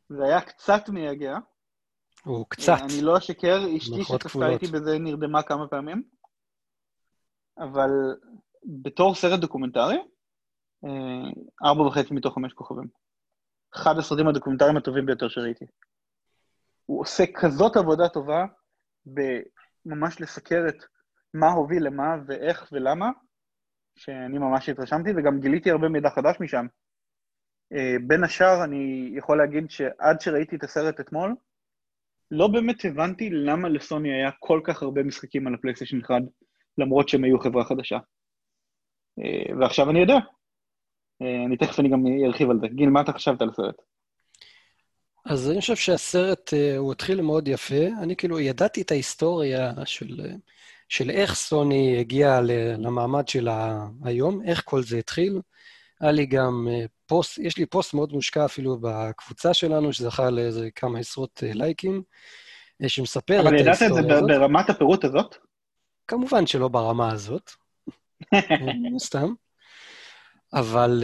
זה 0.10 0.24
היה 0.24 0.41
קצת 0.41 0.89
מייגע. 0.89 1.38
הוא 2.24 2.45
קצת. 2.49 2.78
אני 2.84 3.01
לא 3.01 3.18
אשקר, 3.18 3.60
אשתי 3.78 4.03
שצפתה. 4.03 4.47
איתי 4.47 4.68
בזה 4.68 4.99
נרדמה 4.99 5.43
כמה 5.43 5.68
פעמים, 5.68 6.03
אבל 7.58 7.89
בתור 8.64 9.16
סרט 9.16 9.39
דוקומנטרי, 9.39 9.97
אה, 10.86 11.32
ארבע 11.64 11.82
וחצי 11.82 12.14
מתוך 12.14 12.34
חמש 12.34 12.53
כוכבים. 12.53 12.88
אחד 13.76 13.97
הסרטים 13.97 14.28
הדוקומנטריים 14.28 14.78
הטובים 14.78 15.06
ביותר 15.06 15.28
שראיתי. 15.28 15.66
הוא 16.86 17.01
עושה 17.01 17.24
כזאת 17.34 17.78
עבודה 17.78 18.10
טובה 18.10 18.45
בממש 19.06 20.22
לסקר 20.22 20.66
את 20.70 20.84
מה 21.34 21.51
הוביל 21.51 21.84
למה 21.84 22.16
ואיך 22.28 22.70
ולמה, 22.72 23.10
שאני 23.95 24.37
ממש 24.37 24.69
התרשמתי, 24.69 25.09
וגם 25.17 25.39
גיליתי 25.39 25.71
הרבה 25.71 25.89
מידע 25.89 26.09
חדש 26.09 26.35
משם. 26.39 26.65
אה, 27.73 27.95
בין 28.07 28.23
השאר, 28.23 28.63
אני 28.63 29.13
יכול 29.17 29.37
להגיד 29.37 29.71
שעד 29.71 30.21
שראיתי 30.21 30.55
את 30.55 30.63
הסרט 30.63 30.99
אתמול, 30.99 31.35
לא 32.31 32.47
באמת 32.47 32.85
הבנתי 32.85 33.29
למה 33.29 33.69
לסוני 33.69 34.13
היה 34.13 34.31
כל 34.39 34.61
כך 34.63 34.83
הרבה 34.83 35.03
משחקים 35.03 35.47
על 35.47 35.53
הפלייסטיישן 35.53 35.99
1, 35.99 36.15
למרות 36.77 37.09
שהם 37.09 37.23
היו 37.23 37.39
חברה 37.39 37.63
חדשה. 37.63 37.97
אה, 39.19 39.55
ועכשיו 39.59 39.89
אני 39.89 39.99
יודע. 39.99 40.17
אה, 41.21 41.45
אני 41.45 41.57
תכף 41.57 41.79
אני 41.79 41.89
גם 41.89 42.03
ארחיב 42.25 42.49
על 42.49 42.59
זה. 42.59 42.67
גיל, 42.67 42.89
מה 42.89 43.01
אתה 43.01 43.13
חשבת 43.13 43.41
על 43.41 43.49
הסרט? 43.49 43.81
אז 45.25 45.51
אני 45.51 45.61
חושב 45.61 45.75
שהסרט, 45.75 46.53
הוא 46.77 46.91
התחיל 46.91 47.21
מאוד 47.21 47.47
יפה. 47.47 47.87
אני 48.01 48.15
כאילו 48.15 48.39
ידעתי 48.39 48.81
את 48.81 48.91
ההיסטוריה 48.91 49.71
של, 49.85 50.21
של 50.89 51.09
איך 51.09 51.36
סוני 51.36 51.99
הגיעה 51.99 52.41
למעמד 52.77 53.27
שלה 53.27 53.86
היום, 54.03 54.41
איך 54.45 54.61
כל 54.65 54.83
זה 54.83 54.97
התחיל. 54.97 55.41
היה 56.01 56.11
לי 56.11 56.25
גם 56.25 56.67
אה, 56.71 56.86
פוסט, 57.05 57.38
יש 57.38 57.57
לי 57.57 57.65
פוסט 57.65 57.93
מאוד 57.93 58.13
מושקע 58.13 58.45
אפילו 58.45 58.77
בקבוצה 58.81 59.53
שלנו, 59.53 59.93
שזכה 59.93 60.29
לאיזה 60.29 60.69
כמה 60.75 60.99
עשרות 60.99 61.43
אה, 61.43 61.51
לייקים, 61.53 62.01
אה, 62.83 62.89
שמספר 62.89 63.41
את 63.41 63.45
אבל 63.45 63.55
ידעת 63.55 63.73
את 63.73 63.79
זה 63.79 63.86
ההיסטוריה 63.86 64.17
הזאת. 64.17 64.27
ברמת 64.27 64.69
הפירוט 64.69 65.03
הזאת? 65.03 65.36
כמובן 66.07 66.47
שלא 66.47 66.67
ברמה 66.67 67.11
הזאת, 67.11 67.51
מן 68.61 68.95
הסתם. 68.95 69.33
אבל 70.53 71.03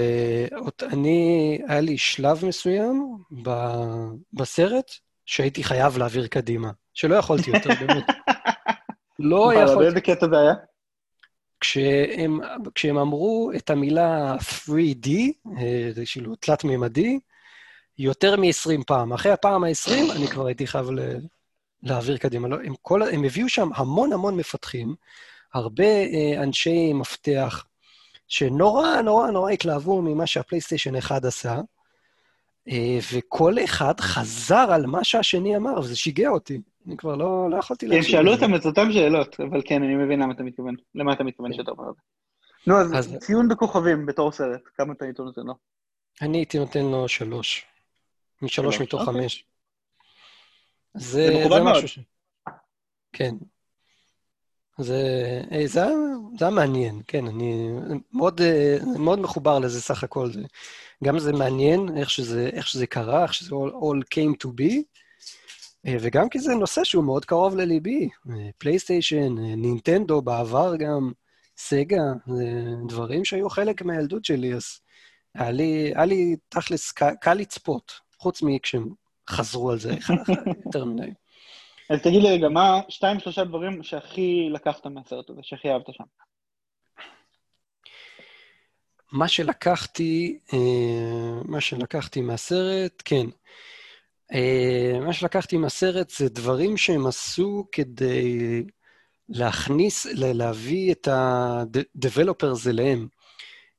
uh, 0.52 0.86
אני, 0.94 1.60
היה 1.68 1.82
לי 1.82 1.98
שלב 1.98 2.46
מסוים 2.46 3.18
ב- 3.44 4.12
בסרט 4.34 4.92
שהייתי 5.26 5.64
חייב 5.64 5.98
להעביר 5.98 6.28
קדימה, 6.28 6.72
שלא 6.94 7.16
יכולתי 7.16 7.50
יותר, 7.52 7.70
באמת. 7.80 8.04
לא 9.24 9.54
יכולתי. 9.54 9.80
באיזה 9.80 10.02
קטע 10.02 10.28
זה 10.30 10.40
היה? 10.40 10.54
כשהם, 11.60 12.40
כשהם 12.76 12.98
אמרו 12.98 13.52
את 13.56 13.70
המילה 13.70 14.36
3D, 14.40 15.10
אה, 15.58 15.90
זה 15.96 16.04
כאילו 16.12 16.36
תלת-מימדי, 16.36 17.20
יותר 17.98 18.36
מ-20 18.36 18.84
פעם. 18.88 19.14
אחרי 19.14 19.32
הפעם 19.32 19.64
ה-20, 19.64 20.12
אני 20.16 20.28
כבר 20.28 20.46
הייתי 20.46 20.68
חייב 20.68 20.92
ל- 20.92 21.18
להעביר 21.84 22.18
קדימה. 22.18 22.48
לא, 22.48 22.58
הם, 22.64 22.74
כל, 22.82 23.02
הם 23.04 23.24
הביאו 23.24 23.50
שם 23.50 23.70
המון 23.76 24.14
המון 24.14 24.38
מפתחים, 24.38 24.96
הרבה 25.54 25.86
אה, 25.86 26.44
אנשי 26.44 26.94
מפתח, 26.94 27.66
שנורא 28.28 29.02
נורא 29.02 29.32
נורא 29.32 29.52
התלהבו 29.52 30.02
ממה 30.02 30.28
שהפלייסטיישן 30.28 30.96
1 30.96 31.26
עשה, 31.26 31.60
אה, 32.70 33.00
וכל 33.14 33.56
אחד 33.64 34.00
חזר 34.00 34.72
על 34.72 34.86
מה 34.86 35.04
שהשני 35.04 35.56
אמר, 35.58 35.80
וזה 35.80 35.96
שיגע 35.96 36.30
אותי. 36.30 36.62
אני 36.88 36.98
כבר 36.98 37.16
לא, 37.16 37.50
לא 37.50 37.58
יכולתי 37.58 37.90
כי 37.90 37.96
הם 37.96 38.04
שאלו. 38.04 38.32
אותם 38.32 38.56
את 38.56 38.66
אותם 38.66 38.92
שאלות, 38.92 39.40
אבל 39.40 39.62
כן, 39.66 39.84
אני 39.84 39.96
מבין 39.96 40.20
למה 40.20 40.34
אתה 40.34 40.44
מתכוון. 40.44 40.76
למה 40.96 41.14
אתה 41.14 41.24
מתכוון 41.24 41.54
שאתה 41.54 41.72
אומר 41.72 41.90
את 41.90 41.96
זה. 41.96 42.02
נו, 42.68 42.98
אז 42.98 43.18
ציון 43.20 43.48
בכוכבים 43.48 44.06
בתור 44.06 44.32
סרט, 44.32 44.62
כמה 44.78 44.94
אתה 44.94 45.06
היית 45.06 45.20
נותן 45.20 45.42
לו? 45.42 45.54
אני 46.22 46.38
הייתי 46.38 46.60
נותן 46.60 46.86
לו 46.86 47.08
שלוש. 47.08 47.66
משלוש 48.42 48.76
שלוש, 48.76 48.88
מתוך 48.88 49.02
אוקיי. 49.02 49.22
חמש. 49.22 49.46
זה, 50.94 51.40
מכובד 51.40 51.62
מאוד. 51.62 51.72
משהו 51.72 51.88
ש... 51.88 52.00
כן. 53.14 53.36
זה, 54.78 55.02
אה, 55.52 55.68
זה, 55.68 55.84
היה, 55.84 55.96
זה 56.40 56.46
היה 56.46 56.56
מעניין, 56.56 57.02
כן, 57.08 57.28
אני 57.28 57.70
מאוד, 58.14 58.42
אה, 58.42 58.78
מאוד 59.00 59.20
מחובר 59.20 59.60
לזה 59.60 59.82
סך 59.82 60.04
הכל. 60.04 60.32
זה, 60.32 60.42
גם 61.04 61.20
זה 61.20 61.34
מעניין 61.34 61.98
איך 61.98 62.10
שזה, 62.10 62.50
איך 62.54 62.68
שזה 62.68 62.88
קרה, 62.88 63.24
איך 63.24 63.34
שזה 63.34 63.56
all, 63.56 63.70
all 63.70 64.16
came 64.16 64.46
to 64.46 64.48
be, 64.48 64.74
וגם 65.86 66.30
כי 66.30 66.40
זה 66.40 66.56
נושא 66.56 66.84
שהוא 66.84 67.04
מאוד 67.04 67.26
קרוב 67.26 67.56
לליבי. 67.56 68.10
אה, 68.30 68.50
פלייסטיישן, 68.58 69.38
אה, 69.38 69.56
נינטנדו 69.56 70.22
בעבר 70.22 70.76
גם, 70.76 71.12
סגה, 71.58 72.02
דברים 72.88 73.26
שהיו 73.26 73.50
חלק 73.50 73.82
מהילדות 73.82 74.26
שלי, 74.26 74.54
אז 74.54 74.80
היה 75.36 75.52
לי, 75.52 75.92
היה 75.96 76.06
לי 76.06 76.36
תכלס 76.50 76.92
קל, 76.92 77.34
לצפות, 77.34 77.92
חוץ 78.18 78.42
מכשהם 78.42 78.90
חזרו 79.30 79.72
על 79.72 79.80
זה 79.80 79.94
יותר 80.66 80.86
מדי. 80.86 81.12
אז 81.90 82.02
תגיד 82.02 82.22
לי 82.24 82.30
רגע, 82.30 82.50
מה 82.50 82.82
שתיים, 82.90 83.20
שלושה 83.20 83.44
דברים 83.44 83.84
שהכי 83.84 84.50
לקחת 84.52 84.88
מהסרט 84.88 85.30
הזה, 85.30 85.40
שהכי 85.44 85.70
אהבת 85.72 85.86
שם? 85.92 86.04
מה 89.12 89.28
שלקחתי, 89.28 90.40
אה, 90.54 91.42
מה 91.46 91.62
שלקחתי 91.62 92.22
מהסרט, 92.22 93.02
כן. 93.06 93.26
אה, 94.34 95.00
מה 95.06 95.14
שלקחתי 95.14 95.58
מהסרט 95.58 96.10
זה 96.10 96.30
דברים 96.30 96.78
שהם 96.78 97.08
עשו 97.08 97.68
כדי 97.72 98.64
להכניס, 99.30 100.06
להביא 100.14 100.92
את 100.92 101.08
ה-developers 101.08 102.70
אליהם. 102.70 103.08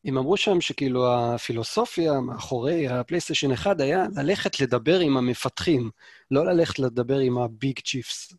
הם 0.04 0.18
אמרו 0.18 0.36
שם 0.36 0.60
שכאילו 0.60 1.14
הפילוסופיה 1.14 2.20
מאחורי 2.20 2.88
הפלייסטיישן 2.88 3.52
1 3.52 3.80
היה 3.80 4.04
ללכת 4.16 4.60
לדבר 4.60 4.98
עם 4.98 5.16
המפתחים, 5.16 5.90
לא 6.30 6.46
ללכת 6.46 6.78
לדבר 6.78 7.18
עם 7.18 7.38
ה 7.38 7.48
big 7.48 7.78
chiefs, 7.80 8.32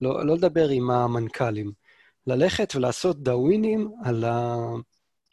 לא, 0.00 0.26
לא 0.26 0.34
לדבר 0.34 0.68
עם 0.68 0.90
המנכ"לים. 0.90 1.72
ללכת 2.26 2.72
ולעשות 2.74 3.22
דאווינים 3.22 3.90
על, 4.04 4.24
ה... 4.24 4.56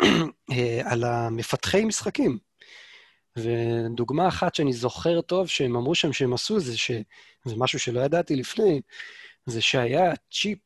אה, 0.51 0.82
על 0.86 1.03
המפתחי 1.03 1.86
משחקים. 1.86 2.38
ודוגמה 3.38 4.27
אחת 4.27 4.55
שאני 4.55 4.73
זוכר 4.73 5.21
טוב 5.21 5.47
שהם 5.47 5.75
אמרו 5.75 5.95
שם 5.95 6.13
שהם 6.13 6.34
עשו, 6.34 6.59
זה 6.59 6.77
ש... 6.77 6.91
זה 7.45 7.55
משהו 7.57 7.80
שלא 7.80 7.99
ידעתי 7.99 8.35
לפני, 8.35 8.81
זה 9.45 9.61
שהיה 9.61 10.14
צ'יפ 10.31 10.60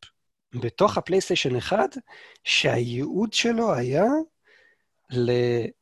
בתוך 0.54 0.98
הפלייסטיישן 0.98 1.56
1, 1.56 1.98
שהייעוד 2.44 3.34
שלו 3.34 3.74
היה 3.74 4.06
ל... 5.12 5.32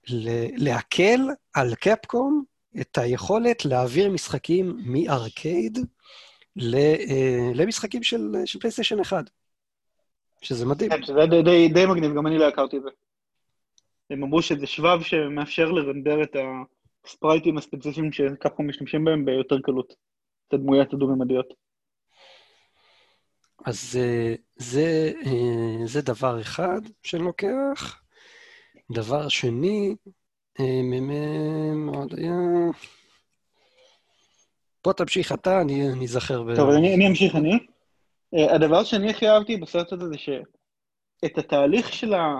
ל... 0.09 0.29
להקל 0.63 1.19
על 1.53 1.75
קפקום 1.75 2.43
את 2.81 2.97
היכולת 2.97 3.65
להעביר 3.65 4.09
משחקים 4.09 4.77
מארקייד 4.85 5.79
ל... 6.55 6.75
אה, 6.75 7.51
למשחקים 7.53 8.03
של, 8.03 8.31
של 8.45 8.59
פלייסטיישן 8.59 8.99
1. 8.99 9.29
שזה 10.41 10.65
מדהים. 10.65 10.91
כן, 10.91 11.03
שזה 11.03 11.25
די, 11.29 11.41
די, 11.43 11.67
די 11.67 11.85
מגניב, 11.85 12.15
גם 12.15 12.27
אני 12.27 12.37
לא 12.37 12.47
הכרתי 12.47 12.77
את 12.77 12.83
זה. 12.83 12.89
הם 14.09 14.23
אמרו 14.23 14.41
שזה 14.41 14.67
שבב 14.67 15.01
שמאפשר 15.01 15.71
לרנדר 15.71 16.23
את 16.23 16.35
הספרייטים 17.05 17.57
הספציפיים 17.57 18.11
שקפקום 18.11 18.69
משתמשים 18.69 19.05
בהם 19.05 19.25
ביותר 19.25 19.61
קלות. 19.61 19.95
את 20.47 20.53
הדמויות 20.53 20.93
הדו-ממדיות. 20.93 21.53
אז 23.65 23.99
אה, 24.01 24.35
זה, 24.55 25.11
אה, 25.25 25.87
זה 25.87 26.01
דבר 26.01 26.41
אחד 26.41 26.81
שאני 27.03 27.23
לוקח. 27.23 28.01
דבר 28.91 29.29
שני, 29.29 29.95
אה, 30.59 30.81
מ"מ, 30.83 31.85
מה 31.85 31.97
עוד 31.97 32.19
היה? 32.19 32.33
בוא 34.83 34.93
תמשיך 34.93 35.31
אתה, 35.31 35.61
אני 35.61 36.03
אזכר 36.03 36.43
ב... 36.43 36.55
טוב, 36.55 36.69
אני, 36.69 36.95
אני 36.95 37.07
אמשיך 37.07 37.35
אני. 37.35 37.59
הדבר 38.55 38.83
שאני 38.83 39.09
הכי 39.09 39.29
אהבתי 39.29 39.57
בסרט 39.57 39.93
הזה 39.93 40.07
זה 40.07 40.17
שאת 40.17 41.37
התהליך 41.37 41.93
של 41.93 42.13
ה... 42.13 42.39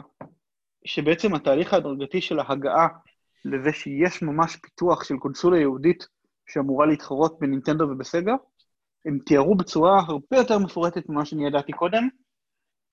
שבעצם 0.86 1.34
התהליך 1.36 1.74
ההדרגתי 1.74 2.22
של 2.22 2.40
ההגעה 2.40 2.88
לזה 3.45 3.74
שיש 3.74 4.22
ממש 4.22 4.56
פיתוח 4.56 5.03
של 5.03 5.18
קונסולה 5.18 5.60
יהודית 5.60 6.07
שאמורה 6.49 6.86
להתחרות 6.86 7.40
בנינטנדו 7.40 7.84
ובסגה, 7.84 8.34
הם 9.06 9.20
תיארו 9.26 9.56
בצורה 9.56 9.99
הרבה 10.07 10.38
יותר 10.38 10.60
מפורטת 10.60 11.10
ממה 11.10 11.26
שאני 11.26 11.48
ידעתי 11.48 11.72
קודם, 11.72 12.07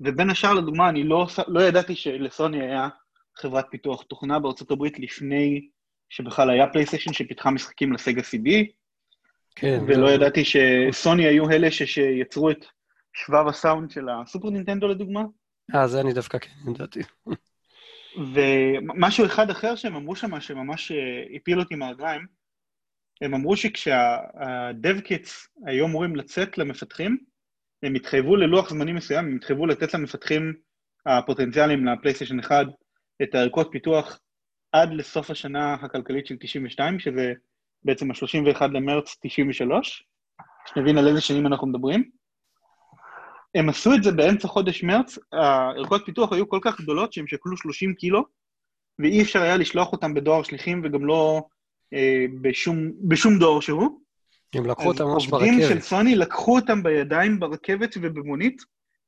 ובין 0.01 0.31
השאר, 0.31 0.55
לדוגמה, 0.55 0.89
אני 0.89 1.05
לא, 1.05 1.27
לא 1.49 1.61
ידעתי 1.61 1.97
שלסוני 1.97 2.63
היה 2.63 2.89
חברת 3.37 3.67
פיתוח 3.71 4.03
תוכנה 4.03 4.39
בארצות 4.39 4.71
הברית 4.71 4.99
לפני 4.99 5.69
שבכלל 6.09 6.51
היה 6.51 6.67
פלייסטיישן 6.73 7.13
שפיתחה 7.13 7.51
משחקים 7.51 7.93
לסגה 7.93 8.21
CD, 8.23 8.51
כן. 9.55 9.85
ולא 9.87 10.07
זה- 10.09 10.15
ידעתי 10.15 10.43
שסוני 10.45 11.25
היו 11.27 11.51
אלה 11.51 11.71
ש- 11.71 11.83
שיצרו 11.83 12.51
את 12.51 12.65
שבב 13.13 13.47
הסאונד 13.49 13.91
של 13.91 14.09
הסופר 14.09 14.51
נינטנדו 14.51 14.89
לדוגמה. 14.89 15.23
אה, 15.75 15.87
זה 15.87 16.01
אני 16.01 16.13
דווקא 16.13 16.39
כן 16.39 16.71
ידעתי. 16.71 17.01
ומשהו 18.17 19.27
אחד 19.27 19.51
אחר 19.51 19.77
שהם 19.77 19.97
אמרו 19.97 20.17
שם, 20.17 20.41
שממש 20.41 20.93
אה, 20.93 21.37
הפיל 21.37 21.61
אותי 21.61 21.75
מהרגליים, 21.75 22.27
הם 23.21 23.35
אמרו 23.35 23.57
שכשה-dev 23.57 25.01
kits 25.07 25.31
היו 25.67 25.87
אמורים 25.87 26.17
לצאת 26.17 26.59
למפתחים, 26.59 27.19
הם 27.83 27.95
התחייבו 27.95 28.37
ללוח 28.37 28.71
זמנים 28.71 28.95
מסוים, 28.95 29.25
הם 29.25 29.37
התחייבו 29.37 29.67
לתת 29.67 29.95
למפתחים 29.95 30.55
הפוטנציאליים 31.07 31.87
לפלייסטיישן 31.87 32.39
1 32.39 32.67
את 33.23 33.35
הערכות 33.35 33.69
פיתוח 33.73 34.21
עד 34.73 34.93
לסוף 34.93 35.31
השנה 35.31 35.75
הכלכלית 35.75 36.27
של 36.27 36.37
92, 36.41 36.99
שזה 36.99 37.33
בעצם 37.85 38.11
ה-31 38.11 38.67
למרץ 38.67 39.17
93, 39.23 40.07
שנבין 40.67 40.99
על 40.99 41.09
איזה 41.09 41.21
שנים 41.21 41.47
אנחנו 41.47 41.67
מדברים. 41.67 42.11
הם 43.55 43.69
עשו 43.69 43.95
את 43.95 44.03
זה 44.03 44.13
באמצע 44.13 44.49
חודש 44.49 44.83
מרץ, 44.83 45.19
הערכות 45.33 46.03
פיתוח 46.07 46.33
היו 46.33 46.49
כל 46.49 46.59
כך 46.63 46.81
גדולות 46.81 47.13
שהם 47.13 47.27
שקלו 47.27 47.57
30 47.57 47.95
קילו, 47.95 48.25
ואי 48.99 49.23
אפשר 49.23 49.43
היה 49.43 49.57
לשלוח 49.57 49.93
אותם 49.93 50.15
בדואר 50.15 50.43
שליחים 50.43 50.83
וגם 50.85 51.07
לא 51.07 51.43
אה, 51.95 52.25
בשום, 52.41 52.93
בשום 53.09 53.39
דואר 53.39 53.61
שהוא. 53.61 54.01
הם 54.55 54.67
לקחו 54.67 54.89
אותם 54.89 55.05
ממש 55.05 55.27
ברכבת. 55.27 55.49
עובדים 55.49 55.69
של 55.69 55.81
סוני 55.81 56.15
לקחו 56.15 56.57
אותם 56.57 56.83
בידיים 56.83 57.41
ברכבת 57.41 57.95
ובמונית 58.03 58.63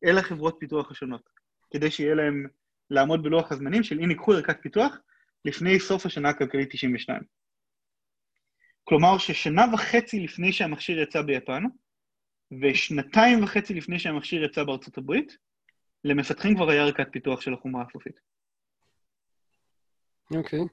אל 0.04 0.18
החברות 0.18 0.56
פיתוח 0.60 0.90
השונות, 0.90 1.22
כדי 1.70 1.90
שיהיה 1.90 2.14
להם 2.14 2.46
לעמוד 2.90 3.22
בלוח 3.22 3.52
הזמנים 3.52 3.82
של 3.82 4.00
אם 4.00 4.10
ייקחו 4.10 4.32
ערכת 4.32 4.56
פיתוח 4.62 4.96
לפני 5.44 5.80
סוף 5.80 6.06
השנה 6.06 6.28
הכלכלית 6.28 6.68
92. 6.70 7.20
כלומר 8.84 9.18
ששנה 9.18 9.64
וחצי 9.72 10.20
לפני 10.20 10.52
שהמכשיר 10.52 11.00
יצא 11.00 11.22
ביפן, 11.22 11.62
ושנתיים 12.60 13.44
וחצי 13.44 13.74
לפני 13.74 13.98
שהמכשיר 13.98 14.44
יצא 14.44 14.64
בארצות 14.64 14.98
הברית, 14.98 15.36
למפתחים 16.04 16.56
כבר 16.56 16.70
היה 16.70 16.82
ערכת 16.82 17.06
פיתוח 17.12 17.40
של 17.40 17.54
החומרה 17.54 17.84
הסופית. 17.88 18.20
אוקיי. 20.30 20.60
Okay. 20.60 20.64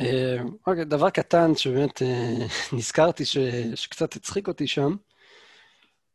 אה, 0.00 0.36
אוקיי, 0.66 0.84
דבר 0.84 1.10
קטן 1.10 1.54
שבאמת 1.54 2.02
אה, 2.02 2.46
נזכרתי 2.72 3.24
ש, 3.24 3.36
שקצת 3.74 4.16
הצחיק 4.16 4.48
אותי 4.48 4.66
שם, 4.66 4.96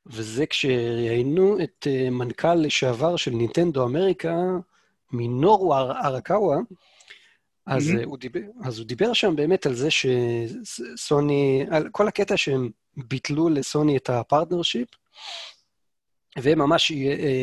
וזה 0.06 0.46
כשראיינו 0.46 1.64
את 1.64 1.88
אה, 1.90 2.10
מנכ"ל 2.10 2.56
לשעבר 2.56 3.16
של 3.16 3.32
נינטנדו 3.32 3.86
אמריקה, 3.86 4.36
מינורו 5.12 5.76
ארקאווה, 5.76 6.58
אז, 7.66 7.90
mm-hmm. 7.90 8.06
הוא 8.06 8.18
דיבר, 8.18 8.40
אז 8.64 8.80
הוא 8.80 8.88
דיבר 8.88 9.14
שם 9.14 9.36
באמת 9.36 9.66
על 9.66 9.74
זה 9.74 9.88
שסוני, 9.92 11.66
על 11.72 11.90
כל 11.92 12.08
הקטע 12.08 12.38
שהם 12.38 12.70
ביטלו 12.98 13.50
לסוני 13.50 13.98
את 13.98 14.10
ה 14.10 14.16
partnership, 14.16 14.88
וממש 16.42 16.92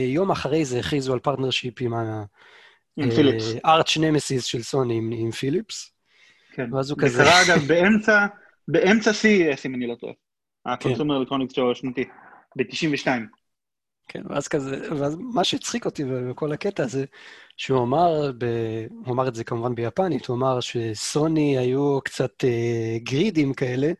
יום 0.07 0.31
אחרי 0.31 0.65
זה 0.65 0.79
הכריזו 0.79 1.13
על 1.13 1.19
partnership 1.19 1.75
עם 1.81 1.95
ה... 1.95 2.25
עם 2.97 3.11
פיליפס. 3.11 3.45
arch 3.67 3.97
nemesis 3.97 4.45
של 4.45 4.63
סוני 4.63 4.95
עם, 4.95 5.11
עם 5.13 5.31
פיליפס. 5.31 5.93
כן. 6.53 6.75
ואז 6.75 6.91
הוא 6.91 6.99
כזה... 6.99 7.17
זה 7.17 7.23
קרה 7.23 7.43
אגב 7.43 7.67
באמצע, 7.69 8.27
באמצע 8.69 9.11
CES, 9.11 9.61
אם 9.67 9.75
אני 9.75 9.87
לא 9.87 9.95
טועה. 9.95 10.13
ה 10.67 10.73
Consumer 10.73 11.21
Electronics 11.21 11.55
Show 11.55 11.73
השנתי, 11.73 12.05
ב-92. 12.57 13.07
כן, 14.09 14.23
ואז 14.29 14.49
כזה, 14.49 14.95
ואז 14.97 15.17
מה 15.21 15.45
שהצחיק 15.45 15.85
אותי 15.85 16.05
בכל 16.05 16.53
הקטע 16.53 16.83
הזה, 16.83 17.05
שהוא 17.57 17.83
אמר, 17.83 18.33
ב, 18.39 18.45
הוא 19.05 19.15
אמר 19.15 19.29
את 19.29 19.35
זה 19.35 19.45
כמובן 19.45 19.75
ביפנית, 19.75 20.27
הוא 20.27 20.37
אמר 20.37 20.61
שסוני 20.61 21.59
היו 21.59 22.01
קצת 22.05 22.45
אה, 22.45 22.99
גרידים 22.99 23.55
כאלה, 23.55 23.93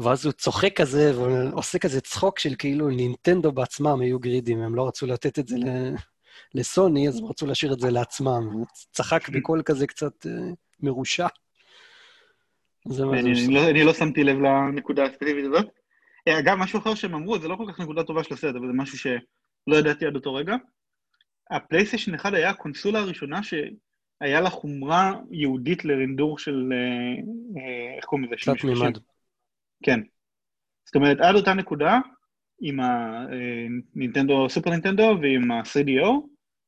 ואז 0.00 0.24
הוא 0.24 0.32
צוחק 0.32 0.76
כזה 0.76 1.12
ועושה 1.18 1.78
כזה 1.78 2.00
צחוק 2.00 2.38
של 2.38 2.54
כאילו 2.58 2.88
נינטנדו 2.88 3.52
בעצמם 3.52 4.00
היו 4.00 4.18
גרידים, 4.18 4.60
הם 4.62 4.74
לא 4.74 4.88
רצו 4.88 5.06
לתת 5.06 5.38
את 5.38 5.48
זה 5.48 5.56
ל, 5.56 5.94
לסוני, 6.54 7.08
אז 7.08 7.18
הם 7.18 7.26
רצו 7.26 7.46
להשאיר 7.46 7.72
את 7.72 7.80
זה 7.80 7.90
לעצמם. 7.90 8.48
הוא 8.52 8.66
צחק 8.92 9.28
בקול 9.28 9.62
כזה 9.62 9.86
קצת 9.86 10.26
אה, 10.26 10.32
מרושע. 10.80 11.26
אני, 12.86 13.54
לא, 13.54 13.70
אני 13.70 13.84
לא 13.84 13.94
שמתי 13.94 14.24
לב 14.24 14.38
לנקודה 14.38 15.04
הספציפית 15.04 15.44
הזאת. 15.44 15.83
אה, 16.28 16.38
אגב, 16.38 16.54
משהו 16.54 16.78
אחר 16.78 16.94
שהם 16.94 17.14
אמרו, 17.14 17.38
זה 17.38 17.48
לא 17.48 17.56
כל 17.56 17.72
כך 17.72 17.80
נקודה 17.80 18.04
טובה 18.04 18.24
של 18.24 18.34
הסרט, 18.34 18.54
אבל 18.54 18.66
זה 18.66 18.72
משהו 18.72 18.98
שלא 18.98 19.76
ידעתי 19.76 20.06
עד 20.06 20.14
אותו 20.14 20.34
רגע. 20.34 20.56
הפלייסטיישן 21.50 22.14
1 22.14 22.32
היה 22.34 22.50
הקונסולה 22.50 22.98
הראשונה 22.98 23.40
שהיה 23.42 24.40
לה 24.40 24.50
חומרה 24.50 25.12
ייעודית 25.30 25.84
לרינדור 25.84 26.38
של, 26.38 26.72
אה, 26.72 26.78
אה, 27.60 27.96
איך 27.96 28.04
קוראים 28.04 28.24
לזה? 28.24 28.34
תלת 28.44 28.64
מימד. 28.64 28.98
כן. 29.82 30.00
זאת 30.84 30.94
אומרת, 30.94 31.20
עד 31.20 31.34
אותה 31.34 31.54
נקודה, 31.54 31.98
עם 32.60 32.80
הנינטנדו, 32.80 34.48
סופר 34.48 34.70
נינטנדו 34.70 35.16
ועם 35.22 35.50
ה-3DO, 35.50 36.10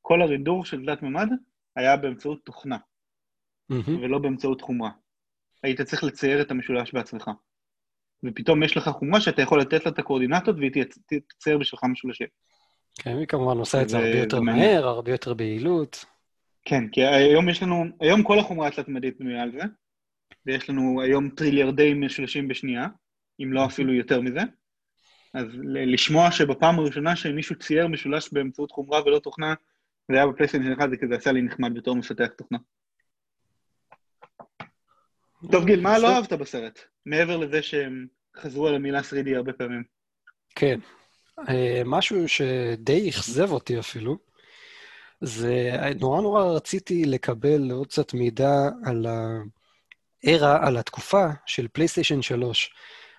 כל 0.03 0.23
הרינדור 0.23 0.65
של 0.65 0.85
תלת 0.85 1.03
מימד 1.03 1.29
היה 1.77 1.97
באמצעות 1.97 2.45
תוכנה, 2.45 2.77
mm-hmm. 3.73 3.91
ולא 3.91 4.19
באמצעות 4.19 4.61
חומרה. 4.61 4.91
היית 5.63 5.81
צריך 5.81 6.05
לצייר 6.05 6.43
את 6.43 6.51
המשולש 6.51 6.93
בעצמך. 6.93 7.31
ופתאום 8.25 8.63
יש 8.63 8.77
לך 8.77 8.89
חומרה 8.89 9.21
שאתה 9.21 9.43
יכול 9.43 9.61
לתת 9.61 9.87
לה 9.87 9.93
את 9.93 9.99
הקואורדינטות 9.99 10.57
והיא 10.57 10.85
תצייר 11.29 11.59
בשבילך 11.59 11.85
משולשים. 11.85 12.27
כן, 12.95 13.17
היא 13.19 13.27
כמובן 13.27 13.59
עושה 13.59 13.83
את 13.83 13.89
זה 13.89 13.97
הרבה 13.99 14.19
יותר 14.19 14.41
מהר, 14.41 14.87
הרבה 14.87 15.11
יותר 15.11 15.35
ביעילות. 15.35 16.05
כן, 16.65 16.89
כי 16.89 17.05
היום 17.05 17.49
יש 17.49 17.63
לנו, 17.63 17.85
היום 18.01 18.23
כל 18.23 18.39
החומרה 18.39 18.69
התלת-מדית 18.69 19.19
בנויה 19.19 19.43
על 19.43 19.53
זה, 19.53 19.63
ויש 20.47 20.71
לנו 20.71 21.03
היום 21.03 21.29
טריליארדי 21.29 21.95
משולשים 21.95 22.49
בשנייה, 22.49 22.87
אם 23.41 23.53
לא 23.53 23.67
אפילו 23.67 23.95
יותר 23.95 24.21
מזה. 24.21 24.41
אז 25.35 25.47
לשמוע 25.65 26.31
שבפעם 26.31 26.79
הראשונה 26.79 27.17
שמישהו 27.17 27.59
צייר 27.59 27.89
משולש 27.89 28.33
באמצעות 28.33 28.71
חומרה 28.71 29.01
ולא 29.05 29.19
תוכנה, 29.19 29.55
זה 30.11 30.17
היה 30.17 30.27
בפלייסטיישן 30.27 30.73
אחד, 30.73 30.91
זה 30.91 30.97
כזה 30.97 31.15
עשה 31.15 31.33
לי 31.33 31.43
נחמד 31.43 31.75
בתור 31.75 31.97
מפתח 31.97 32.27
תוכנה. 32.27 32.59
טוב, 35.53 35.65
גיל, 35.65 35.81
מה 35.81 35.99
לא 35.99 36.09
אהבת 36.09 36.33
בסרט? 36.33 36.81
מעבר 37.07 37.37
לזה 37.37 37.63
שהם 37.63 38.07
חזרו 38.37 38.69
על 38.69 38.75
המילה 38.75 39.01
3D 39.01 39.37
הרבה 39.37 39.53
פעמים. 39.53 39.83
כן. 40.55 40.79
אה, 41.49 41.83
משהו 41.85 42.29
שדי 42.29 43.11
אכזב 43.11 43.53
אותי 43.53 43.79
אפילו, 43.79 44.19
זה 45.21 45.71
נורא 46.01 46.21
נורא 46.21 46.45
רציתי 46.45 47.05
לקבל 47.05 47.71
עוד 47.71 47.87
קצת 47.87 48.15
מידע 48.15 48.53
על 48.85 49.07
הארה, 50.25 50.67
על 50.67 50.77
התקופה 50.77 51.27
של 51.47 51.69
פלייסטיישן 51.69 52.23
3. 52.23 52.75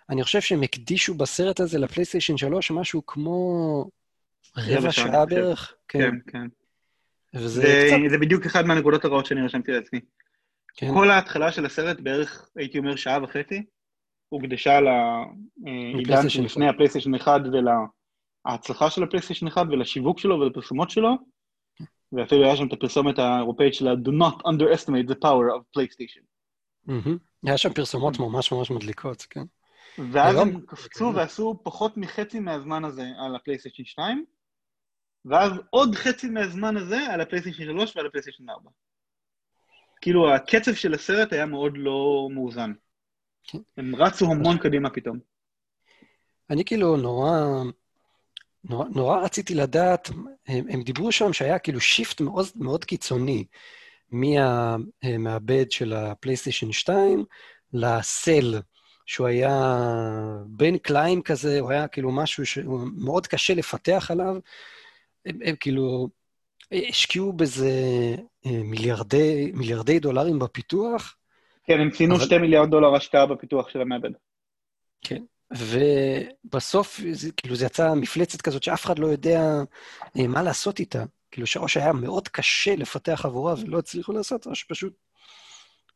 אני 0.09 0.23
חושב 0.23 0.41
שהם 0.41 0.63
הקדישו 0.63 1.13
בסרט 1.13 1.59
הזה 1.59 1.79
לפלייסטיישן 1.79 2.37
3 2.37 2.71
משהו 2.71 3.05
כמו 3.05 3.89
רבע 4.57 4.91
שעה 4.91 5.25
בערך. 5.25 5.73
כן, 5.87 5.99
כן. 5.99 6.17
כן. 6.31 6.47
וזה 7.35 7.61
זה, 7.61 7.87
קצת... 7.87 7.97
זה 8.09 8.17
בדיוק 8.17 8.45
אחד 8.45 8.65
מהנקודות 8.65 9.05
הרעות 9.05 9.25
שאני 9.25 9.41
רשמתי 9.41 9.71
לעצמי. 9.71 9.99
כן. 10.77 10.93
כל 10.93 11.11
ההתחלה 11.11 11.51
של 11.51 11.65
הסרט, 11.65 11.99
בערך, 11.99 12.49
הייתי 12.55 12.77
אומר, 12.77 12.95
שעה 12.95 13.23
וחצי, 13.23 13.63
הוקדשה 14.29 14.79
לעידן 14.81 16.29
שלפני 16.29 16.69
הפלייסטיישן 16.69 17.15
1 17.15 17.41
ולהצלחה 18.45 18.89
של 18.89 19.03
הפלייסטיישן 19.03 19.47
1 19.47 19.65
ולשיווק 19.71 20.19
שלו 20.19 20.39
ולפרסומות 20.39 20.89
שלו, 20.89 21.09
ואפילו 22.11 22.43
היה 22.43 22.55
שם 22.55 22.67
את 22.67 22.73
הפרסומת 22.73 23.19
האירופאית 23.19 23.73
שלה, 23.73 23.93
Do 23.93 24.09
not 24.09 24.43
underestimate 24.43 25.11
the 25.11 25.15
power 25.23 25.55
of 25.55 25.79
PlayStation. 25.79 26.23
היה 27.45 27.57
שם 27.57 27.73
פרסומות 27.73 28.19
ממש 28.19 28.51
ממש 28.51 28.71
מדליקות, 28.71 29.21
כן. 29.29 29.43
ואז 30.11 30.37
הם 30.37 30.61
קפצו 30.61 31.11
ועשו 31.15 31.59
פחות 31.63 31.97
מחצי 31.97 32.39
מהזמן 32.39 32.85
הזה 32.85 33.05
על 33.17 33.35
הפלייסטיישן 33.35 33.83
2, 33.85 34.25
ואז 35.25 35.51
עוד 35.69 35.95
חצי 35.95 36.29
מהזמן 36.29 36.77
הזה 36.77 36.97
על 37.13 37.21
הפלייסטיישן 37.21 37.63
3 37.63 37.95
ועל 37.95 38.05
הפלייסטיישן 38.05 38.49
4. 38.49 38.69
כאילו, 40.01 40.33
הקצב 40.33 40.73
של 40.73 40.93
הסרט 40.93 41.33
היה 41.33 41.45
מאוד 41.45 41.73
לא 41.75 42.29
מאוזן. 42.31 42.71
כן. 43.43 43.57
הם 43.77 43.95
רצו 43.95 44.31
המון 44.31 44.57
קדימה 44.57 44.89
פתאום. 44.89 45.19
אני 46.49 46.65
כאילו 46.65 46.97
נורא, 46.97 47.63
נורא, 48.63 48.85
נורא 48.95 49.17
רציתי 49.17 49.55
לדעת, 49.55 50.09
הם, 50.47 50.65
הם 50.69 50.81
דיברו 50.81 51.11
שם 51.11 51.33
שהיה 51.33 51.59
כאילו 51.59 51.79
shift 51.79 52.21
מאוד, 52.21 52.45
מאוד 52.55 52.85
קיצוני 52.85 53.45
מהמעבד 54.11 55.71
של 55.71 55.93
הפלייסטיישן 55.93 56.71
2 56.71 57.25
ל 57.73 57.88
Cell, 57.88 58.61
שהוא 59.05 59.27
היה 59.27 59.77
בן 60.45 60.77
כלאיים 60.77 61.21
כזה, 61.21 61.59
הוא 61.59 61.71
היה 61.71 61.87
כאילו 61.87 62.11
משהו 62.11 62.45
שמאוד 62.45 63.27
קשה 63.27 63.53
לפתח 63.53 64.07
עליו. 64.11 64.35
הם, 65.25 65.39
הם 65.43 65.55
כאילו, 65.59 66.09
השקיעו 66.71 67.33
בזה 67.33 67.71
אה, 68.45 68.63
מיליארדי, 68.63 69.51
מיליארדי 69.53 69.99
דולרים 69.99 70.39
בפיתוח. 70.39 71.15
כן, 71.63 71.79
הם 71.79 71.89
ציינו 71.89 72.15
אבל... 72.15 72.25
2 72.25 72.41
מיליארד 72.41 72.69
דולר 72.69 72.95
השקעה 72.95 73.25
בפיתוח 73.25 73.69
של 73.69 73.81
המעבד. 73.81 74.09
כן, 75.01 75.23
ובסוף, 75.51 76.99
זה, 77.11 77.31
כאילו, 77.31 77.55
זה 77.55 77.65
יצא 77.65 77.93
מפלצת 77.93 78.41
כזאת 78.41 78.63
שאף 78.63 78.85
אחד 78.85 78.99
לא 78.99 79.07
יודע 79.07 79.41
אה, 80.17 80.27
מה 80.27 80.43
לעשות 80.43 80.79
איתה. 80.79 81.03
כאילו, 81.31 81.47
או 81.55 81.67
שהיה 81.67 81.93
מאוד 81.93 82.27
קשה 82.27 82.75
לפתח 82.75 83.21
עבורה 83.25 83.55
ולא 83.61 83.79
הצליחו 83.79 84.13
לעשות, 84.13 84.47
או 84.47 84.55
שפשוט... 84.55 84.93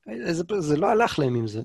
אה, 0.10 0.34
זה, 0.34 0.44
זה 0.60 0.78
לא 0.78 0.88
הלך 0.88 1.20
להם 1.20 1.36
עם 1.36 1.48
זה. 1.48 1.62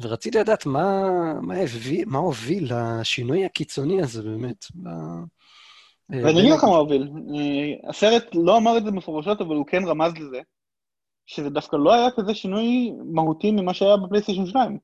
ורציתי 0.00 0.38
לדעת 0.38 0.66
מה, 0.66 1.00
מה, 1.42 1.54
הביא, 1.54 2.04
מה 2.06 2.18
הוביל 2.18 2.72
לשינוי 2.74 3.44
הקיצוני 3.44 4.02
הזה 4.02 4.22
באמת. 4.22 4.64
אה, 4.86 5.24
ואני 6.10 6.40
אגיד 6.40 6.52
לך 6.52 6.64
מה 6.64 6.76
הוביל. 6.76 7.10
אה, 7.34 7.90
הסרט 7.90 8.24
לא 8.34 8.56
אמר 8.56 8.78
את 8.78 8.84
זה 8.84 8.90
מפורשות, 8.90 9.40
אבל 9.40 9.56
הוא 9.56 9.66
כן 9.66 9.84
רמז 9.84 10.12
לזה, 10.18 10.40
שזה 11.26 11.50
דווקא 11.50 11.76
לא 11.76 11.94
היה 11.94 12.10
כזה 12.16 12.34
שינוי 12.34 12.92
מהותי 13.12 13.50
ממה 13.50 13.74
שהיה 13.74 13.96
בפלייסטיישן 13.96 14.46
2. 14.46 14.78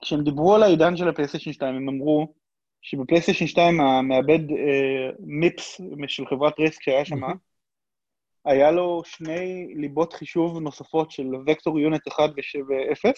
כשהם 0.00 0.24
דיברו 0.24 0.54
על 0.54 0.62
העידן 0.62 0.96
של 0.96 1.08
הפלייסטיישן 1.08 1.52
2, 1.52 1.74
הם 1.74 1.88
אמרו 1.88 2.34
שבפלייסטיישן 2.82 3.46
2 3.46 3.80
המעבד 3.80 4.50
אה, 4.50 5.10
מיפס 5.18 5.80
של 6.06 6.26
חברת 6.26 6.58
ריסק 6.58 6.82
שהיה 6.82 7.04
שם. 7.04 7.20
היה 8.44 8.70
לו 8.70 9.02
שני 9.04 9.74
ליבות 9.74 10.12
חישוב 10.12 10.58
נוספות 10.58 11.10
של 11.10 11.26
וקטור 11.46 11.80
יונט 11.80 12.08
1 12.08 12.30
ו-0, 12.68 13.12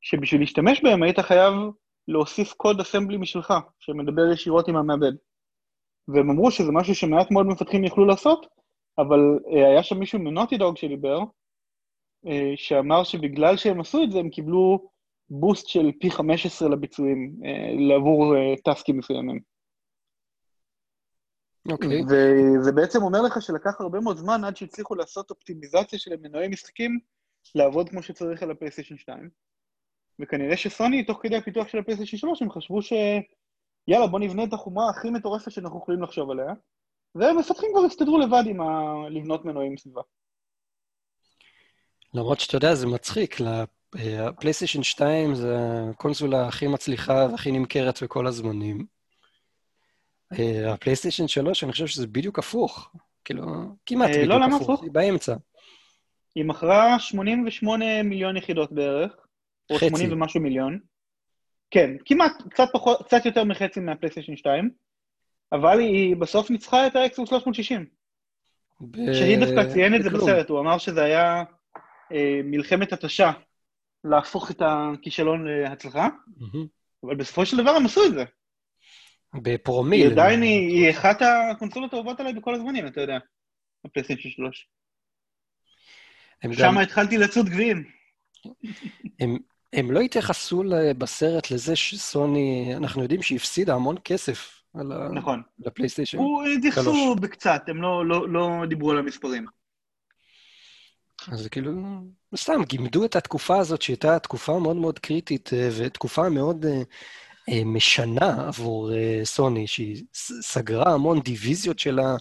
שבשביל 0.00 0.40
להשתמש 0.40 0.82
בהם 0.82 1.02
היית 1.02 1.20
חייב 1.20 1.54
להוסיף 2.08 2.52
קוד 2.52 2.80
אסמבלי 2.80 3.16
משלך, 3.16 3.54
שמדבר 3.78 4.32
ישירות 4.32 4.68
עם 4.68 4.76
המעבד. 4.76 5.12
והם 6.08 6.30
אמרו 6.30 6.50
שזה 6.50 6.72
משהו 6.72 6.94
שמעט 6.94 7.30
מאוד 7.30 7.46
מפתחים 7.46 7.84
יכלו 7.84 8.04
לעשות, 8.04 8.46
אבל 8.98 9.38
אה, 9.52 9.68
היה 9.68 9.82
שם 9.82 9.98
מישהו 9.98 10.18
מנוטי 10.18 10.56
דוג 10.56 10.76
שדיבר, 10.76 11.18
אה, 12.26 12.52
שאמר 12.56 13.04
שבגלל 13.04 13.56
שהם 13.56 13.80
עשו 13.80 14.02
את 14.02 14.12
זה, 14.12 14.18
הם 14.18 14.30
קיבלו 14.30 14.90
בוסט 15.30 15.68
של 15.68 15.90
פי 16.00 16.10
15 16.10 16.68
לביצועים 16.68 17.34
אה, 17.44 17.74
לעבור 17.88 18.34
טסקים 18.64 18.98
מסוימים. 18.98 19.40
אוקיי. 21.70 22.02
וזה 22.02 22.72
בעצם 22.72 23.02
אומר 23.02 23.22
לך 23.22 23.42
שלקח 23.42 23.80
הרבה 23.80 24.00
מאוד 24.00 24.16
זמן 24.16 24.44
עד 24.44 24.56
שהצליחו 24.56 24.94
לעשות 24.94 25.30
אופטימיזציה 25.30 25.98
של 25.98 26.16
מנועי 26.22 26.48
משחקים 26.48 26.98
לעבוד 27.54 27.88
כמו 27.88 28.02
שצריך 28.02 28.42
על 28.42 28.50
הפלייסטיישן 28.50 28.96
2. 28.96 29.30
וכנראה 30.18 30.56
שסוני, 30.56 31.04
תוך 31.04 31.18
כדי 31.22 31.36
הפיתוח 31.36 31.68
של 31.68 31.78
הפלייסטיישן 31.78 32.16
3, 32.16 32.42
הם 32.42 32.50
חשבו 32.50 32.82
ש... 32.82 32.92
יאללה, 33.90 34.06
בוא 34.06 34.20
נבנה 34.20 34.44
את 34.44 34.52
החומרה 34.52 34.90
הכי 34.90 35.10
מטורפת 35.10 35.50
שאנחנו 35.50 35.78
יכולים 35.78 36.02
לחשוב 36.02 36.30
עליה, 36.30 36.54
והמפתחים 37.14 37.68
כבר 37.72 37.84
הסתדרו 37.84 38.18
לבד 38.18 38.42
עם 38.46 38.60
ה... 38.60 38.92
לבנות 39.10 39.44
מנועים 39.44 39.76
סביבה. 39.76 40.00
למרות 42.14 42.40
שאתה 42.40 42.56
יודע, 42.56 42.74
זה 42.74 42.86
מצחיק, 42.86 43.36
הפלייסטיישן 44.18 44.82
2 44.82 45.34
זה 45.34 45.56
הקונסולה 45.90 46.48
הכי 46.48 46.66
מצליחה 46.66 47.26
והכי 47.30 47.52
נמכרת 47.52 48.02
בכל 48.02 48.26
הזמנים. 48.26 48.86
אה, 50.38 50.72
הפלייסטיישן 50.72 51.28
3, 51.28 51.64
אני 51.64 51.72
חושב 51.72 51.86
שזה 51.86 52.06
בדיוק 52.06 52.38
הפוך. 52.38 52.92
כאילו, 53.24 53.44
כמעט 53.86 54.08
אה, 54.08 54.14
בדיוק 54.14 54.28
לא, 54.28 54.40
למה 54.40 54.56
הפוך? 54.56 54.82
היא 54.82 54.90
באמצע. 54.90 55.36
היא 56.34 56.44
מכרה 56.44 56.98
88 56.98 58.02
מיליון 58.02 58.36
יחידות 58.36 58.72
בערך, 58.72 59.12
או 59.70 59.76
חצי. 59.76 59.88
80 59.88 60.12
ומשהו 60.12 60.40
מיליון. 60.40 60.78
כן, 61.70 61.90
כמעט, 62.04 62.32
קצת 62.50 62.68
פחות, 62.72 63.02
קצת 63.06 63.26
יותר 63.26 63.44
מחצי 63.44 63.80
מהפלייסטיישן 63.80 64.36
2, 64.36 64.70
אבל 65.52 65.78
היא 65.80 66.16
בסוף 66.16 66.50
ניצחה 66.50 66.86
את 66.86 66.96
האקסבוק 66.96 67.28
360. 67.28 67.86
ב- 68.80 69.12
שהיד 69.14 69.40
דווקא 69.40 69.72
ציין 69.72 69.94
את 69.94 70.02
זה 70.02 70.10
בכלום. 70.10 70.22
בסרט, 70.30 70.48
הוא 70.48 70.60
אמר 70.60 70.78
שזה 70.78 71.02
היה 71.04 71.42
אה, 72.12 72.40
מלחמת 72.44 72.92
התשה, 72.92 73.32
להפוך 74.04 74.50
את 74.50 74.62
הכישלון 74.64 75.46
להצלחה, 75.48 76.08
מהמם. 76.36 76.66
אבל 77.04 77.16
בסופו 77.16 77.46
של 77.46 77.56
דבר 77.56 77.70
הם 77.70 77.84
עשו 77.86 78.04
את 78.06 78.12
זה. 78.14 78.24
בפרומיל. 79.42 80.00
היא 80.06 80.12
עדיין, 80.12 80.42
היא, 80.42 80.68
היא 80.84 80.90
אחת 80.90 81.18
הקונסולות 81.22 81.92
האהובות 81.92 82.20
עליי 82.20 82.32
בכל 82.32 82.54
הזמנים, 82.54 82.86
אתה 82.86 83.00
יודע, 83.00 83.18
הפלייסטיישן 83.84 84.28
3. 84.30 84.68
הם 86.42 86.50
גם- 86.50 86.56
שם 86.58 86.78
התחלתי 86.78 87.18
לצוד 87.18 87.46
גביעים. 87.46 87.84
הם, 89.20 89.36
הם 89.72 89.90
לא 89.90 90.00
התייחסו 90.00 90.62
בסרט 90.98 91.50
לזה 91.50 91.76
שסוני, 91.76 92.74
אנחנו 92.76 93.02
יודעים 93.02 93.22
שהיא 93.22 93.36
הפסידה 93.36 93.74
המון 93.74 93.96
כסף 94.04 94.62
על 94.74 94.92
ה- 94.92 95.08
נכון. 95.14 95.42
לפלייסטיישן. 95.58 96.18
הוא 96.18 96.44
התייחסו. 96.58 97.14
בקצת, 97.14 97.62
הם 97.68 97.82
לא, 97.82 98.06
לא, 98.06 98.28
לא 98.28 98.66
דיברו 98.68 98.90
על 98.90 98.98
המספרים. 98.98 99.46
אז 101.32 101.48
כאילו, 101.48 101.72
סתם, 102.36 102.62
גימדו 102.68 103.04
את 103.04 103.16
התקופה 103.16 103.58
הזאת, 103.58 103.82
שהייתה 103.82 104.18
תקופה 104.18 104.58
מאוד 104.58 104.76
מאוד 104.76 104.98
קריטית, 104.98 105.52
אה, 105.52 105.68
ותקופה 105.78 106.28
מאוד 106.28 106.66
אה, 107.48 107.64
משנה 107.64 108.46
עבור 108.48 108.92
אה, 108.92 109.20
סוני, 109.24 109.66
שהיא 109.66 110.04
סגרה 110.42 110.92
המון 110.94 111.20
דיוויזיות 111.20 111.78
שלה, 111.78 112.16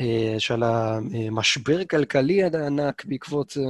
אה, 0.00 0.34
של 0.38 0.62
המשבר 0.62 1.80
הכלכלי 1.80 2.42
הענק 2.42 3.04
בעקבות 3.04 3.50
זה. 3.50 3.60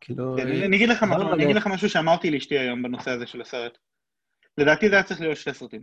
כאילו, 0.00 0.34
כן, 0.38 0.48
אה, 0.48 0.66
אני 0.66 0.76
אגיד 0.76 0.88
לך 0.88 1.02
משהו- 1.02 1.22
אני 1.22 1.34
מלא. 1.36 1.44
אגיד 1.44 1.56
לך 1.56 1.66
משהו 1.66 1.88
שאמרתי 1.88 2.30
לאשתי 2.30 2.58
היום 2.58 2.82
בנושא 2.82 3.10
הזה 3.10 3.26
של 3.26 3.40
הסרט. 3.40 3.78
לדעתי 4.58 4.88
זה 4.88 4.94
היה 4.94 5.02
צריך 5.04 5.20
להיות 5.20 5.36
שתי 5.36 5.54
סרטים. 5.54 5.82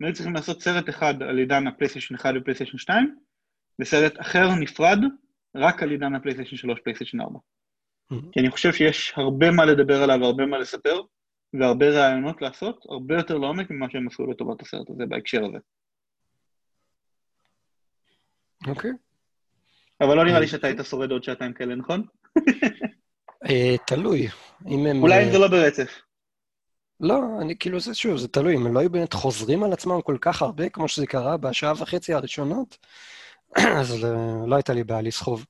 הם 0.00 0.06
היו 0.06 0.14
צריכים 0.14 0.34
לעשות 0.34 0.62
סרט 0.62 0.88
אחד 0.88 1.22
על 1.22 1.38
עידן 1.38 1.66
הפלייסטיישן 1.66 2.14
1 2.14 2.34
ופלייסטיישן 2.40 2.78
2, 2.78 3.16
וסרט 3.80 4.20
אחר 4.20 4.54
נפרד 4.60 4.98
רק 5.56 5.82
על 5.82 5.90
עידן 5.90 6.14
הפלייסטיישן 6.14 6.56
3 6.56 6.78
ופלייסטיישן 6.80 7.20
4. 7.20 7.38
Mhm. 8.12 8.16
כי 8.32 8.40
אני 8.40 8.50
חושב 8.50 8.72
שיש 8.72 9.12
הרבה 9.16 9.50
מה 9.50 9.64
לדבר 9.64 10.02
עליו 10.02 10.18
והרבה 10.20 10.46
מה 10.46 10.58
לספר, 10.58 11.00
והרבה 11.60 11.90
ראיונות 11.90 12.42
לעשות, 12.42 12.84
הרבה 12.88 13.14
יותר 13.16 13.38
לעומק 13.38 13.70
ממה 13.70 13.86
שהם 13.90 14.06
עשו 14.08 14.26
לטובת 14.26 14.60
הסרט 14.62 14.90
הזה 14.90 15.06
בהקשר 15.06 15.44
הזה. 15.44 15.58
אוקיי. 18.68 18.90
אבל 20.00 20.16
לא 20.16 20.24
נראה 20.24 20.40
לי 20.40 20.46
שאתה 20.48 20.66
היית 20.66 20.78
שורד 20.84 21.10
עוד 21.10 21.24
שעתיים 21.24 21.52
כאלה, 21.52 21.74
נכון? 21.74 22.06
אה, 23.48 23.74
תלוי. 23.86 24.28
אם 24.68 24.86
הם... 24.86 25.02
אולי 25.02 25.24
אה, 25.24 25.32
זה 25.32 25.38
לא 25.38 25.48
ברצף. 25.48 26.00
לא, 27.00 27.22
אני 27.40 27.58
כאילו, 27.58 27.80
זה 27.80 27.94
שוב, 27.94 28.16
זה 28.16 28.28
תלוי, 28.28 28.56
אם 28.56 28.66
הם 28.66 28.74
לא 28.74 28.80
היו 28.80 28.90
באמת 28.90 29.12
חוזרים 29.12 29.62
על 29.62 29.72
עצמם 29.72 30.00
כל 30.00 30.16
כך 30.20 30.42
הרבה, 30.42 30.68
כמו 30.68 30.88
שזה 30.88 31.06
קרה 31.06 31.36
בשעה 31.36 31.72
וחצי 31.72 32.14
הראשונות, 32.14 32.78
אז 33.80 34.04
אה, 34.04 34.46
לא 34.46 34.56
הייתה 34.56 34.72
לי 34.72 34.84
בעיה 34.84 35.02
לסחוב. 35.02 35.46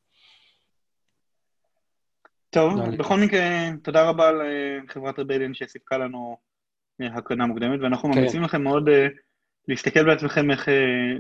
טוב, 2.51 2.81
לי. 2.91 2.97
בכל 2.97 3.17
מקרה, 3.17 3.41
תודה 3.83 4.09
רבה 4.09 4.31
לחברת 4.33 5.19
רבליאן 5.19 5.55
שסיפקה 5.55 5.99
לנו 5.99 6.37
הקרנה 7.01 7.47
מוקדמת, 7.47 7.81
ואנחנו 7.83 8.13
כן. 8.13 8.19
ממליצים 8.19 8.43
לכם 8.43 8.63
מאוד 8.63 8.89
להסתכל 9.69 10.05
בעצמכם 10.05 10.51
איך 10.51 10.69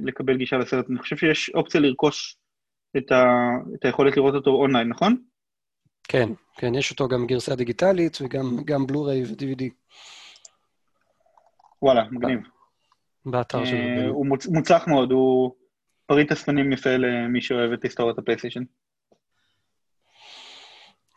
לקבל 0.02 0.36
גישה 0.36 0.56
לסרט. 0.56 0.90
אני 0.90 0.98
חושב 0.98 1.16
שיש 1.16 1.50
אופציה 1.54 1.80
לרכוש 1.80 2.36
את, 2.96 3.12
ה, 3.12 3.24
את 3.74 3.84
היכולת 3.84 4.16
לראות 4.16 4.34
אותו 4.34 4.50
אונליין, 4.50 4.88
נכון? 4.88 5.16
כן, 6.08 6.28
כן, 6.56 6.74
יש 6.74 6.90
אותו 6.90 7.08
גם 7.08 7.26
גרסה 7.26 7.54
דיגיטלית 7.54 8.18
וגם 8.20 8.56
גם 8.64 8.86
בלו-ריי 8.86 9.24
ו-DVD 9.24 9.64
וואלה, 11.82 12.04
מגניב. 12.10 12.40
באתר 13.26 13.58
אה, 13.58 13.62
רבנו. 13.62 14.12
הוא 14.12 14.26
מוצ, 14.26 14.46
מוצלח 14.46 14.88
מאוד, 14.88 15.12
הוא 15.12 15.54
פריט 16.06 16.32
אספנים 16.32 16.72
יפה 16.72 16.96
למי 16.96 17.40
שאוהב 17.40 17.72
את 17.72 17.82
היסטוריית 17.82 18.18
הפלייסטיישן. 18.18 18.62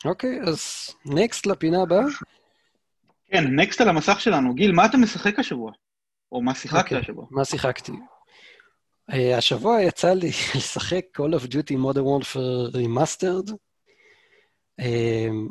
אוקיי, 0.04 0.40
אז 0.42 0.90
next 1.06 1.46
לפינה 1.46 1.82
הבאה. 1.82 2.04
כן, 3.26 3.44
נקסט 3.60 3.80
על 3.80 3.88
המסך 3.88 4.20
שלנו. 4.20 4.54
גיל, 4.54 4.72
מה 4.72 4.86
אתה 4.86 4.96
משחק 4.96 5.38
השבוע? 5.38 5.72
או 6.32 6.42
מה 6.42 6.54
שיחקת 6.54 6.82
אוקיי, 6.82 6.98
השבוע? 6.98 7.26
מה 7.30 7.44
שיחקתי? 7.44 7.92
אה, 9.12 9.38
השבוע 9.38 9.82
יצא 9.82 10.12
לי 10.12 10.28
לשחק 10.56 11.04
Call 11.18 11.40
of 11.40 11.44
Duty 11.46 11.74
Modern 11.74 12.06
Warfare 12.06 12.76
Remastered, 12.76 13.52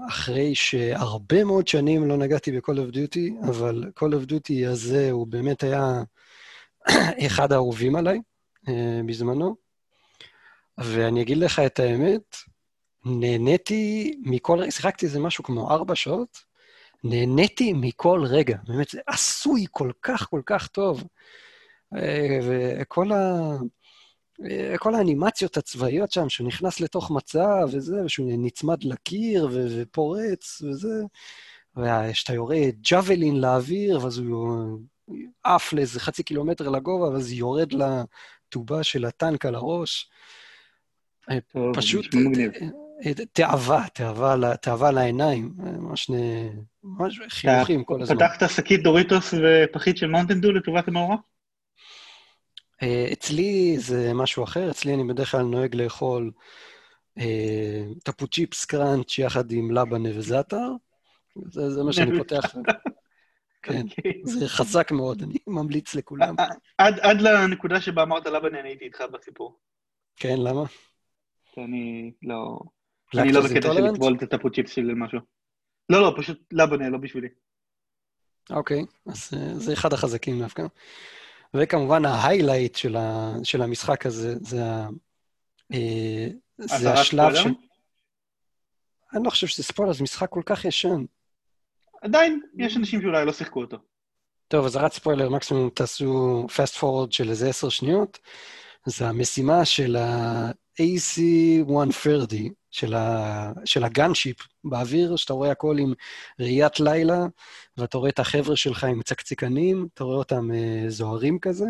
אחרי 0.08 0.56
שהרבה 0.56 1.44
מאוד 1.44 1.68
שנים 1.68 2.08
לא 2.08 2.18
נגעתי 2.18 2.52
ב-Call 2.52 2.76
of 2.76 2.96
Duty, 2.96 3.48
אבל 3.50 3.92
Call 4.00 4.12
of 4.12 4.32
Duty 4.32 4.68
הזה 4.68 5.12
הוא 5.12 5.28
באמת 5.28 5.64
היה 5.64 6.04
אחד 7.28 7.52
האהובים 7.52 7.96
עליי 7.96 8.20
אה, 8.68 9.02
בזמנו. 9.06 9.56
ואני 10.78 11.22
אגיד 11.22 11.38
לך 11.38 11.60
את 11.60 11.80
האמת, 11.80 12.36
נהניתי 13.06 14.16
מכל, 14.24 14.72
שיחקתי 14.72 15.06
איזה 15.06 15.20
משהו 15.20 15.44
כמו 15.44 15.72
ארבע 15.72 15.96
שעות, 15.96 16.38
נהניתי 17.04 17.74
מכל 17.74 18.24
רגע, 18.26 18.58
באמת, 18.68 18.90
זה 18.90 19.00
עשוי 19.08 19.66
כל 19.72 19.92
כך 20.02 20.30
כל 20.30 20.42
כך 20.46 20.68
טוב. 20.68 21.04
אה, 21.96 22.40
וכל 22.44 23.12
ה... 23.12 23.52
אה, 24.44 24.78
כל 24.78 24.96
האנימציות 24.96 25.58
הצבאיות 25.58 26.12
שם, 26.12 26.30
שהוא 26.30 26.48
נכנס 26.48 26.80
לתוך 26.80 27.12
מצב 27.12 27.68
וזה, 27.72 28.06
ושהוא 28.06 28.32
נצמד 28.38 28.84
לקיר 28.84 29.48
ו- 29.52 29.68
ופורץ 29.78 30.62
וזה, 30.62 31.04
ושאתה 31.78 32.34
יורה 32.34 32.60
ג'אבלין 32.92 33.42
לאוויר, 33.42 34.04
ואז 34.04 34.18
הוא 34.18 34.80
עף 35.44 35.74
לאיזה 35.74 36.00
חצי 36.00 36.24
קילומטר 36.24 36.70
לגובה, 36.70 37.10
ואז 37.10 37.32
יורד 37.32 37.74
לטובה 37.74 38.84
של 38.84 39.06
הטנק 39.06 39.46
על 39.46 39.56
הראש. 39.56 40.10
אה, 41.32 41.40
טוב, 41.54 41.76
פשוט. 41.76 42.06
אה, 43.06 43.12
תאווה, 43.34 43.86
תאווה, 43.94 44.58
תאווה 44.58 44.92
לעיניים, 44.92 45.54
ממש 45.58 46.10
חיוכים 47.30 47.84
כל 47.84 48.02
הזמן. 48.02 48.16
פתחת 48.16 48.50
שקית 48.50 48.84
דוריטוס 48.84 49.34
ופחית 49.34 49.98
של 49.98 50.08
מונטן 50.08 50.42
דו 50.42 50.52
לטובת 50.52 50.88
המאורע? 50.88 51.16
אה, 52.82 53.10
אצלי 53.14 53.76
זה 53.80 54.14
משהו 54.14 54.44
אחר, 54.44 54.72
אצלי 54.72 54.94
אני 54.94 55.04
בדרך 55.04 55.32
כלל 55.32 55.42
נוהג 55.42 55.76
לאכול 55.76 56.32
אה, 57.18 57.84
טפו 58.04 58.28
צ'יפס 58.28 58.66
קראנץ' 58.66 59.18
יחד 59.18 59.52
עם 59.52 59.72
לבנה 59.72 60.10
וזאטר. 60.18 60.68
זה, 61.46 61.70
זה 61.70 61.84
מה 61.84 61.94
שאני 61.94 62.18
פותח. 62.18 62.42
כן, 63.64 63.82
אוקיי. 63.82 64.22
זה 64.24 64.48
חזק 64.48 64.92
מאוד, 64.92 65.22
אני 65.22 65.38
ממליץ 65.48 65.96
לכולם. 65.96 66.36
עד, 66.78 67.00
עד 67.00 67.22
לנקודה 67.22 67.82
שבה 67.82 68.04
אמרת 68.04 68.26
לבנה, 68.26 68.60
אני 68.60 68.70
הייתי 68.70 68.86
איתך 68.86 69.04
בסיפור. 69.14 69.60
כן, 70.16 70.36
למה? 70.38 70.64
כי 71.54 71.62
אני 71.62 72.12
לא... 72.24 72.60
אני 73.18 73.32
לא 73.32 73.42
בקטע 73.42 73.74
של? 73.74 73.82
לטבול 73.82 74.16
את 74.18 74.24
הטפו 74.24 74.52
צ'יפס 74.52 74.72
שלי 74.72 74.84
למשהו. 74.84 75.20
לא, 75.90 76.02
לא, 76.02 76.14
פשוט 76.18 76.54
לבנה, 76.54 76.90
לא 76.90 76.98
בשבילי. 76.98 77.28
אוקיי, 78.50 78.86
אז 79.06 79.32
אה, 79.34 79.54
זה 79.54 79.74
אחד 79.74 79.94
החזקים 79.94 80.40
דווקא. 80.40 80.64
וכמובן 81.56 82.06
ההיילייט 82.06 82.76
של, 82.76 82.96
ה, 82.96 83.34
של 83.44 83.62
המשחק 83.62 84.06
הזה, 84.06 84.36
זה, 84.42 84.66
ה, 84.66 84.88
אה, 85.74 86.28
זה 86.58 86.94
השלב 86.94 87.36
ש... 87.36 87.46
אני 89.14 89.24
לא 89.24 89.30
חושב 89.30 89.48
שזה 89.48 89.64
ספוילר, 89.64 89.94
זה 89.94 90.04
משחק 90.04 90.30
כל 90.30 90.42
כך 90.46 90.66
ישן. 90.66 91.06
עדיין, 92.02 92.42
יש 92.58 92.78
אנשים 92.78 93.02
שאולי 93.02 93.26
לא 93.26 93.34
שיחקו 93.34 93.62
אותו. 93.62 93.78
טוב, 94.48 94.66
אז 94.66 94.76
רק 94.76 94.94
ספוילר, 94.94 95.30
מקסימום 95.30 95.70
תעשו 95.70 96.46
fast 96.50 96.80
forward 96.80 97.12
של 97.12 97.30
איזה 97.30 97.50
עשר 97.50 97.70
שניות. 97.70 98.20
זה 98.86 99.08
המשימה 99.08 99.66
של 99.66 99.96
ה-AC-130, 99.96 102.52
של, 102.76 102.94
ה... 102.94 103.52
של 103.66 103.84
הגאנשיפ 103.84 104.38
באוויר, 104.64 105.16
שאתה 105.16 105.34
רואה 105.34 105.52
הכל 105.52 105.78
עם 105.80 105.94
ראיית 106.40 106.80
לילה, 106.80 107.26
ואתה 107.78 107.98
רואה 107.98 108.10
את 108.10 108.20
החבר'ה 108.20 108.56
שלך 108.56 108.84
עם 108.84 109.02
צקצקנים, 109.02 109.88
אתה 109.94 110.04
רואה 110.04 110.18
אותם 110.18 110.50
uh, 110.52 110.90
זוהרים 110.90 111.40
כזה, 111.40 111.66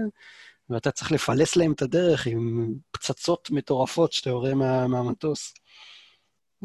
ואתה 0.70 0.92
צריך 0.92 1.12
לפלס 1.12 1.56
להם 1.56 1.72
את 1.72 1.82
הדרך 1.82 2.28
עם 2.28 2.74
פצצות 2.92 3.52
מטורפות 3.52 4.14
שאתה 4.14 4.30
יורה 4.30 4.56
מה, 4.56 4.88
מהמטוס. 4.88 5.54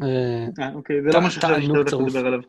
אה, 0.01 0.07
אה, 0.59 0.73
אוקיי, 0.73 1.01
זה 1.01 1.09
לא 1.19 1.29
שחשבתי 1.29 1.61
שאתה 1.61 1.95
הולך 1.95 2.15
לדבר 2.15 2.27
עליו. 2.27 2.39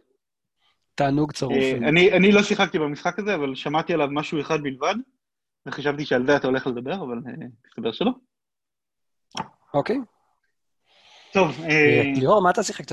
תענוג 0.95 1.33
צרוף. 1.33 1.57
אני, 1.89 2.13
אני 2.13 2.33
לא 2.33 2.43
שיחקתי 2.43 2.79
במשחק 2.79 3.19
הזה, 3.19 3.35
אבל 3.35 3.55
שמעתי 3.55 3.95
עליו 3.95 4.09
משהו 4.11 4.41
אחד 4.41 4.63
בלבד, 4.63 4.95
וחשבתי 5.67 6.05
שעל 6.05 6.27
זה 6.27 6.37
אתה 6.37 6.47
הולך 6.47 6.67
לדבר, 6.67 6.95
אבל 6.95 7.19
מסתבר 7.67 7.93
שלא. 7.93 8.11
אוקיי. 9.75 9.97
טוב. 11.33 11.61
ליאור, 12.17 12.43
מה 12.43 12.51
אתה 12.51 12.63
שיחקת? 12.63 12.93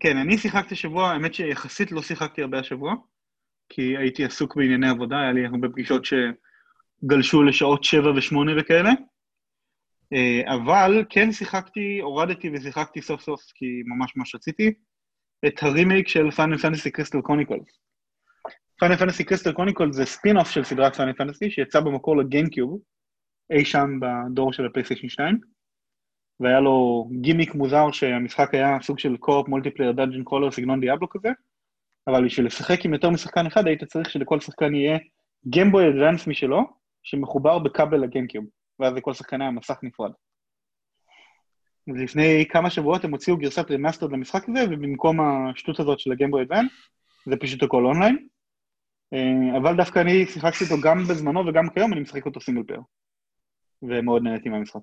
כן, 0.00 0.16
אני 0.16 0.38
שיחקתי 0.38 0.74
השבוע, 0.74 1.10
האמת 1.10 1.34
שיחסית 1.34 1.92
לא 1.92 2.02
שיחקתי 2.02 2.42
הרבה 2.42 2.58
השבוע, 2.58 2.94
כי 3.68 3.96
הייתי 3.96 4.24
עסוק 4.24 4.56
בענייני 4.56 4.88
עבודה, 4.88 5.20
היה 5.20 5.32
לי 5.32 5.46
הרבה 5.46 5.68
פגישות 5.68 6.02
שגלשו 6.04 7.42
לשעות 7.42 7.84
שבע 7.84 8.10
ושמונה 8.16 8.52
וכאלה. 8.58 8.90
אה, 10.12 10.54
אבל 10.54 11.04
כן 11.10 11.32
שיחקתי, 11.32 12.00
הורדתי 12.02 12.50
ושיחקתי 12.52 13.02
סוף 13.02 13.20
סוף, 13.20 13.40
כי 13.54 13.66
ממש 13.86 14.16
ממש 14.16 14.34
רציתי, 14.34 14.72
את 15.46 15.62
הרימייק 15.62 16.08
של 16.08 16.30
Final 16.30 16.58
Fantasy 16.58 16.90
Crystal 16.90 17.20
Chronicles. 17.20 17.80
Final 18.78 18.96
Fantasy 18.96 19.24
Crystal 19.24 19.52
Chronicles 19.52 19.96
זה 19.96 20.04
ספין-אוף 20.04 20.50
של 20.50 20.64
סדרת 20.64 20.96
Final 20.96 21.12
Fantasy, 21.12 21.50
שיצא 21.50 21.80
במקור 21.80 22.16
ל 22.16 22.22
GameCube, 22.22 22.80
אי 23.52 23.64
שם 23.64 24.00
בדור 24.00 24.52
של 24.52 24.66
הפלייסטיישן 24.66 25.08
2, 25.08 25.40
והיה 26.40 26.60
לו 26.60 27.08
גימיק 27.20 27.54
מוזר 27.54 27.90
שהמשחק 27.92 28.54
היה 28.54 28.78
סוג 28.82 28.98
של 28.98 29.16
co-op 29.16 29.48
multiplayer 29.48 29.92
dungeon 29.92 30.22
crawler 30.22 30.50
סגנון 30.50 30.80
Diablo 30.80 31.08
כזה, 31.08 31.28
אבל 32.06 32.24
בשביל 32.24 32.46
לשחק 32.46 32.84
עם 32.84 32.92
יותר 32.92 33.10
משחקן 33.10 33.46
אחד 33.46 33.66
היית 33.66 33.84
צריך 33.84 34.10
שלכל 34.10 34.40
שחקן 34.40 34.74
יהיה 34.74 34.98
Game 35.46 35.70
Boy 35.70 35.88
Advance 35.88 36.26
משלו, 36.26 36.62
שמחובר 37.02 37.58
בכבל 37.58 37.98
ל 37.98 38.03
GameCube. 38.03 38.44
ואז 38.78 38.94
לכל 38.94 39.14
שחקן 39.14 39.40
היה 39.40 39.50
מסך 39.50 39.78
נפרד. 39.82 40.12
לפני 41.86 42.44
כמה 42.48 42.70
שבועות 42.70 43.04
הם 43.04 43.10
הוציאו 43.10 43.36
גרסת 43.36 43.70
רמאסטר 43.70 44.06
למשחק 44.06 44.48
הזה, 44.48 44.64
ובמקום 44.64 45.20
השטות 45.20 45.80
הזאת 45.80 46.00
של 46.00 46.12
ה 46.12 46.16
Game 46.16 46.31
Boy 46.31 46.42
Advance, 46.42 46.66
זה 47.26 47.36
פשוט 47.36 47.62
הכל 47.62 47.84
אונליין. 47.84 48.26
אה, 49.12 49.58
אבל 49.58 49.76
דווקא 49.76 49.98
אני 49.98 50.26
שיחקתי 50.26 50.64
אותו 50.64 50.76
גם 50.82 50.98
בזמנו 51.04 51.46
וגם 51.46 51.68
כיום, 51.68 51.92
אני 51.92 52.00
משחק 52.00 52.26
אותו 52.26 52.40
single 52.40 52.62
player. 52.62 52.80
ומאוד 53.82 54.22
נהניתי 54.22 54.48
מהמשחק. 54.48 54.80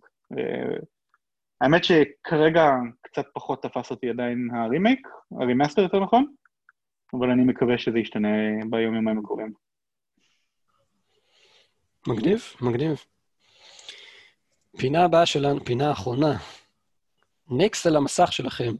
אה, 1.61 1.67
האמת 1.67 1.83
שכרגע 1.83 2.69
קצת 3.01 3.25
פחות 3.33 3.63
תפס 3.63 3.91
אותי 3.91 4.09
עדיין 4.09 4.49
הרימייק, 4.55 5.07
הרימאסטר 5.41 5.81
יותר 5.81 5.99
נכון, 5.99 6.33
אבל 7.13 7.29
אני 7.29 7.43
מקווה 7.43 7.77
שזה 7.77 7.99
ישתנה 7.99 8.27
ביום 8.69 8.95
יומיים 8.95 9.19
הקרובים. 9.19 9.53
מגניב, 12.07 12.43
מגניב. 12.61 13.03
פינה 14.77 15.03
הבאה 15.05 15.25
שלנו, 15.25 15.65
פינה 15.65 15.89
האחרונה. 15.89 16.37
נקסט 17.49 17.85
על 17.85 17.95
המסך 17.95 18.33
שלכם. 18.33 18.73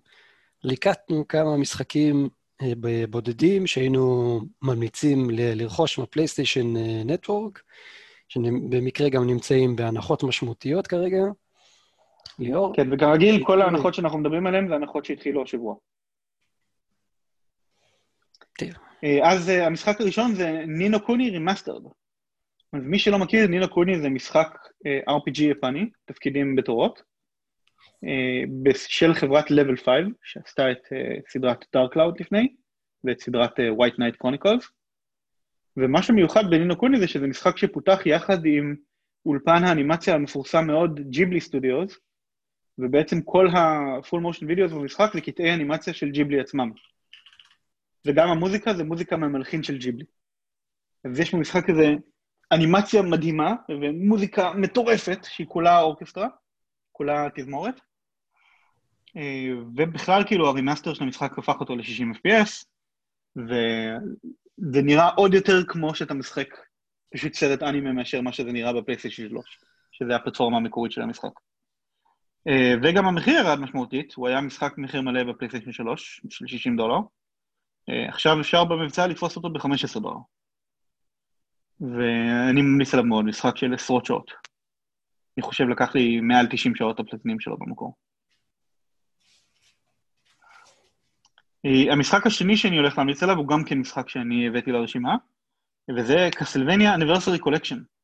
ליקטנו 0.63 1.27
כמה 1.27 1.57
משחקים 1.57 2.29
אה, 2.61 2.73
בודדים 3.09 3.67
שהיינו 3.67 4.39
ממליצים 4.61 5.29
ל- 5.29 5.61
לרכוש 5.61 5.99
מהפלייסטיישן 5.99 6.73
נטוורק, 7.05 7.61
שבמקרה 8.27 9.09
גם 9.09 9.27
נמצאים 9.27 9.75
בהנחות 9.75 10.23
משמעותיות 10.23 10.87
כרגע. 10.87 11.23
ליאור? 12.39 12.75
כן, 12.75 12.93
וכרגיל, 12.93 13.45
כל 13.45 13.61
ההנחות 13.61 13.93
שאנחנו 13.93 14.19
מדברים 14.19 14.47
עליהן 14.47 14.67
זה 14.67 14.75
הנחות 14.75 15.05
שהתחילו 15.05 15.43
השבוע. 15.43 15.75
אה, 19.03 19.31
אז 19.31 19.49
אה, 19.49 19.65
המשחק 19.65 20.01
הראשון 20.01 20.35
זה 20.35 20.63
Ni 20.67 20.83
no 20.83 20.99
Kuni 20.99 21.29
Remastered. 21.29 21.83
אז 22.73 22.81
מי 22.83 22.99
שלא 22.99 23.19
מכיר, 23.19 23.47
Ni 23.47 23.58
no 23.58 23.69
Kuni 23.69 23.99
זה 23.99 24.09
משחק 24.09 24.47
uh, 24.55 25.11
RPG 25.11 25.41
יפני, 25.41 25.89
תפקידים 26.05 26.55
בתורות, 26.55 27.01
של 28.87 29.13
חברת 29.13 29.45
Level 29.45 29.83
5, 29.85 29.85
שעשתה 30.23 30.71
את 30.71 30.87
סדרת 31.29 31.63
Dark 31.63 31.95
Cloud 31.95 32.19
לפני, 32.19 32.55
ואת 33.03 33.21
סדרת 33.21 33.51
White 33.59 33.93
Knight 33.93 34.25
Chronicles. 34.25 34.65
ומה 35.77 36.01
שמיוחד 36.01 36.43
ב 36.49 36.55
Ni 36.55 36.66
no 36.66 36.77
Kuni 36.77 36.99
זה 36.99 37.07
שזה 37.07 37.27
משחק 37.27 37.57
שפותח 37.57 37.99
יחד 38.05 38.45
עם 38.45 38.75
אולפן 39.25 39.63
האנימציה 39.63 40.15
המפורסם 40.15 40.67
מאוד, 40.67 40.99
Ghibli 41.09 41.41
Studios, 41.41 41.99
ובעצם 42.79 43.21
כל 43.21 43.47
ה-full 43.47 44.19
motion 44.19 44.43
videos 44.43 44.75
במשחק 44.75 45.09
זה 45.13 45.21
קטעי 45.21 45.53
אנימציה 45.53 45.93
של 45.93 46.09
Ghibli 46.09 46.39
עצמם. 46.39 46.71
וגם 48.05 48.29
המוזיקה 48.29 48.73
זה 48.73 48.83
מוזיקה 48.83 49.17
מהמלחין 49.17 49.63
של 49.63 49.77
Ghibli. 49.77 50.05
אז 51.03 51.19
יש 51.19 51.33
במשחק 51.33 51.69
הזה 51.69 51.87
אנימציה 52.51 53.01
מדהימה 53.01 53.53
ומוזיקה 53.69 54.53
מטורפת, 54.53 55.23
שהיא 55.23 55.47
כולה 55.47 55.79
אורקסטרה, 55.79 56.27
כולה 56.91 57.27
תזמורת. 57.35 57.79
אה, 59.17 59.47
ובכלל, 59.75 60.23
כאילו, 60.23 60.47
ה 60.47 60.52
remaster 60.52 60.93
של 60.93 61.03
המשחק 61.03 61.37
הפך 61.37 61.55
אותו 61.59 61.75
ל-60 61.75 62.17
FPS, 62.17 62.65
וזה 63.37 64.81
נראה 64.81 65.09
עוד 65.09 65.33
יותר 65.33 65.63
כמו 65.67 65.95
שאתה 65.95 66.13
משחק 66.13 66.47
פשוט 67.13 67.33
סרט 67.33 67.63
אנימה 67.63 67.91
מאשר 67.91 68.21
מה 68.21 68.31
שזה 68.31 68.51
נראה 68.51 68.73
בפלייסטיישן 68.73 69.29
3, 69.29 69.59
שזה 69.91 70.15
הפלטפורמה 70.15 70.57
המקורית 70.57 70.91
של 70.91 71.01
המשחק. 71.01 71.31
אה, 72.47 72.73
וגם 72.83 73.07
המחיר 73.07 73.33
ירד 73.33 73.59
משמעותית, 73.59 74.13
הוא 74.13 74.27
היה 74.27 74.41
משחק 74.41 74.73
מחיר 74.77 75.01
מלא 75.01 75.23
בפלייסטיישן 75.23 75.71
3 75.71 76.21
של 76.29 76.47
60 76.47 76.77
דולר. 76.77 76.99
אה, 77.89 78.09
עכשיו 78.09 78.41
אפשר 78.41 78.63
במבצע 78.65 79.07
לתפוס 79.07 79.35
אותו 79.35 79.49
ב-15 79.49 79.99
דולר. 79.99 80.17
ואני 81.81 82.61
ממליץ 82.61 82.93
עליו 82.93 83.05
מאוד, 83.05 83.25
משחק 83.25 83.57
של 83.57 83.73
עשרות 83.73 84.05
שעות. 84.05 84.31
אני 85.37 85.43
חושב 85.43 85.63
לקח 85.63 85.95
לי 85.95 86.19
מעל 86.21 86.47
90 86.49 86.75
שעות 86.75 86.99
הפלטינים 86.99 87.39
שלו 87.39 87.57
במקור. 87.57 87.95
אה, 91.65 91.93
המשחק 91.93 92.25
השני 92.25 92.57
שאני 92.57 92.77
הולך 92.77 92.97
להמליץ 92.97 93.23
עליו 93.23 93.37
הוא 93.37 93.47
גם 93.47 93.63
כן 93.63 93.77
משחק 93.77 94.09
שאני 94.09 94.47
הבאתי 94.47 94.71
לרשימה, 94.71 95.15
וזה 95.97 96.29
קסלווניה 96.31 96.95
Anniversary 96.95 97.39
Collection. 97.45 97.96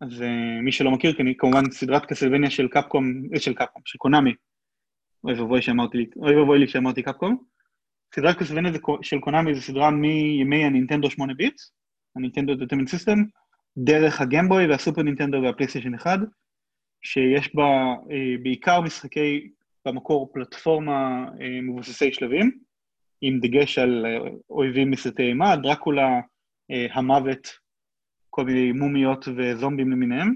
אז 0.00 0.20
uh, 0.20 0.62
מי 0.62 0.72
שלא 0.72 0.90
מכיר, 0.90 1.12
כמובן 1.38 1.70
סדרת 1.70 2.06
קסלווניה 2.06 2.50
של 2.50 2.68
קפקום, 2.68 3.22
אה, 3.34 3.40
של 3.40 3.54
קפקום, 3.54 3.82
של 3.84 3.98
קונאמי. 3.98 4.34
אוי 5.24 6.36
ואבוי 6.36 6.58
לי, 6.58 6.68
שאמרתי 6.68 7.02
קפקום. 7.02 7.36
סדרת 8.14 8.38
קסלווניה 8.38 8.72
של 9.02 9.18
קונאמי 9.20 9.54
זו 9.54 9.60
סדרה 9.60 9.90
מימי 9.90 10.64
הנינטנדו 10.64 11.10
8 11.10 11.34
bits, 11.34 11.72
ה 12.16 12.20
Nintendo 12.20 12.54
Entertainment 12.54 12.88
System, 12.88 13.18
דרך 13.76 14.20
הגמבוי 14.20 14.66
והסופר 14.66 15.02
נינטנדו 15.02 15.42
והפלייסטיישן 15.42 15.94
1, 15.94 16.18
שיש 17.02 17.54
בה 17.54 17.64
אה, 18.10 18.34
בעיקר 18.42 18.80
משחקי, 18.80 19.48
במקור 19.86 20.30
פלטפורמה 20.32 21.24
אה, 21.40 21.60
מבוססי 21.62 22.12
שלבים, 22.12 22.58
עם 23.20 23.40
דגש 23.40 23.78
על 23.78 24.06
אה, 24.06 24.18
אויבים 24.50 24.90
מסרטי 24.90 25.22
אימה, 25.22 25.56
דרקולה, 25.56 26.20
אה, 26.70 26.86
המוות, 26.92 27.48
כל 28.36 28.44
מיני 28.44 28.72
מומיות 28.72 29.28
וזומבים 29.36 29.90
למיניהם. 29.90 30.34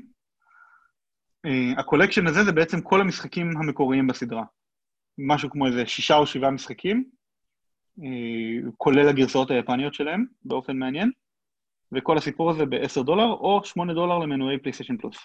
אה, 1.47 1.81
ה 1.81 1.85
collection 1.85 2.27
הזה 2.27 2.44
זה 2.44 2.52
בעצם 2.52 2.81
כל 2.81 3.01
המשחקים 3.01 3.56
המקוריים 3.56 4.06
בסדרה. 4.06 4.44
משהו 5.18 5.51
כמו 5.51 5.66
איזה 5.66 5.86
שישה 5.86 6.16
או 6.16 6.27
שבעה 6.27 6.51
משחקים, 6.51 7.05
אה, 8.02 8.70
כולל 8.77 9.09
הגרסאות 9.09 9.51
היפניות 9.51 9.94
שלהם, 9.94 10.24
באופן 10.44 10.77
מעניין. 10.77 11.10
וכל 11.93 12.18
הסיפור 12.18 12.51
הזה 12.51 12.66
ב-10 12.66 13.02
דולר, 13.02 13.27
או 13.27 13.60
8 13.64 13.94
דולר 13.94 14.18
למנויי 14.18 14.59
PlayStation 14.59 14.97
Plus. 14.97 15.16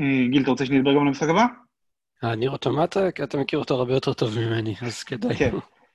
אה, 0.00 0.28
גיל, 0.30 0.42
אתה 0.42 0.50
רוצה 0.50 0.66
שאני 0.66 0.78
אדבר 0.78 0.94
גם 0.94 1.00
על 1.00 1.06
המשחק 1.06 1.28
הבא? 1.28 1.46
ניר 2.22 2.48
אוטומטה, 2.48 3.12
כי 3.12 3.22
אתה 3.22 3.38
מכיר 3.38 3.58
אותו 3.58 3.74
הרבה 3.74 3.94
יותר 3.94 4.12
טוב 4.12 4.38
ממני, 4.38 4.74
אז 4.82 5.02
כדאי. 5.02 5.36
כן. 5.36 5.50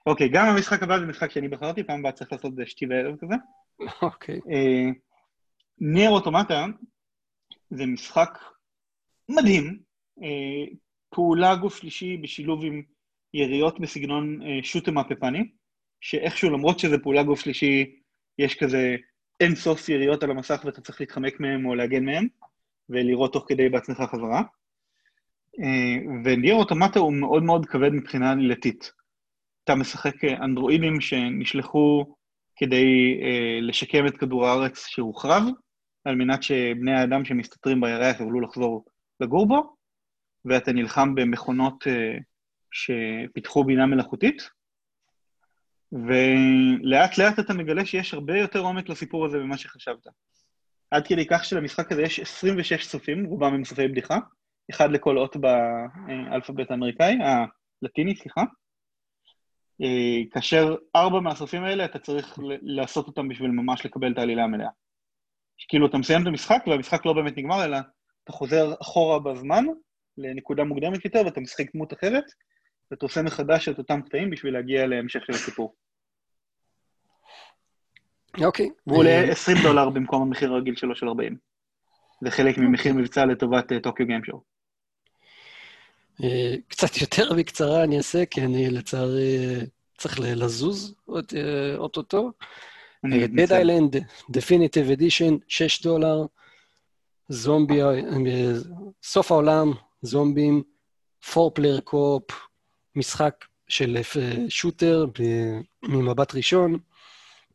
אוקיי, 0.10 0.30
גם 0.30 0.46
המשחק 0.46 0.84
הבא 0.84 1.00
זה 1.00 1.06
משחק 1.06 1.32
שאני 1.32 1.48
בחרתי, 1.48 1.84
פעם 1.84 2.00
הבאה 2.00 2.12
צריך 2.12 2.32
לעשות 2.32 2.54
שתי 2.66 2.86
וערב 2.86 3.16
כזה. 3.22 3.36
אוקיי. 4.02 4.40
אה, 4.52 4.90
ניר 5.80 6.10
אוטומטה 6.10 6.66
זה 7.70 7.86
משחק 7.86 8.38
מדהים, 9.30 9.80
אה, 10.24 10.76
פעולה 11.10 11.56
גוף 11.56 11.78
שלישי 11.78 12.18
בשילוב 12.18 12.66
עם 12.66 12.82
יריות 13.34 13.80
בסגנון 13.80 14.40
שוטם 14.64 14.98
אפפני, 14.98 15.50
שאיכשהו 16.02 16.50
למרות 16.50 16.80
שזה 16.80 16.98
פעולה 16.98 17.24
גוף 17.24 17.40
שלישי, 17.40 17.96
יש 18.40 18.56
כזה 18.56 18.96
אין 19.40 19.56
סוף 19.56 19.90
יריות 19.90 20.24
על 20.24 20.32
המסך 20.32 20.62
ואתה 20.66 20.82
צריך 20.82 21.02
להתחמק 21.02 21.40
מהם 21.40 21.66
או 21.66 21.76
להגן 21.76 22.06
מהם, 22.06 22.28
ולראות 22.90 23.34
תוך 23.34 23.46
כדי 23.48 23.70
בעצמך 23.70 23.98
חזרה. 23.98 24.42
וניר 26.24 26.56
אוטומטה 26.56 27.00
הוא 27.00 27.14
מאוד 27.14 27.44
מאוד 27.44 27.66
כבד 27.66 27.90
מבחינה 27.94 28.32
עלילתית. 28.32 28.99
אתה 29.70 29.78
משחק 29.78 30.26
אנדרואידים 30.26 31.02
שנשלחו 31.02 32.16
כדי 32.56 33.20
אה, 33.24 33.60
לשקם 33.62 34.08
את 34.08 34.18
כדור 34.18 34.48
הארץ 34.48 34.88
שהוחרב, 34.88 35.44
על 36.06 36.16
מנת 36.16 36.44
שבני 36.44 36.94
האדם 36.94 37.26
שמסתתרים 37.26 37.82
בירח 37.82 38.20
יוכלו 38.20 38.42
לחזור 38.42 38.86
לגור 39.20 39.48
בו, 39.48 39.76
ואתה 40.46 40.72
נלחם 40.72 41.16
במכונות 41.16 41.88
אה, 41.88 42.18
שפיתחו 42.72 43.64
בינה 43.64 43.86
מלאכותית, 43.86 44.50
ולאט 45.92 47.18
לאט 47.18 47.40
אתה 47.40 47.54
מגלה 47.54 47.86
שיש 47.86 48.14
הרבה 48.14 48.38
יותר 48.38 48.60
עומק 48.60 48.90
לסיפור 48.90 49.26
הזה 49.26 49.38
ממה 49.38 49.58
שחשבת. 49.58 50.08
עד 50.92 51.08
כדי 51.08 51.26
כך 51.30 51.46
שלמשחק 51.46 51.92
הזה 51.92 52.02
יש 52.02 52.20
26 52.20 52.86
סופים, 52.86 53.26
רובם 53.26 53.54
הם 53.54 53.66
סופי 53.66 53.88
בדיחה, 53.88 54.18
אחד 54.72 54.92
לכל 54.92 55.18
אות 55.18 55.38
באלפאבית 55.38 56.72
האמריקאי, 56.72 57.18
הלטיני, 57.84 58.16
סליחה. 58.16 58.44
אה, 59.82 60.22
כאשר 60.32 60.76
ארבע 60.96 61.20
מהסופים 61.20 61.64
האלה 61.64 61.86
אתה 61.86 62.00
צריך 62.00 62.40
לעשות 62.62 63.08
אותם 63.08 63.28
בשביל 63.28 63.52
ממש 63.52 63.86
לקבל 63.86 64.12
את 64.12 64.18
העלילה 64.18 64.44
המלאה. 64.44 64.70
כאילו 65.68 65.88
אתה 65.88 65.98
מסיים 65.98 66.22
את 66.22 66.28
המשחק 66.28 66.64
והמשחק 66.68 67.06
לא 67.06 67.14
באמת 67.14 67.38
נגמר, 67.38 67.66
אלא 67.66 67.78
אתה 68.24 68.32
חוזר 68.32 68.74
אחורה 68.82 69.20
בזמן 69.20 69.66
לנקודה 70.18 70.64
מוקדמת 70.64 71.06
יותר 71.06 71.22
ואתה 71.26 71.42
משחק 71.42 71.66
דמות 71.74 71.94
אחרת, 71.94 72.24
ואתה 72.92 73.06
עושה 73.06 73.22
מחדש 73.22 73.70
את 73.70 73.78
אותם 73.78 74.02
קטעים 74.02 74.30
בשביל 74.30 74.54
להגיע 74.54 74.88
להמשך 74.88 75.26
של 75.26 75.34
הסיפור. 75.34 75.76
אוקיי. 78.42 78.70
והוא 78.88 79.00
עולה 79.00 79.32
20 79.32 79.58
דולר 79.64 79.90
במקום 79.90 80.22
המחיר 80.22 80.54
הרגיל 80.54 80.76
שלו 80.76 80.96
של 80.96 81.08
40. 81.08 81.38
זה 82.24 82.32
חלק 82.32 82.58
ממחיר 82.58 82.94
מבצע 82.94 83.26
לטובת 83.26 83.74
טוקיו. 83.84 84.06
אה, 84.10 84.16
קצת 86.68 86.98
יותר 87.02 87.34
בקצרה 87.34 87.84
אני 87.84 87.98
אעשה, 87.98 88.26
כי 88.26 88.42
אני 88.42 88.70
לצערי 88.70 89.38
צריך 89.98 90.20
לזוז 90.20 90.96
אה, 91.10 91.76
אוטוטו. 91.78 92.32
Dead 93.06 93.50
Island 93.50 93.98
Definitive 94.32 94.98
Edition, 94.98 95.34
6 95.48 95.82
דולר, 95.82 96.26
זומבי, 97.30 97.84
אה, 97.84 97.98
סוף 99.04 99.32
העולם, 99.32 99.72
זומבים, 100.02 100.64
4 101.38 101.50
player 101.54 101.80
co-op, 101.80 102.24
משחק 102.96 103.46
של 103.68 103.98
shooter 104.50 105.06
ממבט 105.84 106.36
ראשון, 106.36 106.78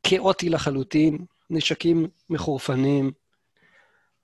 כאוטי 0.02 0.48
לחלוטין, 0.48 1.18
נשקים 1.50 2.08
מחורפנים, 2.30 3.06
אה, 3.06 3.23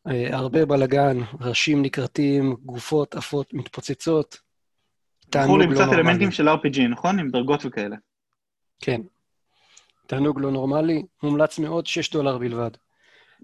הרבה 0.06 0.66
בלאגן, 0.66 1.18
ראשים 1.40 1.82
נקרטים, 1.82 2.56
גופות 2.64 3.14
עפות 3.14 3.54
מתפוצצות. 3.54 4.40
תענוג 5.30 5.60
לא 5.60 5.66
נורמלי. 5.66 5.84
קצת 5.84 5.92
אלמנטים 5.92 6.30
של 6.30 6.48
RPG, 6.48 6.80
נכון? 6.90 7.18
עם 7.18 7.30
דרגות 7.30 7.64
וכאלה. 7.64 7.96
כן. 8.80 9.00
תענוג 10.06 10.40
לא 10.40 10.50
נורמלי, 10.50 11.02
מומלץ 11.22 11.58
מאוד, 11.58 11.86
6 11.86 12.10
דולר 12.10 12.38
בלבד. 12.38 12.70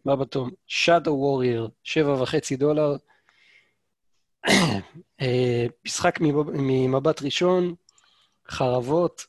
מה 0.04 0.16
בתום? 0.16 0.50
Shadow 0.68 1.08
Warrior, 1.08 1.70
7.5 1.84 2.56
דולר. 2.58 2.96
אה, 5.20 5.66
משחק 5.86 6.18
ממבט 6.52 7.22
ראשון, 7.22 7.74
חרבות, 8.48 9.26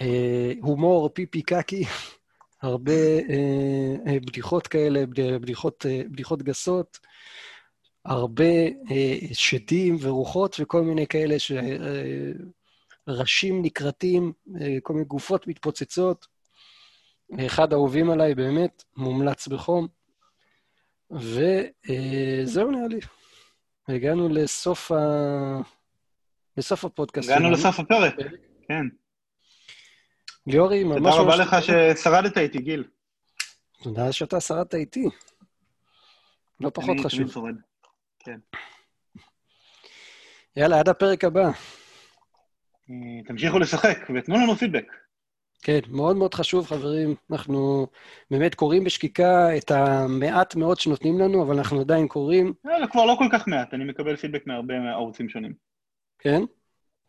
אה, 0.00 0.52
הומור, 0.62 1.08
פיפי 1.08 1.42
קקי. 1.42 1.84
הרבה 2.62 2.92
אה, 2.92 3.94
אה, 4.06 4.20
בדיחות 4.20 4.66
כאלה, 4.66 5.04
בדיחות, 5.40 5.86
אה, 5.86 6.02
בדיחות 6.10 6.42
גסות, 6.42 6.98
הרבה 8.04 8.54
אה, 8.90 9.16
שדים 9.32 9.96
ורוחות 10.00 10.56
וכל 10.60 10.82
מיני 10.82 11.06
כאלה 11.06 11.36
שראשים 11.38 12.36
אה, 13.56 13.60
נקרטים, 13.62 14.32
אה, 14.60 14.76
כל 14.82 14.92
מיני 14.92 15.04
גופות 15.04 15.46
מתפוצצות. 15.46 16.26
אחד 17.46 17.72
האהובים 17.72 18.10
עליי, 18.10 18.34
באמת, 18.34 18.84
מומלץ 18.96 19.48
בחום. 19.48 19.88
וזהו 21.10 22.66
אה, 22.66 22.72
נראה 22.72 22.88
לי. 22.88 23.00
הגענו 23.88 24.28
לסוף, 24.28 24.92
ה... 24.92 24.96
לסוף 26.56 26.84
הפודקאסט. 26.84 27.30
הגענו 27.30 27.50
לסוף 27.50 27.80
הפרק, 27.80 28.14
כן. 28.68 28.86
ליאורי, 30.46 30.84
ממש... 30.84 30.96
תודה 30.96 31.14
רבה 31.14 31.36
לך 31.36 31.56
ששרדת 31.62 32.38
איתי, 32.38 32.58
גיל. 32.58 32.84
תודה 33.82 34.12
שאתה 34.12 34.40
שרדת 34.40 34.74
איתי. 34.74 35.04
לא 36.60 36.70
פחות 36.70 36.96
חשוב. 37.04 37.20
אני 37.20 37.30
שורד, 37.30 37.54
כן. 38.18 38.38
יאללה, 40.56 40.78
עד 40.80 40.88
הפרק 40.88 41.24
הבא. 41.24 41.44
אה, 42.90 43.22
תמשיכו 43.26 43.58
לשחק 43.58 43.98
ותנו 44.14 44.36
לנו 44.36 44.54
פידבק. 44.54 44.86
כן, 45.62 45.78
מאוד 45.88 46.16
מאוד 46.16 46.34
חשוב, 46.34 46.66
חברים. 46.66 47.14
אנחנו 47.32 47.86
באמת 48.30 48.54
קוראים 48.54 48.84
בשקיקה 48.84 49.56
את 49.56 49.70
המעט 49.70 50.54
מאוד 50.54 50.80
שנותנים 50.80 51.18
לנו, 51.18 51.42
אבל 51.42 51.56
אנחנו 51.56 51.80
עדיין 51.80 52.08
קוראים. 52.08 52.52
זה 52.62 52.86
כבר 52.90 53.04
לא 53.04 53.16
כל 53.18 53.26
כך 53.32 53.48
מעט, 53.48 53.74
אני 53.74 53.84
מקבל 53.84 54.16
פידבק 54.16 54.46
מהרבה 54.46 54.74
ערוצים 54.92 55.28
שונים. 55.28 55.52
כן? 56.18 56.42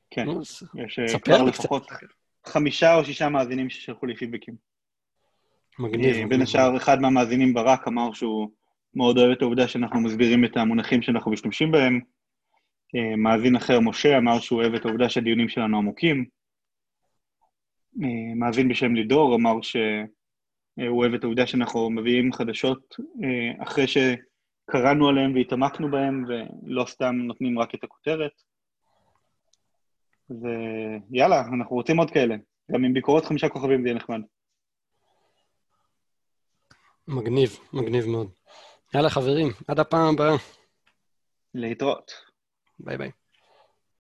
כן, 0.09 0.27
יש 0.85 0.99
אה, 0.99 1.19
כבר 1.19 1.43
לפחות 1.43 1.87
חמישה 2.47 2.95
או 2.95 3.05
שישה 3.05 3.29
מאזינים 3.29 3.69
ששלחו 3.69 4.05
לי 4.05 4.15
פידבקים. 4.15 4.55
מגניב. 5.79 6.15
אה, 6.15 6.27
בין 6.27 6.41
השאר, 6.41 6.77
אחד 6.77 7.01
מהמאזינים, 7.01 7.53
ברק, 7.53 7.87
אמר 7.87 8.13
שהוא 8.13 8.49
מאוד 8.95 9.17
אוהב 9.17 9.31
את 9.31 9.41
העובדה 9.41 9.67
שאנחנו 9.67 9.99
מסבירים 9.99 10.45
את 10.45 10.57
המונחים 10.57 11.01
שאנחנו 11.01 11.31
משתמשים 11.31 11.71
בהם. 11.71 11.99
אה, 12.95 13.15
מאזין 13.15 13.55
אחר, 13.55 13.79
משה, 13.79 14.17
אמר 14.17 14.39
שהוא 14.39 14.61
אוהב 14.61 14.73
את 14.73 14.85
העובדה 14.85 15.09
שהדיונים 15.09 15.49
שלנו 15.49 15.77
עמוקים. 15.77 16.25
אה, 18.03 18.35
מאזין 18.35 18.69
בשם 18.69 18.95
לידור 18.95 19.35
אמר 19.35 19.61
שהוא 19.61 19.81
אוהב 20.89 21.13
את 21.13 21.23
העובדה 21.23 21.47
שאנחנו 21.47 21.89
מביאים 21.89 22.33
חדשות 22.33 22.95
אחרי 23.59 23.85
שקראנו 23.87 25.09
עליהן 25.09 25.35
והתעמקנו 25.35 25.91
בהן, 25.91 26.23
ולא 26.27 26.85
סתם 26.85 27.15
נותנים 27.15 27.59
רק 27.59 27.75
את 27.75 27.83
הכותרת. 27.83 28.31
ויאללה, 30.41 31.41
אנחנו 31.41 31.75
רוצים 31.75 31.97
עוד 31.97 32.11
כאלה. 32.11 32.35
גם 32.71 32.83
עם 32.83 32.93
ביקורות 32.93 33.25
חמישה 33.25 33.49
כוכבים 33.49 33.81
זה 33.81 33.87
יהיה 33.87 33.97
נחמד. 33.97 34.21
מגניב, 37.07 37.59
מגניב 37.73 38.05
מאוד. 38.05 38.31
יאללה, 38.95 39.09
חברים, 39.09 39.47
עד 39.67 39.79
הפעם 39.79 40.13
הבאה. 40.13 40.35
להתראות. 41.53 42.11
ביי 42.79 42.97
ביי. 42.97 43.11